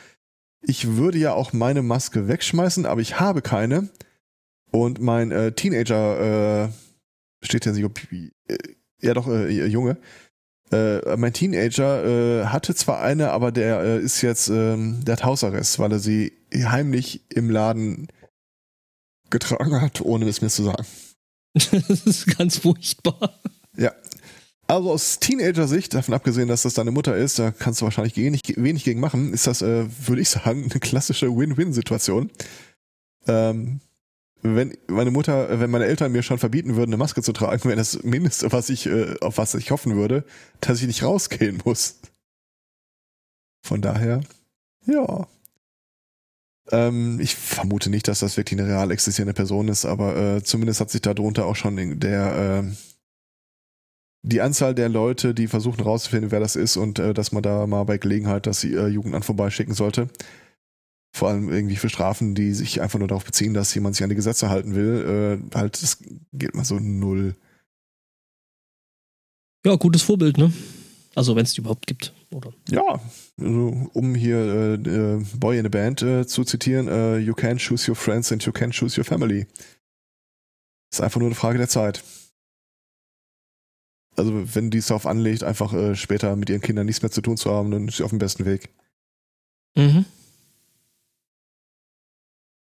Ich 0.61 0.95
würde 0.95 1.17
ja 1.17 1.33
auch 1.33 1.53
meine 1.53 1.81
Maske 1.83 2.27
wegschmeißen, 2.27 2.85
aber 2.85 3.01
ich 3.01 3.19
habe 3.19 3.41
keine. 3.41 3.89
Und 4.71 5.01
mein 5.01 5.31
äh, 5.31 5.51
Teenager, 5.51 6.65
äh, 6.65 6.69
steht 7.45 7.65
ja 7.65 7.73
nicht, 7.73 7.85
ob, 7.85 7.99
äh, 8.11 8.29
ja 9.01 9.13
doch, 9.13 9.27
äh, 9.27 9.65
Junge, 9.67 9.97
äh, 10.71 11.17
mein 11.17 11.33
Teenager 11.33 12.05
äh, 12.05 12.45
hatte 12.45 12.73
zwar 12.73 13.01
eine, 13.01 13.31
aber 13.31 13.51
der 13.51 13.81
äh, 13.81 13.99
ist 13.99 14.21
jetzt, 14.21 14.49
ähm, 14.49 15.03
der 15.05 15.13
hat 15.13 15.23
Hausarrest, 15.23 15.77
weil 15.77 15.91
er 15.91 15.99
sie 15.99 16.33
heimlich 16.53 17.21
im 17.29 17.49
Laden 17.49 18.07
getragen 19.29 19.81
hat, 19.81 20.01
ohne 20.01 20.27
es 20.27 20.41
mir 20.41 20.49
zu 20.49 20.63
sagen. 20.63 20.85
das 21.53 22.05
ist 22.05 22.37
ganz 22.37 22.57
furchtbar. 22.57 23.39
Ja. 23.77 23.91
Also 24.67 24.91
aus 24.91 25.19
Teenager-Sicht, 25.19 25.93
davon 25.93 26.13
abgesehen, 26.13 26.47
dass 26.47 26.63
das 26.63 26.73
deine 26.73 26.91
Mutter 26.91 27.15
ist, 27.15 27.37
da 27.37 27.51
kannst 27.51 27.81
du 27.81 27.85
wahrscheinlich 27.85 28.15
wenig, 28.15 28.41
wenig 28.55 28.83
gegen 28.83 28.99
machen, 28.99 29.33
ist 29.33 29.45
das, 29.45 29.61
äh, 29.61 29.85
würde 30.07 30.21
ich 30.21 30.29
sagen, 30.29 30.69
eine 30.69 30.79
klassische 30.79 31.35
Win-Win-Situation. 31.35 32.31
Ähm, 33.27 33.81
wenn 34.41 34.77
meine 34.87 35.11
Mutter, 35.11 35.59
wenn 35.59 35.71
meine 35.71 35.85
Eltern 35.85 36.11
mir 36.11 36.21
schon 36.21 36.37
verbieten 36.37 36.75
würden, 36.75 36.89
eine 36.89 36.97
Maske 36.97 37.21
zu 37.21 37.31
tragen, 37.31 37.63
wäre 37.63 37.77
das 37.77 38.03
Mindeste, 38.03 38.51
was 38.51 38.69
ich, 38.69 38.85
äh, 38.85 39.15
auf 39.21 39.37
was 39.37 39.53
ich 39.55 39.71
hoffen 39.71 39.95
würde, 39.95 40.25
dass 40.59 40.81
ich 40.81 40.87
nicht 40.87 41.03
rausgehen 41.03 41.61
muss. 41.65 41.99
Von 43.65 43.81
daher, 43.81 44.21
ja. 44.85 45.27
Ähm, 46.71 47.19
ich 47.21 47.35
vermute 47.35 47.89
nicht, 47.89 48.07
dass 48.07 48.19
das 48.19 48.35
wirklich 48.37 48.59
eine 48.59 48.69
real 48.69 48.91
existierende 48.91 49.33
Person 49.33 49.67
ist, 49.69 49.85
aber 49.85 50.15
äh, 50.15 50.43
zumindest 50.43 50.81
hat 50.81 50.89
sich 50.89 51.01
darunter 51.01 51.45
auch 51.45 51.55
schon 51.55 51.99
der 51.99 52.63
äh, 52.65 52.71
die 54.23 54.41
Anzahl 54.41 54.73
der 54.73 54.89
Leute, 54.89 55.33
die 55.33 55.47
versuchen 55.47 55.81
rauszufinden, 55.81 56.31
wer 56.31 56.39
das 56.39 56.55
ist 56.55 56.77
und 56.77 56.97
äh, 56.97 57.13
dass 57.13 57.31
man 57.31 57.43
da 57.43 57.67
mal 57.67 57.83
bei 57.83 57.97
Gelegenheit 57.97 58.47
das 58.47 58.63
äh, 58.63 58.87
Jugendamt 58.87 59.25
vorbeischicken 59.25 59.73
sollte. 59.73 60.09
Vor 61.15 61.29
allem 61.29 61.51
irgendwie 61.51 61.75
für 61.75 61.89
Strafen, 61.89 62.33
die 62.33 62.53
sich 62.53 62.81
einfach 62.81 62.97
nur 62.97 63.07
darauf 63.07 63.25
beziehen, 63.25 63.53
dass 63.53 63.75
jemand 63.75 63.95
sich 63.95 64.03
an 64.03 64.09
die 64.09 64.15
Gesetze 64.15 64.49
halten 64.49 64.75
will, 64.75 65.41
äh, 65.53 65.55
halt, 65.55 65.81
das 65.83 65.99
geht 66.31 66.55
mal 66.55 66.65
so 66.65 66.79
null. 66.79 67.35
Ja, 69.65 69.75
gutes 69.75 70.01
Vorbild, 70.01 70.37
ne? 70.37 70.51
Also 71.15 71.35
wenn 71.35 71.43
es 71.43 71.53
die 71.53 71.61
überhaupt 71.61 71.85
gibt, 71.85 72.13
oder? 72.31 72.53
Ja, 72.69 72.99
also, 73.39 73.89
um 73.93 74.15
hier 74.15 74.37
äh, 74.37 74.73
äh, 74.73 75.23
Boy 75.37 75.59
in 75.59 75.65
a 75.65 75.69
Band 75.69 76.01
äh, 76.01 76.25
zu 76.25 76.43
zitieren, 76.43 76.87
äh, 76.87 77.17
you 77.17 77.35
can 77.35 77.57
choose 77.57 77.89
your 77.89 77.95
friends 77.95 78.31
and 78.31 78.43
you 78.43 78.51
can 78.51 78.71
choose 78.71 78.99
your 78.99 79.05
family. 79.05 79.45
Ist 80.91 81.01
einfach 81.01 81.19
nur 81.19 81.27
eine 81.27 81.35
Frage 81.35 81.59
der 81.59 81.69
Zeit. 81.69 82.03
Also 84.15 84.55
wenn 84.55 84.69
die 84.69 84.77
es 84.77 84.87
darauf 84.87 85.05
anlegt, 85.05 85.43
einfach 85.43 85.73
äh, 85.73 85.95
später 85.95 86.35
mit 86.35 86.49
ihren 86.49 86.61
Kindern 86.61 86.85
nichts 86.85 87.01
mehr 87.01 87.11
zu 87.11 87.21
tun 87.21 87.37
zu 87.37 87.51
haben, 87.51 87.71
dann 87.71 87.87
ist 87.87 87.97
sie 87.97 88.03
auf 88.03 88.11
dem 88.11 88.19
besten 88.19 88.45
Weg. 88.45 88.69
Mhm. 89.75 90.05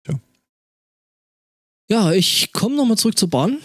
Ja. 0.07 0.19
Ja, 1.89 2.11
ich 2.11 2.53
komme 2.53 2.75
nochmal 2.75 2.97
zurück 2.97 3.17
zur 3.17 3.29
Bahn. 3.29 3.57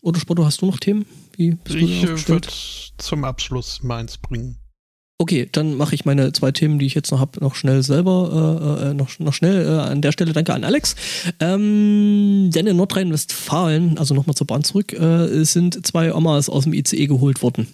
Oder 0.00 0.20
Spotto, 0.20 0.44
hast 0.44 0.62
du 0.62 0.66
noch 0.66 0.78
Themen? 0.78 1.06
Wie 1.36 1.52
bist 1.52 1.74
du 1.74 1.78
Ich 1.78 2.04
äh, 2.04 2.28
würde 2.28 2.48
zum 2.98 3.24
Abschluss 3.24 3.82
meins 3.82 4.18
bringen. 4.18 4.58
Okay, 5.16 5.48
dann 5.50 5.76
mache 5.76 5.94
ich 5.94 6.04
meine 6.04 6.32
zwei 6.32 6.50
Themen, 6.50 6.80
die 6.80 6.86
ich 6.86 6.94
jetzt 6.94 7.12
noch 7.12 7.20
habe, 7.20 7.38
noch 7.38 7.54
schnell 7.54 7.84
selber, 7.84 8.80
äh, 8.82 8.90
äh, 8.90 8.94
noch, 8.94 9.16
noch 9.20 9.32
schnell 9.32 9.64
äh, 9.64 9.80
an 9.80 10.02
der 10.02 10.10
Stelle. 10.10 10.32
Danke 10.32 10.52
an 10.52 10.64
Alex. 10.64 10.96
Ähm, 11.38 12.50
denn 12.52 12.66
in 12.66 12.76
Nordrhein-Westfalen, 12.76 13.96
also 13.96 14.14
nochmal 14.14 14.34
zur 14.34 14.48
Bahn 14.48 14.64
zurück, 14.64 14.92
äh, 14.92 15.44
sind 15.44 15.86
zwei 15.86 16.12
Omas 16.12 16.48
aus 16.48 16.64
dem 16.64 16.72
ICE 16.72 17.06
geholt 17.06 17.42
worden. 17.42 17.68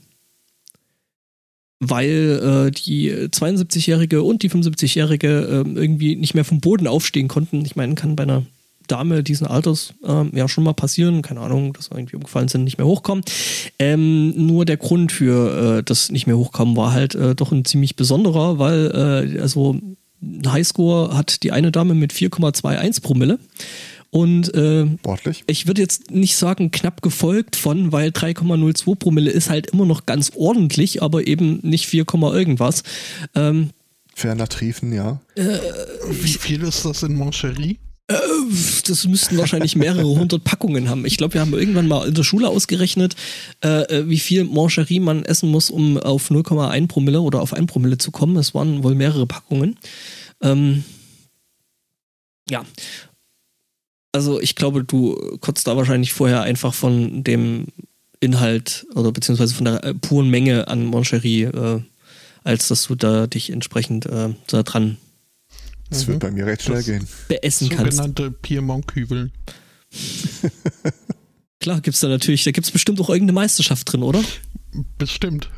Weil 1.78 2.68
äh, 2.68 2.70
die 2.72 3.10
72-Jährige 3.10 4.22
und 4.22 4.42
die 4.42 4.50
75-Jährige 4.50 5.64
äh, 5.66 5.80
irgendwie 5.80 6.16
nicht 6.16 6.34
mehr 6.34 6.44
vom 6.44 6.60
Boden 6.60 6.86
aufstehen 6.86 7.28
konnten. 7.28 7.64
Ich 7.64 7.74
meine, 7.74 7.94
kann 7.94 8.16
bei 8.16 8.24
einer 8.24 8.44
Dame 8.90 9.22
diesen 9.22 9.46
Alters 9.46 9.94
ähm, 10.04 10.30
ja 10.34 10.48
schon 10.48 10.64
mal 10.64 10.72
passieren, 10.72 11.22
keine 11.22 11.40
Ahnung, 11.40 11.72
dass 11.72 11.86
sie 11.86 11.94
irgendwie 11.94 12.16
umgefallen 12.16 12.48
sind, 12.48 12.64
nicht 12.64 12.78
mehr 12.78 12.86
hochkommen. 12.86 13.24
Ähm, 13.78 14.46
nur 14.46 14.64
der 14.64 14.76
Grund 14.76 15.12
für 15.12 15.78
äh, 15.78 15.82
das 15.82 16.10
nicht 16.10 16.26
mehr 16.26 16.36
hochkommen 16.38 16.76
war 16.76 16.92
halt 16.92 17.14
äh, 17.14 17.34
doch 17.34 17.52
ein 17.52 17.64
ziemlich 17.64 17.96
besonderer, 17.96 18.58
weil 18.58 19.34
äh, 19.36 19.40
also 19.40 19.76
ein 20.22 20.52
Highscore 20.52 21.16
hat 21.16 21.42
die 21.42 21.52
eine 21.52 21.72
Dame 21.72 21.94
mit 21.94 22.12
4,21 22.12 23.02
Promille 23.02 23.38
und 24.10 24.52
äh, 24.54 24.86
Sportlich. 24.98 25.44
ich 25.46 25.66
würde 25.66 25.82
jetzt 25.82 26.10
nicht 26.10 26.36
sagen 26.36 26.72
knapp 26.72 27.00
gefolgt 27.00 27.56
von, 27.56 27.92
weil 27.92 28.10
3,02 28.10 28.96
Promille 28.96 29.30
ist 29.30 29.50
halt 29.50 29.68
immer 29.68 29.86
noch 29.86 30.04
ganz 30.04 30.32
ordentlich, 30.34 31.00
aber 31.02 31.26
eben 31.26 31.60
nicht 31.62 31.86
4, 31.86 32.04
irgendwas. 32.12 32.82
Ähm, 33.34 33.70
Ferner 34.14 34.48
Triefen, 34.48 34.92
ja. 34.92 35.20
Wie 35.36 36.28
viel 36.28 36.62
ist 36.62 36.84
das 36.84 37.04
in 37.04 37.14
Moncherie? 37.14 37.78
Das 38.86 39.06
müssten 39.06 39.38
wahrscheinlich 39.38 39.76
mehrere 39.76 40.08
hundert 40.08 40.42
Packungen 40.42 40.88
haben. 40.88 41.04
Ich 41.04 41.16
glaube, 41.16 41.34
wir 41.34 41.40
haben 41.40 41.52
irgendwann 41.52 41.86
mal 41.86 42.08
in 42.08 42.14
der 42.14 42.24
Schule 42.24 42.48
ausgerechnet, 42.48 43.14
äh, 43.60 44.04
wie 44.06 44.18
viel 44.18 44.44
Mancherie 44.44 45.00
man 45.00 45.24
essen 45.24 45.50
muss, 45.50 45.70
um 45.70 45.98
auf 45.98 46.30
0,1 46.30 46.88
Promille 46.88 47.20
oder 47.20 47.40
auf 47.40 47.52
1 47.52 47.66
Promille 47.66 47.98
zu 47.98 48.10
kommen. 48.10 48.36
Es 48.36 48.54
waren 48.54 48.82
wohl 48.82 48.94
mehrere 48.94 49.26
Packungen. 49.26 49.76
Ähm, 50.42 50.84
ja. 52.48 52.64
Also 54.12 54.40
ich 54.40 54.56
glaube, 54.56 54.82
du 54.82 55.14
kotzt 55.40 55.68
da 55.68 55.76
wahrscheinlich 55.76 56.12
vorher 56.12 56.42
einfach 56.42 56.74
von 56.74 57.22
dem 57.22 57.66
Inhalt 58.18 58.86
oder 58.94 59.12
beziehungsweise 59.12 59.54
von 59.54 59.66
der 59.66 59.84
äh, 59.84 59.94
puren 59.94 60.28
Menge 60.28 60.66
an 60.66 60.84
Mancherie, 60.84 61.44
äh, 61.44 61.80
als 62.42 62.68
dass 62.68 62.88
du 62.88 62.96
da 62.96 63.28
dich 63.28 63.50
entsprechend 63.50 64.06
äh, 64.06 64.30
da 64.48 64.62
dran 64.64 64.98
Das 65.90 66.04
Mhm. 66.06 66.12
wird 66.12 66.20
bei 66.20 66.30
mir 66.30 66.46
recht 66.46 66.62
schnell 66.62 66.76
Das- 66.78 66.86
gehen. 66.86 67.06
beessen 67.28 67.68
kannst. 67.68 67.96
Sogenannte 67.96 68.30
Piemont-Kübeln. 68.30 69.32
Klar, 71.60 71.80
gibt's 71.80 72.00
da 72.00 72.08
natürlich, 72.08 72.44
da 72.44 72.52
gibt's 72.52 72.70
bestimmt 72.70 73.00
auch 73.00 73.10
irgendeine 73.10 73.34
Meisterschaft 73.34 73.92
drin, 73.92 74.02
oder? 74.02 74.22
Bestimmt. 74.98 75.50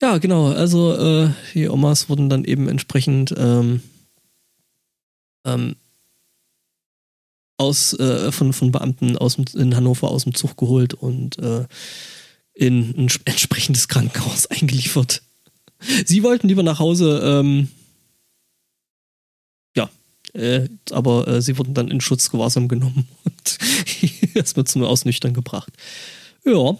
Ja, 0.00 0.18
genau. 0.18 0.46
Also 0.52 0.94
äh, 0.94 1.30
die 1.54 1.68
Omas 1.68 2.08
wurden 2.08 2.28
dann 2.30 2.44
eben 2.44 2.68
entsprechend 2.68 3.34
ähm, 3.36 3.82
ähm, 5.44 5.76
aus, 7.58 7.92
äh, 7.94 8.30
von, 8.30 8.52
von 8.52 8.70
Beamten 8.70 9.18
aus, 9.18 9.34
dem- 9.34 9.44
in 9.60 9.74
Hannover 9.74 10.08
aus 10.08 10.22
dem 10.24 10.34
Zug 10.34 10.56
geholt 10.56 10.94
und 10.94 11.38
äh, 11.40 11.66
in 12.54 12.94
ein 12.96 13.06
sp- 13.10 13.26
entsprechendes 13.26 13.88
Krankenhaus 13.88 14.46
eingeliefert. 14.50 15.22
Sie 16.06 16.22
wollten 16.22 16.48
lieber 16.48 16.62
nach 16.62 16.78
Hause, 16.78 17.20
ähm, 17.22 17.68
äh, 20.34 20.68
aber 20.90 21.28
äh, 21.28 21.42
sie 21.42 21.58
wurden 21.58 21.74
dann 21.74 21.88
in 21.88 22.00
Schutzgewahrsam 22.00 22.68
genommen 22.68 23.08
und 23.24 23.58
erstmal 24.34 24.66
zum 24.66 24.84
Ausnüchtern 24.84 25.34
gebracht. 25.34 25.72
Ja, 26.44 26.76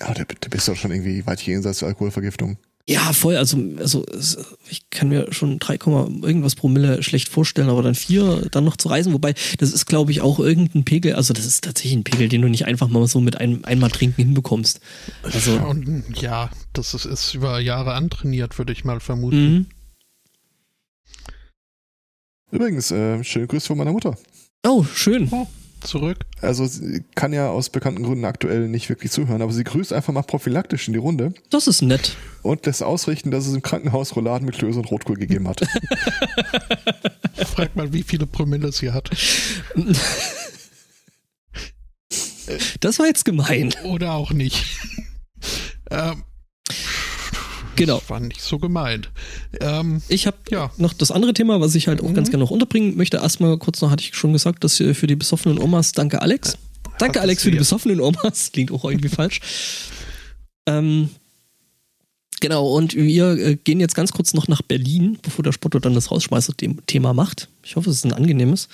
Aber 0.00 0.14
da, 0.14 0.24
da 0.24 0.48
bist 0.48 0.68
du 0.68 0.72
doch 0.72 0.78
schon 0.78 0.90
irgendwie 0.90 1.24
weit 1.26 1.42
jenseits 1.42 1.80
der 1.80 1.88
Alkoholvergiftung. 1.88 2.58
Ja, 2.86 3.14
voll. 3.14 3.36
Also, 3.36 3.56
also 3.78 4.04
ich 4.68 4.90
kann 4.90 5.08
mir 5.08 5.32
schon 5.32 5.58
3, 5.58 5.78
Komma 5.78 6.06
irgendwas 6.26 6.54
Promille 6.54 7.02
schlecht 7.02 7.30
vorstellen, 7.30 7.70
aber 7.70 7.82
dann 7.82 7.94
4 7.94 8.48
dann 8.50 8.64
noch 8.64 8.76
zu 8.76 8.88
reisen. 8.88 9.14
Wobei, 9.14 9.34
das 9.58 9.72
ist, 9.72 9.86
glaube 9.86 10.10
ich, 10.10 10.20
auch 10.20 10.38
irgendein 10.38 10.84
Pegel. 10.84 11.14
Also, 11.14 11.32
das 11.32 11.46
ist 11.46 11.64
tatsächlich 11.64 11.94
ein 11.94 12.04
Pegel, 12.04 12.28
den 12.28 12.42
du 12.42 12.48
nicht 12.48 12.66
einfach 12.66 12.88
mal 12.88 13.06
so 13.06 13.20
mit 13.22 13.40
einem 13.40 13.64
einmal 13.64 13.90
trinken 13.90 14.20
hinbekommst. 14.22 14.80
Also, 15.22 15.52
Und 15.52 16.04
ja, 16.20 16.50
das 16.74 16.92
ist, 16.92 17.06
ist 17.06 17.32
über 17.32 17.58
Jahre 17.58 17.94
antrainiert, 17.94 18.58
würde 18.58 18.74
ich 18.74 18.84
mal 18.84 19.00
vermuten. 19.00 19.68
Übrigens, 22.54 22.92
äh, 22.92 23.22
schöne 23.24 23.48
Grüße 23.48 23.66
von 23.66 23.76
meiner 23.76 23.90
Mutter. 23.92 24.16
oh, 24.64 24.84
schön. 24.84 25.28
Zurück. 25.80 26.24
Also 26.40 26.64
sie 26.66 27.04
kann 27.14 27.32
ja 27.34 27.50
aus 27.50 27.68
bekannten 27.68 28.04
Gründen 28.04 28.24
aktuell 28.24 28.68
nicht 28.68 28.88
wirklich 28.88 29.10
zuhören, 29.12 29.42
aber 29.42 29.52
sie 29.52 29.64
grüßt 29.64 29.92
einfach 29.92 30.14
mal 30.14 30.22
prophylaktisch 30.22 30.86
in 30.86 30.94
die 30.94 30.98
Runde 31.00 31.34
Das 31.50 31.66
ist 31.66 31.82
nett. 31.82 32.16
und 32.42 32.64
lässt 32.64 32.82
ausrichten, 32.82 33.30
dass 33.30 33.46
es 33.46 33.54
im 33.54 33.60
Krankenhaus 33.60 34.16
Rouladen 34.16 34.46
mit 34.46 34.56
Klöße 34.56 34.78
und 34.78 34.90
Rotkohl 34.90 35.16
gegeben 35.16 35.46
hat. 35.46 35.60
Frag 37.54 37.76
mal, 37.76 37.92
wie 37.92 38.02
viele 38.02 38.24
Promille 38.26 38.72
sie 38.72 38.92
hat. 38.92 39.10
Das 42.80 42.98
war 42.98 43.06
jetzt 43.06 43.24
gemein. 43.24 43.74
Oder 43.84 44.12
auch 44.12 44.30
nicht. 44.30 44.64
ähm, 45.90 46.22
Genau. 47.76 48.00
war 48.08 48.20
nicht 48.20 48.40
so 48.40 48.58
gemeint. 48.58 49.10
Ähm, 49.60 50.02
Ich 50.08 50.26
habe 50.26 50.36
ja, 50.50 50.70
noch 50.76 50.92
das 50.92 51.10
andere 51.10 51.32
Thema, 51.34 51.60
was 51.60 51.74
ich 51.74 51.88
halt 51.88 52.00
auch 52.02 52.08
Mhm. 52.10 52.14
ganz 52.14 52.30
gerne 52.30 52.44
noch 52.44 52.50
unterbringen 52.50 52.96
möchte. 52.96 53.16
Erstmal 53.18 53.56
kurz 53.58 53.80
noch, 53.80 53.90
hatte 53.90 54.02
ich 54.04 54.14
schon 54.14 54.32
gesagt, 54.32 54.64
dass 54.64 54.80
äh, 54.80 54.94
für 54.94 55.06
die 55.06 55.16
besoffenen 55.16 55.58
Omas, 55.58 55.92
danke 55.92 56.22
Alex. 56.22 56.56
Danke 56.98 57.18
Hat 57.18 57.24
Alex 57.24 57.42
für 57.42 57.50
die 57.50 57.58
besoffenen 57.58 58.00
Omas. 58.00 58.50
Klingt 58.52 58.70
auch 58.70 58.84
irgendwie 58.84 59.08
falsch. 59.08 59.40
Ähm, 60.66 61.08
genau, 62.40 62.68
und 62.68 62.94
wir 62.94 63.30
äh, 63.36 63.56
gehen 63.56 63.80
jetzt 63.80 63.94
ganz 63.94 64.12
kurz 64.12 64.34
noch 64.34 64.48
nach 64.48 64.62
Berlin, 64.62 65.18
bevor 65.22 65.42
der 65.42 65.52
Spotto 65.52 65.78
dann 65.78 65.94
das 65.94 66.10
Rausschmeißer-Thema 66.10 67.12
macht. 67.12 67.48
Ich 67.62 67.76
hoffe, 67.76 67.90
es 67.90 67.96
ist 67.96 68.04
ein 68.04 68.12
angenehmes. 68.12 68.68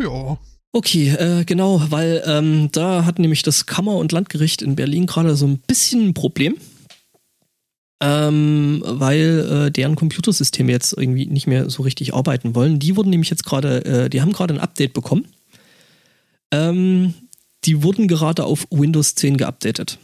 ja. 0.00 0.38
Okay, 0.72 1.08
äh, 1.08 1.44
genau, 1.46 1.82
weil 1.88 2.22
ähm, 2.26 2.68
da 2.70 3.06
hat 3.06 3.18
nämlich 3.18 3.42
das 3.42 3.64
Kammer- 3.64 3.96
und 3.96 4.12
Landgericht 4.12 4.60
in 4.60 4.76
Berlin 4.76 5.06
gerade 5.06 5.34
so 5.34 5.46
ein 5.46 5.56
bisschen 5.58 6.08
ein 6.08 6.12
Problem. 6.14 6.56
Ähm, 8.00 8.82
weil 8.84 9.66
äh, 9.66 9.70
deren 9.70 9.96
Computersysteme 9.96 10.70
jetzt 10.70 10.92
irgendwie 10.92 11.26
nicht 11.26 11.46
mehr 11.46 11.70
so 11.70 11.82
richtig 11.82 12.12
arbeiten 12.12 12.54
wollen. 12.54 12.78
Die 12.78 12.94
wurden 12.94 13.08
nämlich 13.08 13.30
jetzt 13.30 13.44
gerade, 13.44 13.84
äh, 13.84 14.10
die 14.10 14.20
haben 14.20 14.32
gerade 14.32 14.52
ein 14.52 14.60
Update 14.60 14.92
bekommen. 14.92 15.26
Ähm, 16.52 17.14
die 17.64 17.82
wurden 17.82 18.06
gerade 18.06 18.44
auf 18.44 18.66
Windows 18.70 19.14
10 19.14 19.38
geupdatet. 19.38 19.98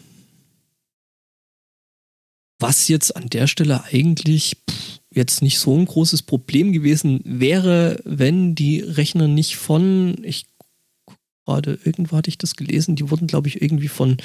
Was 2.58 2.88
jetzt 2.88 3.14
an 3.14 3.28
der 3.28 3.46
Stelle 3.46 3.84
eigentlich 3.84 4.56
pff, 4.70 5.00
jetzt 5.14 5.42
nicht 5.42 5.58
so 5.58 5.76
ein 5.76 5.84
großes 5.84 6.22
Problem 6.22 6.72
gewesen 6.72 7.20
wäre, 7.24 8.00
wenn 8.04 8.54
die 8.54 8.80
Rechner 8.80 9.28
nicht 9.28 9.56
von, 9.56 10.16
ich 10.22 10.46
gerade, 11.44 11.78
irgendwo 11.84 12.16
hatte 12.16 12.28
ich 12.28 12.38
das 12.38 12.56
gelesen, 12.56 12.96
die 12.96 13.10
wurden, 13.10 13.26
glaube 13.26 13.48
ich, 13.48 13.60
irgendwie 13.60 13.88
von, 13.88 14.16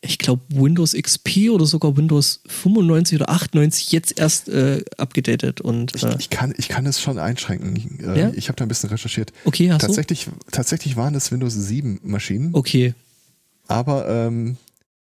ich 0.00 0.18
glaube, 0.18 0.42
Windows 0.48 0.94
XP 0.94 1.50
oder 1.50 1.66
sogar 1.66 1.96
Windows 1.96 2.40
95 2.46 3.16
oder 3.20 3.30
98 3.30 3.92
jetzt 3.92 4.18
erst 4.18 4.48
äh, 4.48 4.84
abgedatet. 4.96 5.60
Und 5.60 5.94
Ich, 5.94 6.02
äh, 6.02 6.16
ich, 6.18 6.30
kann, 6.30 6.54
ich 6.56 6.68
kann 6.68 6.86
es 6.86 7.00
schon 7.00 7.18
einschränken. 7.18 8.00
Äh, 8.00 8.18
Ja? 8.20 8.32
Ich 8.34 8.48
habe 8.48 8.56
da 8.56 8.64
ein 8.64 8.68
bisschen 8.68 8.90
recherchiert. 8.90 9.32
okay, 9.44 9.70
hast 9.70 9.82
du? 9.82 9.86
Tatsächlich, 9.88 10.28
tatsächlich 10.50 10.96
waren 10.96 11.14
es 11.14 11.30
Windows 11.30 11.54
7 11.54 12.00
Maschinen, 12.02 12.50
Okay, 12.54 12.94
aber 13.68 14.08
ähm, 14.08 14.56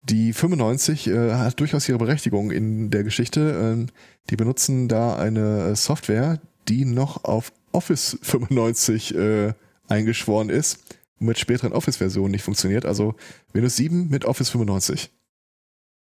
die 0.04 0.34
95 0.34 1.08
äh, 1.08 1.34
hat 1.34 1.60
durchaus 1.60 1.88
ihre 1.88 1.98
Berechtigung 1.98 2.52
in 2.52 2.90
der 2.90 3.04
Geschichte. 3.04 3.74
Ähm, 3.74 3.88
die 4.30 4.36
benutzen 4.36 4.88
da 4.88 5.16
eine 5.16 5.72
äh, 5.72 5.76
Software, 5.76 6.40
die 6.68 6.86
noch 6.86 7.24
auf 7.24 7.52
Office 7.72 8.18
95 8.22 9.16
äh, 9.16 9.54
eingeschworen 9.88 10.50
ist 10.50 10.80
mit 11.24 11.40
späteren 11.40 11.74
Office-Versionen 11.74 12.32
nicht 12.32 12.44
funktioniert. 12.44 12.86
Also 12.86 13.16
Windows 13.54 13.76
7 13.76 14.10
mit 14.10 14.26
Office 14.26 14.50
95. 14.50 15.10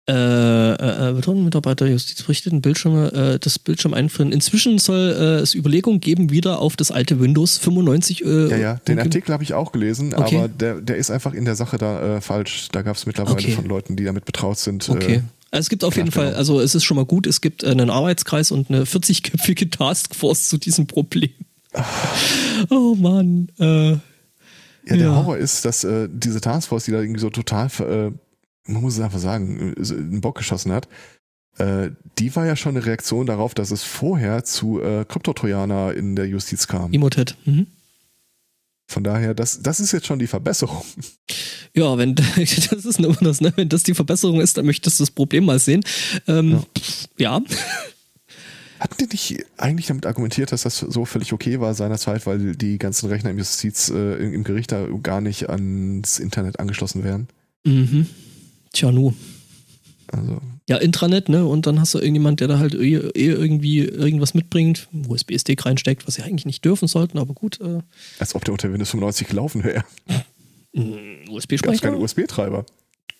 Äh, 0.09 0.13
äh, 0.13 1.09
äh, 1.09 1.13
Betonmitarbeiter 1.13 1.85
Justiz 1.85 2.23
berichteten 2.23 2.61
Bildschirme, 2.61 3.13
äh, 3.13 3.39
das 3.39 3.59
Bildschirm 3.59 3.93
einfrieren. 3.93 4.31
Inzwischen 4.31 4.79
soll 4.79 5.15
äh, 5.15 5.41
es 5.43 5.53
Überlegungen 5.53 5.99
geben, 6.01 6.31
wieder 6.31 6.57
auf 6.59 6.75
das 6.75 6.89
alte 6.91 7.19
Windows 7.19 7.59
95. 7.59 8.25
Äh, 8.25 8.47
Ja, 8.49 8.57
ja, 8.57 8.73
den. 8.87 8.97
Artikel 8.99 9.31
habe 9.31 9.43
ich 9.43 9.53
auch 9.53 9.71
gelesen, 9.71 10.15
Okay. 10.15 10.37
aber 10.37 10.47
der, 10.47 10.81
der 10.81 10.97
ist 10.97 11.11
einfach 11.11 11.33
in 11.33 11.45
der 11.45 11.55
Sache 11.55 11.77
da 11.77 12.17
äh, 12.17 12.21
falsch. 12.21 12.69
Da 12.71 12.81
gab 12.81 12.95
es 12.95 13.05
mittlerweile 13.05 13.35
Okay. 13.35 13.51
von 13.51 13.65
Leuten, 13.65 13.95
die 13.95 14.03
damit 14.03 14.25
betraut 14.25 14.57
sind. 14.57 14.89
Okay. 14.89 15.17
Äh, 15.17 15.21
Also 15.51 15.65
es 15.65 15.69
gibt 15.69 15.83
auf 15.83 15.95
jeden 15.95 16.07
Nachstellung. 16.07 16.31
Fall, 16.31 16.37
also 16.37 16.59
es 16.61 16.73
ist 16.73 16.83
schon 16.83 16.97
mal 16.97 17.05
gut, 17.05 17.27
es 17.27 17.39
gibt 17.39 17.63
einen 17.63 17.91
Arbeitskreis 17.91 18.51
und 18.51 18.69
eine 18.71 18.85
40-köpfige 18.85 19.69
Taskforce 19.77 20.49
zu 20.49 20.57
diesem 20.57 20.87
Problem. 20.87 21.29
Oh 22.69 22.95
Mann. 22.95 23.49
Äh, 23.59 23.97
ja, 24.85 24.95
der 24.97 25.07
Ja. 25.07 25.15
Horror 25.15 25.37
ist, 25.37 25.65
dass 25.65 25.83
äh, 25.83 26.07
diese 26.11 26.41
Taskforce, 26.41 26.85
die 26.85 26.91
da 26.91 27.01
irgendwie 27.01 27.19
so 27.21 27.29
total, 27.29 27.67
äh, 27.79 28.11
man 28.71 28.81
muss 28.81 28.95
es 28.95 28.99
einfach 29.01 29.19
sagen, 29.19 29.73
äh, 29.77 29.93
einen 29.93 30.21
Bock 30.21 30.37
geschossen 30.37 30.71
hat, 30.71 30.87
äh, 31.57 31.89
die 32.17 32.35
war 32.35 32.45
ja 32.45 32.55
schon 32.55 32.75
eine 32.75 32.85
Reaktion 32.85 33.25
darauf, 33.25 33.53
dass 33.53 33.71
es 33.71 33.83
vorher 33.83 34.43
zu 34.43 34.81
äh, 34.81 35.05
Kryptotrojaner 35.07 35.93
in 35.93 36.15
der 36.15 36.27
Justiz 36.27 36.67
kam. 36.67 36.93
Emotet. 36.93 37.37
Mhm. 37.45 37.67
Von 38.89 39.03
daher, 39.05 39.33
das, 39.33 39.61
das 39.61 39.79
ist 39.79 39.93
jetzt 39.93 40.05
schon 40.05 40.19
die 40.19 40.27
Verbesserung. 40.27 40.83
Ja, 41.73 41.97
wenn 41.97 42.15
das 42.35 42.35
ist 42.37 42.99
immer 42.99 43.15
das, 43.21 43.39
ne? 43.39 43.53
Wenn 43.55 43.69
das 43.69 43.83
die 43.83 43.93
Verbesserung 43.93 44.41
ist, 44.41 44.57
dann 44.57 44.65
möchtest 44.65 44.99
du 44.99 45.03
das 45.03 45.11
Problem 45.11 45.45
mal 45.45 45.57
sehen. 45.57 45.85
Ähm, 46.27 46.63
ja. 47.17 47.39
Hatten 48.81 48.97
die 48.97 49.05
nicht 49.05 49.45
eigentlich 49.57 49.85
damit 49.85 50.07
argumentiert, 50.07 50.51
dass 50.51 50.63
das 50.63 50.79
so 50.79 51.05
völlig 51.05 51.33
okay 51.33 51.59
war 51.59 51.75
seinerzeit, 51.75 52.25
weil 52.25 52.55
die 52.55 52.79
ganzen 52.79 53.09
Rechner 53.09 53.29
im 53.29 53.37
Justiz, 53.37 53.89
äh, 53.89 54.15
im 54.15 54.43
Gericht 54.43 54.71
da 54.71 54.87
gar 55.03 55.21
nicht 55.21 55.51
ans 55.51 56.17
Internet 56.17 56.59
angeschlossen 56.59 57.03
wären? 57.03 57.27
Mhm. 57.63 58.07
Tja, 58.73 58.91
nu. 58.91 59.13
Also, 60.07 60.41
Ja, 60.67 60.77
Intranet, 60.77 61.29
ne? 61.29 61.45
Und 61.45 61.67
dann 61.67 61.79
hast 61.79 61.93
du 61.93 61.99
irgendjemand, 61.99 62.39
der 62.39 62.47
da 62.47 62.57
halt 62.57 62.73
eh, 62.73 62.95
eh 62.95 63.27
irgendwie 63.27 63.81
irgendwas 63.81 64.33
mitbringt, 64.33 64.87
USB-Stick 65.07 65.63
reinsteckt, 65.63 66.07
was 66.07 66.15
sie 66.15 66.23
eigentlich 66.23 66.47
nicht 66.47 66.65
dürfen 66.65 66.87
sollten, 66.87 67.19
aber 67.19 67.35
gut. 67.35 67.61
Äh, 67.61 67.81
als 68.17 68.33
ob 68.33 68.43
der 68.45 68.53
unter 68.53 68.71
Windows 68.73 68.89
95 68.89 69.27
gelaufen 69.27 69.63
wäre. 69.63 69.83
Gab 70.07 70.25
es 70.73 71.29
USB-Speicher? 71.29 71.81
keine 71.81 71.97
USB-Treiber. 71.97 72.65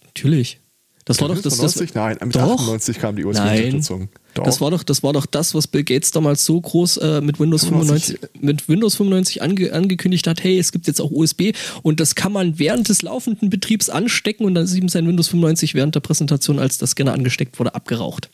Natürlich. 0.06 0.60
Das 1.06 1.20
war 1.20 1.30
doch 1.30 1.36
das, 1.36 1.58
das, 1.58 1.74
95? 1.74 1.94
Nein, 1.96 2.18
mit 2.24 2.36
Doch. 2.36 2.60
98 2.60 3.00
kam 3.00 3.16
die 3.16 3.26
USB-Unterstützung. 3.26 4.10
Das 4.36 4.62
war 4.62 4.72
doch, 4.72 4.84
das 4.84 5.04
war 5.04 5.14
doch 5.14 5.26
das, 5.26 5.54
was 5.56 5.68
Bill 5.68 5.84
Gates 5.84 6.12
damals 6.12 6.46
so 6.46 6.62
groß 6.62 6.98
äh, 6.98 7.22
mit 7.22 7.40
Windows 7.40 7.66
95, 7.66 8.20
95. 8.20 8.42
mit 8.44 8.70
Windows 8.70 8.96
95 8.96 9.42
ange, 9.42 9.74
angekündigt 9.74 10.28
hat, 10.28 10.44
hey, 10.44 10.58
es 10.58 10.72
gibt 10.72 10.88
jetzt 10.88 11.02
auch 11.02 11.12
USB 11.12 11.54
und 11.82 12.00
das 12.00 12.16
kann 12.16 12.32
man 12.32 12.60
während 12.60 12.88
des 12.88 13.02
laufenden 13.02 13.50
Betriebs 13.50 13.90
anstecken 13.90 14.46
und 14.46 14.56
dann 14.56 14.66
ist 14.66 14.76
ihm 14.76 14.90
sein 14.90 15.08
Windows 15.08 15.28
95 15.30 15.74
während 15.74 15.96
der 15.96 16.00
Präsentation, 16.02 16.60
als 16.60 16.78
der 16.78 16.88
Scanner 16.88 17.14
angesteckt 17.14 17.60
wurde, 17.60 17.76
abgeraucht. 17.76 18.30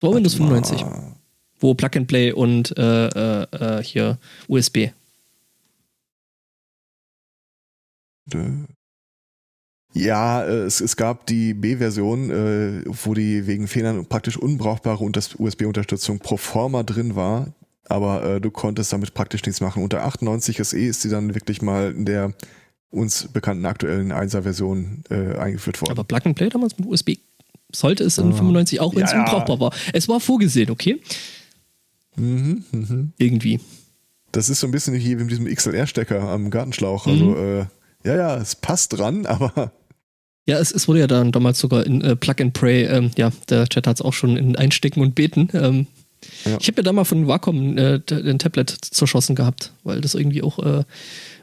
Das 0.00 0.08
war 0.10 0.16
Windows 0.16 0.34
95, 0.34 0.82
Ah, 0.82 1.16
wo 1.58 1.74
Plug 1.74 1.90
and 1.96 2.06
Play 2.06 2.32
und 2.32 2.76
äh, 2.78 3.08
äh, 3.08 3.78
äh, 3.78 3.82
hier 3.82 4.18
USB. 4.46 4.90
Ja, 9.98 10.44
äh, 10.44 10.60
es, 10.60 10.80
es 10.80 10.96
gab 10.96 11.26
die 11.26 11.54
B-Version, 11.54 12.30
äh, 12.30 12.84
wo 12.86 13.14
die 13.14 13.46
wegen 13.46 13.66
Fehlern 13.66 14.06
praktisch 14.06 14.36
unbrauchbare 14.36 15.02
und 15.04 15.16
das 15.16 15.34
USB-Unterstützung 15.38 16.18
pro 16.20 16.36
forma 16.36 16.82
drin 16.82 17.16
war, 17.16 17.48
aber 17.88 18.22
äh, 18.24 18.40
du 18.40 18.50
konntest 18.50 18.92
damit 18.92 19.14
praktisch 19.14 19.44
nichts 19.44 19.60
machen. 19.60 19.82
Unter 19.82 20.04
98 20.04 20.58
SE 20.64 20.78
ist 20.78 21.02
sie 21.02 21.08
dann 21.08 21.34
wirklich 21.34 21.62
mal 21.62 21.92
in 21.92 22.04
der 22.04 22.32
uns 22.90 23.28
bekannten 23.28 23.66
aktuellen 23.66 24.12
1er-Version 24.12 25.04
äh, 25.10 25.36
eingeführt 25.36 25.80
worden. 25.82 25.92
Aber 25.92 26.04
Plug 26.04 26.20
and 26.24 26.36
Play 26.36 26.48
damals 26.48 26.78
mit 26.78 26.88
USB 26.88 27.16
sollte 27.72 28.04
es 28.04 28.16
in 28.18 28.32
Ah. 28.32 28.36
95 28.36 28.80
auch, 28.80 28.94
wenn 28.94 29.04
es 29.04 29.12
Ja, 29.12 29.20
unbrauchbar 29.20 29.60
war. 29.60 29.74
Es 29.92 30.08
war 30.08 30.20
vorgesehen, 30.20 30.70
okay? 30.70 31.00
Mhm, 32.16 32.64
mhm. 32.72 33.12
Irgendwie. 33.18 33.60
Das 34.32 34.48
ist 34.48 34.60
so 34.60 34.66
ein 34.66 34.70
bisschen 34.70 34.94
wie 34.94 35.16
mit 35.16 35.30
diesem 35.30 35.46
XLR-Stecker 35.46 36.22
am 36.22 36.50
Gartenschlauch. 36.50 37.06
Mhm. 37.06 37.12
Also, 37.12 37.36
äh, 37.36 37.66
ja, 38.04 38.16
ja, 38.16 38.36
es 38.36 38.56
passt 38.56 38.96
dran, 38.98 39.26
aber 39.26 39.72
Ja, 40.48 40.58
es, 40.58 40.72
es 40.72 40.88
wurde 40.88 41.00
ja 41.00 41.06
dann 41.06 41.30
damals 41.30 41.58
sogar 41.58 41.84
in 41.84 42.00
äh, 42.00 42.16
Plug 42.16 42.36
and 42.40 42.54
Pray, 42.54 42.84
ähm, 42.84 43.10
ja, 43.18 43.30
der 43.50 43.68
Chat 43.68 43.86
hat 43.86 43.96
es 43.96 44.02
auch 44.02 44.14
schon 44.14 44.38
in 44.38 44.56
Einstecken 44.56 45.02
und 45.02 45.14
Beten. 45.14 45.50
Ähm, 45.52 45.86
Ja. 46.44 46.56
Ich 46.58 46.68
habe 46.68 46.78
ja 46.78 46.82
da 46.82 46.92
mal 46.92 47.04
von 47.04 47.28
Wacom 47.28 47.76
äh, 47.76 48.00
ein 48.10 48.38
Tablet 48.38 48.70
zerschossen 48.70 49.36
gehabt, 49.36 49.72
weil 49.84 50.00
das 50.00 50.14
irgendwie 50.14 50.42
auch 50.42 50.58
äh, 50.58 50.84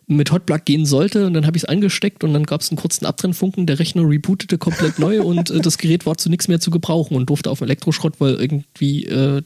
mit 0.07 0.31
Hotplug 0.31 0.65
gehen 0.65 0.87
sollte 0.87 1.27
und 1.27 1.35
dann 1.35 1.45
habe 1.45 1.55
ich 1.55 1.63
es 1.63 1.69
eingesteckt 1.69 2.23
und 2.23 2.33
dann 2.33 2.45
gab 2.45 2.61
es 2.61 2.69
einen 2.69 2.77
kurzen 2.77 3.05
Abtrennfunken, 3.05 3.67
der 3.67 3.79
Rechner 3.79 4.07
rebootete 4.07 4.57
komplett 4.57 4.97
neu 4.99 5.21
und 5.23 5.51
äh, 5.51 5.59
das 5.59 5.77
Gerät 5.77 6.05
war 6.07 6.17
zu 6.17 6.29
nichts 6.29 6.47
mehr 6.47 6.59
zu 6.59 6.71
gebrauchen 6.71 7.15
und 7.15 7.29
durfte 7.29 7.51
auf 7.51 7.61
Elektroschrott, 7.61 8.19
weil 8.19 8.33
irgendwie 8.33 9.05
äh, 9.05 9.43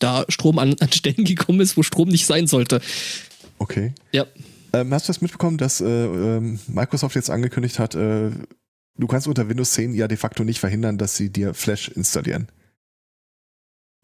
da 0.00 0.24
Strom 0.28 0.58
an, 0.58 0.74
an 0.80 0.92
Stellen 0.92 1.24
gekommen 1.24 1.60
ist, 1.60 1.76
wo 1.76 1.84
Strom 1.84 2.08
nicht 2.08 2.26
sein 2.26 2.46
sollte. 2.46 2.80
Okay. 3.58 3.92
Ja. 4.12 4.26
Ähm, 4.72 4.92
hast 4.92 5.08
du 5.08 5.12
das 5.12 5.20
mitbekommen, 5.20 5.58
dass 5.58 5.80
äh, 5.80 5.86
ähm, 5.86 6.58
Microsoft 6.68 7.16
jetzt 7.16 7.30
angekündigt 7.30 7.78
hat, 7.78 7.94
äh, 7.94 8.30
du 8.96 9.06
kannst 9.06 9.26
unter 9.26 9.48
Windows 9.48 9.72
10 9.72 9.94
ja 9.94 10.08
de 10.08 10.16
facto 10.16 10.44
nicht 10.44 10.60
verhindern, 10.60 10.98
dass 10.98 11.16
sie 11.16 11.30
dir 11.30 11.54
Flash 11.54 11.88
installieren. 11.88 12.48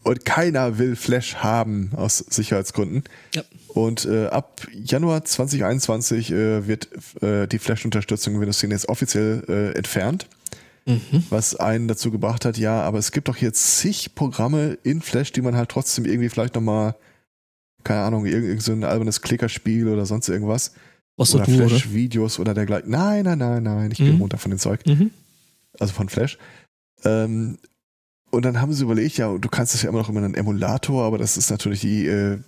Und 0.02 0.24
keiner 0.24 0.78
will 0.78 0.94
Flash 0.94 1.36
haben 1.36 1.90
aus 1.96 2.18
Sicherheitsgründen. 2.18 3.02
Ja. 3.34 3.42
Und 3.68 4.04
äh, 4.04 4.26
ab 4.26 4.64
Januar 4.72 5.24
2021 5.24 6.30
äh, 6.30 6.68
wird 6.68 6.88
äh, 7.22 7.48
die 7.48 7.58
Flash-Unterstützung 7.58 8.34
in 8.34 8.40
Windows 8.40 8.58
10 8.60 8.70
jetzt 8.70 8.88
offiziell 8.88 9.42
äh, 9.48 9.76
entfernt. 9.76 10.28
Mhm. 10.84 11.24
Was 11.30 11.56
einen 11.56 11.88
dazu 11.88 12.12
gebracht 12.12 12.44
hat, 12.44 12.56
ja, 12.56 12.82
aber 12.82 12.98
es 12.98 13.10
gibt 13.10 13.26
doch 13.26 13.36
jetzt 13.36 13.78
zig 13.78 14.14
Programme 14.14 14.78
in 14.84 15.02
Flash, 15.02 15.32
die 15.32 15.42
man 15.42 15.56
halt 15.56 15.70
trotzdem 15.70 16.04
irgendwie 16.04 16.28
vielleicht 16.28 16.54
nochmal, 16.54 16.94
keine 17.86 18.02
Ahnung, 18.02 18.26
irgend 18.26 18.62
so 18.62 18.72
ein 18.72 18.84
albernes 18.84 19.22
Klickerspiel 19.22 19.88
oder 19.88 20.06
sonst 20.06 20.28
irgendwas. 20.28 20.72
Was 21.16 21.34
oder 21.34 21.46
Flash-Videos 21.46 22.38
oder 22.38 22.52
dergleichen. 22.52 22.90
Nein, 22.90 23.24
nein, 23.24 23.38
nein, 23.38 23.62
nein, 23.62 23.90
ich 23.90 24.00
mhm. 24.00 24.04
bin 24.04 24.20
runter 24.20 24.38
von 24.38 24.50
dem 24.50 24.58
Zeug. 24.58 24.84
Mhm. 24.84 25.10
Also 25.78 25.94
von 25.94 26.08
Flash. 26.08 26.36
Ähm, 27.04 27.58
und 28.30 28.44
dann 28.44 28.60
haben 28.60 28.72
sie 28.72 28.82
überlegt, 28.82 29.16
ja, 29.16 29.38
du 29.38 29.48
kannst 29.48 29.74
es 29.74 29.82
ja 29.82 29.88
immer 29.88 30.00
noch 30.00 30.10
über 30.10 30.18
einen 30.18 30.34
Emulator, 30.34 31.04
aber 31.04 31.16
das 31.16 31.36
ist 31.36 31.48
natürlich 31.50 31.80
die, 31.80 32.06
äh, 32.06 32.38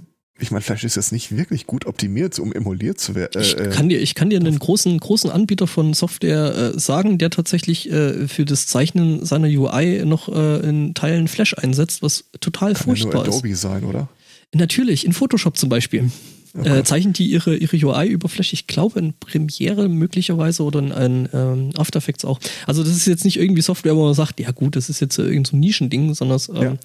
ich 0.41 0.51
meine, 0.51 0.61
Flash 0.61 0.85
ist 0.85 0.97
jetzt 0.97 1.13
nicht 1.13 1.35
wirklich 1.35 1.67
gut 1.67 1.87
optimiert, 1.87 2.39
um 2.41 2.53
emuliert 2.53 2.99
zu 2.99 3.15
werden. 3.15 3.41
Äh, 3.41 3.45
ich, 3.45 3.59
äh, 3.59 3.71
kann 3.71 3.89
dir, 3.89 4.01
ich 4.01 4.15
kann 4.15 4.29
dir 4.29 4.41
einen 4.41 4.59
großen, 4.59 4.99
großen 4.99 5.31
Anbieter 5.31 5.69
von 5.69 5.95
Software 5.95 6.75
äh, 6.75 6.79
sagen, 6.79 7.17
der 7.19 7.31
tatsächlich 7.31 7.91
äh, 7.91 8.27
für 8.27 8.45
das 8.45 8.67
Zeichnen 8.67 9.25
seiner 9.25 9.47
UI 9.47 10.05
noch 10.05 10.29
äh, 10.29 10.69
in 10.69 10.95
Teilen 10.95 11.29
Flash 11.29 11.55
einsetzt, 11.55 12.03
was 12.03 12.25
total 12.41 12.75
kann 12.75 12.83
furchtbar 12.83 13.21
ja 13.23 13.27
nur 13.27 13.35
Adobe 13.35 13.51
ist. 13.51 13.61
sein, 13.61 13.85
oder? 13.85 14.09
Natürlich, 14.55 15.05
in 15.05 15.13
Photoshop 15.13 15.57
zum 15.57 15.69
Beispiel. 15.69 16.11
Okay. 16.57 16.79
Äh, 16.79 16.85
zeichnen 16.85 17.13
die 17.13 17.27
ihre, 17.27 17.57
ihre 17.57 17.77
UI 17.77 18.09
über 18.09 18.29
Flash, 18.29 18.53
ich 18.53 18.67
glaube 18.67 18.99
in 18.99 19.13
Premiere 19.13 19.89
möglicherweise 19.89 20.63
oder 20.63 20.81
in, 20.81 20.91
in 20.91 21.29
ähm, 21.33 21.71
After 21.77 21.99
Effects 21.99 22.25
auch. 22.25 22.41
Also 22.67 22.83
das 22.83 22.93
ist 22.93 23.07
jetzt 23.07 23.25
nicht 23.25 23.39
irgendwie 23.39 23.61
Software, 23.61 23.95
wo 23.95 24.05
man 24.05 24.15
sagt, 24.15 24.41
ja 24.41 24.51
gut, 24.51 24.75
das 24.75 24.89
ist 24.89 25.01
jetzt 25.01 25.19
irgendein 25.19 25.45
so 25.45 25.57
Nischending, 25.57 26.15
sondern 26.15 26.41
ähm, 26.55 26.63
ja. 26.63 26.77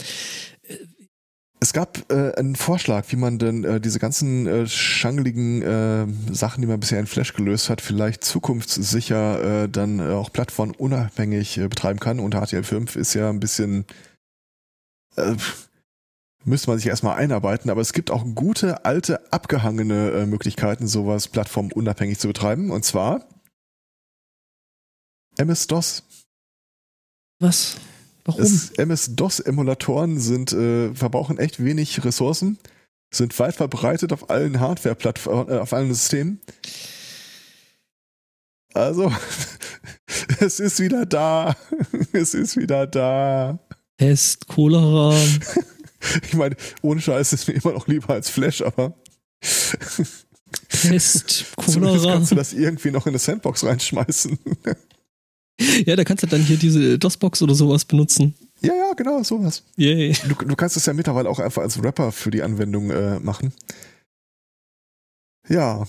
Es 1.63 1.71
gab 1.71 2.11
äh, 2.11 2.33
einen 2.35 2.57
Vorschlag, 2.57 3.05
wie 3.07 3.15
man 3.15 3.39
denn 3.39 3.63
äh, 3.63 3.79
diese 3.79 3.97
ganzen 3.97 4.47
äh, 4.47 4.67
schangeligen 4.67 5.61
äh, 5.61 6.05
Sachen, 6.33 6.59
die 6.59 6.67
man 6.67 6.81
bisher 6.81 6.99
in 6.99 7.07
Flash 7.07 7.33
gelöst 7.33 7.69
hat, 7.69 7.79
vielleicht 7.79 8.25
zukunftssicher 8.25 9.63
äh, 9.63 9.69
dann 9.69 9.99
äh, 9.99 10.11
auch 10.11 10.29
plattformunabhängig 10.33 11.59
äh, 11.59 11.69
betreiben 11.69 12.01
kann. 12.01 12.19
Und 12.19 12.35
HTML5 12.35 12.97
ist 12.97 13.13
ja 13.13 13.29
ein 13.29 13.39
bisschen 13.39 13.85
äh, 15.15 15.35
müsste 16.45 16.69
man 16.69 16.77
sich 16.77 16.87
erstmal 16.87 17.17
einarbeiten, 17.17 17.69
aber 17.69 17.81
es 17.81 17.93
gibt 17.93 18.11
auch 18.11 18.25
gute, 18.35 18.85
alte, 18.85 19.31
abgehangene 19.31 20.11
äh, 20.11 20.25
Möglichkeiten, 20.25 20.87
sowas 20.87 21.27
plattformunabhängig 21.27 22.19
zu 22.19 22.27
betreiben. 22.27 22.71
Und 22.71 22.83
zwar 22.85 23.27
MS-DOS. 25.37 26.03
Was? 27.39 27.77
Warum? 28.25 28.43
MS-DOS-Emulatoren 28.77 30.19
sind, 30.19 30.53
äh, 30.53 30.93
verbrauchen 30.93 31.39
echt 31.39 31.63
wenig 31.63 32.03
Ressourcen, 32.05 32.57
sind 33.13 33.37
weit 33.39 33.55
verbreitet 33.55 34.13
auf 34.13 34.29
allen 34.29 34.59
Hardware-Plattformen, 34.59 35.49
äh, 35.51 35.57
auf 35.59 35.73
allen 35.73 35.93
Systemen. 35.93 36.39
Also, 38.73 39.11
es 40.39 40.59
ist 40.59 40.79
wieder 40.79 41.05
da. 41.05 41.55
es 42.13 42.33
ist 42.33 42.57
wieder 42.57 42.87
da. 42.87 43.59
Pest, 43.97 44.47
Cholera. 44.47 45.15
Ich 46.23 46.33
meine, 46.33 46.55
ohne 46.81 47.01
Scheiß 47.01 47.33
ist 47.33 47.47
mir 47.47 47.55
immer 47.55 47.73
noch 47.73 47.87
lieber 47.87 48.13
als 48.13 48.29
Flash, 48.29 48.61
aber. 48.61 48.93
Pest, 50.69 51.45
Cholera. 51.57 52.13
kannst 52.13 52.31
du 52.31 52.35
das 52.35 52.53
irgendwie 52.53 52.91
noch 52.91 53.05
in 53.05 53.11
eine 53.11 53.19
Sandbox 53.19 53.63
reinschmeißen. 53.63 54.37
ja, 55.85 55.95
da 55.95 56.03
kannst 56.03 56.23
du 56.23 56.27
dann 56.27 56.41
hier 56.41 56.57
diese 56.57 56.99
DOS-Box 56.99 57.41
oder 57.41 57.55
sowas 57.55 57.85
benutzen. 57.85 58.35
Ja, 58.61 58.73
ja, 58.73 58.93
genau, 58.95 59.21
sowas. 59.23 59.63
Yay. 59.75 60.15
Du, 60.27 60.35
du 60.35 60.55
kannst 60.55 60.77
es 60.77 60.85
ja 60.85 60.93
mittlerweile 60.93 61.29
auch 61.29 61.39
einfach 61.39 61.61
als 61.61 61.83
Rapper 61.83 62.11
für 62.11 62.31
die 62.31 62.43
Anwendung 62.43 62.91
äh, 62.91 63.19
machen. 63.19 63.53
Ja. 65.49 65.85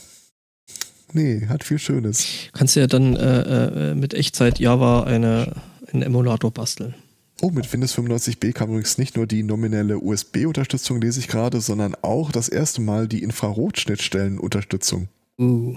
Nee, 1.13 1.47
hat 1.47 1.63
viel 1.63 1.79
Schönes. 1.79 2.27
Kannst 2.53 2.75
du 2.75 2.81
ja 2.81 2.89
dann 2.89 3.15
äh, 3.15 3.91
äh, 3.91 3.95
mit 3.95 4.15
Echtzeit 4.15 4.59
Java 4.59 5.05
eine, 5.05 5.55
einen 5.93 6.03
Emulator 6.03 6.51
basteln. 6.51 6.95
Oh, 7.41 7.51
mit 7.51 7.71
Windows 7.73 7.97
95b 7.99 8.53
kam 8.53 8.71
übrigens 8.71 8.97
nicht 8.97 9.17
nur 9.17 9.27
die 9.27 9.43
nominelle 9.43 9.99
USB-Unterstützung, 9.99 11.01
lese 11.01 11.21
ich 11.21 11.29
gerade, 11.29 11.61
sondern 11.61 11.95
auch 12.03 12.31
das 12.33 12.49
erste 12.49 12.81
Mal 12.81 13.09
die 13.09 13.23
Infrarotschnittstellen-Unterstützung. 13.23 15.09
Uh. 15.39 15.77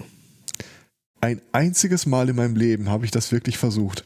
Ein 1.19 1.41
einziges 1.51 2.05
Mal 2.05 2.29
in 2.29 2.35
meinem 2.35 2.55
Leben 2.55 2.89
habe 2.89 3.05
ich 3.05 3.11
das 3.11 3.31
wirklich 3.31 3.57
versucht. 3.57 4.05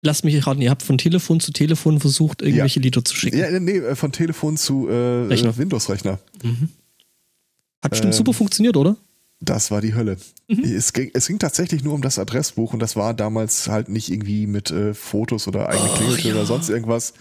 Lass 0.00 0.24
mich 0.24 0.46
raten, 0.46 0.62
ihr 0.62 0.70
habt 0.70 0.82
von 0.82 0.96
Telefon 0.96 1.40
zu 1.40 1.52
Telefon 1.52 2.00
versucht, 2.00 2.40
irgendwelche 2.40 2.78
ja. 2.78 2.84
Lieder 2.84 3.04
zu 3.04 3.16
schicken. 3.16 3.38
Ja, 3.38 3.58
nee, 3.58 3.78
äh, 3.78 3.96
von 3.96 4.12
Telefon 4.12 4.56
zu 4.56 4.88
äh, 4.88 5.28
Windows-Rechner. 5.28 6.18
Mhm. 6.42 6.68
Hat 7.82 7.90
bestimmt 7.90 8.14
ähm, 8.14 8.16
super 8.16 8.32
funktioniert, 8.32 8.76
oder? 8.76 8.96
Das 9.40 9.70
war 9.70 9.80
die 9.80 9.94
Hölle. 9.94 10.16
Mhm. 10.48 10.64
Es, 10.64 10.92
ging, 10.92 11.10
es 11.14 11.28
ging 11.28 11.38
tatsächlich 11.38 11.84
nur 11.84 11.94
um 11.94 12.02
das 12.02 12.18
Adressbuch 12.18 12.72
und 12.72 12.80
das 12.80 12.96
war 12.96 13.14
damals 13.14 13.68
halt 13.68 13.88
nicht 13.88 14.10
irgendwie 14.10 14.46
mit 14.46 14.70
äh, 14.70 14.94
Fotos 14.94 15.46
oder 15.46 15.68
eigene 15.68 16.12
oh, 16.12 16.16
ja. 16.16 16.34
oder 16.34 16.46
sonst 16.46 16.68
irgendwas. 16.68 17.14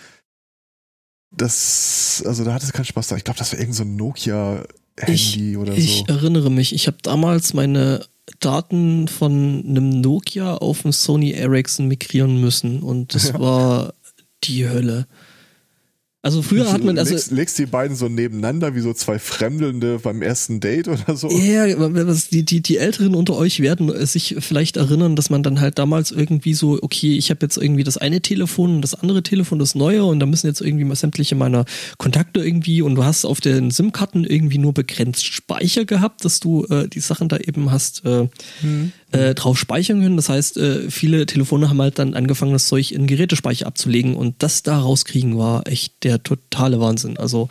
Das, 1.36 2.24
also 2.26 2.44
da 2.44 2.54
hatte 2.54 2.66
es 2.66 2.74
keinen 2.74 2.86
Spaß 2.86 3.08
da. 3.08 3.18
Ich 3.18 3.24
glaube, 3.24 3.38
das 3.38 3.52
war 3.52 3.60
irgend 3.60 3.76
so 3.76 3.84
ein 3.84 3.96
Nokia-Handy 3.96 5.58
oder 5.58 5.74
so. 5.74 5.78
Ich 5.78 6.10
erinnere 6.10 6.50
mich, 6.50 6.74
ich 6.74 6.88
habe 6.88 6.98
damals 7.04 7.54
meine 7.54 8.06
Daten 8.40 9.08
von 9.08 9.64
einem 9.68 10.02
Nokia 10.02 10.56
auf 10.56 10.86
einen 10.86 10.94
Sony 10.94 11.32
Ericsson 11.32 11.88
migrieren 11.88 12.42
müssen 12.42 12.82
und 12.82 13.14
das 13.14 13.28
ja. 13.34 13.40
war 13.40 13.94
die 14.44 14.68
Hölle. 14.68 15.08
Also 16.24 16.42
früher 16.42 16.74
hat 16.74 16.84
man 16.84 16.98
also 16.98 17.14
legst, 17.14 17.32
legst, 17.32 17.60
die 17.60 17.68
beiden 17.68 17.96
so 17.96 18.10
nebeneinander 18.10 18.74
wie 18.74 18.82
so 18.82 18.92
zwei 18.92 19.20
Fremdelnde 19.20 20.00
beim 20.00 20.24
ersten 20.24 20.60
Date 20.60 20.88
oder 20.88 21.16
so. 21.16 21.30
Ja, 21.30 21.68
die, 21.68 22.44
die, 22.44 22.62
die 22.62 22.78
Älteren 22.78 23.14
unter 23.14 23.36
euch 23.36 23.60
werden 23.60 24.06
sich 24.06 24.36
vielleicht 24.40 24.78
erinnern, 24.78 25.16
dass 25.16 25.30
man 25.30 25.44
dann 25.44 25.62
halt 25.62 25.78
damals 25.78 26.12
irgendwie 26.12 26.56
so, 26.56 26.80
okay, 26.82 27.16
ich 27.16 27.30
habe 27.30 27.42
jetzt 27.44 27.58
irgendwie 27.58 27.84
das 27.84 27.98
eine 27.98 28.20
Telefon 28.20 28.78
und 28.78 28.82
das 28.82 28.96
andere 28.96 29.22
Telefon, 29.22 29.60
das 29.60 29.76
neue 29.76 30.04
und 30.06 30.20
da 30.20 30.26
müssen 30.26 30.48
jetzt 30.48 30.60
irgendwie 30.60 30.86
mal 30.86 30.96
sämtliche 30.96 31.36
meiner 31.36 31.66
Kontakte 32.00 32.44
irgendwie 32.44 32.82
und 32.82 32.96
du 32.96 33.04
hast 33.04 33.24
auf 33.24 33.40
den 33.40 33.70
SIM-Karten 33.70 34.24
irgendwie 34.24 34.58
nur 34.58 34.74
begrenzt 34.74 35.26
Speicher 35.26 35.86
gehabt, 35.86 36.26
dass 36.26 36.40
du 36.40 36.66
äh, 36.66 36.88
die 36.88 37.00
Sachen 37.00 37.30
da 37.30 37.38
eben 37.38 37.72
hast 37.72 38.04
äh, 38.06 38.28
hm. 38.62 38.92
Äh, 39.12 39.34
drauf 39.34 39.58
speichern 39.58 40.02
können. 40.02 40.18
Das 40.18 40.30
heißt, 40.30 40.58
äh, 40.58 40.92
viele 40.92 41.26
Telefone 41.26 41.70
haben 41.70 41.82
halt 41.82 42.00
dann 42.00 42.14
angefangen, 42.14 42.54
das 42.54 42.68
Zeug 42.68 42.92
in 42.92 43.08
Gerätespeicher 43.08 43.68
abzulegen 43.68 44.16
und 44.16 44.36
das 44.40 44.64
da 44.64 44.80
rauskriegen 44.80 45.38
war 45.38 45.66
echt 45.68 46.04
der 46.04 46.24
totale 46.24 46.80
Wahnsinn. 46.80 47.18
Also, 47.18 47.50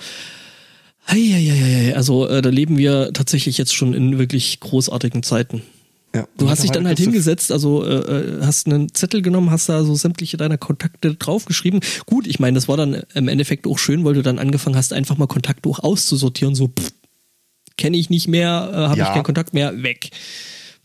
also 1.06 2.28
äh, 2.28 2.42
da 2.42 2.50
leben 2.50 2.76
wir 2.76 3.12
tatsächlich 3.12 3.58
jetzt 3.58 3.74
schon 3.74 3.94
in 3.94 4.18
wirklich 4.18 4.60
großartigen 4.60 5.22
Zeiten. 5.22 5.62
Ja, 6.14 6.26
du 6.38 6.48
hast 6.48 6.62
dich 6.62 6.70
dann 6.70 6.86
halt 6.86 6.98
hingesetzt, 6.98 7.52
also 7.52 7.84
äh, 7.84 7.94
äh, 7.94 8.42
hast 8.42 8.66
einen 8.66 8.94
Zettel 8.94 9.20
genommen, 9.20 9.50
hast 9.50 9.68
da 9.68 9.84
so 9.84 9.94
sämtliche 9.94 10.38
deiner 10.38 10.56
Kontakte 10.56 11.14
draufgeschrieben. 11.14 11.80
Gut, 12.06 12.26
ich 12.26 12.40
meine, 12.40 12.54
das 12.54 12.68
war 12.68 12.78
dann 12.78 13.02
im 13.12 13.28
Endeffekt 13.28 13.66
auch 13.66 13.78
schön, 13.78 14.02
weil 14.04 14.14
du 14.14 14.22
dann 14.22 14.38
angefangen 14.38 14.76
hast, 14.76 14.94
einfach 14.94 15.18
mal 15.18 15.26
Kontakte 15.26 15.68
auch 15.68 15.80
auszusortieren, 15.80 16.54
so 16.54 16.72
kenne 17.76 17.98
ich 17.98 18.08
nicht 18.08 18.28
mehr, 18.28 18.70
äh, 18.72 18.76
habe 18.76 18.98
ja. 18.98 19.08
ich 19.08 19.12
keinen 19.12 19.24
Kontakt 19.24 19.52
mehr, 19.52 19.82
weg. 19.82 20.10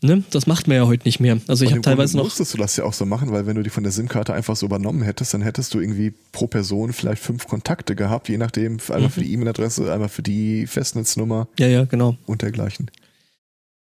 Ne? 0.04 0.24
Das 0.30 0.48
macht 0.48 0.66
man 0.66 0.76
ja 0.76 0.86
heute 0.88 1.04
nicht 1.04 1.20
mehr. 1.20 1.38
Also 1.46 1.64
ich 1.64 1.70
habe 1.70 1.80
teilweise 1.80 2.16
noch. 2.16 2.24
Musstest 2.24 2.52
du 2.52 2.58
das 2.58 2.76
ja 2.76 2.82
auch 2.82 2.92
so 2.92 3.06
machen, 3.06 3.30
weil 3.30 3.46
wenn 3.46 3.54
du 3.54 3.62
die 3.62 3.70
von 3.70 3.84
der 3.84 3.92
SIM-Karte 3.92 4.34
einfach 4.34 4.56
so 4.56 4.66
übernommen 4.66 5.02
hättest, 5.02 5.32
dann 5.32 5.42
hättest 5.42 5.72
du 5.74 5.80
irgendwie 5.80 6.12
pro 6.32 6.48
Person 6.48 6.92
vielleicht 6.92 7.22
fünf 7.22 7.46
Kontakte 7.46 7.94
gehabt, 7.94 8.28
je 8.28 8.36
nachdem, 8.36 8.78
einmal 8.88 9.02
mhm. 9.02 9.10
für 9.10 9.20
die 9.20 9.32
E-Mail-Adresse, 9.32 9.92
einmal 9.92 10.08
für 10.08 10.24
die 10.24 10.66
Festnetznummer. 10.66 11.46
Ja, 11.56 11.68
ja, 11.68 11.84
genau. 11.84 12.16
Und 12.26 12.42
dergleichen. 12.42 12.90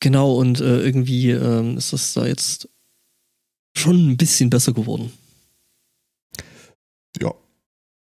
Genau, 0.01 0.35
und 0.35 0.61
äh, 0.61 0.81
irgendwie 0.81 1.31
ähm, 1.31 1.79
ist 1.79 1.93
das 1.93 2.15
da 2.15 2.27
jetzt 2.27 2.69
schon 3.77 4.11
ein 4.11 4.17
bisschen 4.17 4.51
besser 4.51 4.73
geworden. 4.73 5.13
Ja. 7.21 7.33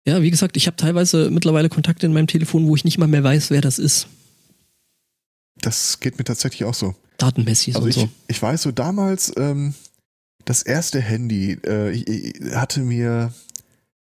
Ja, 0.07 0.21
wie 0.21 0.31
gesagt, 0.31 0.55
ich 0.55 0.67
habe 0.67 0.77
teilweise 0.77 1.29
mittlerweile 1.31 1.67
Kontakte 1.67 2.05
in 2.05 2.13
meinem 2.13 2.27
Telefon, 2.27 2.65
wo 2.65 2.77
ich 2.77 2.85
nicht 2.85 2.97
mal 2.97 3.09
mehr 3.09 3.25
weiß, 3.25 3.51
wer 3.51 3.59
das 3.59 3.77
ist. 3.77 4.07
Das 5.57 5.99
geht 5.99 6.17
mir 6.17 6.23
tatsächlich 6.23 6.63
auch 6.63 6.73
so 6.73 6.95
datenmäßig 7.21 7.75
also 7.75 7.85
und 7.85 7.89
ich, 7.89 7.95
so. 7.95 8.09
Ich 8.27 8.41
weiß 8.41 8.61
so 8.61 8.71
damals, 8.71 9.31
ähm, 9.37 9.73
das 10.45 10.63
erste 10.63 10.99
Handy 10.99 11.59
äh, 11.65 11.91
ich, 11.91 12.07
ich 12.07 12.55
hatte 12.55 12.81
mir 12.81 13.33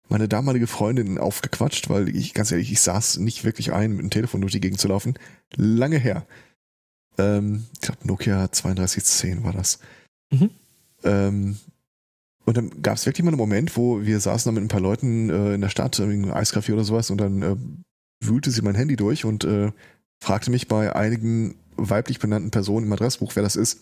meine 0.09 0.29
damalige 0.29 0.67
Freundin 0.67 1.19
aufgequatscht, 1.19 1.91
weil 1.91 2.15
ich, 2.15 2.35
ganz 2.35 2.51
ehrlich, 2.51 2.73
ich 2.73 2.81
saß 2.81 3.19
nicht 3.19 3.45
wirklich 3.45 3.73
ein, 3.73 3.93
mit 3.93 4.01
dem 4.01 4.11
Telefon 4.11 4.41
durch 4.41 4.53
die 4.53 4.61
Gegend 4.61 4.81
zu 4.81 4.89
laufen. 4.89 5.15
Lange 5.55 5.99
her. 5.99 6.27
Ähm, 7.19 7.67
ich 7.75 7.81
glaube, 7.81 8.07
Nokia 8.07 8.49
3210 8.49 9.45
war 9.45 9.53
das. 9.53 9.81
Mhm. 10.31 10.51
Ähm, 11.05 11.59
und 12.45 12.57
dann 12.57 12.83
gab 12.83 12.97
es 12.97 13.05
wirklich 13.05 13.25
mal 13.25 13.31
einen 13.31 13.39
Moment, 13.39 13.77
wo 13.77 14.03
wir 14.03 14.21
saßen 14.21 14.49
da 14.49 14.59
mit 14.59 14.65
ein 14.65 14.73
paar 14.73 14.81
Leuten 14.81 15.29
äh, 15.29 15.55
in 15.55 15.61
der 15.61 15.69
Stadt, 15.69 16.01
einem 16.01 16.33
Eiscafé 16.33 16.73
oder 16.73 16.85
sowas, 16.85 17.11
und 17.11 17.19
dann 17.19 17.43
äh, 17.43 17.57
wühlte 18.25 18.51
sie 18.51 18.63
mein 18.63 18.75
Handy 18.75 18.97
durch 18.97 19.27
und 19.27 19.45
äh, 19.45 19.71
fragte 20.23 20.51
mich 20.51 20.69
bei 20.69 20.97
einigen 20.97 21.57
weiblich 21.79 22.19
benannten 22.19 22.51
Personen 22.51 22.87
im 22.87 22.93
Adressbuch, 22.93 23.35
wer 23.35 23.43
das 23.43 23.57
ist. 23.57 23.81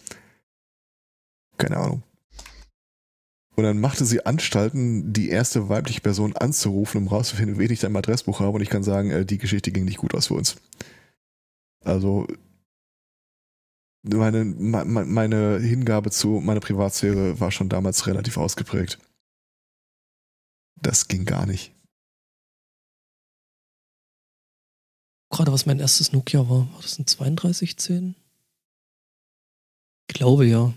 Keine 1.56 1.78
Ahnung. 1.78 2.02
Und 3.56 3.64
dann 3.64 3.80
machte 3.80 4.04
sie 4.04 4.24
Anstalten, 4.26 5.14
die 5.14 5.30
erste 5.30 5.70
weibliche 5.70 6.02
Person 6.02 6.36
anzurufen, 6.36 7.00
um 7.00 7.08
rauszufinden, 7.08 7.58
wen 7.58 7.70
ich 7.70 7.80
da 7.80 7.86
im 7.86 7.96
Adressbuch 7.96 8.40
habe. 8.40 8.56
Und 8.56 8.60
ich 8.60 8.68
kann 8.68 8.82
sagen, 8.82 9.10
äh, 9.10 9.24
die 9.24 9.38
Geschichte 9.38 9.72
ging 9.72 9.86
nicht 9.86 9.98
gut 9.98 10.14
aus 10.14 10.26
für 10.26 10.34
uns. 10.34 10.56
Also 11.82 12.26
meine, 14.02 14.44
meine 14.44 15.58
Hingabe 15.58 16.10
zu 16.10 16.40
meiner 16.40 16.60
Privatsphäre 16.60 17.40
war 17.40 17.50
schon 17.50 17.68
damals 17.68 18.06
relativ 18.06 18.36
ausgeprägt. 18.36 18.98
Das 20.80 21.08
ging 21.08 21.24
gar 21.24 21.46
nicht. 21.46 21.72
Gerade 25.30 25.52
was 25.52 25.66
mein 25.66 25.80
erstes 25.80 26.12
Nokia 26.12 26.48
war. 26.48 26.72
War 26.72 26.80
das 26.82 26.98
ein 26.98 27.06
3210? 27.06 28.14
Ich 30.08 30.14
glaube 30.14 30.46
ja. 30.46 30.72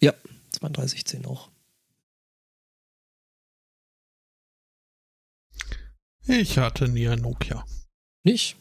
Ja, 0.00 0.12
3210 0.52 1.24
auch. 1.26 1.50
Ich 6.26 6.58
hatte 6.58 6.88
nie 6.88 7.08
ein 7.08 7.20
Nokia. 7.20 7.64
Nicht? 8.24 8.56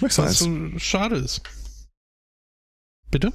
Möchtest 0.00 0.18
du 0.18 0.22
Was 0.22 0.28
eins? 0.28 0.38
so 0.74 0.78
schade 0.78 1.16
ist. 1.16 1.42
Bitte? 3.10 3.32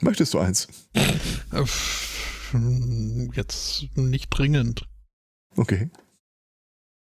Möchtest 0.00 0.34
du 0.34 0.38
eins? 0.38 0.68
Äh, 0.94 1.64
Jetzt 3.34 3.84
nicht 3.96 4.28
dringend. 4.30 4.86
Okay. 5.56 5.90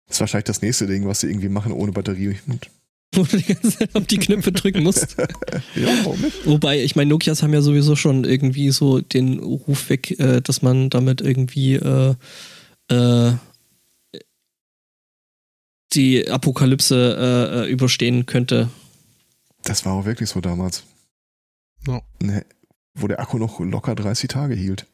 Das 0.07 0.17
ist 0.17 0.19
wahrscheinlich 0.21 0.45
das 0.45 0.61
nächste 0.61 0.87
Ding, 0.87 1.05
was 1.07 1.19
sie 1.19 1.27
irgendwie 1.27 1.49
machen 1.49 1.71
ohne 1.71 1.91
Batterie. 1.91 2.39
Und 2.47 2.69
Wo 3.15 3.23
du 3.23 3.37
die 3.37 3.53
ganze 3.53 3.77
Zeit 3.77 3.95
auf 3.95 4.05
die 4.05 4.17
Knöpfe 4.17 4.51
drücken 4.51 4.83
musst. 4.83 5.17
ja, 5.75 5.87
warum 6.03 6.19
nicht? 6.19 6.45
Wobei, 6.45 6.83
ich 6.83 6.95
meine, 6.95 7.09
Nokias 7.09 7.43
haben 7.43 7.53
ja 7.53 7.61
sowieso 7.61 7.95
schon 7.95 8.23
irgendwie 8.23 8.71
so 8.71 8.99
den 9.01 9.39
Ruf 9.39 9.89
weg, 9.89 10.19
äh, 10.19 10.41
dass 10.41 10.61
man 10.61 10.89
damit 10.89 11.21
irgendwie 11.21 11.75
äh, 11.75 12.15
äh, 12.89 13.33
die 15.93 16.29
Apokalypse 16.29 16.95
äh, 16.95 17.63
äh, 17.63 17.71
überstehen 17.71 18.25
könnte. 18.25 18.69
Das 19.63 19.85
war 19.85 19.93
auch 19.93 20.05
wirklich 20.05 20.29
so 20.29 20.41
damals. 20.41 20.83
Ja. 21.87 22.01
Ne, 22.21 22.45
wo 22.93 23.07
der 23.07 23.19
Akku 23.19 23.37
noch 23.37 23.59
locker 23.59 23.95
30 23.95 24.29
Tage 24.29 24.55
hielt. 24.55 24.87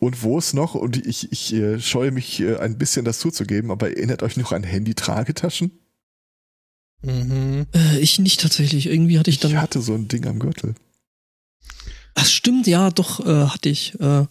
Und 0.00 0.22
wo 0.22 0.38
es 0.38 0.54
noch, 0.54 0.74
und 0.74 1.06
ich, 1.06 1.32
ich 1.32 1.52
äh, 1.54 1.80
scheue 1.80 2.10
mich 2.12 2.40
äh, 2.40 2.56
ein 2.56 2.78
bisschen 2.78 3.04
das 3.04 3.18
zuzugeben, 3.18 3.70
aber 3.70 3.90
erinnert 3.90 4.22
euch 4.22 4.36
noch 4.36 4.52
an 4.52 4.62
Handy-Tragetaschen? 4.62 5.72
Mhm. 7.02 7.66
Äh, 7.74 7.98
ich 8.00 8.18
nicht 8.18 8.40
tatsächlich. 8.40 8.86
Irgendwie 8.86 9.18
hatte 9.18 9.30
ich 9.30 9.36
Ich 9.36 9.40
dann. 9.42 9.60
hatte 9.60 9.80
so 9.80 9.94
ein 9.94 10.08
Ding 10.08 10.26
am 10.26 10.38
Gürtel. 10.38 10.74
Ach, 12.14 12.26
stimmt, 12.26 12.66
ja, 12.66 12.90
doch, 12.90 13.24
äh, 13.24 13.46
hatte 13.46 13.68
ich. 13.68 13.98
Äh, 14.00 14.24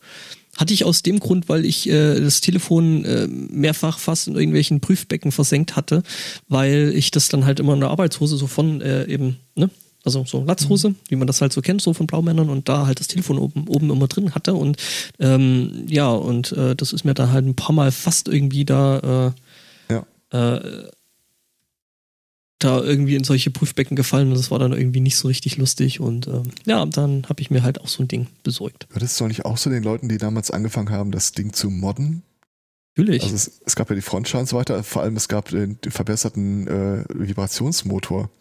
hatte 0.57 0.73
ich 0.73 0.85
aus 0.85 1.03
dem 1.03 1.19
Grund, 1.19 1.49
weil 1.49 1.65
ich 1.65 1.87
äh, 1.87 2.19
das 2.19 2.41
Telefon 2.41 3.05
äh, 3.05 3.27
mehrfach 3.27 3.99
fast 3.99 4.27
in 4.27 4.35
irgendwelchen 4.35 4.81
Prüfbecken 4.81 5.31
versenkt 5.31 5.75
hatte, 5.75 6.01
weil 6.47 6.93
ich 6.95 7.11
das 7.11 7.29
dann 7.29 7.45
halt 7.45 7.59
immer 7.59 7.75
in 7.75 7.79
der 7.79 7.89
Arbeitshose 7.89 8.37
so 8.37 8.47
von 8.47 8.81
äh, 8.81 9.05
eben, 9.05 9.37
ne? 9.55 9.69
Also 10.03 10.25
so 10.25 10.43
Latzhose, 10.43 10.95
wie 11.09 11.15
man 11.15 11.27
das 11.27 11.41
halt 11.41 11.53
so 11.53 11.61
kennt, 11.61 11.81
so 11.81 11.93
von 11.93 12.07
Blaumännern 12.07 12.49
und 12.49 12.69
da 12.69 12.87
halt 12.87 12.99
das 12.99 13.07
Telefon 13.07 13.37
oben, 13.37 13.67
oben 13.67 13.91
immer 13.91 14.07
drin 14.07 14.33
hatte. 14.33 14.53
Und 14.55 14.77
ähm, 15.19 15.85
ja, 15.87 16.09
und 16.09 16.53
äh, 16.53 16.75
das 16.75 16.91
ist 16.93 17.03
mir 17.05 17.13
dann 17.13 17.31
halt 17.31 17.45
ein 17.45 17.55
paar 17.55 17.75
Mal 17.75 17.91
fast 17.91 18.27
irgendwie 18.27 18.65
da 18.65 19.33
äh, 19.89 19.93
Ja. 19.93 20.05
äh, 20.55 20.87
da 22.59 22.81
irgendwie 22.81 23.15
in 23.15 23.23
solche 23.23 23.51
Prüfbecken 23.51 23.95
gefallen 23.95 24.29
und 24.29 24.37
das 24.37 24.49
war 24.49 24.59
dann 24.59 24.73
irgendwie 24.73 24.99
nicht 24.99 25.17
so 25.17 25.27
richtig 25.27 25.57
lustig 25.57 25.99
und 25.99 26.27
ähm, 26.27 26.43
ja, 26.65 26.85
dann 26.85 27.23
habe 27.29 27.41
ich 27.41 27.51
mir 27.51 27.61
halt 27.61 27.79
auch 27.81 27.87
so 27.87 28.01
ein 28.01 28.07
Ding 28.07 28.27
besorgt. 28.43 28.87
Würdest 28.89 29.19
du 29.19 29.23
doch 29.23 29.27
nicht 29.27 29.45
auch 29.45 29.57
so 29.57 29.69
den 29.69 29.83
Leuten, 29.83 30.09
die 30.09 30.17
damals 30.17 30.49
angefangen 30.49 30.89
haben, 30.89 31.11
das 31.11 31.33
Ding 31.33 31.53
zu 31.53 31.69
modden? 31.69 32.23
Natürlich. 32.95 33.21
Also 33.21 33.35
es, 33.35 33.61
es 33.63 33.75
gab 33.75 33.89
ja 33.89 33.95
die 33.95 34.01
Frontschalen 34.01 34.43
und 34.43 34.49
so 34.49 34.57
weiter, 34.57 34.83
vor 34.83 35.03
allem 35.03 35.15
es 35.15 35.27
gab 35.27 35.49
den, 35.49 35.79
den 35.81 35.91
verbesserten 35.91 36.67
äh, 36.67 37.05
Vibrationsmotor, 37.13 38.31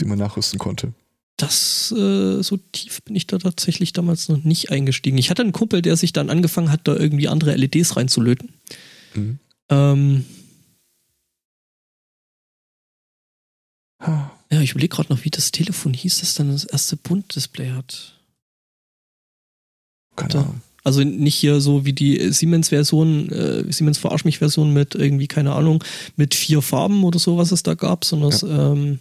den 0.00 0.08
man 0.08 0.18
nachrüsten 0.18 0.58
konnte. 0.58 0.92
das 1.36 1.92
äh, 1.96 2.42
so 2.42 2.56
tief 2.72 3.02
bin 3.04 3.14
ich 3.14 3.28
da 3.28 3.38
tatsächlich 3.38 3.92
damals 3.92 4.28
noch 4.28 4.42
nicht 4.42 4.72
eingestiegen. 4.72 5.18
Ich 5.18 5.30
hatte 5.30 5.42
einen 5.42 5.52
Kumpel, 5.52 5.82
der 5.82 5.96
sich 5.96 6.12
dann 6.12 6.30
angefangen 6.30 6.72
hat, 6.72 6.80
da 6.88 6.96
irgendwie 6.96 7.28
andere 7.28 7.54
LEDs 7.54 7.96
reinzulöten. 7.96 8.54
Mhm. 9.14 9.38
Ähm, 9.68 10.24
ja, 14.06 14.60
ich 14.60 14.72
überlege 14.72 14.94
gerade 14.94 15.12
noch, 15.12 15.24
wie 15.24 15.30
das 15.30 15.52
Telefon 15.52 15.94
hieß, 15.94 16.20
das 16.20 16.34
dann 16.34 16.50
das 16.50 16.64
erste 16.64 16.96
Buntdisplay 16.96 17.70
hat. 17.70 18.18
Keine. 20.16 20.34
Ahnung. 20.34 20.60
Also 20.84 21.02
nicht 21.04 21.36
hier 21.36 21.60
so 21.60 21.84
wie 21.84 21.92
die 21.92 22.32
Siemens-Version, 22.32 23.30
äh, 23.30 23.72
Siemens 23.72 23.98
verarsch 23.98 24.24
mich 24.24 24.38
Version 24.38 24.72
mit 24.72 24.96
irgendwie, 24.96 25.28
keine 25.28 25.52
Ahnung, 25.52 25.84
mit 26.16 26.34
vier 26.34 26.60
Farben 26.60 27.04
oder 27.04 27.20
so, 27.20 27.36
was 27.36 27.52
es 27.52 27.62
da 27.62 27.74
gab, 27.74 28.04
sondern 28.04 28.30
es, 28.30 28.42
ähm, 28.42 28.98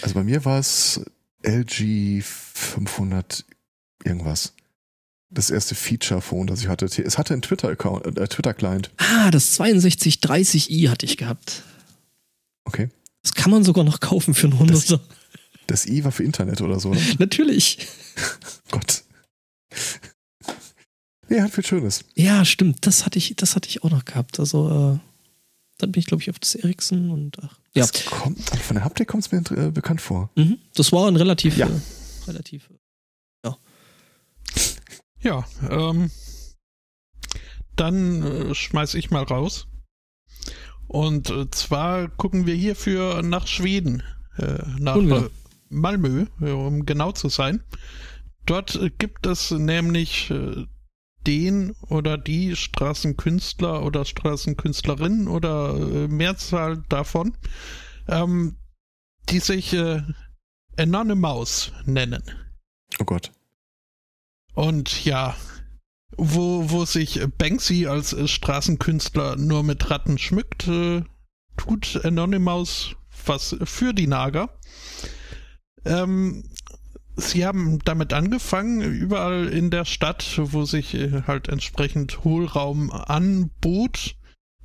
Also 0.00 0.14
bei 0.14 0.24
mir 0.24 0.44
war 0.46 0.58
es 0.58 1.02
LG 1.42 2.22
500 2.22 3.44
irgendwas. 4.04 4.54
Das 5.28 5.50
erste 5.50 5.74
Feature-Phone, 5.74 6.46
das 6.46 6.62
ich 6.62 6.68
hatte. 6.68 6.86
Es 6.86 7.18
hatte 7.18 7.34
einen 7.34 7.42
Twitter-Account, 7.42 8.18
äh, 8.18 8.26
Twitter-Client. 8.26 8.90
ah, 8.96 9.30
das 9.30 9.60
6230i 9.60 10.88
hatte 10.88 11.04
ich 11.04 11.18
gehabt. 11.18 11.62
Okay. 12.64 12.88
Das 13.26 13.34
kann 13.34 13.50
man 13.50 13.64
sogar 13.64 13.82
noch 13.82 13.98
kaufen 13.98 14.34
für 14.34 14.46
einen 14.46 14.56
Hunderter. 14.60 15.00
Das 15.66 15.84
I 15.84 16.04
war 16.04 16.12
für 16.12 16.22
Internet 16.22 16.60
oder 16.60 16.78
so. 16.78 16.94
Ne? 16.94 17.00
Natürlich. 17.18 17.88
Gott. 18.70 19.02
Nee, 21.28 21.40
hat 21.40 21.50
viel 21.50 21.66
Schönes. 21.66 22.04
Ja, 22.14 22.44
stimmt. 22.44 22.86
Das 22.86 23.04
hatte 23.04 23.18
ich, 23.18 23.34
das 23.34 23.56
hatte 23.56 23.68
ich 23.68 23.82
auch 23.82 23.90
noch 23.90 24.04
gehabt. 24.04 24.38
Also, 24.38 24.68
äh, 24.68 24.98
dann 25.78 25.90
bin 25.90 25.98
ich, 25.98 26.06
glaube 26.06 26.22
ich, 26.22 26.30
auf 26.30 26.38
das 26.38 26.54
Ericsson 26.54 27.10
und 27.10 27.36
ach. 27.42 27.58
Ja. 27.74 27.84
Das 27.84 28.04
kommt, 28.04 28.48
von 28.60 28.76
der 28.76 28.84
Haptik 28.84 29.08
kommt 29.08 29.24
es 29.26 29.32
mir 29.32 29.38
äh, 29.60 29.72
bekannt 29.72 30.00
vor. 30.00 30.30
Mhm. 30.36 30.58
Das 30.76 30.92
war 30.92 31.08
ein 31.08 31.16
relativ, 31.16 31.56
Ja. 31.56 31.66
äh, 31.66 31.80
relativ. 32.28 32.70
Ja, 35.20 35.44
ähm, 35.68 36.12
dann 37.74 38.22
äh, 38.22 38.54
schmeiß 38.54 38.94
ich 38.94 39.10
mal 39.10 39.24
raus. 39.24 39.66
Und 40.88 41.30
äh, 41.30 41.50
zwar 41.50 42.08
gucken 42.08 42.46
wir 42.46 42.54
hierfür 42.54 43.22
nach 43.22 43.46
Schweden, 43.46 44.02
äh, 44.38 44.58
nach 44.78 44.96
äh, 44.96 45.28
Malmö, 45.68 46.26
äh, 46.40 46.50
um 46.50 46.86
genau 46.86 47.12
zu 47.12 47.28
sein. 47.28 47.62
Dort 48.44 48.78
gibt 48.98 49.26
es 49.26 49.50
nämlich 49.50 50.30
äh, 50.30 50.66
den 51.26 51.72
oder 51.88 52.16
die 52.16 52.54
Straßenkünstler 52.54 53.82
oder 53.82 54.04
Straßenkünstlerin 54.04 55.26
oder 55.26 55.74
äh, 55.76 56.08
Mehrzahl 56.08 56.84
davon, 56.88 57.36
ähm, 58.06 58.56
die 59.28 59.40
sich 59.40 59.72
äh, 59.72 60.02
Anonymous 60.76 61.72
nennen. 61.84 62.22
Oh 63.00 63.04
Gott. 63.04 63.32
Und 64.54 65.04
ja, 65.04 65.36
wo, 66.16 66.70
wo 66.70 66.84
sich 66.84 67.20
Banksy 67.38 67.86
als 67.86 68.12
äh, 68.12 68.28
Straßenkünstler 68.28 69.36
nur 69.36 69.62
mit 69.62 69.90
Ratten 69.90 70.18
schmückt, 70.18 70.68
äh, 70.68 71.02
tut 71.56 72.04
Anonymous 72.04 72.94
was 73.24 73.56
für 73.64 73.92
die 73.92 74.06
Nager. 74.06 74.50
Ähm, 75.84 76.44
sie 77.16 77.44
haben 77.44 77.80
damit 77.84 78.12
angefangen, 78.12 78.82
überall 78.82 79.48
in 79.48 79.70
der 79.70 79.84
Stadt, 79.84 80.40
wo 80.40 80.64
sich 80.64 80.94
äh, 80.94 81.22
halt 81.26 81.48
entsprechend 81.48 82.22
Hohlraum 82.24 82.92
anbot, 82.92 84.14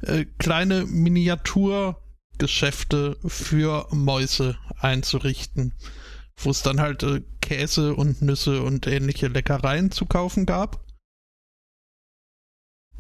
äh, 0.02 0.26
kleine 0.38 0.86
Miniaturgeschäfte 0.86 3.18
für 3.26 3.88
Mäuse 3.92 4.58
einzurichten 4.80 5.74
wo 6.46 6.50
es 6.50 6.62
dann 6.62 6.80
halt 6.80 7.04
äh, 7.04 7.22
Käse 7.42 7.96
und 7.96 8.22
Nüsse 8.22 8.62
und 8.62 8.88
ähnliche 8.88 9.28
Leckereien 9.28 9.92
zu 9.92 10.06
kaufen 10.06 10.46
gab. 10.46 10.86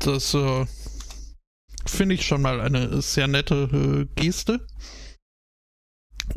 Das 0.03 0.33
äh, 0.33 0.65
finde 1.85 2.15
ich 2.15 2.25
schon 2.25 2.41
mal 2.41 2.59
eine 2.59 3.01
sehr 3.03 3.27
nette 3.27 4.07
äh, 4.15 4.19
Geste. 4.19 4.65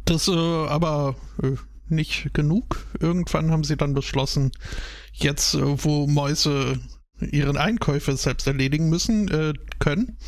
Das 0.04 0.28
äh, 0.28 0.32
aber 0.32 1.16
äh, 1.42 1.56
nicht 1.88 2.34
genug. 2.34 2.86
Irgendwann 3.00 3.50
haben 3.50 3.64
sie 3.64 3.76
dann 3.76 3.94
beschlossen, 3.94 4.52
jetzt, 5.12 5.54
äh, 5.54 5.84
wo 5.84 6.06
Mäuse 6.06 6.78
ihren 7.20 7.56
Einkäufe 7.56 8.16
selbst 8.16 8.46
erledigen 8.46 8.90
müssen, 8.90 9.28
äh, 9.28 9.54
können, 9.78 10.18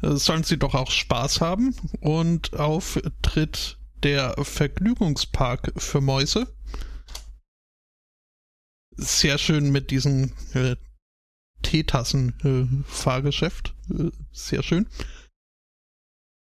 sollen 0.00 0.44
sie 0.44 0.56
doch 0.56 0.74
auch 0.74 0.90
Spaß 0.90 1.42
haben 1.42 1.74
und 2.00 2.54
auftritt 2.54 3.78
der 4.02 4.34
Vergnügungspark 4.42 5.72
für 5.76 6.00
Mäuse. 6.00 6.46
Sehr 8.96 9.36
schön 9.36 9.70
mit 9.70 9.90
diesem 9.90 10.32
äh, 10.54 10.76
Teetassen-Fahrgeschäft. 11.62 13.74
Äh, 13.90 14.10
sehr 14.32 14.62
schön. 14.62 14.86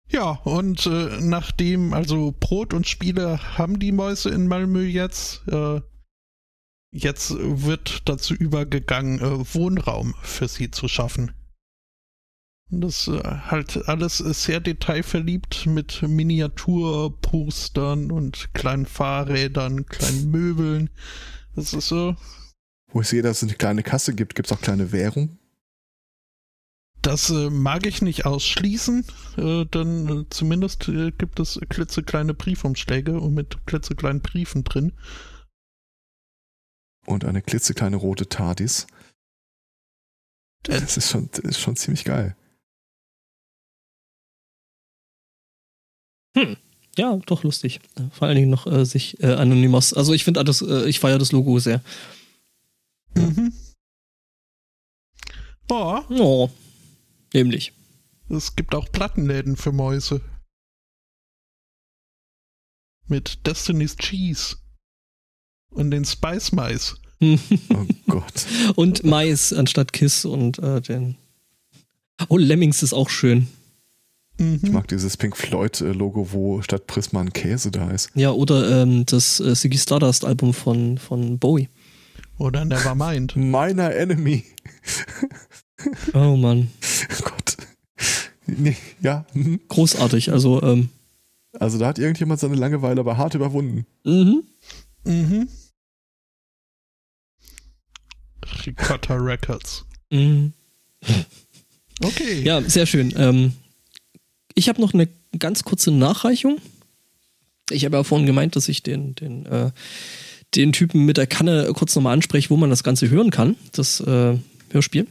Ja, 0.09 0.30
und 0.44 0.86
äh, 0.86 1.18
nachdem 1.20 1.93
also 1.93 2.32
Brot 2.38 2.72
und 2.72 2.86
Spiele 2.86 3.59
haben 3.59 3.80
die 3.80 3.93
Mäuse 3.93 4.30
in 4.30 4.47
Malmö 4.47 4.84
jetzt, 4.84 5.43
äh, 5.48 5.80
jetzt 6.93 7.34
wird 7.36 8.09
dazu 8.09 8.34
übergegangen, 8.34 9.18
äh, 9.18 9.55
Wohnraum 9.55 10.14
für 10.22 10.47
sie 10.47 10.70
zu 10.70 10.86
schaffen. 10.86 11.32
Das 12.68 13.09
äh, 13.09 13.20
halt 13.22 13.88
alles 13.88 14.18
sehr 14.18 14.60
detailverliebt 14.60 15.66
mit 15.66 16.02
Miniaturpostern 16.02 18.12
und 18.12 18.55
kleinen 18.55 18.86
Fahrrädern, 18.86 19.86
kleinen 19.86 20.30
Möbeln. 20.30 20.90
Das 21.55 21.72
ist 21.72 21.88
so. 21.88 22.16
Wo 22.92 23.00
es 23.00 23.10
sehe, 23.10 23.22
dass 23.22 23.38
es 23.38 23.42
eine 23.48 23.54
kleine 23.56 23.82
Kasse 23.82 24.14
gibt, 24.14 24.34
gibt 24.34 24.50
es 24.50 24.56
auch 24.56 24.60
kleine 24.60 24.92
Währung. 24.92 25.38
Das 27.02 27.30
äh, 27.30 27.50
mag 27.50 27.86
ich 27.86 28.02
nicht 28.02 28.26
ausschließen, 28.26 29.04
äh, 29.36 29.64
denn 29.66 30.08
äh, 30.08 30.24
zumindest 30.30 30.88
äh, 30.88 31.12
gibt 31.12 31.38
es 31.38 31.60
klitzekleine 31.68 32.34
Briefumschläge 32.34 33.20
und 33.20 33.34
mit 33.34 33.64
klitzekleinen 33.66 34.22
Briefen 34.22 34.64
drin. 34.64 34.92
Und 37.06 37.24
eine 37.24 37.42
klitzekleine 37.42 37.96
rote 37.96 38.28
TARDIS. 38.28 38.88
Äh, 40.66 40.80
Das 40.80 40.96
ist 40.96 41.10
schon, 41.10 41.28
das 41.30 41.44
ist 41.44 41.60
schon 41.60 41.76
ziemlich 41.76 42.04
geil. 42.04 42.36
Ja, 46.98 47.16
doch 47.26 47.44
lustig. 47.44 47.80
Vor 48.10 48.26
allen 48.26 48.36
Dingen 48.36 48.50
noch 48.50 48.66
äh, 48.66 48.84
sich 48.84 49.22
äh, 49.22 49.34
Anonymous. 49.34 49.92
Also 49.92 50.12
ich 50.12 50.24
finde 50.24 50.40
äh, 50.40 50.88
ich 50.88 51.00
feiere 51.00 51.18
das 51.18 51.32
Logo 51.32 51.58
sehr. 51.58 51.82
Mhm. 53.16 53.52
Oh, 55.68 56.01
Oh, 56.10 56.51
nämlich. 57.34 57.72
es 58.28 58.55
gibt 58.55 58.74
auch 58.74 58.90
Plattenläden 58.93 59.56
für 59.56 59.72
Mäuse. 59.72 60.20
Mit 63.09 63.47
Destiny's 63.47 63.97
Cheese. 63.97 64.56
Und 65.70 65.90
den 65.90 66.05
Spice 66.05 66.52
Mais. 66.52 66.97
Oh 67.20 67.86
Gott. 68.09 68.47
und 68.76 69.02
Mais 69.05 69.52
anstatt 69.52 69.93
Kiss 69.94 70.24
und 70.26 70.59
äh, 70.59 70.80
den. 70.82 71.16
Oh, 72.28 72.36
Lemmings 72.36 72.82
ist 72.82 72.93
auch 72.93 73.09
schön. 73.09 73.48
Mhm. 74.38 74.60
Ich 74.62 74.70
mag 74.70 74.86
dieses 74.88 75.16
Pink 75.16 75.34
Floyd-Logo, 75.36 76.32
wo 76.32 76.60
statt 76.60 76.86
Prisma 76.86 77.20
ein 77.20 77.32
Käse 77.32 77.70
da 77.70 77.90
ist. 77.90 78.10
Ja, 78.14 78.32
oder 78.32 78.82
ähm, 78.82 79.06
das 79.06 79.40
äh, 79.40 79.55
Ziggy 79.55 79.78
Stardust 79.78 80.24
Album 80.26 80.52
von, 80.52 80.98
von 80.98 81.38
Bowie. 81.38 81.68
Oder 82.38 82.64
Nevermind. 82.64 83.34
Meiner 83.36 83.94
Enemy. 83.94 84.44
Oh 86.14 86.36
Mann, 86.36 86.70
Gott. 87.22 87.56
Nee, 88.46 88.76
ja. 89.00 89.26
mhm. 89.34 89.60
großartig. 89.68 90.30
Also, 90.32 90.62
ähm, 90.62 90.88
Also 91.58 91.78
da 91.78 91.88
hat 91.88 91.98
irgendjemand 91.98 92.40
seine 92.40 92.54
Langeweile 92.54 93.00
aber 93.00 93.16
hart 93.16 93.34
überwunden. 93.34 93.86
mhm. 94.04 94.42
Mhm. 95.04 95.48
Ricotta 98.66 99.14
Records. 99.14 99.84
Mhm. 100.10 100.52
Okay. 102.02 102.42
Ja, 102.42 102.60
sehr 102.62 102.86
schön. 102.86 103.12
Ähm, 103.16 103.52
ich 104.54 104.68
habe 104.68 104.80
noch 104.80 104.94
eine 104.94 105.08
ganz 105.38 105.64
kurze 105.64 105.90
Nachreichung. 105.90 106.58
Ich 107.70 107.84
habe 107.84 107.96
ja 107.96 108.04
vorhin 108.04 108.26
gemeint, 108.26 108.56
dass 108.56 108.68
ich 108.68 108.82
den, 108.82 109.14
den, 109.14 109.46
äh, 109.46 109.70
den 110.57 110.73
Typen 110.73 111.05
mit 111.05 111.16
der 111.16 111.27
Kanne 111.27 111.73
kurz 111.74 111.95
nochmal 111.95 112.15
anspreche, 112.15 112.51
wo 112.51 112.57
man 112.57 112.70
das 112.70 112.83
Ganze 112.83 113.11
hören 113.11 113.31
kann, 113.31 113.57
das 113.73 114.01
äh, 114.01 114.39
Hörspiel. 114.70 115.07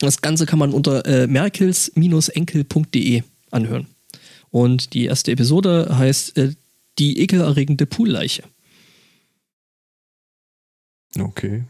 Das 0.00 0.20
Ganze 0.20 0.44
kann 0.46 0.58
man 0.58 0.72
unter 0.72 1.06
äh, 1.06 1.26
merkels-enkel.de 1.26 3.22
anhören. 3.50 3.86
Und 4.50 4.92
die 4.94 5.04
erste 5.06 5.32
Episode 5.32 5.96
heißt 5.96 6.36
äh, 6.36 6.52
Die 6.98 7.20
ekelerregende 7.20 7.86
Poolleiche. 7.86 8.42
Okay. 11.18 11.64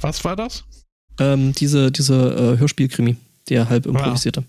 Was 0.00 0.24
war 0.24 0.36
das? 0.36 0.64
Ähm, 1.18 1.52
diese 1.52 1.90
diese 1.92 2.14
äh, 2.14 2.58
Hörspielkrimi, 2.58 3.16
der 3.48 3.68
halb 3.68 3.86
improvisierte. 3.86 4.40
Hm? 4.40 4.46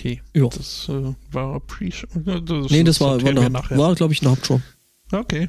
Okay. 0.00 0.22
Ja. 0.34 0.48
Das 0.48 0.88
äh, 0.88 1.14
war 1.30 1.60
pre 1.60 1.90
das 1.90 2.70
Nee, 2.70 2.84
das 2.84 3.00
war, 3.02 3.22
war, 3.22 3.28
eine, 3.28 3.52
war 3.52 3.94
glaube 3.94 4.14
ich, 4.14 4.22
eine 4.22 4.30
Hauptshow. 4.30 4.60
Okay. 5.12 5.48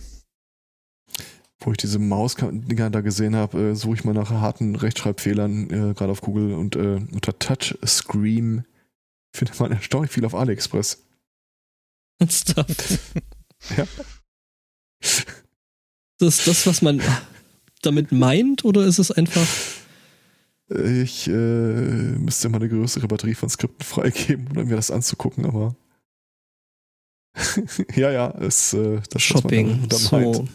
Wo 1.59 1.71
ich 1.71 1.77
diese 1.77 1.99
Maus-Dinger 1.99 2.89
da 2.89 2.99
gesehen 2.99 3.35
habe, 3.35 3.59
äh, 3.61 3.75
suche 3.75 3.95
ich 3.95 4.03
mal 4.03 4.13
nach 4.13 4.29
harten 4.29 4.75
Rechtschreibfehlern, 4.75 5.69
äh, 5.69 5.93
gerade 5.93 6.11
auf 6.11 6.19
Google 6.19 6.53
und 6.53 6.75
äh, 6.75 6.99
unter 7.13 7.39
Touchscreen 7.39 8.65
findet 9.33 9.57
man 9.59 9.71
erstaunlich 9.71 10.11
viel 10.11 10.25
auf 10.25 10.35
AliExpress. 10.35 11.03
Stuff. 12.27 12.65
Ja. 13.77 13.85
Das 16.17 16.39
ist 16.39 16.47
das, 16.47 16.65
was 16.65 16.81
man 16.81 16.99
damit 17.83 18.11
meint, 18.11 18.65
oder 18.65 18.83
ist 18.85 18.97
es 18.97 19.11
einfach. 19.11 19.45
Ich 20.73 21.27
äh, 21.27 21.31
müsste 21.31 22.49
mal 22.49 22.57
eine 22.57 22.69
größere 22.69 23.07
Batterie 23.07 23.33
von 23.33 23.49
Skripten 23.49 23.85
freigeben, 23.85 24.47
um 24.57 24.67
mir 24.67 24.75
das 24.75 24.91
anzugucken, 24.91 25.45
aber 25.45 25.75
ja, 27.95 28.11
ja, 28.11 28.29
es, 28.39 28.73
äh, 28.73 29.01
das 29.09 29.23
ist, 29.23 29.33
was 29.33 29.43
man 29.43 29.51
Shopping. 29.51 29.87
da-. 29.89 29.97
So. 29.97 30.47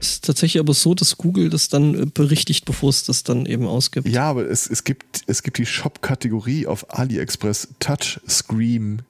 Ist 0.00 0.24
tatsächlich 0.24 0.60
aber 0.60 0.72
so, 0.72 0.94
dass 0.94 1.18
Google 1.18 1.50
das 1.50 1.68
dann 1.68 1.94
äh, 1.94 2.06
berichtigt, 2.06 2.64
bevor 2.64 2.88
es 2.88 3.04
das 3.04 3.22
dann 3.22 3.44
eben 3.44 3.66
ausgibt. 3.66 4.08
Ja, 4.08 4.30
aber 4.30 4.48
es, 4.48 4.68
es, 4.68 4.84
gibt, 4.84 5.22
es 5.26 5.42
gibt 5.42 5.58
die 5.58 5.66
Shop-Kategorie 5.66 6.66
auf 6.66 6.90
AliExpress 6.98 7.68
Touchscreen 7.80 9.02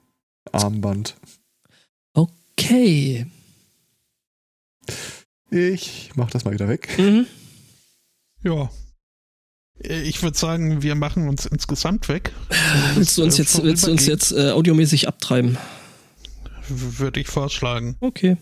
Armband. 0.51 1.15
Okay. 2.13 3.25
Ich 5.49 6.11
mach 6.15 6.29
das 6.31 6.45
mal 6.45 6.53
wieder 6.53 6.67
weg. 6.67 6.97
Mhm. 6.97 7.25
Ja. 8.43 8.69
Äh, 9.83 10.01
Ich 10.03 10.21
würde 10.23 10.37
sagen, 10.37 10.81
wir 10.81 10.95
machen 10.95 11.27
uns 11.27 11.45
insgesamt 11.45 12.07
weg. 12.09 12.33
Willst 12.95 13.17
du 13.17 13.23
uns 13.23 13.35
Äh, 13.39 13.41
jetzt, 13.41 13.63
willst 13.63 13.87
du 13.87 13.91
uns 13.91 14.05
jetzt 14.05 14.31
äh, 14.31 14.51
audiomäßig 14.51 15.07
abtreiben? 15.07 15.57
Würde 16.69 17.19
ich 17.19 17.27
vorschlagen. 17.27 17.97
Okay. 17.99 18.37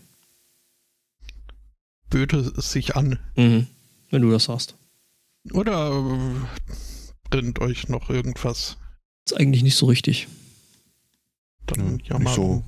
Böte 2.08 2.38
es 2.56 2.72
sich 2.72 2.96
an. 2.96 3.18
Mhm. 3.36 3.66
Wenn 4.10 4.22
du 4.22 4.30
das 4.30 4.44
sagst. 4.44 4.74
Oder 5.52 5.90
äh, 5.90 6.40
brennt 7.28 7.58
euch 7.60 7.88
noch 7.88 8.10
irgendwas? 8.10 8.76
Ist 9.26 9.36
eigentlich 9.36 9.62
nicht 9.62 9.76
so 9.76 9.86
richtig. 9.86 10.28
Dann 11.66 12.00
Ja, 12.04 12.18
nicht 12.18 12.24
mal. 12.24 12.34
so. 12.34 12.64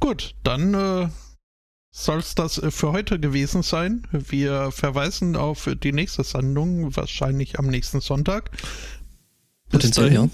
Gut, 0.00 0.34
dann 0.42 0.74
äh, 0.74 1.08
soll 1.96 2.18
es 2.18 2.34
das 2.34 2.58
äh, 2.58 2.70
für 2.70 2.92
heute 2.92 3.20
gewesen 3.20 3.62
sein. 3.62 4.06
Wir 4.10 4.72
verweisen 4.72 5.36
auf 5.36 5.68
die 5.82 5.92
nächste 5.92 6.24
Sendung, 6.24 6.94
wahrscheinlich 6.96 7.58
am 7.58 7.68
nächsten 7.68 8.00
Sonntag. 8.00 8.50
Potenziell, 9.70 10.12
ja. 10.12 10.28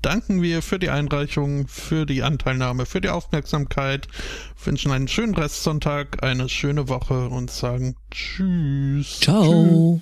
danken 0.00 0.42
wir 0.42 0.62
für 0.62 0.78
die 0.78 0.90
Einreichung, 0.90 1.66
für 1.66 2.06
die 2.06 2.22
Anteilnahme, 2.22 2.86
für 2.86 3.00
die 3.00 3.08
Aufmerksamkeit, 3.08 4.06
wünschen 4.64 4.92
einen 4.92 5.08
schönen 5.08 5.34
Restsonntag, 5.34 6.22
eine 6.22 6.48
schöne 6.48 6.88
Woche 6.88 7.28
und 7.28 7.50
sagen 7.50 7.96
Tschüss. 8.10 9.20
Tschüss. 9.20 9.20
Ciao. 9.20 10.00